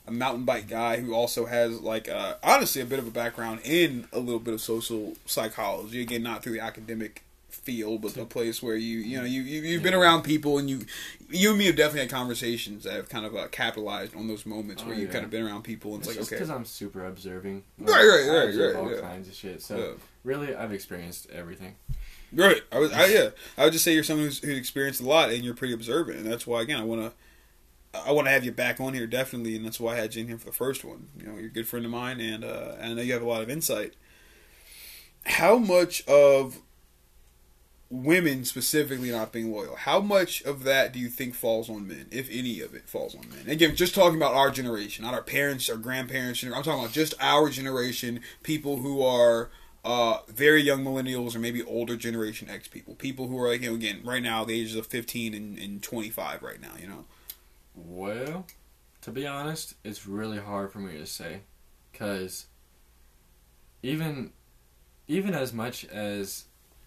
a 0.04 0.10
mountain 0.10 0.44
bike 0.44 0.66
guy 0.66 1.00
who 1.00 1.14
also 1.14 1.46
has 1.46 1.80
like 1.80 2.08
uh, 2.08 2.34
honestly 2.42 2.82
a 2.82 2.84
bit 2.84 2.98
of 2.98 3.06
a 3.06 3.12
background 3.12 3.60
in 3.62 4.08
a 4.12 4.18
little 4.18 4.40
bit 4.40 4.54
of 4.54 4.60
social 4.60 5.14
psychology 5.24 6.02
again 6.02 6.24
not 6.24 6.42
through 6.42 6.54
the 6.54 6.60
academic 6.60 7.22
field 7.66 8.00
but 8.02 8.16
a 8.16 8.24
place 8.24 8.62
where 8.62 8.76
you 8.76 8.98
you 8.98 9.18
know 9.18 9.24
you, 9.24 9.42
you 9.42 9.60
you've 9.62 9.82
been 9.82 9.92
around 9.92 10.22
people 10.22 10.56
and 10.58 10.70
you 10.70 10.86
you 11.28 11.50
and 11.50 11.58
me 11.58 11.66
have 11.66 11.74
definitely 11.76 12.00
had 12.02 12.10
conversations 12.10 12.84
that 12.84 12.92
have 12.94 13.08
kind 13.08 13.26
of 13.26 13.34
uh, 13.34 13.48
capitalized 13.48 14.14
on 14.14 14.28
those 14.28 14.46
moments 14.46 14.82
Oh, 14.84 14.88
where 14.88 14.94
you've 14.96 15.08
yeah. 15.08 15.12
kind 15.12 15.24
of 15.24 15.30
been 15.30 15.42
around 15.42 15.62
people 15.64 15.94
and 15.94 16.00
it's, 16.02 16.08
It's 16.10 16.16
just 16.18 16.30
like 16.30 16.38
because 16.38 16.50
I'm 16.50 16.64
super 16.64 17.04
observing. 17.04 17.64
Right, 17.78 17.90
right, 17.90 18.24
I 18.30 18.36
right, 18.38 18.48
observe 18.50 18.74
right, 18.76 18.82
all 18.84 18.90
yeah. 18.94 19.00
kinds 19.00 19.28
of 19.28 19.34
shit. 19.34 19.60
So 19.62 19.76
Yeah. 19.76 19.90
really, 20.24 20.54
I've 20.54 20.72
experienced 20.72 21.28
everything. 21.30 21.74
Right. 22.32 22.62
I 22.70 22.78
was. 22.78 22.92
I, 22.92 23.06
yeah. 23.18 23.28
I 23.58 23.64
would 23.64 23.72
just 23.72 23.84
say 23.84 23.92
you're 23.94 24.04
someone 24.04 24.26
who's, 24.26 24.38
who's 24.38 24.56
experienced 24.56 25.00
a 25.00 25.04
lot 25.06 25.30
and 25.30 25.44
you're 25.44 25.54
pretty 25.54 25.74
observant, 25.74 26.18
and 26.18 26.26
that's 26.30 26.46
why 26.46 26.62
again 26.62 26.80
I 26.80 26.84
want 26.84 27.02
to. 27.02 27.12
I 28.06 28.12
want 28.12 28.26
to 28.26 28.30
have 28.30 28.44
you 28.44 28.52
back 28.52 28.78
on 28.80 28.92
here 28.94 29.06
definitely, 29.06 29.56
and 29.56 29.64
that's 29.64 29.80
why 29.80 29.94
I 29.94 29.96
had 29.96 30.14
you 30.14 30.20
in 30.22 30.28
here 30.28 30.38
for 30.38 30.46
the 30.46 30.52
first 30.52 30.84
one. 30.84 31.08
You 31.18 31.26
know, 31.26 31.36
you're 31.36 31.46
a 31.46 31.52
good 31.52 31.66
friend 31.66 31.84
of 31.86 31.90
mine, 31.90 32.20
and 32.20 32.44
uh, 32.44 32.74
and 32.78 32.92
I 32.92 32.94
know 32.94 33.02
you 33.02 33.12
have 33.14 33.22
a 33.22 33.26
lot 33.28 33.40
of 33.42 33.48
insight. 33.50 33.94
How 35.24 35.56
much 35.58 36.06
of 36.06 36.60
women 37.90 38.44
specifically 38.44 39.10
not 39.10 39.32
being 39.32 39.52
loyal? 39.52 39.76
How 39.76 40.00
much 40.00 40.42
of 40.42 40.64
that 40.64 40.92
do 40.92 40.98
you 40.98 41.08
think 41.08 41.34
falls 41.34 41.70
on 41.70 41.86
men, 41.86 42.06
if 42.10 42.28
any 42.30 42.60
of 42.60 42.74
it 42.74 42.88
falls 42.88 43.14
on 43.14 43.28
men? 43.28 43.48
Again, 43.48 43.76
just 43.76 43.94
talking 43.94 44.16
about 44.16 44.34
our 44.34 44.50
generation, 44.50 45.04
not 45.04 45.14
our 45.14 45.22
parents, 45.22 45.68
or 45.68 45.76
grandparents. 45.76 46.42
I'm 46.42 46.50
talking 46.50 46.80
about 46.80 46.92
just 46.92 47.14
our 47.20 47.48
generation, 47.48 48.20
people 48.42 48.78
who 48.78 49.02
are 49.02 49.50
uh, 49.86 50.18
very 50.26 50.62
young 50.62 50.84
millennials 50.84 51.36
or 51.36 51.38
maybe 51.38 51.62
older 51.62 51.96
generation 51.96 52.50
X 52.50 52.66
people, 52.66 52.96
people 52.96 53.28
who 53.28 53.38
are 53.40 53.48
like 53.48 53.62
you 53.62 53.70
know 53.70 53.76
again 53.76 54.00
right 54.04 54.22
now 54.22 54.44
the 54.44 54.60
ages 54.60 54.74
of 54.74 54.86
15 54.88 55.32
and, 55.32 55.56
and 55.58 55.80
25 55.80 56.42
right 56.42 56.60
now. 56.60 56.72
You 56.80 56.88
know, 56.88 57.04
Well, 57.76 58.46
to 59.02 59.10
be 59.12 59.28
honest, 59.28 59.74
it's 59.84 60.04
really 60.04 60.38
hard 60.38 60.72
for 60.72 60.80
me 60.80 60.98
to 60.98 61.06
say, 61.06 61.42
cause 61.94 62.46
even 63.80 64.32
even 65.06 65.34
as 65.34 65.52
much 65.52 65.84
as 65.84 66.45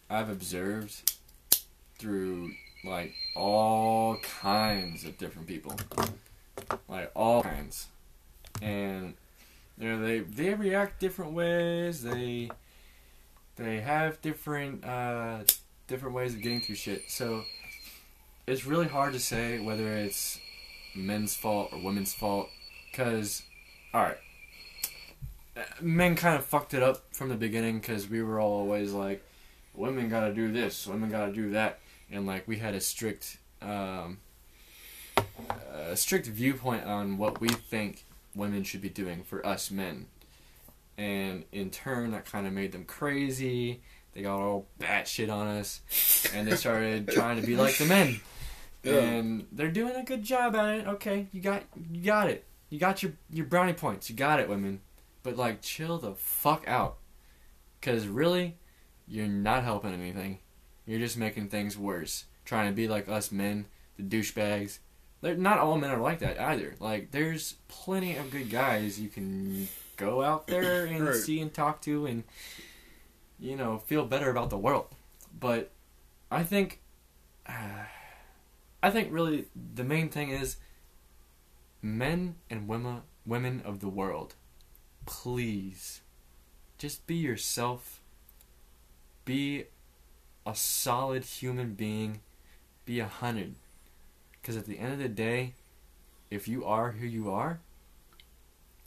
I've 0.09 0.29
observed 0.29 1.13
through 1.97 2.53
like 2.83 3.13
all 3.35 4.17
kinds 4.17 5.05
of 5.05 5.17
different 5.17 5.47
people, 5.47 5.75
like 6.87 7.11
all 7.15 7.43
kinds, 7.43 7.87
and 8.61 9.13
you 9.77 9.89
know 9.89 10.01
they 10.01 10.19
they 10.19 10.53
react 10.53 10.99
different 10.99 11.33
ways. 11.33 12.03
They 12.03 12.49
they 13.55 13.81
have 13.81 14.21
different 14.21 14.85
uh, 14.85 15.39
different 15.87 16.15
ways 16.15 16.33
of 16.33 16.41
getting 16.41 16.61
through 16.61 16.75
shit. 16.75 17.09
So 17.09 17.43
it's 18.47 18.65
really 18.65 18.87
hard 18.87 19.13
to 19.13 19.19
say 19.19 19.59
whether 19.59 19.93
it's 19.93 20.39
men's 20.95 21.35
fault 21.35 21.69
or 21.71 21.79
women's 21.79 22.13
fault 22.13 22.49
because 22.91 23.43
all 23.93 24.01
right 24.01 24.17
men 25.81 26.15
kind 26.15 26.35
of 26.35 26.43
fucked 26.45 26.73
it 26.73 26.81
up 26.81 27.03
from 27.13 27.29
the 27.29 27.35
beginning 27.35 27.79
because 27.79 28.09
we 28.09 28.23
were 28.23 28.39
all 28.39 28.61
always 28.61 28.91
like 28.91 29.23
women 29.73 30.09
gotta 30.09 30.33
do 30.33 30.51
this 30.51 30.85
women 30.87 31.09
gotta 31.09 31.31
do 31.31 31.51
that 31.51 31.79
and 32.11 32.25
like 32.25 32.47
we 32.47 32.57
had 32.57 32.73
a 32.75 32.81
strict 32.81 33.37
um, 33.61 34.17
a 35.73 35.95
strict 35.95 36.27
viewpoint 36.27 36.85
on 36.85 37.17
what 37.17 37.39
we 37.41 37.49
think 37.49 38.05
women 38.35 38.63
should 38.63 38.81
be 38.81 38.89
doing 38.89 39.23
for 39.23 39.45
us 39.45 39.69
men 39.71 40.05
and 40.97 41.43
in 41.51 41.69
turn 41.69 42.11
that 42.11 42.25
kind 42.25 42.45
of 42.47 42.53
made 42.53 42.71
them 42.71 42.85
crazy 42.85 43.81
they 44.13 44.21
got 44.21 44.39
all 44.39 44.67
batshit 44.79 45.31
on 45.31 45.47
us 45.47 45.81
and 46.33 46.47
they 46.47 46.55
started 46.55 47.07
trying 47.11 47.39
to 47.39 47.45
be 47.45 47.55
like 47.55 47.77
the 47.77 47.85
men 47.85 48.19
Yeah. 48.83 48.93
and 48.95 49.45
they're 49.51 49.71
doing 49.71 49.95
a 49.95 50.03
good 50.03 50.23
job 50.23 50.55
at 50.55 50.79
it. 50.79 50.87
Okay, 50.87 51.27
you 51.31 51.41
got 51.41 51.63
you 51.91 52.01
got 52.03 52.29
it. 52.29 52.45
You 52.69 52.79
got 52.79 53.03
your 53.03 53.11
your 53.29 53.45
brownie 53.45 53.73
points. 53.73 54.09
You 54.09 54.15
got 54.15 54.39
it, 54.39 54.47
women. 54.49 54.79
But 55.21 55.35
like, 55.37 55.61
chill 55.61 55.97
the 55.97 56.13
fuck 56.15 56.65
out, 56.67 56.97
because 57.79 58.07
really, 58.07 58.55
you're 59.09 59.27
not 59.27 59.63
helping 59.63 59.93
anything. 59.93 60.39
You're 60.85 60.99
just 60.99 61.17
making 61.17 61.49
things 61.49 61.77
worse. 61.77 62.25
Trying 62.45 62.67
to 62.69 62.75
be 62.75 62.87
like 62.87 63.09
us 63.09 63.31
men, 63.31 63.65
the 63.97 64.03
douchebags. 64.03 64.79
They're 65.21 65.35
not 65.35 65.59
all 65.59 65.77
men 65.77 65.89
are 65.91 65.99
like 65.99 66.19
that 66.19 66.39
either. 66.39 66.75
Like, 66.79 67.11
there's 67.11 67.55
plenty 67.67 68.15
of 68.15 68.31
good 68.31 68.49
guys 68.49 68.99
you 68.99 69.09
can 69.09 69.67
go 69.97 70.21
out 70.23 70.47
there 70.47 70.85
and 70.87 71.05
Right. 71.07 71.15
see 71.15 71.39
and 71.41 71.53
talk 71.53 71.81
to, 71.81 72.05
and 72.05 72.23
you 73.39 73.55
know 73.55 73.77
feel 73.79 74.05
better 74.05 74.29
about 74.29 74.49
the 74.49 74.57
world. 74.57 74.87
But 75.37 75.71
I 76.31 76.43
think. 76.43 76.79
I 78.81 78.91
think 78.91 79.11
really 79.11 79.45
the 79.75 79.83
main 79.83 80.07
thing 80.09 80.29
is 80.29 80.55
men 81.81 82.35
and 82.49 82.67
women 82.67 83.01
women 83.25 83.61
of 83.65 83.79
the 83.81 83.89
world, 83.89 84.35
please 85.05 86.01
just 86.77 87.05
be 87.05 87.15
yourself. 87.15 87.98
Be 89.29 89.65
a 90.43 90.55
solid 90.55 91.23
human 91.23 91.75
being. 91.75 92.21
Be 92.83 92.99
a 92.99 93.05
hundred. 93.05 93.53
Because 94.41 94.57
at 94.57 94.65
the 94.65 94.79
end 94.79 94.91
of 94.91 94.97
the 94.97 95.07
day, 95.07 95.53
if 96.31 96.47
you 96.47 96.65
are 96.65 96.93
who 96.93 97.05
you 97.05 97.29
are, 97.29 97.59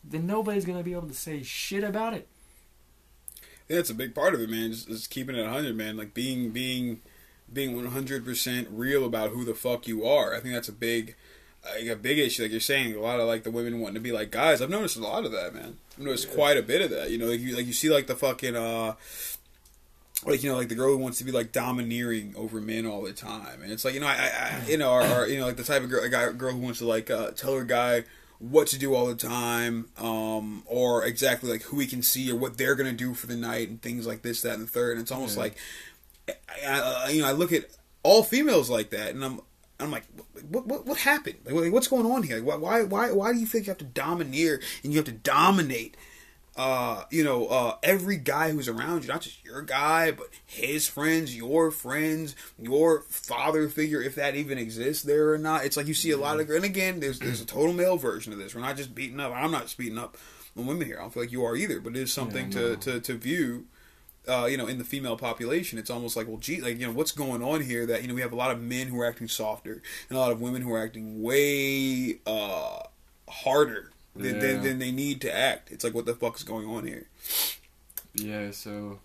then 0.02 0.26
nobody's 0.26 0.64
gonna 0.64 0.82
be 0.82 0.94
able 0.94 1.06
to 1.06 1.14
say 1.14 1.44
shit 1.44 1.84
about 1.84 2.14
it. 2.14 2.26
Yeah, 3.68 3.78
it's 3.78 3.90
a 3.90 3.94
big 3.94 4.16
part 4.16 4.34
of 4.34 4.40
it, 4.40 4.50
man. 4.50 4.72
Just, 4.72 4.88
just 4.88 5.10
keeping 5.10 5.36
it 5.36 5.42
100, 5.42 5.76
man. 5.76 5.96
Like 5.96 6.12
being 6.12 6.50
being 6.50 7.02
being 7.52 7.80
100% 7.80 8.66
real 8.72 9.04
about 9.04 9.30
who 9.30 9.44
the 9.44 9.54
fuck 9.54 9.86
you 9.86 10.04
are. 10.04 10.34
I 10.34 10.40
think 10.40 10.54
that's 10.54 10.68
a 10.68 10.72
big 10.72 11.14
like 11.64 11.86
a 11.86 11.94
big 11.94 12.18
issue. 12.18 12.42
Like 12.42 12.50
you're 12.50 12.60
saying, 12.60 12.96
a 12.96 13.00
lot 13.00 13.20
of 13.20 13.28
like 13.28 13.44
the 13.44 13.52
women 13.52 13.78
wanting 13.78 13.94
to 13.94 14.00
be 14.00 14.10
like 14.10 14.32
guys. 14.32 14.60
I've 14.60 14.70
noticed 14.70 14.96
a 14.96 15.02
lot 15.02 15.24
of 15.24 15.30
that, 15.30 15.54
man. 15.54 15.76
I've 15.96 16.04
noticed 16.04 16.32
quite 16.32 16.56
a 16.56 16.62
bit 16.64 16.82
of 16.82 16.90
that. 16.90 17.12
You 17.12 17.18
know, 17.18 17.26
like 17.26 17.38
you 17.38 17.54
like 17.54 17.66
you 17.66 17.72
see 17.72 17.90
like 17.90 18.08
the 18.08 18.16
fucking 18.16 18.56
uh 18.56 18.94
like 20.24 20.42
you 20.42 20.50
know, 20.50 20.56
like 20.56 20.68
the 20.68 20.74
girl 20.74 20.90
who 20.90 20.98
wants 20.98 21.18
to 21.18 21.24
be 21.24 21.32
like 21.32 21.52
domineering 21.52 22.34
over 22.36 22.60
men 22.60 22.86
all 22.86 23.02
the 23.02 23.12
time, 23.12 23.62
and 23.62 23.72
it's 23.72 23.84
like 23.84 23.94
you 23.94 24.00
know, 24.00 24.06
I, 24.06 24.12
I, 24.12 24.68
you 24.68 24.78
know, 24.78 24.92
or, 24.92 25.02
or 25.02 25.26
you 25.26 25.38
know, 25.38 25.46
like 25.46 25.56
the 25.56 25.64
type 25.64 25.82
of 25.82 25.90
girl, 25.90 26.04
a 26.04 26.08
guy, 26.08 26.30
girl 26.32 26.52
who 26.52 26.60
wants 26.60 26.78
to 26.78 26.86
like 26.86 27.10
uh, 27.10 27.32
tell 27.32 27.54
her 27.54 27.64
guy 27.64 28.04
what 28.38 28.68
to 28.68 28.78
do 28.78 28.94
all 28.94 29.06
the 29.06 29.14
time, 29.14 29.88
um, 29.98 30.62
or 30.66 31.04
exactly 31.04 31.50
like 31.50 31.62
who 31.62 31.78
he 31.78 31.86
can 31.86 32.02
see 32.02 32.30
or 32.30 32.36
what 32.36 32.56
they're 32.56 32.74
gonna 32.74 32.92
do 32.92 33.14
for 33.14 33.26
the 33.26 33.36
night 33.36 33.68
and 33.68 33.82
things 33.82 34.06
like 34.06 34.22
this, 34.22 34.42
that, 34.42 34.54
and 34.54 34.62
the 34.62 34.70
third. 34.70 34.92
And 34.92 35.00
it's 35.00 35.12
almost 35.12 35.36
like, 35.36 35.56
I, 36.28 36.34
I, 37.06 37.10
you 37.10 37.22
know, 37.22 37.28
I 37.28 37.32
look 37.32 37.52
at 37.52 37.64
all 38.02 38.22
females 38.22 38.70
like 38.70 38.90
that, 38.90 39.14
and 39.14 39.24
I'm. 39.24 39.40
I'm 39.80 39.90
like, 39.90 40.04
what, 40.48 40.64
what, 40.68 40.86
what 40.86 40.98
happened? 40.98 41.38
Like, 41.44 41.72
what's 41.72 41.88
going 41.88 42.06
on 42.06 42.22
here? 42.22 42.40
Like, 42.40 42.62
why, 42.62 42.84
why, 42.84 43.10
why 43.10 43.32
do 43.32 43.40
you 43.40 43.46
think 43.46 43.66
you 43.66 43.70
have 43.72 43.78
to 43.78 43.84
domineer 43.84 44.60
and 44.84 44.92
you 44.92 44.98
have 44.98 45.06
to 45.06 45.12
dominate 45.12 45.96
uh, 46.54 47.04
you 47.10 47.24
know, 47.24 47.46
uh, 47.46 47.76
every 47.82 48.16
guy 48.18 48.50
who's 48.50 48.68
around 48.68 49.02
you, 49.02 49.08
not 49.08 49.22
just 49.22 49.42
your 49.44 49.62
guy, 49.62 50.10
but 50.10 50.26
his 50.44 50.86
friends, 50.86 51.34
your 51.34 51.70
friends, 51.70 52.36
your 52.58 53.02
father 53.08 53.68
figure, 53.68 54.02
if 54.02 54.14
that 54.16 54.34
even 54.34 54.58
exists 54.58 55.02
there 55.02 55.32
or 55.32 55.38
not. 55.38 55.64
It's 55.64 55.76
like 55.78 55.86
you 55.86 55.94
see 55.94 56.10
a 56.10 56.18
lot 56.18 56.40
of, 56.40 56.50
and 56.50 56.64
again, 56.64 57.00
there's 57.00 57.18
there's 57.18 57.40
a 57.40 57.46
total 57.46 57.72
male 57.72 57.96
version 57.96 58.32
of 58.32 58.38
this. 58.38 58.54
We're 58.54 58.60
not 58.60 58.76
just 58.76 58.94
beating 58.94 59.18
up. 59.18 59.32
I'm 59.34 59.50
not 59.50 59.62
just 59.62 59.78
beating 59.78 59.98
up 59.98 60.18
on 60.56 60.66
women 60.66 60.86
here. 60.86 60.98
I 60.98 61.02
don't 61.02 61.14
feel 61.14 61.22
like 61.22 61.32
you 61.32 61.44
are 61.44 61.56
either, 61.56 61.80
but 61.80 61.96
it 61.96 62.02
is 62.02 62.12
something 62.12 62.52
Yeah, 62.52 62.58
to, 62.58 62.76
to 62.76 63.00
to 63.00 63.14
view. 63.14 63.66
Uh, 64.28 64.46
you 64.48 64.56
know, 64.56 64.68
in 64.68 64.78
the 64.78 64.84
female 64.84 65.16
population, 65.16 65.80
it's 65.80 65.90
almost 65.90 66.16
like, 66.16 66.28
well, 66.28 66.36
gee, 66.36 66.60
like 66.60 66.78
you 66.78 66.86
know, 66.86 66.92
what's 66.92 67.10
going 67.10 67.42
on 67.42 67.60
here? 67.62 67.86
That 67.86 68.02
you 68.02 68.08
know, 68.08 68.14
we 68.14 68.20
have 68.20 68.32
a 68.32 68.36
lot 68.36 68.52
of 68.52 68.60
men 68.60 68.86
who 68.88 69.00
are 69.00 69.06
acting 69.06 69.26
softer, 69.26 69.82
and 70.08 70.16
a 70.16 70.20
lot 70.20 70.30
of 70.30 70.40
women 70.40 70.62
who 70.62 70.72
are 70.72 70.84
acting 70.84 71.22
way 71.22 72.20
uh, 72.26 72.82
harder 73.28 73.90
than, 74.14 74.34
Yeah. 74.34 74.40
than, 74.40 74.62
than 74.62 74.78
they 74.78 74.92
need 74.92 75.20
to 75.22 75.34
act. 75.34 75.70
It's 75.72 75.84
like, 75.84 75.94
what 75.94 76.06
the 76.06 76.14
fuck 76.14 76.36
is 76.36 76.42
going 76.42 76.66
on 76.66 76.86
here? 76.86 77.06
Yeah, 78.14 78.50
so 78.50 79.00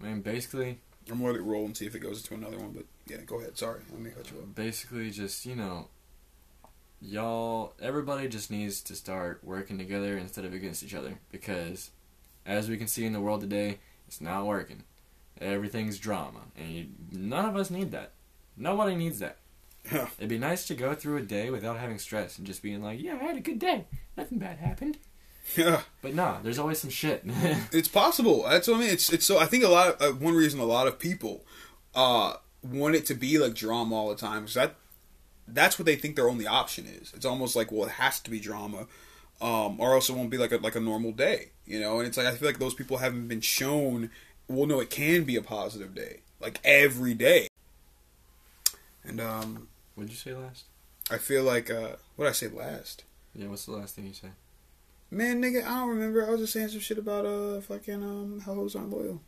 I 0.00 0.06
mean, 0.06 0.20
basically, 0.22 0.78
I'm 1.10 1.18
gonna 1.18 1.32
let 1.32 1.36
it 1.36 1.42
roll 1.42 1.64
and 1.64 1.76
see 1.76 1.86
if 1.86 1.94
it 1.94 2.00
goes 2.00 2.18
into 2.22 2.34
another 2.34 2.58
one. 2.58 2.72
But 2.72 2.84
yeah, 3.08 3.18
go 3.26 3.40
ahead. 3.40 3.58
Sorry, 3.58 3.80
let 3.90 4.00
me 4.00 4.10
cut 4.10 4.30
you 4.30 4.38
off. 4.38 4.54
basically, 4.54 5.10
just 5.10 5.44
you 5.46 5.56
know, 5.56 5.88
y'all, 7.00 7.74
everybody 7.80 8.28
just 8.28 8.50
needs 8.50 8.80
to 8.82 8.94
start 8.94 9.40
working 9.42 9.78
together 9.78 10.16
instead 10.16 10.44
of 10.44 10.52
against 10.54 10.82
each 10.82 10.94
other 10.94 11.18
because, 11.30 11.90
as 12.46 12.68
we 12.68 12.76
can 12.76 12.86
see 12.86 13.04
in 13.04 13.12
the 13.12 13.20
world 13.20 13.40
today, 13.40 13.78
it's 14.06 14.20
not 14.20 14.46
working. 14.46 14.84
Everything's 15.40 15.98
drama, 15.98 16.40
and 16.56 16.70
you, 16.70 16.86
none 17.10 17.46
of 17.46 17.56
us 17.56 17.70
need 17.70 17.90
that. 17.92 18.12
Nobody 18.56 18.94
needs 18.94 19.18
that. 19.18 19.38
Yeah. 19.90 20.08
It'd 20.18 20.28
be 20.28 20.38
nice 20.38 20.66
to 20.68 20.74
go 20.74 20.94
through 20.94 21.16
a 21.16 21.22
day 21.22 21.50
without 21.50 21.78
having 21.78 21.98
stress 21.98 22.38
and 22.38 22.46
just 22.46 22.62
being 22.62 22.82
like, 22.82 23.00
"Yeah, 23.00 23.18
I 23.20 23.24
had 23.24 23.36
a 23.36 23.40
good 23.40 23.58
day. 23.58 23.86
Nothing 24.16 24.38
bad 24.38 24.58
happened." 24.58 24.98
Yeah, 25.56 25.82
But 26.02 26.14
nah, 26.14 26.38
there's 26.40 26.58
always 26.60 26.78
some 26.78 26.90
shit. 26.90 27.22
it's 27.72 27.88
possible. 27.88 28.44
That's 28.48 28.68
what 28.68 28.76
I 28.76 28.80
mean. 28.80 28.90
It's 28.90 29.12
it's 29.12 29.26
so. 29.26 29.38
I 29.38 29.46
think 29.46 29.64
a 29.64 29.68
lot. 29.68 30.00
Of, 30.00 30.02
uh, 30.02 30.16
one 30.16 30.34
reason 30.34 30.60
a 30.60 30.64
lot 30.64 30.86
of 30.86 30.98
people 30.98 31.44
uh 31.94 32.34
want 32.62 32.94
it 32.94 33.04
to 33.06 33.14
be 33.14 33.38
like 33.38 33.54
drama 33.54 33.94
all 33.94 34.08
the 34.08 34.14
time 34.14 34.42
because 34.42 34.54
that 34.54 34.76
that's 35.48 35.78
what 35.78 35.86
they 35.86 35.96
think 35.96 36.16
their 36.16 36.28
only 36.28 36.46
option 36.46 36.86
is. 36.86 37.12
It's 37.14 37.26
almost 37.26 37.56
like 37.56 37.72
well, 37.72 37.84
it 37.84 37.92
has 37.92 38.20
to 38.20 38.30
be 38.30 38.38
drama, 38.38 38.86
um, 39.40 39.80
or 39.80 39.94
else 39.94 40.08
it 40.08 40.14
won't 40.14 40.30
be 40.30 40.38
like 40.38 40.52
a 40.52 40.58
like 40.58 40.76
a 40.76 40.80
normal 40.80 41.12
day. 41.12 41.50
You 41.66 41.80
know, 41.80 41.98
and 41.98 42.06
it's 42.06 42.16
like 42.16 42.26
I 42.26 42.34
feel 42.34 42.48
like 42.48 42.58
those 42.58 42.74
people 42.74 42.98
haven't 42.98 43.28
been 43.28 43.40
shown. 43.40 44.10
Well, 44.48 44.66
no, 44.66 44.80
it 44.80 44.90
can 44.90 45.24
be 45.24 45.36
a 45.36 45.42
positive 45.42 45.94
day, 45.94 46.20
like 46.40 46.60
every 46.64 47.14
day. 47.14 47.48
And 49.04 49.20
um, 49.20 49.68
What'd 49.94 50.10
you 50.10 50.16
say 50.16 50.34
last? 50.34 50.64
I 51.10 51.18
feel 51.18 51.42
like 51.44 51.70
uh, 51.70 51.96
what 52.16 52.24
did 52.26 52.30
I 52.30 52.32
say 52.32 52.48
last? 52.48 53.04
Yeah, 53.34 53.48
what's 53.48 53.66
the 53.66 53.72
last 53.72 53.94
thing 53.96 54.06
you 54.06 54.14
said? 54.14 54.32
Man, 55.10 55.42
nigga, 55.42 55.64
I 55.64 55.80
don't 55.80 55.90
remember. 55.90 56.26
I 56.26 56.30
was 56.30 56.40
just 56.40 56.52
saying 56.54 56.68
some 56.68 56.80
shit 56.80 56.98
about 56.98 57.26
uh 57.26 57.60
fucking 57.60 58.02
um 58.02 58.40
how 58.44 58.54
hoes 58.54 58.74
aren't 58.76 58.90
loyal. 58.90 59.20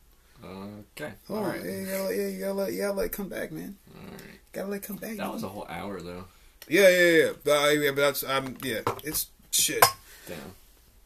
Okay. 0.97 1.13
Oh, 1.31 1.37
All 1.37 1.45
right. 1.45 1.61
yeah, 1.65 1.71
you 1.71 1.87
gotta, 1.87 2.17
yeah, 2.17 2.27
you 2.29 2.41
gotta 2.41 2.53
let, 2.55 2.73
you 2.73 2.81
gotta 2.83 2.93
let 2.95 3.13
come 3.13 3.29
back, 3.29 3.51
man. 3.53 3.77
All 3.97 4.11
right. 4.13 4.21
Gotta 4.53 4.69
let 4.69 4.77
it 4.83 4.87
come 4.87 4.97
back. 4.97 5.17
That 5.17 5.33
was 5.33 5.43
a 5.43 5.49
whole 5.49 5.67
hour 5.69 6.01
though. 6.01 6.25
yeah, 6.69 6.89
yeah, 6.89 7.11
yeah. 7.11 7.33
But, 7.45 7.51
uh, 7.65 7.69
yeah, 7.71 7.91
but 7.91 7.97
that's 7.97 8.25
um, 8.25 8.57
yeah, 8.63 8.81
it's 9.03 9.29
shit. 9.51 9.85
Damn. 10.29 10.39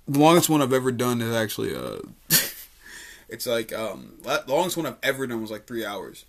The 0.07 0.19
longest 0.19 0.49
one 0.49 0.63
I've 0.63 0.73
ever 0.73 0.91
done 0.93 1.21
is 1.21 1.35
actually 1.35 1.75
uh, 1.75 1.99
it's 3.29 3.47
like 3.47 3.73
um, 3.73 4.15
the 4.23 4.43
longest 4.49 4.77
one 4.77 4.87
I've 4.87 4.97
ever 5.03 5.27
done 5.27 5.41
was 5.41 5.51
like 5.51 5.67
three 5.67 5.85
hours. 5.85 6.25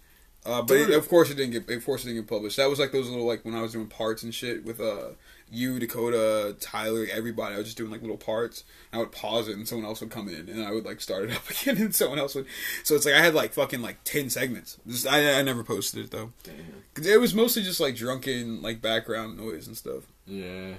Uh, 0.46 0.62
but 0.62 0.78
it, 0.78 0.90
of 0.92 1.08
course 1.10 1.30
it 1.30 1.36
didn't 1.36 1.52
get, 1.52 1.70
of 1.76 1.86
course 1.86 2.04
it 2.04 2.08
didn't 2.08 2.22
get 2.22 2.30
published. 2.30 2.58
That 2.58 2.70
was 2.70 2.80
like 2.80 2.92
those 2.92 3.10
little 3.10 3.26
like 3.26 3.44
when 3.44 3.56
I 3.56 3.62
was 3.62 3.74
doing 3.74 3.88
parts 3.88 4.24
and 4.24 4.34
shit 4.34 4.66
with 4.66 4.80
uh 4.80 5.10
you, 5.52 5.80
Dakota, 5.80 6.56
Tyler, 6.60 7.08
everybody. 7.12 7.56
I 7.56 7.58
was 7.58 7.68
just 7.68 7.78
doing 7.78 7.92
like 7.92 8.02
little 8.02 8.18
parts. 8.18 8.64
I 8.94 9.00
would 9.00 9.12
pause 9.12 9.48
it 9.48 9.58
and 9.58 9.68
someone 9.68 9.88
else 9.88 10.00
would 10.02 10.12
come 10.12 10.30
in 10.30 10.48
and 10.48 10.64
I 10.64 10.72
would 10.72 10.86
like 10.86 11.02
start 11.02 11.30
it 11.30 11.32
up 11.36 11.50
again 11.50 11.78
and 11.78 11.94
someone 11.94 12.20
else 12.20 12.36
would. 12.36 12.46
So 12.84 12.96
it's 12.96 13.06
like 13.06 13.16
I 13.16 13.22
had 13.22 13.34
like 13.34 13.54
fucking 13.54 13.82
like 13.82 14.04
ten 14.04 14.30
segments. 14.30 14.78
Just, 14.88 15.08
I 15.08 15.40
I 15.40 15.42
never 15.42 15.64
posted 15.64 16.06
it 16.06 16.12
though. 16.12 16.32
Damn. 16.44 17.06
it 17.06 17.20
was 17.20 17.34
mostly 17.34 17.64
just 17.64 17.80
like 17.80 17.96
drunken 17.96 18.62
like 18.62 18.82
background 18.82 19.38
noise 19.38 19.68
and 19.68 19.76
stuff. 19.76 20.04
Yeah. 20.26 20.76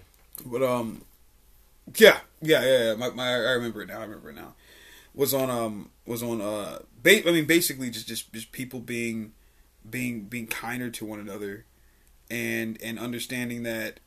But 0.47 0.63
um, 0.63 1.03
yeah, 1.97 2.19
yeah, 2.41 2.65
yeah. 2.65 2.85
yeah. 2.85 2.95
My, 2.95 3.11
my 3.11 3.27
I 3.27 3.53
remember 3.53 3.83
it 3.83 3.89
now. 3.89 3.99
I 3.99 4.03
remember 4.05 4.31
it 4.31 4.37
now. 4.37 4.55
Was 5.15 5.35
on 5.35 5.51
um 5.51 5.91
was 6.07 6.23
on 6.23 6.41
uh 6.41 6.79
ba- 7.03 7.29
I 7.29 7.33
mean 7.33 7.47
basically 7.47 7.91
just 7.91 8.07
just 8.07 8.33
just 8.33 8.53
people 8.53 8.81
being 8.81 9.33
being 9.89 10.25
being 10.25 10.47
kinder 10.47 10.91
to 10.91 11.05
one 11.05 11.21
another, 11.21 11.65
and 12.31 12.81
and 12.83 12.99
understanding 12.99 13.63
that 13.65 14.01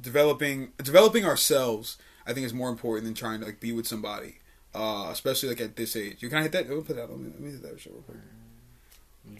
developing 0.00 0.72
developing 0.78 1.24
ourselves 1.24 1.96
I 2.26 2.32
think 2.32 2.46
is 2.46 2.54
more 2.54 2.68
important 2.68 3.04
than 3.04 3.14
trying 3.14 3.40
to 3.40 3.46
like 3.46 3.60
be 3.60 3.72
with 3.72 3.86
somebody. 3.86 4.36
Uh, 4.74 5.08
especially 5.12 5.48
like 5.50 5.60
at 5.60 5.76
this 5.76 5.94
age. 5.94 6.20
You 6.20 6.28
can 6.28 6.38
I 6.38 6.42
hit 6.42 6.52
that? 6.52 6.68
Let 6.68 6.76
me 6.76 6.82
put 6.82 6.96
that. 6.96 7.08
Let 7.08 7.16
me, 7.18 7.30
let 7.30 7.40
me 7.40 7.50
hit 7.52 7.62
that 7.62 7.86
real 7.86 8.02
quick. 8.02 8.18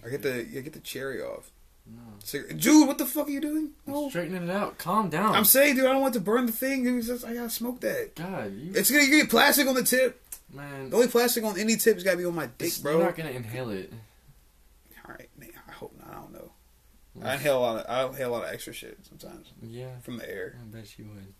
I 0.05 0.09
get 0.09 0.21
the 0.21 0.45
yeah, 0.49 0.61
get 0.61 0.73
the 0.73 0.79
cherry 0.79 1.21
off. 1.21 1.51
No. 1.85 2.01
Cigarette. 2.23 2.57
Dude, 2.57 2.87
what 2.87 2.97
the 2.97 3.05
fuck 3.05 3.27
are 3.27 3.31
you 3.31 3.41
doing? 3.41 3.71
No. 3.85 4.09
Straightening 4.09 4.43
it 4.43 4.49
out. 4.49 4.77
Calm 4.77 5.09
down. 5.09 5.35
I'm 5.35 5.45
saying, 5.45 5.75
dude, 5.75 5.85
I 5.85 5.91
don't 5.91 6.01
want 6.01 6.15
to 6.15 6.19
burn 6.19 6.45
the 6.47 6.51
thing. 6.51 6.95
Was 6.95 7.07
just, 7.07 7.25
I 7.25 7.33
gotta 7.33 7.49
smoke 7.49 7.81
that. 7.81 8.15
God, 8.15 8.53
you 8.55 8.71
It's 8.73 8.89
gonna 8.89 9.05
get 9.07 9.29
plastic 9.29 9.67
on 9.67 9.75
the 9.75 9.83
tip. 9.83 10.21
man. 10.51 10.89
The 10.89 10.95
only 10.95 11.07
plastic 11.09 11.43
on 11.43 11.59
any 11.59 11.75
tip 11.75 11.95
has 11.95 12.03
gotta 12.03 12.17
be 12.17 12.25
on 12.25 12.33
my 12.33 12.49
dick, 12.57 12.73
bro. 12.81 12.93
You're 12.97 13.05
not 13.05 13.15
gonna 13.15 13.29
inhale 13.31 13.69
it. 13.69 13.91
right, 15.07 15.29
man. 15.37 15.51
I 15.67 15.71
hope 15.73 15.93
not. 15.99 16.09
I 16.09 16.13
don't 16.15 16.33
know. 16.33 16.51
I 17.23 17.33
inhale 17.35 17.57
a 17.57 17.61
lot. 17.61 17.77
Of, 17.85 17.89
I 17.89 18.07
inhale 18.09 18.29
a 18.31 18.33
lot 18.33 18.43
of 18.43 18.53
extra 18.53 18.73
shit 18.73 18.97
sometimes 19.07 19.47
Yeah. 19.61 19.99
from 20.01 20.17
the 20.17 20.29
air. 20.29 20.57
I 20.61 20.65
bet 20.75 20.97
you 20.99 21.05
would. 21.13 21.33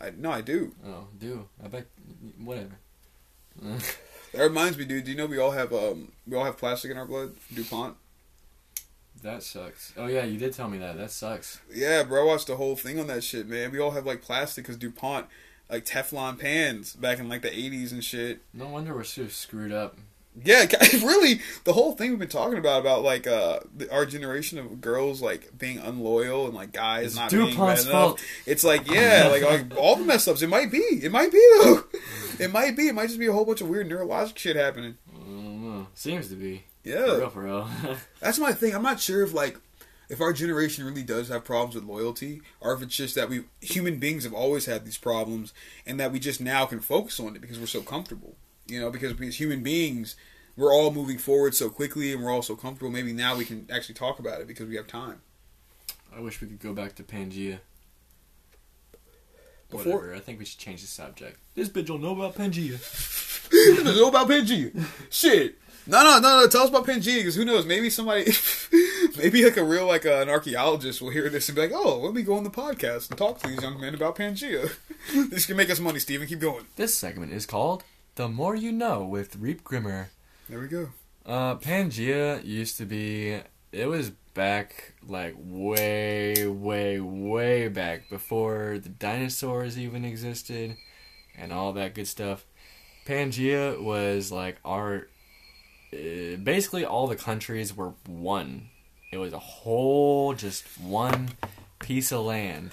I 0.00 0.10
no, 0.16 0.30
I 0.30 0.40
do. 0.40 0.74
Oh, 0.86 1.06
do. 1.18 1.48
I 1.64 1.68
bet. 1.68 1.86
Whatever. 2.38 2.76
That 3.62 4.42
reminds 4.42 4.76
me, 4.76 4.84
dude. 4.84 5.04
Do 5.04 5.10
you 5.12 5.16
know 5.16 5.26
we 5.26 5.38
all 5.38 5.52
have 5.52 5.72
um 5.72 6.12
we 6.26 6.36
all 6.36 6.44
have 6.44 6.58
plastic 6.58 6.90
in 6.90 6.96
our 6.98 7.06
blood? 7.06 7.34
Dupont. 7.54 7.96
that 9.22 9.42
sucks. 9.44 9.92
Oh 9.96 10.06
yeah, 10.06 10.24
you 10.24 10.38
did 10.38 10.52
tell 10.52 10.68
me 10.68 10.78
that. 10.78 10.96
That 10.96 11.10
sucks. 11.12 11.60
Yeah, 11.72 12.02
bro. 12.02 12.22
I 12.22 12.26
watched 12.26 12.48
the 12.48 12.56
whole 12.56 12.74
thing 12.76 12.98
on 12.98 13.06
that 13.06 13.22
shit, 13.22 13.46
man. 13.48 13.70
We 13.70 13.78
all 13.78 13.92
have 13.92 14.04
like 14.06 14.22
plastic 14.22 14.64
because 14.64 14.76
Dupont, 14.76 15.26
like 15.70 15.84
Teflon 15.86 16.38
pans 16.38 16.94
back 16.94 17.18
in 17.20 17.28
like 17.28 17.42
the 17.42 17.50
'80s 17.50 17.92
and 17.92 18.02
shit. 18.02 18.40
No 18.52 18.66
wonder 18.68 18.92
we're 18.94 19.04
so 19.04 19.28
screwed 19.28 19.72
up. 19.72 19.98
Yeah, 20.42 20.66
really, 20.92 21.40
the 21.62 21.72
whole 21.72 21.92
thing 21.92 22.10
we've 22.10 22.18
been 22.18 22.28
talking 22.28 22.58
about 22.58 22.80
about 22.80 23.02
like 23.02 23.26
uh 23.26 23.60
the, 23.76 23.92
our 23.92 24.04
generation 24.04 24.58
of 24.58 24.80
girls 24.80 25.22
like 25.22 25.56
being 25.56 25.78
unloyal 25.78 26.46
and 26.46 26.54
like 26.54 26.72
guys 26.72 27.06
It's 27.06 27.16
not 27.16 27.30
being 27.30 27.56
bad 27.56 27.78
enough. 27.78 27.90
fault. 27.92 28.24
It's 28.44 28.64
like 28.64 28.90
yeah, 28.90 29.28
like, 29.30 29.42
like 29.42 29.76
all 29.78 29.94
the 29.96 30.04
mess 30.04 30.26
ups. 30.26 30.42
It 30.42 30.48
might 30.48 30.72
be. 30.72 30.78
It 30.78 31.12
might 31.12 31.30
be 31.30 31.42
though. 31.62 31.84
It 32.40 32.50
might 32.50 32.76
be. 32.76 32.88
It 32.88 32.96
might 32.96 33.06
just 33.06 33.20
be 33.20 33.26
a 33.28 33.32
whole 33.32 33.44
bunch 33.44 33.60
of 33.60 33.68
weird 33.68 33.88
neurologic 33.88 34.36
shit 34.36 34.56
happening. 34.56 34.96
Seems 35.94 36.28
to 36.28 36.34
be. 36.34 36.64
For 36.82 36.88
Yeah, 36.88 37.16
real, 37.16 37.30
for 37.30 37.42
real. 37.44 37.68
that's 38.20 38.38
my 38.40 38.52
thing. 38.52 38.74
I'm 38.74 38.82
not 38.82 38.98
sure 39.00 39.22
if 39.22 39.32
like 39.32 39.56
if 40.08 40.20
our 40.20 40.32
generation 40.32 40.84
really 40.84 41.04
does 41.04 41.28
have 41.28 41.44
problems 41.44 41.76
with 41.76 41.84
loyalty, 41.84 42.42
or 42.60 42.72
if 42.74 42.82
it's 42.82 42.96
just 42.96 43.14
that 43.14 43.28
we 43.28 43.44
human 43.60 43.98
beings 44.00 44.24
have 44.24 44.34
always 44.34 44.66
had 44.66 44.84
these 44.84 44.98
problems, 44.98 45.52
and 45.86 46.00
that 46.00 46.10
we 46.10 46.18
just 46.18 46.40
now 46.40 46.66
can 46.66 46.80
focus 46.80 47.20
on 47.20 47.36
it 47.36 47.40
because 47.40 47.60
we're 47.60 47.66
so 47.66 47.82
comfortable. 47.82 48.34
You 48.66 48.80
know, 48.80 48.90
because 48.90 49.18
as 49.20 49.36
human 49.40 49.62
beings, 49.62 50.16
we're 50.56 50.72
all 50.72 50.90
moving 50.90 51.18
forward 51.18 51.54
so 51.54 51.68
quickly, 51.68 52.12
and 52.12 52.22
we're 52.22 52.30
all 52.30 52.42
so 52.42 52.56
comfortable. 52.56 52.90
Maybe 52.90 53.12
now 53.12 53.36
we 53.36 53.44
can 53.44 53.68
actually 53.72 53.94
talk 53.94 54.18
about 54.18 54.40
it 54.40 54.46
because 54.46 54.68
we 54.68 54.76
have 54.76 54.86
time. 54.86 55.20
I 56.16 56.20
wish 56.20 56.40
we 56.40 56.46
could 56.48 56.60
go 56.60 56.72
back 56.72 56.94
to 56.96 57.02
Pangea. 57.02 57.58
Before- 59.70 59.94
Whatever. 59.94 60.14
I 60.14 60.20
think 60.20 60.38
we 60.38 60.44
should 60.44 60.60
change 60.60 60.80
the 60.80 60.86
subject. 60.86 61.38
This 61.54 61.68
bitch 61.68 61.86
don't 61.86 62.02
know 62.02 62.12
about 62.12 62.36
Pangea. 62.36 62.78
know 63.84 64.08
about 64.08 64.28
Pangea. 64.28 64.86
Shit. 65.10 65.58
No, 65.86 66.02
no, 66.02 66.18
no, 66.18 66.40
no. 66.40 66.48
Tell 66.48 66.62
us 66.62 66.70
about 66.70 66.86
Pangea 66.86 67.16
because 67.18 67.34
who 67.34 67.44
knows? 67.44 67.66
Maybe 67.66 67.90
somebody, 67.90 68.32
maybe 69.18 69.44
like 69.44 69.58
a 69.58 69.64
real 69.64 69.86
like 69.86 70.06
uh, 70.06 70.20
an 70.20 70.30
archaeologist 70.30 71.02
will 71.02 71.10
hear 71.10 71.28
this 71.28 71.48
and 71.48 71.56
be 71.56 71.62
like, 71.62 71.72
"Oh, 71.74 71.98
let 71.98 72.14
me 72.14 72.22
go 72.22 72.36
on 72.36 72.44
the 72.44 72.50
podcast 72.50 73.10
and 73.10 73.18
talk 73.18 73.40
to 73.40 73.48
these 73.48 73.60
young 73.60 73.78
men 73.78 73.94
about 73.94 74.16
Pangea." 74.16 74.72
this 75.30 75.44
can 75.44 75.56
make 75.58 75.68
us 75.68 75.80
money, 75.80 75.98
Steven. 75.98 76.26
Keep 76.26 76.40
going. 76.40 76.64
This 76.76 76.94
segment 76.94 77.32
is 77.32 77.44
called 77.44 77.84
"The 78.16 78.28
More 78.28 78.54
You 78.54 78.70
Know" 78.70 79.04
with 79.04 79.36
Reap 79.36 79.64
Grimmer. 79.64 80.10
There 80.48 80.60
we 80.60 80.68
go. 80.68 80.90
Uh, 81.26 81.56
Pangea 81.56 82.44
used 82.44 82.76
to 82.78 82.84
be. 82.84 83.40
It 83.72 83.86
was 83.86 84.10
back 84.34 84.94
like 85.06 85.34
way, 85.36 86.46
way, 86.46 87.00
way 87.00 87.68
back 87.68 88.08
before 88.08 88.78
the 88.80 88.88
dinosaurs 88.88 89.78
even 89.78 90.04
existed, 90.04 90.76
and 91.36 91.52
all 91.52 91.72
that 91.72 91.94
good 91.94 92.06
stuff. 92.06 92.44
Pangea 93.06 93.82
was 93.82 94.30
like 94.30 94.58
our. 94.64 95.08
Uh, 95.92 96.36
basically, 96.42 96.84
all 96.84 97.06
the 97.06 97.16
countries 97.16 97.76
were 97.76 97.94
one. 98.06 98.68
It 99.12 99.18
was 99.18 99.32
a 99.32 99.38
whole, 99.38 100.34
just 100.34 100.64
one 100.80 101.30
piece 101.78 102.12
of 102.12 102.24
land. 102.24 102.72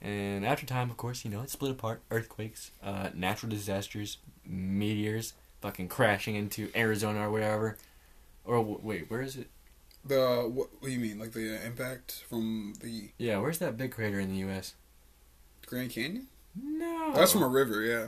And 0.00 0.46
after 0.46 0.66
time, 0.66 0.90
of 0.90 0.96
course, 0.96 1.24
you 1.24 1.30
know, 1.30 1.42
it 1.42 1.50
split 1.50 1.72
apart. 1.72 2.02
Earthquakes, 2.10 2.70
uh, 2.82 3.08
natural 3.14 3.50
disasters, 3.50 4.18
meteors, 4.46 5.34
fucking 5.60 5.88
crashing 5.88 6.34
into 6.36 6.70
Arizona 6.74 7.26
or 7.26 7.30
wherever. 7.30 7.76
Or 8.44 8.60
wait, 8.60 9.10
where 9.10 9.22
is 9.22 9.36
it? 9.36 9.48
The 10.04 10.48
what, 10.48 10.68
what 10.78 10.88
do 10.88 10.90
you 10.90 11.00
mean? 11.00 11.18
Like 11.18 11.32
the 11.32 11.56
uh, 11.56 11.66
impact 11.66 12.24
from 12.28 12.74
the 12.80 13.10
Yeah, 13.18 13.38
where's 13.38 13.58
that 13.58 13.76
big 13.76 13.92
crater 13.92 14.20
in 14.20 14.30
the 14.30 14.38
U.S.? 14.38 14.74
Grand 15.66 15.90
Canyon? 15.90 16.28
No, 16.62 17.12
That's 17.14 17.32
from 17.32 17.42
a 17.42 17.48
river. 17.48 17.82
Yeah. 17.82 18.06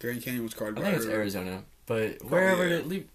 Grand 0.00 0.22
Canyon 0.22 0.42
was 0.42 0.54
carved 0.54 0.78
I 0.78 0.82
think 0.82 0.96
it's. 0.96 1.06
Arizona, 1.06 1.62
but 1.86 2.22
wherever 2.24 2.66
yeah. 2.66 2.76
it 2.76 2.88
leave, 2.88 3.08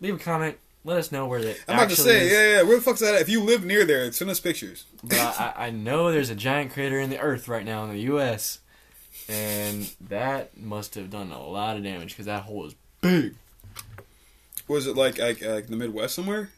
leave 0.00 0.14
a 0.14 0.18
comment. 0.18 0.58
Let 0.84 0.98
us 0.98 1.10
know 1.10 1.26
where 1.26 1.42
that. 1.42 1.58
I'm 1.66 1.76
about 1.76 1.90
to 1.90 1.96
say, 1.96 2.26
is. 2.26 2.32
yeah, 2.32 2.56
yeah. 2.56 2.62
Where 2.62 2.76
the 2.76 2.82
fuck's 2.82 3.00
that? 3.00 3.16
At? 3.16 3.22
If 3.22 3.28
you 3.28 3.42
live 3.42 3.64
near 3.64 3.84
there, 3.84 4.12
send 4.12 4.30
us 4.30 4.38
pictures. 4.38 4.84
But 5.02 5.18
I 5.18 5.54
I 5.56 5.70
know 5.70 6.12
there's 6.12 6.30
a 6.30 6.36
giant 6.36 6.72
crater 6.72 7.00
in 7.00 7.10
the 7.10 7.18
Earth 7.18 7.48
right 7.48 7.64
now 7.64 7.82
in 7.84 7.90
the 7.90 8.00
U.S. 8.02 8.60
And 9.28 9.90
that 10.08 10.56
must 10.56 10.94
have 10.94 11.10
done 11.10 11.32
a 11.32 11.42
lot 11.46 11.76
of 11.76 11.82
damage 11.82 12.10
because 12.10 12.26
that 12.26 12.44
hole 12.44 12.66
is 12.66 12.74
big. 13.00 13.34
Was 14.68 14.86
it 14.86 14.96
like 14.96 15.18
like, 15.18 15.42
like 15.42 15.66
the 15.66 15.76
Midwest 15.76 16.14
somewhere? 16.14 16.50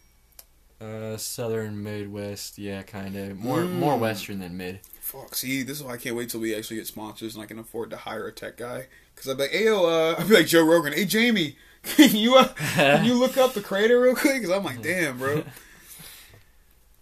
Uh, 0.81 1.17
southern 1.17 1.83
Midwest, 1.83 2.57
yeah, 2.59 2.83
kind 2.83 3.17
of 3.17 3.37
more 3.39 3.61
Mm. 3.61 3.73
more 3.73 3.97
western 3.97 4.39
than 4.41 4.57
mid. 4.57 4.81
Fuck. 5.01 5.35
See, 5.35 5.63
this 5.63 5.79
is 5.79 5.83
why 5.85 5.95
I 5.95 5.97
can't 5.97 6.15
wait 6.15 6.29
till 6.31 6.41
we 6.41 6.55
actually 6.55 6.77
get 6.77 6.87
sponsors 6.87 7.35
and 7.35 7.43
I 7.43 7.47
can 7.47 7.59
afford 7.59 7.91
to 7.91 7.97
hire 7.97 8.27
a 8.27 8.33
tech 8.33 8.59
guy 8.59 8.87
Because 9.15 9.31
I'd 9.31 9.37
be 9.39 9.45
like, 9.45 9.51
hey, 9.53 9.65
yo, 9.65 9.87
uh, 9.87 10.15
I'd 10.19 10.29
be 10.29 10.35
like 10.35 10.47
Joe 10.47 10.65
Rogan, 10.65 10.93
hey, 10.93 11.07
Jamie, 11.07 11.57
can 11.83 12.15
you, 12.15 12.37
uh, 12.37 12.49
can 12.55 13.05
you 13.07 13.15
look 13.15 13.37
up 13.39 13.55
the 13.55 13.61
crater 13.63 13.99
real 14.01 14.15
quick? 14.15 14.43
Because 14.43 14.51
I'm 14.51 14.63
like, 14.65 14.83
damn, 14.83 15.17
bro. 15.19 15.43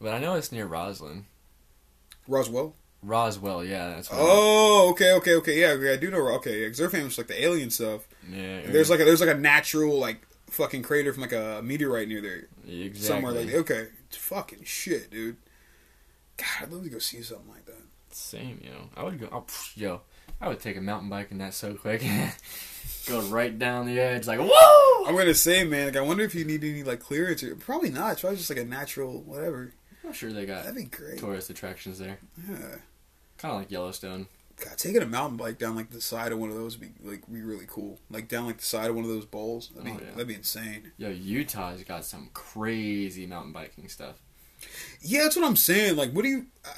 But 0.00 0.14
I 0.14 0.18
know 0.20 0.34
it's 0.34 0.52
near 0.52 0.66
Roslyn. 0.66 1.26
Roswell? 2.28 2.74
Roswell, 3.07 3.64
yeah, 3.64 3.88
that's 3.90 4.11
what 4.11 4.18
Oh, 4.20 4.88
okay, 4.90 5.12
okay, 5.12 5.34
okay. 5.36 5.61
Yeah, 5.61 5.68
okay, 5.68 5.92
I 5.92 5.96
do 5.96 6.11
know. 6.11 6.26
Okay, 6.36 6.64
because 6.64 6.78
they're 6.78 6.90
famous 6.90 7.16
like 7.16 7.28
the 7.28 7.42
alien 7.42 7.70
stuff. 7.70 8.07
yeah. 8.30 8.62
There's 8.66 8.90
like 8.90 9.00
a, 9.00 9.04
there's 9.04 9.20
like 9.20 9.30
a 9.34 9.38
natural 9.38 9.98
like 9.98 10.26
fucking 10.50 10.82
crater 10.82 11.12
from 11.12 11.22
like 11.22 11.32
a 11.32 11.61
meteorite 11.62 12.09
near 12.09 12.20
there 12.20 12.48
exactly. 12.66 13.00
somewhere. 13.00 13.32
Like 13.32 13.54
okay, 13.54 13.88
it's 14.09 14.16
fucking 14.16 14.64
shit, 14.64 15.11
dude. 15.11 15.36
God, 16.36 16.46
I'd 16.62 16.72
love 16.72 16.82
to 16.84 16.90
go 16.90 16.98
see 16.98 17.22
something 17.22 17.48
like 17.48 17.64
that. 17.66 17.82
Same, 18.11 18.61
yo. 18.62 18.88
I 18.96 19.04
would 19.04 19.20
go. 19.20 19.28
Oh, 19.32 19.44
yo, 19.74 20.00
I 20.40 20.48
would 20.48 20.61
take 20.61 20.76
a 20.76 20.80
mountain 20.80 21.09
bike 21.09 21.30
in 21.30 21.38
that 21.38 21.54
so 21.54 21.74
quick. 21.74 22.02
go 23.07 23.20
right 23.28 23.57
down 23.59 23.86
the 23.86 23.98
edge, 24.00 24.26
like 24.26 24.40
whoa. 24.42 25.07
I'm 25.07 25.16
gonna 25.16 25.34
say, 25.34 25.62
man. 25.64 25.86
Like, 25.86 25.96
I 25.96 26.00
wonder 26.00 26.24
if 26.24 26.34
you 26.34 26.44
need 26.44 26.64
any 26.64 26.82
like 26.82 26.98
clearance. 27.00 27.42
Or, 27.44 27.54
probably 27.54 27.90
not. 27.90 28.12
It's 28.12 28.20
probably 28.22 28.38
just 28.38 28.50
like 28.50 28.59
a 28.59 28.64
natural 28.64 29.20
whatever. 29.22 29.72
I'm 30.04 30.12
sure 30.12 30.32
they 30.32 30.46
got 30.46 30.62
That'd 30.64 30.76
be 30.76 30.84
great. 30.84 31.18
tourist 31.18 31.50
attractions 31.50 31.98
there, 31.98 32.18
Yeah. 32.48 32.76
Kind 33.39 33.53
of 33.55 33.61
like 33.61 33.70
Yellowstone. 33.70 34.26
God, 34.59 34.78
taking 34.78 35.03
a 35.03 35.07
mountain 35.07 35.37
bike 35.37 35.59
down 35.59 35.76
like 35.76 35.91
the 35.91 36.01
side 36.01 36.32
of 36.32 36.39
one 36.39 36.49
of 36.49 36.57
those 36.57 36.78
would 36.78 36.95
be 37.03 37.09
like 37.09 37.30
be 37.30 37.43
really 37.43 37.66
cool. 37.68 37.99
Like 38.11 38.26
down 38.28 38.47
like 38.47 38.57
the 38.59 38.64
side 38.64 38.89
of 38.89 38.97
one 38.97 39.05
of 39.05 39.11
those 39.11 39.26
bowls. 39.26 39.68
That'd 39.74 39.84
be 39.84 39.91
Oh, 39.91 39.99
yeah. 40.03 40.11
that'd 40.12 40.28
be 40.28 40.34
insane. 40.34 40.93
Yo, 40.97 41.11
Utah's 41.11 41.82
got 41.84 42.05
some 42.07 42.30
crazy 42.32 43.26
mountain 43.26 43.53
biking 43.53 43.89
stuff. 43.89 44.16
Yeah, 45.03 45.24
that's 45.24 45.37
what 45.37 45.45
I'm 45.45 45.57
saying. 45.57 45.97
Like, 45.97 46.12
what 46.12 46.22
do 46.22 46.28
you 46.28 46.47
uh, 46.64 46.70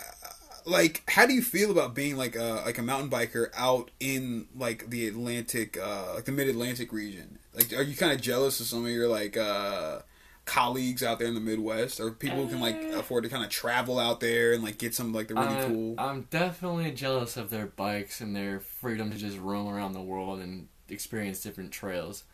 like? 0.67 1.05
How 1.09 1.25
do 1.27 1.33
you 1.33 1.43
feel 1.43 1.71
about 1.71 1.95
being 1.95 2.17
like 2.17 2.35
a 2.35 2.63
like 2.67 2.79
a 2.79 2.83
mountain 2.83 3.11
biker 3.11 3.51
out 3.57 3.93
in 4.01 4.49
like 4.57 4.91
the 4.91 5.07
Atlantic, 5.07 5.79
uh, 5.81 6.15
like 6.17 6.25
the 6.25 6.33
Mid 6.33 6.49
Atlantic 6.49 6.93
region? 6.93 7.39
Like, 7.55 7.73
are 7.73 7.83
you 7.83 7.95
kind 7.97 8.13
of 8.13 8.21
jealous 8.21 8.59
of 8.59 8.67
some 8.67 8.85
of 8.85 8.91
your 8.91 9.07
like 9.07 9.37
uh, 9.37 10.01
colleagues 10.49 11.03
out 11.03 11.19
there 11.19 11.29
in 11.29 11.35
the 11.35 11.41
Midwest, 11.41 12.01
or 12.01 12.11
people 12.11 12.39
who 12.45 12.49
can 12.49 12.61
like 12.61 12.77
Uh. 12.77 12.99
afford 12.99 13.25
to 13.25 13.31
kind 13.31 13.45
of 13.45 13.51
travel 13.51 13.99
out 13.99 14.21
there 14.21 14.53
and 14.53 14.63
like 14.65 14.79
get 14.79 14.95
some 14.95 15.13
like 15.13 15.29
the 15.29 15.35
really 15.35 15.47
I- 15.57 15.65
cool? 15.67 15.95
I'm 15.99 16.23
definitely 16.31 16.91
jealous 16.93 17.37
of 17.37 17.51
their 17.51 17.67
bikes 17.67 18.21
and 18.21 18.35
their 18.35 18.61
freedom 18.61 19.11
to 19.11 19.17
just 19.19 19.39
roam 19.39 19.69
around 19.69 19.93
the 19.93 20.01
world 20.01 20.41
and 20.41 20.69
experience 20.89 21.41
different 21.41 21.71
trails. 21.73 22.25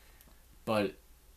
But 0.64 0.94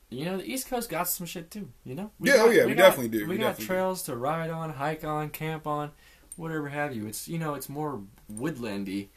you 0.09 0.23
know, 0.25 0.37
the 0.37 0.45
East 0.51 0.69
Coast 0.69 0.89
got 0.89 1.09
some 1.09 1.25
shit 1.27 1.51
too. 1.51 1.67
You 1.83 1.95
know? 1.95 2.11
Yeah, 2.21 2.35
oh 2.37 2.49
yeah, 2.49 2.65
we 2.65 2.73
got- 2.75 2.83
definitely 2.83 3.09
do. 3.09 3.25
We, 3.25 3.31
We 3.33 3.37
got 3.37 3.47
definitely 3.57 3.63
do. 3.63 3.67
trails 3.67 4.03
to 4.03 4.15
ride 4.15 4.49
on, 4.49 4.69
hike 4.69 5.03
on, 5.03 5.29
camp 5.31 5.67
on, 5.67 5.91
whatever 6.37 6.69
have 6.69 6.95
you. 6.95 7.07
It's 7.07 7.27
you 7.27 7.37
know, 7.39 7.55
it's 7.55 7.67
more 7.67 8.01
woodlandy, 8.33 9.07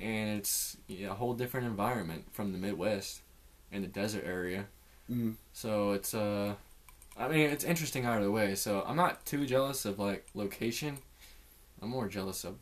and 0.00 0.38
it's 0.38 0.76
you 0.88 1.06
know, 1.06 1.12
a 1.12 1.14
whole 1.14 1.34
different 1.34 1.66
environment 1.66 2.24
from 2.32 2.52
the 2.52 2.58
Midwest 2.58 3.20
and 3.72 3.84
the 3.84 3.88
desert 3.88 4.24
area. 4.24 4.66
Mm. 5.10 5.34
So 5.52 5.90
it's 5.92 6.14
uh, 6.14 6.54
I 7.20 7.28
mean, 7.28 7.50
it's 7.50 7.64
interesting 7.64 8.06
either 8.06 8.24
the 8.24 8.30
way. 8.30 8.54
So 8.54 8.82
I'm 8.86 8.96
not 8.96 9.26
too 9.26 9.44
jealous 9.44 9.84
of 9.84 9.98
like 9.98 10.26
location. 10.34 10.98
I'm 11.82 11.90
more 11.90 12.08
jealous 12.08 12.44
of 12.44 12.56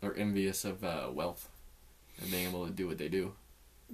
or 0.00 0.14
envious 0.14 0.64
of 0.64 0.84
uh, 0.84 1.08
wealth 1.12 1.48
and 2.20 2.30
being 2.30 2.48
able 2.48 2.66
to 2.66 2.72
do 2.72 2.86
what 2.86 2.98
they 2.98 3.08
do. 3.08 3.32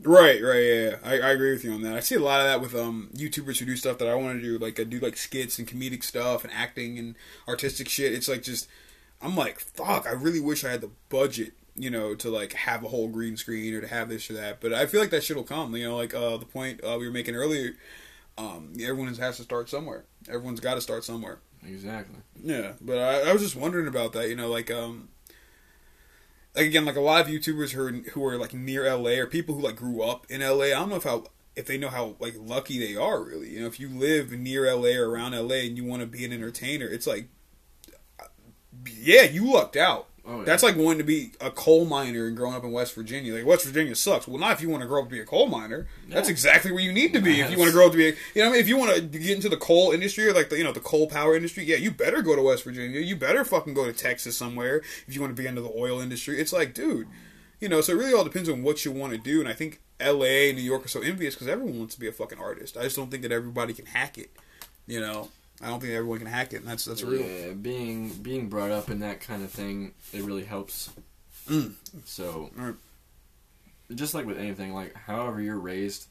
Right, 0.03 0.43
right, 0.43 0.59
yeah, 0.59 0.91
yeah. 0.91 0.97
I, 1.05 1.13
I 1.21 1.31
agree 1.33 1.53
with 1.53 1.65
you 1.65 1.73
on 1.73 1.83
that. 1.83 1.97
I 1.97 2.01
see 2.01 2.15
a 2.15 2.21
lot 2.21 2.41
of 2.41 2.47
that 2.47 2.61
with 2.61 2.75
um 2.75 3.11
YouTubers 3.15 3.59
who 3.59 3.67
do 3.67 3.77
stuff 3.77 3.99
that 3.99 4.09
I 4.09 4.15
want 4.15 4.39
to 4.39 4.43
do, 4.43 4.59
like 4.59 4.81
I 4.81 4.85
do 4.85 4.99
like 4.99 5.17
skits 5.17 5.59
and 5.59 5.69
comedic 5.69 6.03
stuff 6.03 6.45
and 6.45 6.53
acting 6.53 6.99
and 6.99 7.15
artistic 7.47 7.89
shit. 7.89 8.13
It's 8.13 8.29
like 8.29 8.43
just, 8.43 8.69
I'm 9.21 9.37
like, 9.37 9.61
fuck. 9.61 10.07
I 10.07 10.13
really 10.13 10.41
wish 10.41 10.65
I 10.65 10.71
had 10.71 10.81
the 10.81 10.91
budget, 11.11 11.53
you 11.77 11.91
know, 11.91 12.15
to 12.15 12.31
like 12.31 12.55
have 12.55 12.85
a 12.85 12.89
whole 12.89 13.09
green 13.09 13.37
screen 13.37 13.75
or 13.75 13.83
to 13.83 13.89
have 13.89 14.09
this 14.09 14.31
or 14.31 14.35
that. 14.35 14.61
But 14.61 14.73
I 14.73 14.87
feel 14.87 15.01
like 15.01 15.11
that 15.11 15.25
shit 15.25 15.37
will 15.37 15.45
come. 15.45 15.75
You 15.77 15.89
know, 15.89 15.97
like 15.97 16.15
uh 16.15 16.39
the 16.39 16.47
point 16.47 16.83
uh, 16.83 16.97
we 16.99 17.07
were 17.07 17.13
making 17.13 17.37
earlier. 17.37 17.75
Um, 18.39 18.73
everyone 18.81 19.15
has 19.15 19.37
to 19.37 19.43
start 19.43 19.69
somewhere. 19.69 20.05
Everyone's 20.29 20.61
got 20.61 20.75
to 20.75 20.81
start 20.81 21.05
somewhere. 21.05 21.41
Exactly. 21.67 22.19
Yeah, 22.43 22.73
but 22.81 22.99
I, 22.99 23.31
I 23.31 23.33
was 23.33 23.43
just 23.43 23.57
wondering 23.57 23.87
about 23.87 24.13
that. 24.15 24.29
You 24.29 24.37
know, 24.37 24.49
like 24.49 24.71
um, 24.71 25.09
like 26.55 26.67
again, 26.67 26.85
like 26.85 26.97
a 26.97 27.01
lot 27.01 27.23
of 27.23 27.29
YouTubers 27.29 27.71
who 27.71 27.83
are 27.83 27.93
who 27.93 28.25
are 28.27 28.37
like 28.37 28.55
near 28.55 28.93
LA 28.93 29.13
or 29.13 29.27
people 29.27 29.55
who 29.55 29.63
like 29.63 29.77
grew 29.77 30.03
up 30.03 30.27
in 30.29 30.41
LA. 30.41 30.67
I 30.67 30.71
don't 30.71 30.89
know 30.89 30.97
if 30.97 31.05
how 31.05 31.25
if 31.55 31.67
they 31.67 31.79
know 31.79 31.89
how 31.89 32.17
like 32.19 32.35
lucky 32.37 32.79
they 32.79 32.97
are. 32.97 33.23
Really, 33.23 33.51
you 33.51 33.61
know, 33.61 33.67
if 33.67 33.79
you 33.79 33.89
live 33.89 34.33
near 34.33 34.73
LA 34.75 34.99
or 34.99 35.11
around 35.11 35.33
LA 35.33 35.57
and 35.57 35.77
you 35.77 35.85
want 35.85 36.01
to 36.01 36.07
be 36.07 36.25
an 36.25 36.33
entertainer, 36.33 36.87
it's 36.87 37.07
like, 37.07 37.29
yeah, 39.01 39.23
you 39.23 39.53
lucked 39.53 39.77
out. 39.77 40.09
Oh, 40.25 40.39
yeah. 40.39 40.45
That's 40.45 40.63
like 40.63 40.77
wanting 40.77 40.99
to 40.99 41.05
be 41.05 41.33
a 41.41 41.51
coal 41.51 41.85
miner 41.85 42.27
and 42.27 42.37
growing 42.37 42.55
up 42.55 42.63
in 42.63 42.71
West 42.71 42.95
Virginia. 42.95 43.35
Like 43.35 43.45
West 43.45 43.67
Virginia 43.67 43.97
sucks. 43.97 44.29
Well, 44.29 44.39
not 44.39 44.53
if 44.53 44.61
you 44.61 44.69
want 44.69 44.83
to 44.83 44.87
grow 44.87 45.03
up 45.03 45.09
to 45.09 45.15
be 45.15 45.21
a 45.21 45.25
coal 45.25 45.49
miner. 45.49 45.89
That's 46.09 46.29
exactly 46.29 46.71
where 46.71 46.81
you 46.81 46.93
need 46.93 47.13
to 47.15 47.21
be 47.21 47.41
if 47.41 47.51
you 47.51 47.59
want 47.59 47.69
to 47.69 47.73
grow 47.73 47.87
up 47.87 47.93
to 47.93 47.99
be. 47.99 48.09
A, 48.09 48.13
you 48.35 48.43
know, 48.43 48.45
what 48.45 48.49
I 48.49 48.51
mean? 48.53 48.61
if 48.61 48.69
you 48.69 48.77
want 48.77 48.95
to 48.95 49.01
get 49.03 49.31
into 49.31 49.49
the 49.49 49.57
coal 49.57 49.91
industry 49.91 50.27
or 50.27 50.33
like 50.33 50.49
the 50.49 50.59
you 50.59 50.65
know 50.65 50.73
the 50.73 50.81
coal 50.81 51.09
power 51.09 51.35
industry, 51.35 51.65
yeah, 51.65 51.77
you 51.77 51.91
better 51.91 52.23
go 52.23 52.37
to 52.37 52.43
West 52.43 52.63
Virginia. 52.63 53.01
You 53.01 53.17
better 53.17 53.45
fucking 53.45 53.75
go 53.75 53.85
to 53.85 53.93
Texas 53.93 54.37
somewhere 54.37 54.83
if 55.09 55.15
you 55.15 55.21
want 55.21 55.35
to 55.35 55.43
be 55.43 55.49
into 55.49 55.61
the 55.61 55.73
oil 55.77 56.01
industry. 56.01 56.41
It's 56.41 56.53
like, 56.53 56.73
dude, 56.73 57.09
you 57.61 57.69
know. 57.69 57.81
So 57.81 57.93
it 57.93 57.97
really 57.97 58.15
all 58.15 58.25
depends 58.25 58.49
on 58.49 58.63
what 58.63 58.85
you 58.85 58.93
want 58.93 59.13
to 59.13 59.19
do. 59.19 59.41
And 59.41 59.49
I 59.49 59.55
think 59.55 59.81
L.A., 59.99 60.51
and 60.51 60.59
New 60.59 60.65
York 60.65 60.85
are 60.85 60.89
so 60.89 61.01
envious 61.01 61.35
because 61.35 61.49
everyone 61.49 61.79
wants 61.79 61.95
to 61.95 62.01
be 62.01 62.07
a 62.07 62.13
fucking 62.13 62.39
artist. 62.39 62.77
I 62.77 62.83
just 62.83 62.97
don't 62.97 63.11
think 63.11 63.25
that 63.25 63.33
everybody 63.33 63.73
can 63.73 63.87
hack 63.87 64.19
it. 64.19 64.31
You 64.87 65.01
know, 65.01 65.31
I 65.61 65.67
don't 65.69 65.81
think 65.81 65.93
everyone 65.93 66.19
can 66.19 66.27
hack 66.27 66.53
it, 66.53 66.57
and 66.57 66.67
that's 66.67 66.85
that's 66.85 67.03
real. 67.03 67.21
Yeah, 67.23 67.53
being 67.53 68.09
being 68.15 68.49
brought 68.49 68.71
up 68.71 68.91
in 68.91 69.01
that 69.01 69.21
kind 69.21 69.45
of 69.45 69.51
thing, 69.51 69.93
it 70.13 70.23
really 70.23 70.45
helps. 70.45 70.91
Mm. 71.49 71.75
So, 72.05 72.51
Right. 72.57 72.75
just 73.95 74.15
like 74.15 74.27
with 74.27 74.39
anything, 74.39 74.73
like 74.73 74.95
however 74.95 75.41
you're 75.41 75.59
raised, 75.59 76.07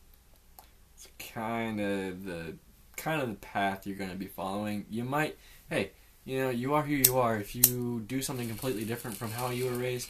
it's 0.96 1.08
kind 1.34 1.80
of 1.80 2.24
the 2.26 2.56
kind 2.98 3.22
of 3.22 3.30
the 3.30 3.36
path 3.36 3.88
you're 3.88 3.98
going 3.98 4.12
to 4.12 4.18
be 4.18 4.28
following. 4.28 4.86
You 4.90 5.04
might, 5.04 5.38
hey, 5.70 5.92
you 6.26 6.38
know, 6.40 6.50
you 6.50 6.74
are 6.74 6.84
who 6.84 6.94
you 6.94 7.18
are. 7.18 7.38
If 7.38 7.56
you 7.56 8.04
do 8.08 8.22
something 8.22 8.48
completely 8.48 8.86
different 8.86 9.18
from 9.18 9.32
how 9.32 9.50
you 9.50 9.66
were 9.66 9.72
raised, 9.78 10.10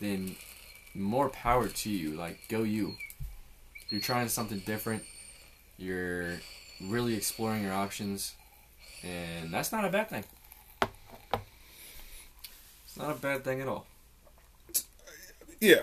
then 0.00 0.36
more 0.94 1.28
power 1.28 1.68
to 1.68 1.90
you. 1.90 2.12
Like, 2.12 2.40
go 2.48 2.62
you. 2.62 2.94
You're 3.90 4.00
trying 4.00 4.28
something 4.28 4.60
different. 4.60 5.02
You're 5.76 6.40
really 6.80 7.14
exploring 7.14 7.62
your 7.62 7.72
options, 7.74 8.34
and 9.02 9.52
that's 9.52 9.72
not 9.72 9.84
a 9.84 9.90
bad 9.90 10.08
thing. 10.08 10.24
It's 12.84 12.96
not 12.96 13.10
a 13.10 13.20
bad 13.20 13.44
thing 13.44 13.60
at 13.60 13.68
all. 13.68 13.86
Yeah, 15.60 15.82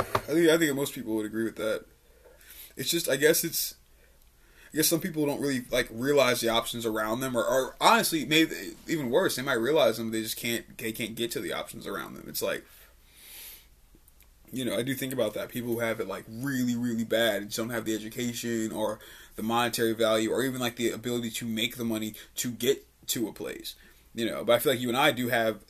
I 0.00 0.32
think 0.32 0.48
I 0.48 0.58
think 0.58 0.74
most 0.74 0.94
people 0.94 1.14
would 1.16 1.26
agree 1.26 1.44
with 1.44 1.56
that. 1.56 1.84
It's 2.76 2.90
just 2.90 3.08
I 3.08 3.16
guess 3.16 3.44
it's 3.44 3.74
I 4.72 4.76
guess 4.76 4.88
some 4.88 5.00
people 5.00 5.26
don't 5.26 5.40
really 5.40 5.64
like 5.70 5.88
realize 5.90 6.40
the 6.40 6.50
options 6.50 6.84
around 6.84 7.20
them, 7.20 7.36
or, 7.36 7.44
or 7.44 7.76
honestly, 7.80 8.24
maybe 8.24 8.54
even 8.86 9.10
worse, 9.10 9.36
they 9.36 9.42
might 9.42 9.54
realize 9.54 9.96
them, 9.96 10.10
they 10.10 10.22
just 10.22 10.36
can't 10.36 10.78
they 10.78 10.92
can't 10.92 11.14
get 11.14 11.30
to 11.32 11.40
the 11.40 11.52
options 11.52 11.86
around 11.86 12.14
them. 12.14 12.26
It's 12.28 12.42
like 12.42 12.64
you 14.52 14.64
know 14.64 14.76
I 14.76 14.82
do 14.82 14.94
think 14.94 15.12
about 15.12 15.34
that. 15.34 15.48
People 15.48 15.74
who 15.74 15.80
have 15.80 16.00
it 16.00 16.08
like 16.08 16.24
really 16.28 16.76
really 16.76 17.04
bad 17.04 17.42
and 17.42 17.54
don't 17.54 17.70
have 17.70 17.84
the 17.84 17.94
education 17.94 18.72
or 18.72 18.98
the 19.38 19.42
monetary 19.42 19.94
value 19.94 20.30
or 20.30 20.42
even 20.42 20.60
like 20.60 20.76
the 20.76 20.90
ability 20.90 21.30
to 21.30 21.46
make 21.46 21.76
the 21.76 21.84
money 21.84 22.12
to 22.36 22.50
get 22.50 22.84
to 23.06 23.28
a 23.28 23.32
place. 23.32 23.74
You 24.14 24.26
know, 24.26 24.44
but 24.44 24.52
I 24.52 24.58
feel 24.58 24.72
like 24.72 24.80
you 24.80 24.88
and 24.88 24.96
I 24.96 25.12
do 25.12 25.28
have 25.28 25.60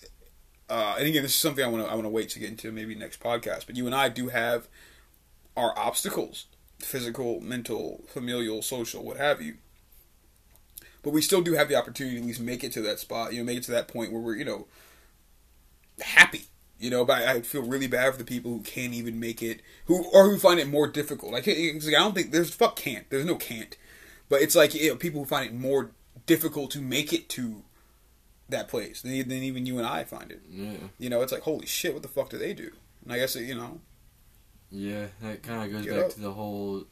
uh, 0.71 0.97
and 0.99 1.07
again, 1.07 1.23
this 1.23 1.33
is 1.33 1.39
something 1.39 1.65
I 1.65 1.69
want 1.69 1.85
to 1.85 1.91
I 1.91 1.95
want 1.95 2.05
to 2.05 2.11
wait 2.11 2.29
to 2.31 2.39
get 2.39 2.51
into 2.51 2.71
maybe 2.71 2.95
next 2.95 3.21
podcast. 3.21 3.67
But 3.67 3.77
you 3.77 3.87
and 3.87 3.95
I 3.95 4.09
do 4.09 4.29
have 4.29 4.69
our 5.57 5.77
obstacles: 5.79 6.47
physical, 6.79 7.41
mental, 7.41 8.05
familial, 8.07 8.63
social, 8.63 9.03
what 9.03 9.17
have 9.17 9.41
you. 9.41 9.55
But 11.03 11.13
we 11.13 11.23
still 11.23 11.41
do 11.41 11.55
have 11.55 11.69
the 11.69 11.77
opportunity 11.77 12.17
to 12.17 12.23
at 12.23 12.27
least 12.27 12.41
make 12.41 12.65
it 12.65 12.73
to 12.73 12.83
that 12.83 12.99
spot. 12.99 13.33
You 13.33 13.39
know, 13.39 13.45
make 13.45 13.59
it 13.59 13.65
to 13.65 13.71
that 13.73 13.89
point 13.89 14.13
where 14.13 14.21
we're 14.21 14.37
you 14.37 14.45
know 14.45 14.67
happy. 16.01 16.43
You 16.79 16.91
know, 16.91 17.05
but 17.05 17.23
I, 17.23 17.33
I 17.35 17.41
feel 17.43 17.63
really 17.63 17.89
bad 17.89 18.13
for 18.13 18.19
the 18.19 18.25
people 18.25 18.53
who 18.53 18.61
can't 18.61 18.95
even 18.95 19.19
make 19.19 19.43
it, 19.43 19.63
who 19.87 20.05
or 20.13 20.31
who 20.31 20.39
find 20.39 20.61
it 20.61 20.69
more 20.69 20.87
difficult. 20.87 21.35
I 21.35 21.41
can't. 21.41 21.59
like, 21.85 21.95
I 21.95 21.99
don't 21.99 22.15
think 22.15 22.31
there's 22.31 22.51
fuck 22.55 22.77
can't. 22.77 23.09
There's 23.11 23.25
no 23.27 23.35
can't. 23.37 23.77
But 24.29 24.43
it's 24.43 24.55
like 24.55 24.75
you 24.75 24.91
know, 24.91 24.97
people 24.97 25.21
who 25.21 25.27
find 25.27 25.47
it 25.47 25.55
more 25.55 25.91
difficult 26.27 26.71
to 26.73 26.81
make 26.81 27.13
it 27.13 27.29
to 27.31 27.63
that 28.49 28.69
place 28.69 29.03
than, 29.03 29.13
than 29.29 29.43
even 29.43 29.67
you 29.67 29.79
and 29.79 29.87
I 29.87 30.05
find 30.05 30.31
it. 30.31 30.41
Yeah. 30.49 30.75
You 30.99 31.11
know, 31.11 31.21
it's 31.23 31.33
like 31.33 31.43
holy 31.43 31.67
shit, 31.67 31.95
what 31.95 32.03
the 32.03 32.09
fuck 32.09 32.31
do 32.31 32.39
they 32.39 32.55
do? 32.55 32.71
And 33.05 33.13
I 33.13 33.19
guess 33.19 33.35
it, 33.37 33.43
you 33.43 33.55
know, 33.55 33.81
Yeah, 34.71 35.07
that 35.23 35.43
kind 35.43 35.65
of 35.65 35.73
goes 35.83 35.87
back 35.93 36.05
up. 36.07 36.11
to 36.13 36.21
the 36.21 36.33
whole 36.33 36.85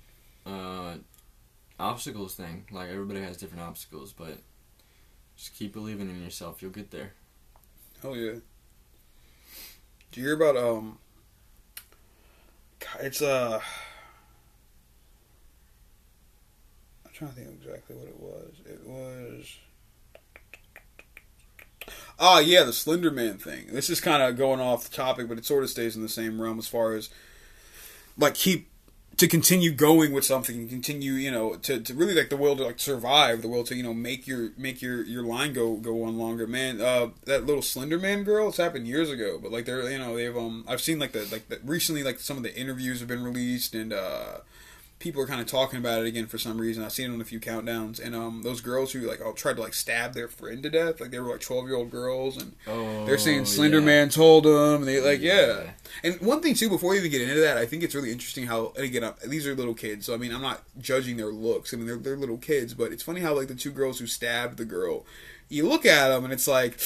uh, 0.44 0.94
obstacles 1.78 2.34
thing. 2.34 2.66
Like 2.72 2.88
everybody 2.90 3.20
has 3.20 3.36
different 3.36 3.62
obstacles, 3.62 4.12
but 4.12 4.38
just 5.36 5.54
keep 5.54 5.72
believing 5.74 6.08
in 6.10 6.22
yourself. 6.24 6.60
You'll 6.62 6.72
get 6.72 6.90
there. 6.90 7.12
hell 8.02 8.16
yeah. 8.16 8.36
Do 10.12 10.20
you 10.20 10.26
hear 10.26 10.36
about 10.36 10.56
um? 10.56 10.98
It's 13.00 13.20
uh. 13.20 13.60
I'm 17.04 17.12
trying 17.12 17.30
to 17.30 17.36
think 17.36 17.48
exactly 17.62 17.96
what 17.96 18.08
it 18.08 18.20
was. 18.20 18.54
It 18.64 18.86
was. 18.86 19.56
Ah, 22.18 22.38
yeah, 22.38 22.62
the 22.62 22.72
Slender 22.72 23.10
Man 23.10 23.36
thing. 23.36 23.66
This 23.70 23.90
is 23.90 24.00
kind 24.00 24.22
of 24.22 24.36
going 24.38 24.60
off 24.60 24.88
the 24.88 24.96
topic, 24.96 25.28
but 25.28 25.36
it 25.38 25.44
sort 25.44 25.64
of 25.64 25.70
stays 25.70 25.96
in 25.96 26.02
the 26.02 26.08
same 26.08 26.40
realm 26.40 26.58
as 26.58 26.66
far 26.66 26.94
as 26.94 27.10
like 28.16 28.34
keep 28.34 28.70
to 29.16 29.26
continue 29.26 29.72
going 29.72 30.12
with 30.12 30.24
something 30.24 30.56
and 30.56 30.68
continue 30.68 31.12
you 31.12 31.30
know 31.30 31.54
to, 31.56 31.80
to 31.80 31.94
really 31.94 32.14
like 32.14 32.28
the 32.28 32.36
will 32.36 32.56
to 32.56 32.64
like 32.64 32.78
survive 32.78 33.40
the 33.42 33.48
will 33.48 33.64
to 33.64 33.74
you 33.74 33.82
know 33.82 33.94
make 33.94 34.26
your 34.26 34.50
make 34.58 34.82
your 34.82 35.02
your 35.04 35.22
line 35.22 35.52
go 35.52 35.76
go 35.76 36.04
on 36.04 36.18
longer. 36.18 36.46
Man 36.46 36.80
uh 36.80 37.08
that 37.24 37.46
little 37.46 37.62
slender 37.62 37.98
man 37.98 38.22
girl 38.24 38.48
it's 38.48 38.58
happened 38.58 38.86
years 38.86 39.10
ago 39.10 39.38
but 39.40 39.50
like 39.50 39.64
they're 39.64 39.90
you 39.90 39.98
know 39.98 40.14
they've 40.16 40.36
um 40.36 40.64
i've 40.68 40.80
seen 40.80 40.98
like 40.98 41.12
the 41.12 41.26
like 41.32 41.48
the, 41.48 41.58
recently 41.64 42.02
like 42.02 42.20
some 42.20 42.36
of 42.36 42.42
the 42.42 42.54
interviews 42.56 43.00
have 43.00 43.08
been 43.08 43.24
released 43.24 43.74
and 43.74 43.92
uh 43.92 44.38
people 44.98 45.20
are 45.20 45.26
kind 45.26 45.40
of 45.40 45.46
talking 45.46 45.78
about 45.78 46.00
it 46.00 46.06
again 46.06 46.26
for 46.26 46.38
some 46.38 46.58
reason. 46.58 46.82
I've 46.82 46.92
seen 46.92 47.10
it 47.10 47.14
on 47.14 47.20
a 47.20 47.24
few 47.24 47.38
countdowns, 47.38 48.02
and 48.02 48.14
um, 48.14 48.42
those 48.42 48.60
girls 48.60 48.92
who 48.92 49.00
like 49.00 49.24
all 49.24 49.34
tried 49.34 49.56
to 49.56 49.62
like 49.62 49.74
stab 49.74 50.14
their 50.14 50.28
friend 50.28 50.62
to 50.62 50.70
death, 50.70 51.00
like 51.00 51.10
they 51.10 51.18
were 51.20 51.30
like 51.30 51.40
twelve 51.40 51.66
year 51.66 51.76
old 51.76 51.90
girls, 51.90 52.36
and 52.36 52.54
Oh, 52.66 53.04
they're 53.04 53.18
saying 53.18 53.44
Slender 53.44 53.80
yeah. 53.80 53.84
Man 53.84 54.08
told 54.08 54.44
them, 54.44 54.76
and 54.76 54.88
they 54.88 55.00
like 55.00 55.20
yeah. 55.20 55.64
Yeah. 55.64 55.70
And 56.02 56.20
one 56.20 56.40
thing 56.40 56.54
too, 56.54 56.68
before 56.68 56.90
we 56.90 56.98
even 56.98 57.10
get 57.10 57.20
into 57.20 57.40
that, 57.40 57.58
I 57.58 57.66
think 57.66 57.82
it's 57.82 57.94
really 57.94 58.12
interesting 58.12 58.46
how 58.46 58.72
and 58.76 58.84
again 58.84 59.12
these 59.26 59.46
are 59.46 59.54
little 59.54 59.74
kids, 59.74 60.06
so 60.06 60.14
I 60.14 60.16
mean 60.16 60.34
I'm 60.34 60.42
not 60.42 60.62
judging 60.78 61.16
their 61.16 61.32
looks. 61.32 61.74
I 61.74 61.76
mean 61.76 61.86
they're 61.86 61.96
they're 61.96 62.16
little 62.16 62.38
kids, 62.38 62.74
but 62.74 62.92
it's 62.92 63.02
funny 63.02 63.20
how 63.20 63.34
like 63.34 63.48
the 63.48 63.54
two 63.54 63.72
girls 63.72 63.98
who 63.98 64.06
stabbed 64.06 64.56
the 64.56 64.64
girl, 64.64 65.04
you 65.48 65.68
look 65.68 65.84
at 65.86 66.08
them 66.08 66.24
and 66.24 66.32
it's 66.32 66.48
like. 66.48 66.80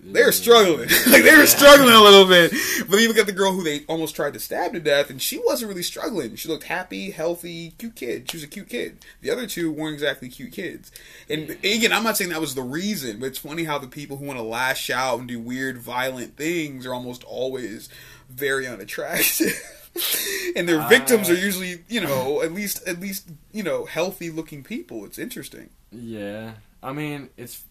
They're 0.00 0.32
struggling. 0.32 0.88
like 1.08 1.22
they 1.22 1.36
were 1.36 1.46
struggling 1.46 1.94
a 1.94 2.00
little 2.00 2.26
bit. 2.26 2.50
But 2.80 2.90
then 2.92 3.00
you 3.00 3.08
look 3.08 3.18
at 3.18 3.26
the 3.26 3.32
girl 3.32 3.52
who 3.52 3.62
they 3.62 3.84
almost 3.88 4.16
tried 4.16 4.32
to 4.34 4.40
stab 4.40 4.72
to 4.72 4.80
death, 4.80 5.10
and 5.10 5.20
she 5.20 5.38
wasn't 5.44 5.68
really 5.68 5.82
struggling. 5.82 6.36
She 6.36 6.48
looked 6.48 6.64
happy, 6.64 7.10
healthy, 7.10 7.72
cute 7.78 7.94
kid. 7.96 8.30
She 8.30 8.36
was 8.38 8.44
a 8.44 8.46
cute 8.46 8.68
kid. 8.68 9.04
The 9.20 9.30
other 9.30 9.46
two 9.46 9.70
weren't 9.70 9.94
exactly 9.94 10.28
cute 10.28 10.52
kids. 10.52 10.90
And 11.28 11.50
again, 11.62 11.92
I'm 11.92 12.04
not 12.04 12.16
saying 12.16 12.30
that 12.30 12.40
was 12.40 12.54
the 12.54 12.62
reason, 12.62 13.18
but 13.20 13.26
it's 13.26 13.38
funny 13.38 13.64
how 13.64 13.78
the 13.78 13.86
people 13.88 14.16
who 14.16 14.24
want 14.24 14.38
to 14.38 14.42
lash 14.44 14.88
out 14.88 15.18
and 15.18 15.28
do 15.28 15.38
weird, 15.40 15.78
violent 15.78 16.36
things 16.36 16.86
are 16.86 16.94
almost 16.94 17.22
always 17.24 17.88
very 18.30 18.66
unattractive. 18.66 19.52
and 20.56 20.68
their 20.68 20.86
victims 20.88 21.28
Ah. 21.28 21.32
are 21.32 21.36
usually, 21.36 21.84
you 21.88 22.00
know, 22.00 22.40
at 22.42 22.52
least 22.52 22.86
at 22.86 23.00
least, 23.00 23.28
you 23.52 23.62
know, 23.62 23.84
healthy 23.84 24.30
looking 24.30 24.62
people. 24.62 25.04
It's 25.04 25.18
interesting. 25.18 25.70
Yeah, 25.90 26.52
I 26.82 26.92
mean 26.92 27.30
it's 27.36 27.64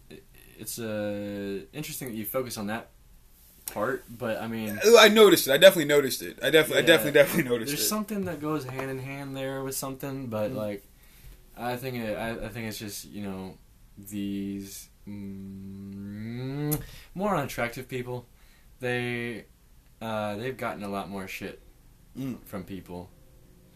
it's 0.60 0.80
uh, 0.80 1.62
interesting 1.74 2.08
that 2.10 2.16
you 2.16 2.26
focus 2.26 2.58
on 2.58 2.68
that 2.68 2.90
part, 3.66 4.06
but 4.10 4.42
I 4.42 4.48
mean 4.48 4.80
I 5.00 5.08
noticed 5.10 5.48
it. 5.48 5.52
I 5.52 5.58
definitely 5.58 5.86
noticed 5.86 6.22
it. 6.22 6.40
I 6.42 6.50
definitely, 6.50 6.84
I 6.84 6.88
definitely, 6.88 7.12
definitely 7.14 7.50
noticed 7.50 7.68
there's 7.70 7.80
it. 7.80 7.82
There's 7.84 7.90
something 7.90 8.26
that 8.26 8.40
goes 8.42 8.64
hand 8.66 8.90
in 8.92 9.00
hand 9.00 9.36
there 9.36 9.64
with 9.64 9.76
something, 9.76 10.28
but 10.28 10.52
Mm. 10.52 10.56
like 10.56 10.84
I 11.58 11.76
think 11.76 11.96
it, 11.98 12.16
I, 12.18 12.30
I 12.46 12.50
think 12.50 12.68
it's 12.68 12.78
just 12.80 13.06
you 13.06 13.24
know 13.24 13.58
these 13.98 14.90
mm, 15.08 16.80
more 17.16 17.36
unattractive 17.36 17.88
people. 17.88 18.28
They 18.80 19.46
uh, 20.02 20.36
they've 20.36 20.56
gotten 20.58 20.84
a 20.84 20.90
lot 20.90 21.10
more 21.10 21.28
shit 21.28 21.62
Mm. 22.18 22.38
from 22.46 22.64
people 22.64 23.10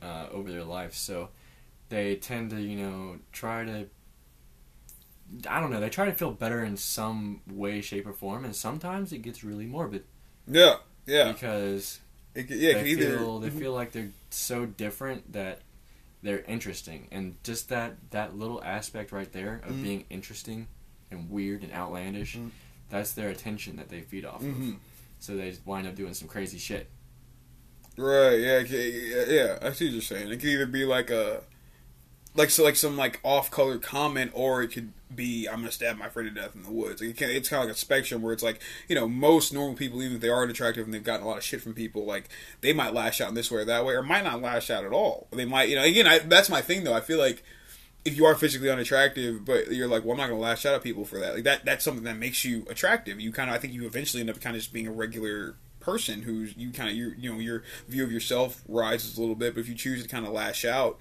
uh, 0.01 0.25
over 0.31 0.51
their 0.51 0.63
life, 0.63 0.95
so 0.95 1.29
they 1.89 2.15
tend 2.15 2.49
to 2.51 2.59
you 2.61 2.77
know 2.77 3.19
try 3.31 3.65
to. 3.65 3.87
I 5.47 5.59
don't 5.59 5.71
know. 5.71 5.79
They 5.79 5.89
try 5.89 6.05
to 6.05 6.13
feel 6.13 6.31
better 6.31 6.63
in 6.63 6.75
some 6.77 7.41
way, 7.49 7.81
shape, 7.81 8.05
or 8.07 8.13
form, 8.13 8.43
and 8.45 8.55
sometimes 8.55 9.13
it 9.13 9.19
gets 9.19 9.43
really 9.43 9.65
morbid 9.65 10.03
Yeah, 10.47 10.75
yeah, 11.05 11.31
because 11.31 11.99
it, 12.35 12.49
yeah. 12.49 12.81
They 12.81 12.89
either 12.89 13.17
feel 13.17 13.39
they 13.39 13.49
feel 13.49 13.73
like 13.73 13.91
they're 13.91 14.11
so 14.29 14.65
different 14.65 15.31
that 15.33 15.61
they're 16.21 16.41
interesting, 16.43 17.07
and 17.11 17.35
just 17.43 17.69
that 17.69 17.95
that 18.11 18.37
little 18.37 18.63
aspect 18.63 19.11
right 19.11 19.31
there 19.31 19.61
of 19.65 19.73
Mhm. 19.75 19.83
being 19.83 20.05
interesting 20.09 20.67
and 21.09 21.29
weird 21.29 21.63
and 21.63 21.71
outlandish, 21.73 22.35
Mhm. 22.37 22.51
that's 22.89 23.11
their 23.13 23.29
attention 23.29 23.75
that 23.77 23.89
they 23.89 24.01
feed 24.01 24.25
off 24.25 24.41
Mhm. 24.41 24.73
of. 24.75 24.79
So 25.19 25.35
they 25.37 25.55
wind 25.65 25.87
up 25.87 25.95
doing 25.95 26.13
some 26.13 26.27
crazy 26.27 26.57
shit. 26.57 26.89
Right. 27.97 28.39
Yeah. 28.39 28.59
Yeah. 28.59 29.25
yeah, 29.27 29.59
I 29.61 29.71
see 29.73 29.85
what 29.85 29.93
you're 29.93 30.01
saying. 30.01 30.29
It 30.31 30.37
could 30.37 30.49
either 30.49 30.65
be 30.65 30.85
like 30.85 31.09
a, 31.09 31.41
like 32.35 32.49
so, 32.49 32.63
like 32.63 32.75
some 32.75 32.97
like 32.97 33.19
off-color 33.23 33.77
comment, 33.77 34.31
or 34.33 34.61
it 34.61 34.69
could 34.69 34.93
be 35.13 35.47
I'm 35.47 35.59
gonna 35.59 35.71
stab 35.71 35.97
my 35.97 36.09
friend 36.09 36.33
to 36.33 36.41
death 36.41 36.55
in 36.55 36.63
the 36.63 36.71
woods. 36.71 37.01
Like 37.01 37.21
it 37.21 37.29
it's 37.29 37.49
kind 37.49 37.61
of 37.61 37.67
like 37.67 37.75
a 37.75 37.79
spectrum 37.79 38.21
where 38.21 38.33
it's 38.33 38.43
like 38.43 38.61
you 38.87 38.95
know 38.95 39.07
most 39.07 39.53
normal 39.53 39.75
people, 39.75 40.01
even 40.01 40.15
if 40.15 40.21
they 40.21 40.29
aren't 40.29 40.51
attractive 40.51 40.85
and 40.85 40.93
they've 40.93 41.03
gotten 41.03 41.25
a 41.25 41.29
lot 41.29 41.37
of 41.37 41.43
shit 41.43 41.61
from 41.61 41.73
people, 41.73 42.05
like 42.05 42.29
they 42.61 42.73
might 42.73 42.93
lash 42.93 43.19
out 43.21 43.29
in 43.29 43.35
this 43.35 43.51
way 43.51 43.61
or 43.61 43.65
that 43.65 43.85
way, 43.85 43.93
or 43.93 44.03
might 44.03 44.23
not 44.23 44.41
lash 44.41 44.69
out 44.69 44.85
at 44.85 44.93
all. 44.93 45.27
They 45.31 45.45
might, 45.45 45.69
you 45.69 45.75
know. 45.75 45.83
Again, 45.83 46.07
I, 46.07 46.19
that's 46.19 46.49
my 46.49 46.61
thing 46.61 46.83
though. 46.83 46.93
I 46.93 47.01
feel 47.01 47.19
like 47.19 47.43
if 48.03 48.15
you 48.15 48.25
are 48.25 48.35
physically 48.35 48.69
unattractive, 48.69 49.45
but 49.45 49.71
you're 49.71 49.87
like, 49.87 50.03
well, 50.03 50.13
I'm 50.13 50.17
not 50.17 50.27
to 50.27 50.35
lash 50.35 50.65
out 50.65 50.73
at 50.73 50.83
people 50.83 51.05
for 51.05 51.19
that. 51.19 51.35
Like 51.35 51.43
that, 51.43 51.65
that's 51.65 51.83
something 51.83 52.03
that 52.05 52.17
makes 52.17 52.43
you 52.43 52.65
attractive. 52.69 53.19
You 53.19 53.31
kind 53.31 53.49
of, 53.49 53.55
I 53.55 53.59
think, 53.59 53.73
you 53.73 53.85
eventually 53.85 54.21
end 54.21 54.29
up 54.29 54.41
kind 54.41 54.55
of 54.55 54.61
just 54.61 54.73
being 54.73 54.87
a 54.87 54.91
regular 54.91 55.55
person 55.79 56.21
who's 56.21 56.55
you 56.55 56.71
kind 56.71 56.89
of, 56.89 56.95
you 56.95 57.13
you 57.17 57.31
know, 57.31 57.39
your 57.39 57.63
view 57.87 58.03
of 58.03 58.11
yourself 58.11 58.63
rises 58.67 59.17
a 59.17 59.19
little 59.19 59.35
bit. 59.35 59.53
But 59.53 59.61
if 59.61 59.69
you 59.69 59.75
choose 59.75 60.01
to 60.01 60.07
kind 60.07 60.25
of 60.25 60.31
lash 60.31 60.65
out, 60.65 60.97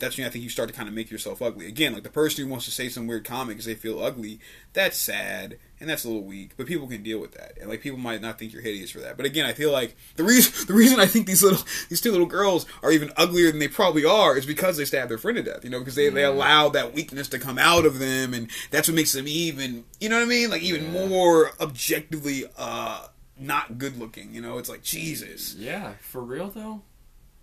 that's 0.00 0.16
when 0.18 0.26
I 0.26 0.30
think 0.30 0.42
you 0.42 0.50
start 0.50 0.68
to 0.68 0.74
kind 0.74 0.88
of 0.88 0.94
make 0.94 1.10
yourself 1.10 1.40
ugly. 1.42 1.66
Again, 1.66 1.92
like 1.94 2.02
the 2.02 2.10
person 2.10 2.44
who 2.44 2.50
wants 2.50 2.64
to 2.64 2.70
say 2.70 2.88
some 2.88 3.06
weird 3.06 3.24
comment 3.24 3.50
because 3.50 3.66
they 3.66 3.74
feel 3.74 4.02
ugly, 4.02 4.40
that's 4.72 4.96
sad 4.98 5.58
and 5.78 5.88
that's 5.88 6.04
a 6.04 6.08
little 6.08 6.24
weak. 6.24 6.50
But 6.58 6.66
people 6.66 6.86
can 6.88 7.02
deal 7.02 7.18
with 7.20 7.32
that, 7.32 7.56
and 7.58 7.70
like 7.70 7.80
people 7.80 7.98
might 7.98 8.20
not 8.20 8.38
think 8.38 8.52
you're 8.52 8.60
hideous 8.62 8.90
for 8.90 8.98
that. 9.00 9.16
But 9.16 9.24
again, 9.26 9.46
I 9.46 9.52
feel 9.54 9.72
like 9.72 9.96
the 10.16 10.24
reason 10.24 10.52
the 10.66 10.74
reason 10.74 10.98
I 11.00 11.06
think 11.06 11.26
these 11.26 11.42
little 11.42 11.64
these 11.88 12.00
two 12.00 12.10
little 12.12 12.26
girls 12.26 12.66
are 12.82 12.90
even 12.92 13.12
uglier 13.16 13.50
than 13.50 13.60
they 13.60 13.68
probably 13.68 14.04
are 14.04 14.36
is 14.36 14.44
because 14.46 14.76
they 14.76 14.84
stabbed 14.84 15.10
their 15.10 15.18
friend 15.18 15.36
to 15.36 15.42
death. 15.42 15.64
You 15.64 15.70
know, 15.70 15.78
because 15.78 15.94
they 15.94 16.08
they 16.08 16.24
allowed 16.24 16.70
that 16.70 16.94
weakness 16.94 17.28
to 17.28 17.38
come 17.38 17.58
out 17.58 17.86
of 17.86 17.98
them, 17.98 18.34
and 18.34 18.50
that's 18.70 18.88
what 18.88 18.94
makes 18.94 19.12
them 19.12 19.26
even. 19.28 19.84
You 20.00 20.08
know 20.08 20.16
what 20.16 20.22
I 20.24 20.28
mean? 20.28 20.50
Like 20.50 20.62
even 20.62 20.92
Yeah. 20.92 21.06
more 21.08 21.52
objectively 21.60 22.44
uh 22.58 23.06
not 23.38 23.78
good 23.78 23.96
looking. 23.98 24.34
You 24.34 24.42
know, 24.42 24.58
it's 24.58 24.68
like 24.68 24.82
Jesus. 24.82 25.54
Yeah, 25.54 25.94
for 26.02 26.20
real 26.22 26.48
though, 26.50 26.82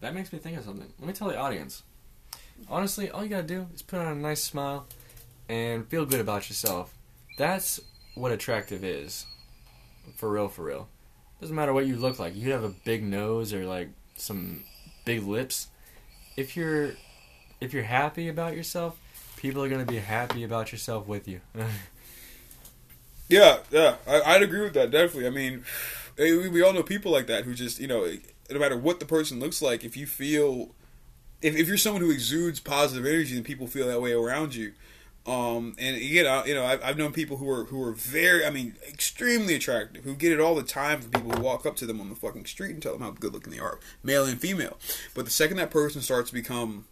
that 0.02 0.14
makes 0.14 0.32
me 0.32 0.38
think 0.38 0.58
of 0.60 0.64
something. 0.64 0.94
Let 1.00 1.08
me 1.08 1.14
tell 1.14 1.28
the 1.28 1.38
audience. 1.38 1.82
Honestly, 2.70 3.10
all 3.10 3.24
you 3.24 3.30
gotta 3.30 3.44
do 3.44 3.68
is 3.74 3.82
put 3.82 4.00
on 4.00 4.08
a 4.08 4.16
nice 4.16 4.44
smile 4.44 4.88
and 5.50 5.88
feel 5.88 6.06
good 6.06 6.20
about 6.20 6.50
yourself. 6.50 6.94
That's 7.38 7.80
what 8.16 8.32
attractive 8.32 8.84
is. 8.84 9.26
For 10.16 10.30
real, 10.30 10.48
for 10.48 10.64
real. 10.64 10.90
Doesn't 11.40 11.56
matter 11.56 11.74
what 11.74 11.86
you 11.86 11.96
look 11.96 12.20
like. 12.20 12.36
You 12.36 12.52
have 12.52 12.64
a 12.64 12.70
big 12.70 13.04
nose 13.04 13.54
or 13.54 13.66
like 13.66 13.90
some 14.16 14.64
big 15.06 15.24
lips. 15.24 15.68
If 16.36 16.58
you're 16.58 16.94
if 17.62 17.74
you're 17.74 17.84
happy 17.84 18.28
about 18.28 18.56
yourself, 18.56 19.00
people 19.38 19.64
are 19.64 19.70
gonna 19.70 19.86
be 19.86 19.98
happy 19.98 20.44
about 20.44 20.72
yourself 20.72 21.08
with 21.08 21.28
you. 21.28 21.42
Yeah, 23.30 23.60
yeah, 23.72 23.96
I, 24.08 24.22
I'd 24.22 24.44
agree 24.44 24.62
with 24.62 24.74
that. 24.76 24.92
Definitely. 24.92 25.28
I 25.28 25.32
mean, 25.32 25.66
eh, 26.18 26.32
we, 26.32 26.48
we 26.50 26.62
all 26.62 26.74
know 26.74 26.84
people 26.84 27.12
like 27.12 27.28
that 27.28 27.44
who 27.44 27.54
just 27.54 27.80
you 27.80 27.88
know, 27.88 28.10
no 28.50 28.60
matter 28.60 28.78
what 28.78 29.00
the 29.00 29.06
person 29.06 29.40
looks 29.40 29.62
like, 29.62 29.84
if 29.84 29.98
you 29.98 30.06
feel, 30.06 30.70
if, 31.42 31.56
if 31.56 31.68
you're 31.68 31.78
someone 31.78 32.02
who 32.02 32.12
exudes 32.12 32.60
positive 32.60 33.06
energy, 33.06 33.36
then 33.36 33.44
people 33.44 33.68
feel 33.68 33.88
that 33.88 34.02
way 34.02 34.14
around 34.14 34.56
you. 34.56 34.74
Um, 35.26 35.76
and 35.78 35.98
again, 35.98 36.26
I, 36.26 36.46
you 36.46 36.56
know, 36.56 36.66
I've, 36.66 36.82
I've 36.82 36.98
known 36.98 37.12
people 37.12 37.36
who 37.36 37.50
are 37.50 37.66
who 37.66 37.84
are 37.84 37.92
very, 37.92 38.46
I 38.46 38.50
mean, 38.50 38.76
extremely 38.88 39.56
attractive, 39.56 40.06
who 40.06 40.16
get 40.16 40.32
it 40.32 40.40
all 40.40 40.56
the 40.56 40.64
time 40.64 41.02
from 41.02 41.12
people 41.12 41.32
who 41.32 41.42
walk 41.42 41.66
up 41.66 41.76
to 41.78 41.86
them 41.86 42.00
on 42.00 42.08
the 42.08 42.16
fucking 42.16 42.46
street 42.46 42.72
and 42.72 42.82
tell 42.82 42.94
them 42.94 43.02
how 43.02 43.12
good 43.12 43.34
looking 43.34 43.52
they 43.52 43.60
are, 43.60 43.78
male 44.04 44.24
and 44.24 44.40
female. 44.40 44.78
But 45.14 45.26
the 45.26 45.32
second 45.32 45.58
that 45.58 45.70
person 45.70 46.02
starts 46.02 46.30
to 46.30 46.34
become 46.34 46.86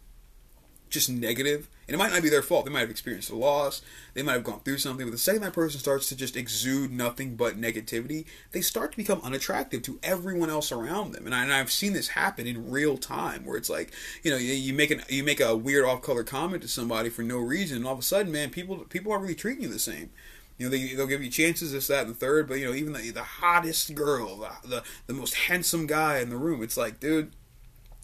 just 0.88 1.10
negative, 1.10 1.68
and 1.88 1.94
it 1.94 1.98
might 1.98 2.12
not 2.12 2.22
be 2.22 2.28
their 2.28 2.42
fault. 2.42 2.64
They 2.64 2.72
might 2.72 2.80
have 2.80 2.90
experienced 2.90 3.30
a 3.30 3.36
loss. 3.36 3.82
They 4.14 4.22
might 4.22 4.34
have 4.34 4.44
gone 4.44 4.60
through 4.60 4.78
something. 4.78 5.04
But 5.06 5.12
the 5.12 5.18
second 5.18 5.42
that 5.42 5.52
person 5.52 5.80
starts 5.80 6.08
to 6.08 6.16
just 6.16 6.36
exude 6.36 6.92
nothing 6.92 7.36
but 7.36 7.60
negativity, 7.60 8.24
they 8.52 8.60
start 8.60 8.92
to 8.92 8.96
become 8.96 9.20
unattractive 9.22 9.82
to 9.82 9.98
everyone 10.02 10.48
else 10.48 10.70
around 10.72 11.12
them. 11.12 11.26
And, 11.26 11.34
I, 11.34 11.60
I've 11.60 11.70
seen 11.72 11.92
this 11.92 12.08
happen 12.08 12.46
in 12.46 12.70
real 12.70 12.96
time, 12.96 13.44
where 13.44 13.56
it's 13.56 13.70
like, 13.70 13.92
you 14.22 14.30
know, 14.30 14.36
you, 14.36 14.52
you 14.52 14.72
make 14.72 14.90
an 14.90 15.02
you 15.08 15.22
make 15.24 15.40
a 15.40 15.56
weird 15.56 15.84
off-color 15.84 16.24
comment 16.24 16.62
to 16.62 16.68
somebody 16.68 17.10
for 17.10 17.22
no 17.22 17.38
reason, 17.38 17.78
and 17.78 17.86
all 17.86 17.94
of 17.94 17.98
a 17.98 18.02
sudden, 18.02 18.32
man, 18.32 18.50
people 18.50 18.78
people 18.88 19.12
aren't 19.12 19.22
really 19.22 19.34
treating 19.34 19.62
you 19.62 19.68
the 19.68 19.78
same. 19.78 20.10
You 20.58 20.66
know, 20.66 20.70
they, 20.70 20.94
they'll 20.94 21.06
give 21.06 21.22
you 21.22 21.30
chances, 21.30 21.72
this, 21.72 21.88
that, 21.88 22.06
and 22.06 22.14
the 22.14 22.18
third. 22.18 22.48
But 22.48 22.58
you 22.58 22.64
know, 22.64 22.74
even 22.74 22.94
the, 22.94 23.10
the 23.10 23.22
hottest 23.22 23.94
girl, 23.94 24.36
the, 24.36 24.68
the 24.68 24.82
the 25.08 25.14
most 25.14 25.34
handsome 25.34 25.86
guy 25.86 26.18
in 26.20 26.30
the 26.30 26.36
room, 26.36 26.62
it's 26.62 26.76
like, 26.76 27.00
dude, 27.00 27.32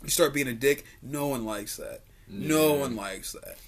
you 0.02 0.10
start 0.10 0.34
being 0.34 0.48
a 0.48 0.52
dick. 0.52 0.84
No 1.00 1.28
one 1.28 1.44
likes 1.44 1.76
that. 1.76 2.02
No 2.28 2.74
one 2.74 2.97
likes 2.97 3.32
that. 3.32 3.59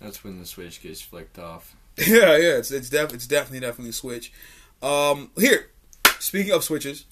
That's 0.00 0.22
when 0.22 0.38
the 0.38 0.46
switch 0.46 0.82
gets 0.82 1.00
flicked 1.00 1.38
off. 1.38 1.74
Yeah, 1.98 2.36
yeah, 2.36 2.58
it's 2.58 2.70
it's 2.70 2.90
def- 2.90 3.14
it's 3.14 3.26
definitely 3.26 3.60
definitely 3.60 3.88
a 3.88 3.94
switch. 3.94 4.30
Um, 4.82 5.30
here, 5.38 5.70
speaking 6.18 6.52
of 6.52 6.62
switches, 6.62 7.06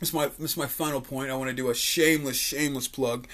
this 0.00 0.08
is 0.08 0.14
my 0.14 0.28
this 0.38 0.52
is 0.52 0.56
my 0.56 0.66
final 0.66 1.02
point. 1.02 1.30
I 1.30 1.34
want 1.34 1.50
to 1.50 1.54
do 1.56 1.68
a 1.68 1.74
shameless 1.74 2.36
shameless 2.38 2.88
plug. 2.88 3.28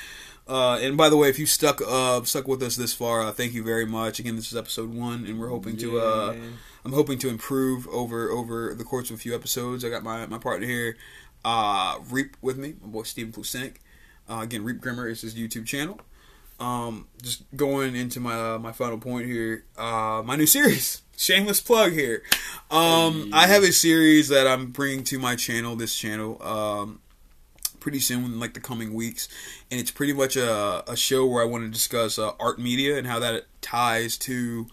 Uh, 0.48 0.78
and 0.82 0.96
by 0.96 1.08
the 1.08 1.16
way, 1.16 1.28
if 1.28 1.38
you 1.38 1.46
stuck 1.46 1.80
uh 1.86 2.22
stuck 2.24 2.48
with 2.48 2.60
us 2.60 2.74
this 2.74 2.92
far, 2.92 3.22
uh, 3.22 3.30
thank 3.30 3.54
you 3.54 3.62
very 3.62 3.86
much. 3.86 4.18
Again, 4.18 4.34
this 4.34 4.50
is 4.50 4.56
episode 4.56 4.92
one, 4.92 5.24
and 5.26 5.38
we're 5.38 5.48
hoping 5.48 5.76
to 5.76 6.00
uh 6.00 6.34
I'm 6.84 6.92
hoping 6.92 7.18
to 7.20 7.28
improve 7.28 7.86
over 7.86 8.30
over 8.30 8.74
the 8.74 8.82
course 8.84 9.10
of 9.10 9.16
a 9.16 9.18
few 9.20 9.32
episodes. 9.32 9.84
I 9.84 9.90
got 9.90 10.02
my 10.02 10.26
my 10.26 10.38
partner 10.38 10.66
here, 10.66 10.96
uh, 11.44 11.98
Reap 12.10 12.36
with 12.42 12.58
me, 12.58 12.74
my 12.82 12.88
boy 12.88 13.04
Steven 13.04 13.32
Plucinik. 13.32 13.76
Uh, 14.28 14.40
again, 14.42 14.64
Reap 14.64 14.80
Grimmer 14.80 15.06
is 15.06 15.20
his 15.20 15.34
YouTube 15.36 15.66
channel. 15.66 16.00
Um, 16.60 17.08
just 17.22 17.44
going 17.56 17.96
into 17.96 18.20
my 18.20 18.54
uh, 18.54 18.58
my 18.58 18.72
final 18.72 18.98
point 18.98 19.26
here. 19.26 19.64
Uh, 19.76 20.22
my 20.24 20.36
new 20.36 20.46
series, 20.46 21.02
shameless 21.16 21.60
plug 21.60 21.92
here. 21.92 22.22
Um, 22.70 23.30
I 23.32 23.46
have 23.46 23.62
a 23.62 23.72
series 23.72 24.28
that 24.28 24.46
I'm 24.46 24.66
bringing 24.66 25.04
to 25.04 25.18
my 25.18 25.36
channel. 25.36 25.76
This 25.76 25.94
channel, 25.96 26.40
um, 26.42 27.00
pretty 27.80 27.98
soon 27.98 28.38
like 28.38 28.54
the 28.54 28.60
coming 28.60 28.94
weeks, 28.94 29.28
and 29.70 29.80
it's 29.80 29.90
pretty 29.90 30.12
much 30.12 30.36
a, 30.36 30.84
a 30.90 30.96
show 30.96 31.26
where 31.26 31.42
I 31.42 31.46
want 31.46 31.64
to 31.64 31.70
discuss 31.70 32.18
uh, 32.18 32.32
art 32.38 32.58
media 32.58 32.96
and 32.96 33.06
how 33.06 33.18
that 33.18 33.46
ties 33.60 34.16
to 34.18 34.66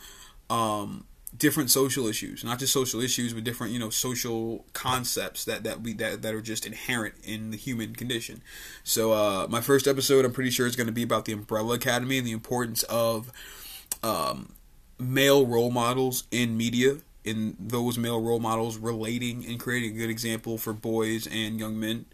um, 0.49 1.05
different 1.41 1.71
social 1.71 2.05
issues, 2.05 2.43
not 2.43 2.59
just 2.59 2.71
social 2.71 3.01
issues, 3.01 3.33
but 3.33 3.43
different 3.43 3.73
you 3.73 3.79
know 3.79 3.89
social 3.89 4.63
concepts 4.73 5.43
that 5.45 5.63
that 5.63 5.81
we 5.81 5.91
that, 5.93 6.21
that 6.21 6.35
are 6.35 6.41
just 6.41 6.67
inherent 6.67 7.15
in 7.23 7.49
the 7.49 7.57
human 7.57 7.95
condition. 7.95 8.43
So 8.83 9.11
uh, 9.11 9.47
my 9.49 9.59
first 9.59 9.87
episode, 9.87 10.23
I'm 10.23 10.33
pretty 10.33 10.51
sure, 10.51 10.67
is 10.67 10.75
going 10.75 10.85
to 10.87 10.93
be 10.93 11.01
about 11.01 11.25
the 11.25 11.33
Umbrella 11.33 11.73
Academy 11.73 12.19
and 12.19 12.27
the 12.27 12.31
importance 12.31 12.83
of 12.83 13.31
um, 14.03 14.53
male 14.99 15.45
role 15.45 15.71
models 15.71 16.25
in 16.31 16.55
media. 16.55 16.97
In 17.23 17.55
those 17.59 17.99
male 17.99 18.19
role 18.19 18.39
models 18.39 18.77
relating 18.77 19.45
and 19.45 19.59
creating 19.59 19.95
a 19.95 19.97
good 19.99 20.09
example 20.09 20.57
for 20.57 20.73
boys 20.73 21.27
and 21.27 21.59
young 21.59 21.79
men 21.79 22.05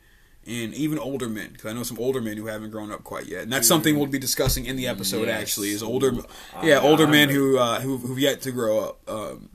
and 0.47 0.73
even 0.73 0.97
older 0.97 1.27
men 1.27 1.49
because 1.51 1.69
I 1.69 1.73
know 1.73 1.83
some 1.83 1.99
older 1.99 2.21
men 2.21 2.37
who 2.37 2.45
haven't 2.47 2.71
grown 2.71 2.91
up 2.91 3.03
quite 3.03 3.25
yet, 3.27 3.43
and 3.43 3.51
that's 3.51 3.67
something 3.67 3.97
we'll 3.97 4.07
be 4.07 4.19
discussing 4.19 4.65
in 4.65 4.75
the 4.77 4.87
episode. 4.87 5.27
Yes. 5.27 5.41
Actually, 5.41 5.69
is 5.69 5.83
older, 5.83 6.13
I- 6.55 6.65
yeah, 6.67 6.79
older 6.79 7.03
I'm- 7.03 7.11
men 7.11 7.29
who 7.29 7.57
uh, 7.57 7.81
who 7.81 7.97
who've 7.97 8.19
yet 8.19 8.41
to 8.41 8.51
grow 8.51 8.79
up. 8.79 9.09
Um, 9.09 9.49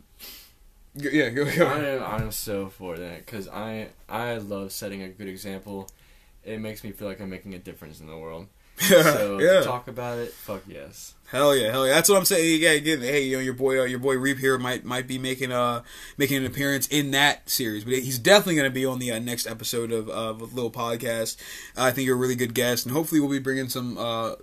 yeah, 0.94 1.31
go, 1.31 1.44
go. 1.56 1.64
I 1.66 1.78
am, 1.86 2.02
I'm 2.02 2.31
so 2.32 2.69
for 2.69 2.97
that 2.98 3.24
because 3.24 3.48
I 3.48 3.89
I 4.09 4.36
love 4.36 4.73
setting 4.73 5.02
a 5.02 5.09
good 5.09 5.28
example. 5.28 5.89
It 6.44 6.60
makes 6.60 6.85
me 6.85 6.90
feel 6.93 7.09
like 7.09 7.20
I'm 7.20 7.31
making 7.31 7.55
a 7.55 7.59
difference 7.59 8.01
in 8.01 8.06
the 8.06 8.16
world. 8.19 8.48
So 8.83 9.39
yeah, 9.39 9.63
talk 9.63 9.89
about 9.89 10.19
it, 10.19 10.33
fuck 10.33 10.63
yes. 10.67 11.15
hell 11.31 11.57
yeah, 11.57 11.71
hell 11.71 11.87
yeah. 11.87 11.95
That's 11.95 12.09
what 12.09 12.19
I'm 12.19 12.25
saying. 12.25 12.61
Yeah, 12.63 12.71
again, 12.71 13.01
hey, 13.01 13.25
you 13.25 13.37
know, 13.37 13.43
your 13.43 13.55
boy, 13.55 13.81
uh, 13.81 13.85
your 13.85 13.99
boy 13.99 14.17
Reap 14.17 14.39
here 14.39 14.59
might 14.59 14.85
might 14.85 15.07
be 15.07 15.19
making 15.19 15.53
uh 15.53 15.83
making 16.19 16.39
an 16.39 16.47
appearance 16.47 16.87
in 16.89 17.11
that 17.13 17.49
series, 17.49 17.85
but 17.85 17.95
he's 17.95 18.19
definitely 18.19 18.57
going 18.57 18.71
to 18.71 18.75
be 18.75 18.85
on 18.85 18.99
the 18.99 19.13
uh, 19.13 19.19
next 19.19 19.47
episode 19.47 19.93
of 19.93 20.09
of 20.09 20.41
a 20.41 20.45
little 20.45 20.71
podcast. 20.71 21.37
I 21.77 21.91
think 21.91 22.07
you're 22.07 22.17
a 22.17 22.21
really 22.21 22.37
good 22.37 22.55
guest, 22.55 22.85
and 22.87 22.95
hopefully 22.95 23.21
we'll 23.21 23.31
be 23.31 23.39
bringing 23.39 23.69
some. 23.69 23.99
uh 23.99 24.35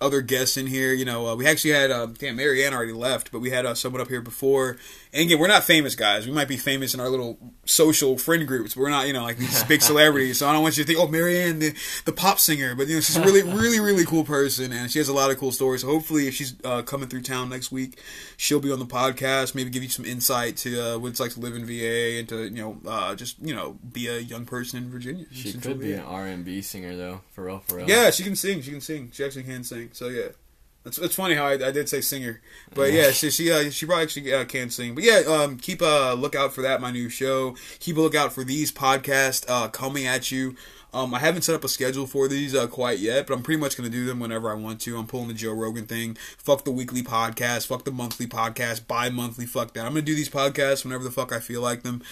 other 0.00 0.20
guests 0.20 0.56
in 0.56 0.68
here, 0.68 0.92
you 0.92 1.04
know, 1.04 1.26
uh, 1.26 1.34
we 1.34 1.44
actually 1.44 1.72
had, 1.72 1.90
uh, 1.90 2.06
damn, 2.06 2.36
Marianne 2.36 2.72
already 2.72 2.92
left, 2.92 3.32
but 3.32 3.40
we 3.40 3.50
had 3.50 3.66
uh, 3.66 3.74
someone 3.74 4.00
up 4.00 4.06
here 4.06 4.20
before. 4.20 4.76
And 5.12 5.22
again, 5.22 5.38
we're 5.38 5.48
not 5.48 5.64
famous 5.64 5.94
guys. 5.94 6.26
We 6.26 6.32
might 6.32 6.48
be 6.48 6.56
famous 6.56 6.94
in 6.94 7.00
our 7.00 7.08
little 7.08 7.38
social 7.64 8.18
friend 8.18 8.46
groups. 8.46 8.74
But 8.74 8.82
we're 8.82 8.90
not, 8.90 9.06
you 9.06 9.12
know, 9.12 9.22
like 9.22 9.38
these 9.38 9.62
big 9.64 9.82
celebrities. 9.90 10.38
So 10.38 10.48
I 10.48 10.52
don't 10.52 10.62
want 10.62 10.76
you 10.76 10.84
to 10.84 10.86
think, 10.86 10.98
oh, 10.98 11.08
Marianne, 11.08 11.58
the, 11.58 11.74
the 12.04 12.12
pop 12.12 12.38
singer. 12.38 12.74
But, 12.74 12.88
you 12.88 12.96
know, 12.96 13.00
she's 13.00 13.16
a 13.16 13.22
really, 13.22 13.42
really, 13.42 13.80
really 13.80 14.04
cool 14.04 14.24
person. 14.24 14.72
And 14.72 14.90
she 14.90 14.98
has 14.98 15.08
a 15.08 15.14
lot 15.14 15.30
of 15.30 15.38
cool 15.38 15.52
stories. 15.52 15.80
So 15.80 15.88
hopefully, 15.88 16.28
if 16.28 16.34
she's 16.34 16.54
uh, 16.64 16.82
coming 16.82 17.08
through 17.08 17.22
town 17.22 17.48
next 17.48 17.72
week, 17.72 18.00
she'll 18.36 18.60
be 18.60 18.72
on 18.72 18.78
the 18.78 18.86
podcast, 18.86 19.54
maybe 19.54 19.70
give 19.70 19.82
you 19.82 19.88
some 19.88 20.04
insight 20.04 20.56
to 20.58 20.94
uh, 20.94 20.98
what 20.98 21.08
it's 21.08 21.20
like 21.20 21.32
to 21.32 21.40
live 21.40 21.54
in 21.54 21.64
VA 21.64 22.18
and 22.18 22.28
to, 22.28 22.44
you 22.44 22.62
know, 22.62 22.80
uh, 22.86 23.14
just, 23.14 23.38
you 23.40 23.54
know, 23.54 23.78
be 23.92 24.08
a 24.08 24.18
young 24.18 24.44
person 24.44 24.82
in 24.82 24.90
Virginia. 24.90 25.26
She 25.32 25.52
could 25.52 25.80
be 25.80 25.92
VA. 25.92 25.98
an 25.98 26.04
R&B 26.04 26.62
singer 26.62 26.96
though, 26.96 27.20
for 27.32 27.44
real, 27.44 27.62
for 27.66 27.76
real. 27.76 27.88
Yeah, 27.88 28.10
she 28.10 28.22
can 28.22 28.36
sing. 28.36 28.62
She 28.62 28.70
can 28.70 28.80
sing. 28.80 29.10
She 29.12 29.24
actually 29.24 29.44
can 29.44 29.64
sing. 29.64 29.90
So 29.92 30.08
yeah, 30.08 30.28
it's, 30.84 30.98
it's 30.98 31.14
funny 31.14 31.34
how 31.34 31.46
I, 31.46 31.52
I 31.52 31.70
did 31.70 31.88
say 31.88 32.00
singer, 32.00 32.40
but 32.74 32.92
yeah, 32.92 33.10
she 33.10 33.30
she 33.30 33.50
uh, 33.50 33.70
she 33.70 33.86
probably 33.86 34.04
actually 34.04 34.32
uh, 34.32 34.44
can 34.44 34.70
sing. 34.70 34.94
But 34.94 35.04
yeah, 35.04 35.22
um, 35.26 35.58
keep 35.58 35.82
a 35.82 36.14
lookout 36.14 36.52
for 36.52 36.62
that. 36.62 36.80
My 36.80 36.90
new 36.90 37.08
show. 37.08 37.56
Keep 37.80 37.96
a 37.96 38.00
lookout 38.00 38.32
for 38.32 38.44
these 38.44 38.72
podcasts 38.72 39.44
uh, 39.48 39.68
coming 39.68 40.06
at 40.06 40.30
you. 40.30 40.56
Um, 40.94 41.12
I 41.14 41.18
haven't 41.18 41.42
set 41.42 41.54
up 41.54 41.64
a 41.64 41.68
schedule 41.68 42.06
for 42.06 42.28
these 42.28 42.54
uh, 42.54 42.66
quite 42.66 42.98
yet, 42.98 43.26
but 43.26 43.34
I'm 43.34 43.42
pretty 43.42 43.60
much 43.60 43.76
going 43.76 43.90
to 43.90 43.94
do 43.94 44.06
them 44.06 44.20
whenever 44.20 44.50
I 44.50 44.54
want 44.54 44.80
to. 44.82 44.96
I'm 44.96 45.06
pulling 45.06 45.28
the 45.28 45.34
Joe 45.34 45.52
Rogan 45.52 45.86
thing. 45.86 46.16
Fuck 46.38 46.64
the 46.64 46.70
weekly 46.70 47.02
podcast. 47.02 47.66
Fuck 47.66 47.84
the 47.84 47.90
monthly 47.90 48.26
podcast. 48.26 48.86
Bi 48.86 49.10
monthly. 49.10 49.44
Fuck 49.44 49.74
that. 49.74 49.84
I'm 49.84 49.92
going 49.92 50.04
to 50.04 50.10
do 50.10 50.14
these 50.14 50.30
podcasts 50.30 50.84
whenever 50.84 51.04
the 51.04 51.10
fuck 51.10 51.30
I 51.30 51.40
feel 51.40 51.60
like 51.60 51.82
them. 51.82 52.02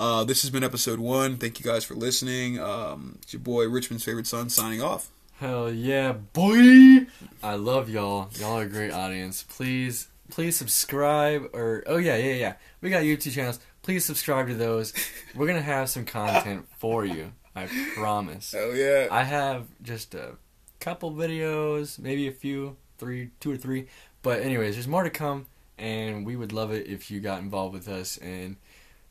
Uh, 0.00 0.24
this 0.24 0.42
has 0.42 0.50
been 0.50 0.64
episode 0.64 0.98
one. 0.98 1.36
Thank 1.36 1.60
you 1.60 1.64
guys 1.64 1.84
for 1.84 1.94
listening. 1.94 2.58
Um, 2.58 3.18
it's 3.22 3.32
your 3.32 3.40
boy 3.40 3.68
Richmond's 3.68 4.04
favorite 4.04 4.26
son 4.26 4.50
signing 4.50 4.82
off. 4.82 5.10
Hell 5.38 5.72
yeah, 5.72 6.12
boy! 6.12 7.06
I 7.44 7.56
love 7.56 7.90
y'all. 7.90 8.30
Y'all 8.40 8.58
are 8.58 8.62
a 8.62 8.66
great 8.66 8.90
audience. 8.90 9.42
Please, 9.42 10.08
please 10.30 10.56
subscribe. 10.56 11.50
Or 11.52 11.84
oh 11.86 11.98
yeah, 11.98 12.16
yeah, 12.16 12.32
yeah. 12.32 12.54
We 12.80 12.88
got 12.88 13.02
YouTube 13.02 13.32
channels. 13.32 13.60
Please 13.82 14.02
subscribe 14.02 14.48
to 14.48 14.54
those. 14.54 14.94
We're 15.34 15.46
gonna 15.46 15.60
have 15.60 15.90
some 15.90 16.06
content 16.06 16.66
for 16.78 17.04
you. 17.04 17.32
I 17.54 17.68
promise. 17.94 18.52
Hell 18.52 18.74
yeah. 18.74 19.08
I 19.10 19.24
have 19.24 19.66
just 19.82 20.14
a 20.14 20.36
couple 20.80 21.12
videos, 21.12 21.98
maybe 21.98 22.28
a 22.28 22.32
few, 22.32 22.78
three, 22.96 23.28
two 23.40 23.52
or 23.52 23.58
three. 23.58 23.88
But 24.22 24.40
anyways, 24.40 24.76
there's 24.76 24.88
more 24.88 25.04
to 25.04 25.10
come, 25.10 25.44
and 25.76 26.24
we 26.24 26.36
would 26.36 26.54
love 26.54 26.72
it 26.72 26.86
if 26.86 27.10
you 27.10 27.20
got 27.20 27.42
involved 27.42 27.74
with 27.74 27.88
us 27.88 28.16
and 28.16 28.56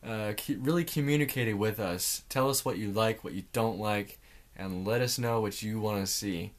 uh, 0.03 0.33
really 0.57 0.83
communicated 0.83 1.53
with 1.53 1.79
us. 1.79 2.23
Tell 2.29 2.49
us 2.49 2.65
what 2.65 2.79
you 2.79 2.91
like, 2.91 3.23
what 3.23 3.33
you 3.33 3.43
don't 3.53 3.77
like, 3.77 4.17
and 4.55 4.87
let 4.87 5.01
us 5.01 5.19
know 5.19 5.39
what 5.39 5.61
you 5.61 5.79
want 5.79 6.03
to 6.03 6.11
see. 6.11 6.53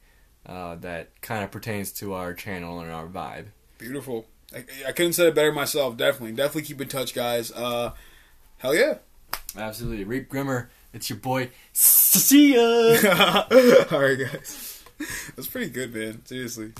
Uh, 0.45 0.75
that 0.75 1.09
kind 1.21 1.43
of 1.43 1.49
pertains 1.51 1.91
to 1.91 2.13
our 2.13 2.33
channel 2.33 2.79
and 2.79 2.91
our 2.91 3.07
vibe. 3.07 3.45
Beautiful. 3.79 4.27
I, 4.55 4.63
I 4.87 4.91
couldn't 4.91 5.13
say 5.13 5.27
it 5.27 5.35
better 5.35 5.51
myself. 5.51 5.97
Definitely, 5.97 6.33
definitely 6.33 6.61
keep 6.61 6.79
in 6.81 6.87
touch, 6.87 7.15
guys. 7.15 7.51
Uh, 7.51 7.93
hell 8.59 8.75
yeah. 8.75 8.99
Absolutely, 9.57 10.03
Reap 10.03 10.29
Grimmer. 10.29 10.69
It's 10.93 11.09
your 11.09 11.17
boy. 11.17 11.49
See 11.73 12.53
ya. 12.53 12.61
All 13.91 13.99
right, 13.99 14.17
guys. 14.19 14.83
That's 15.35 15.47
pretty 15.47 15.69
good, 15.69 15.93
man. 15.93 16.23
Seriously. 16.25 16.73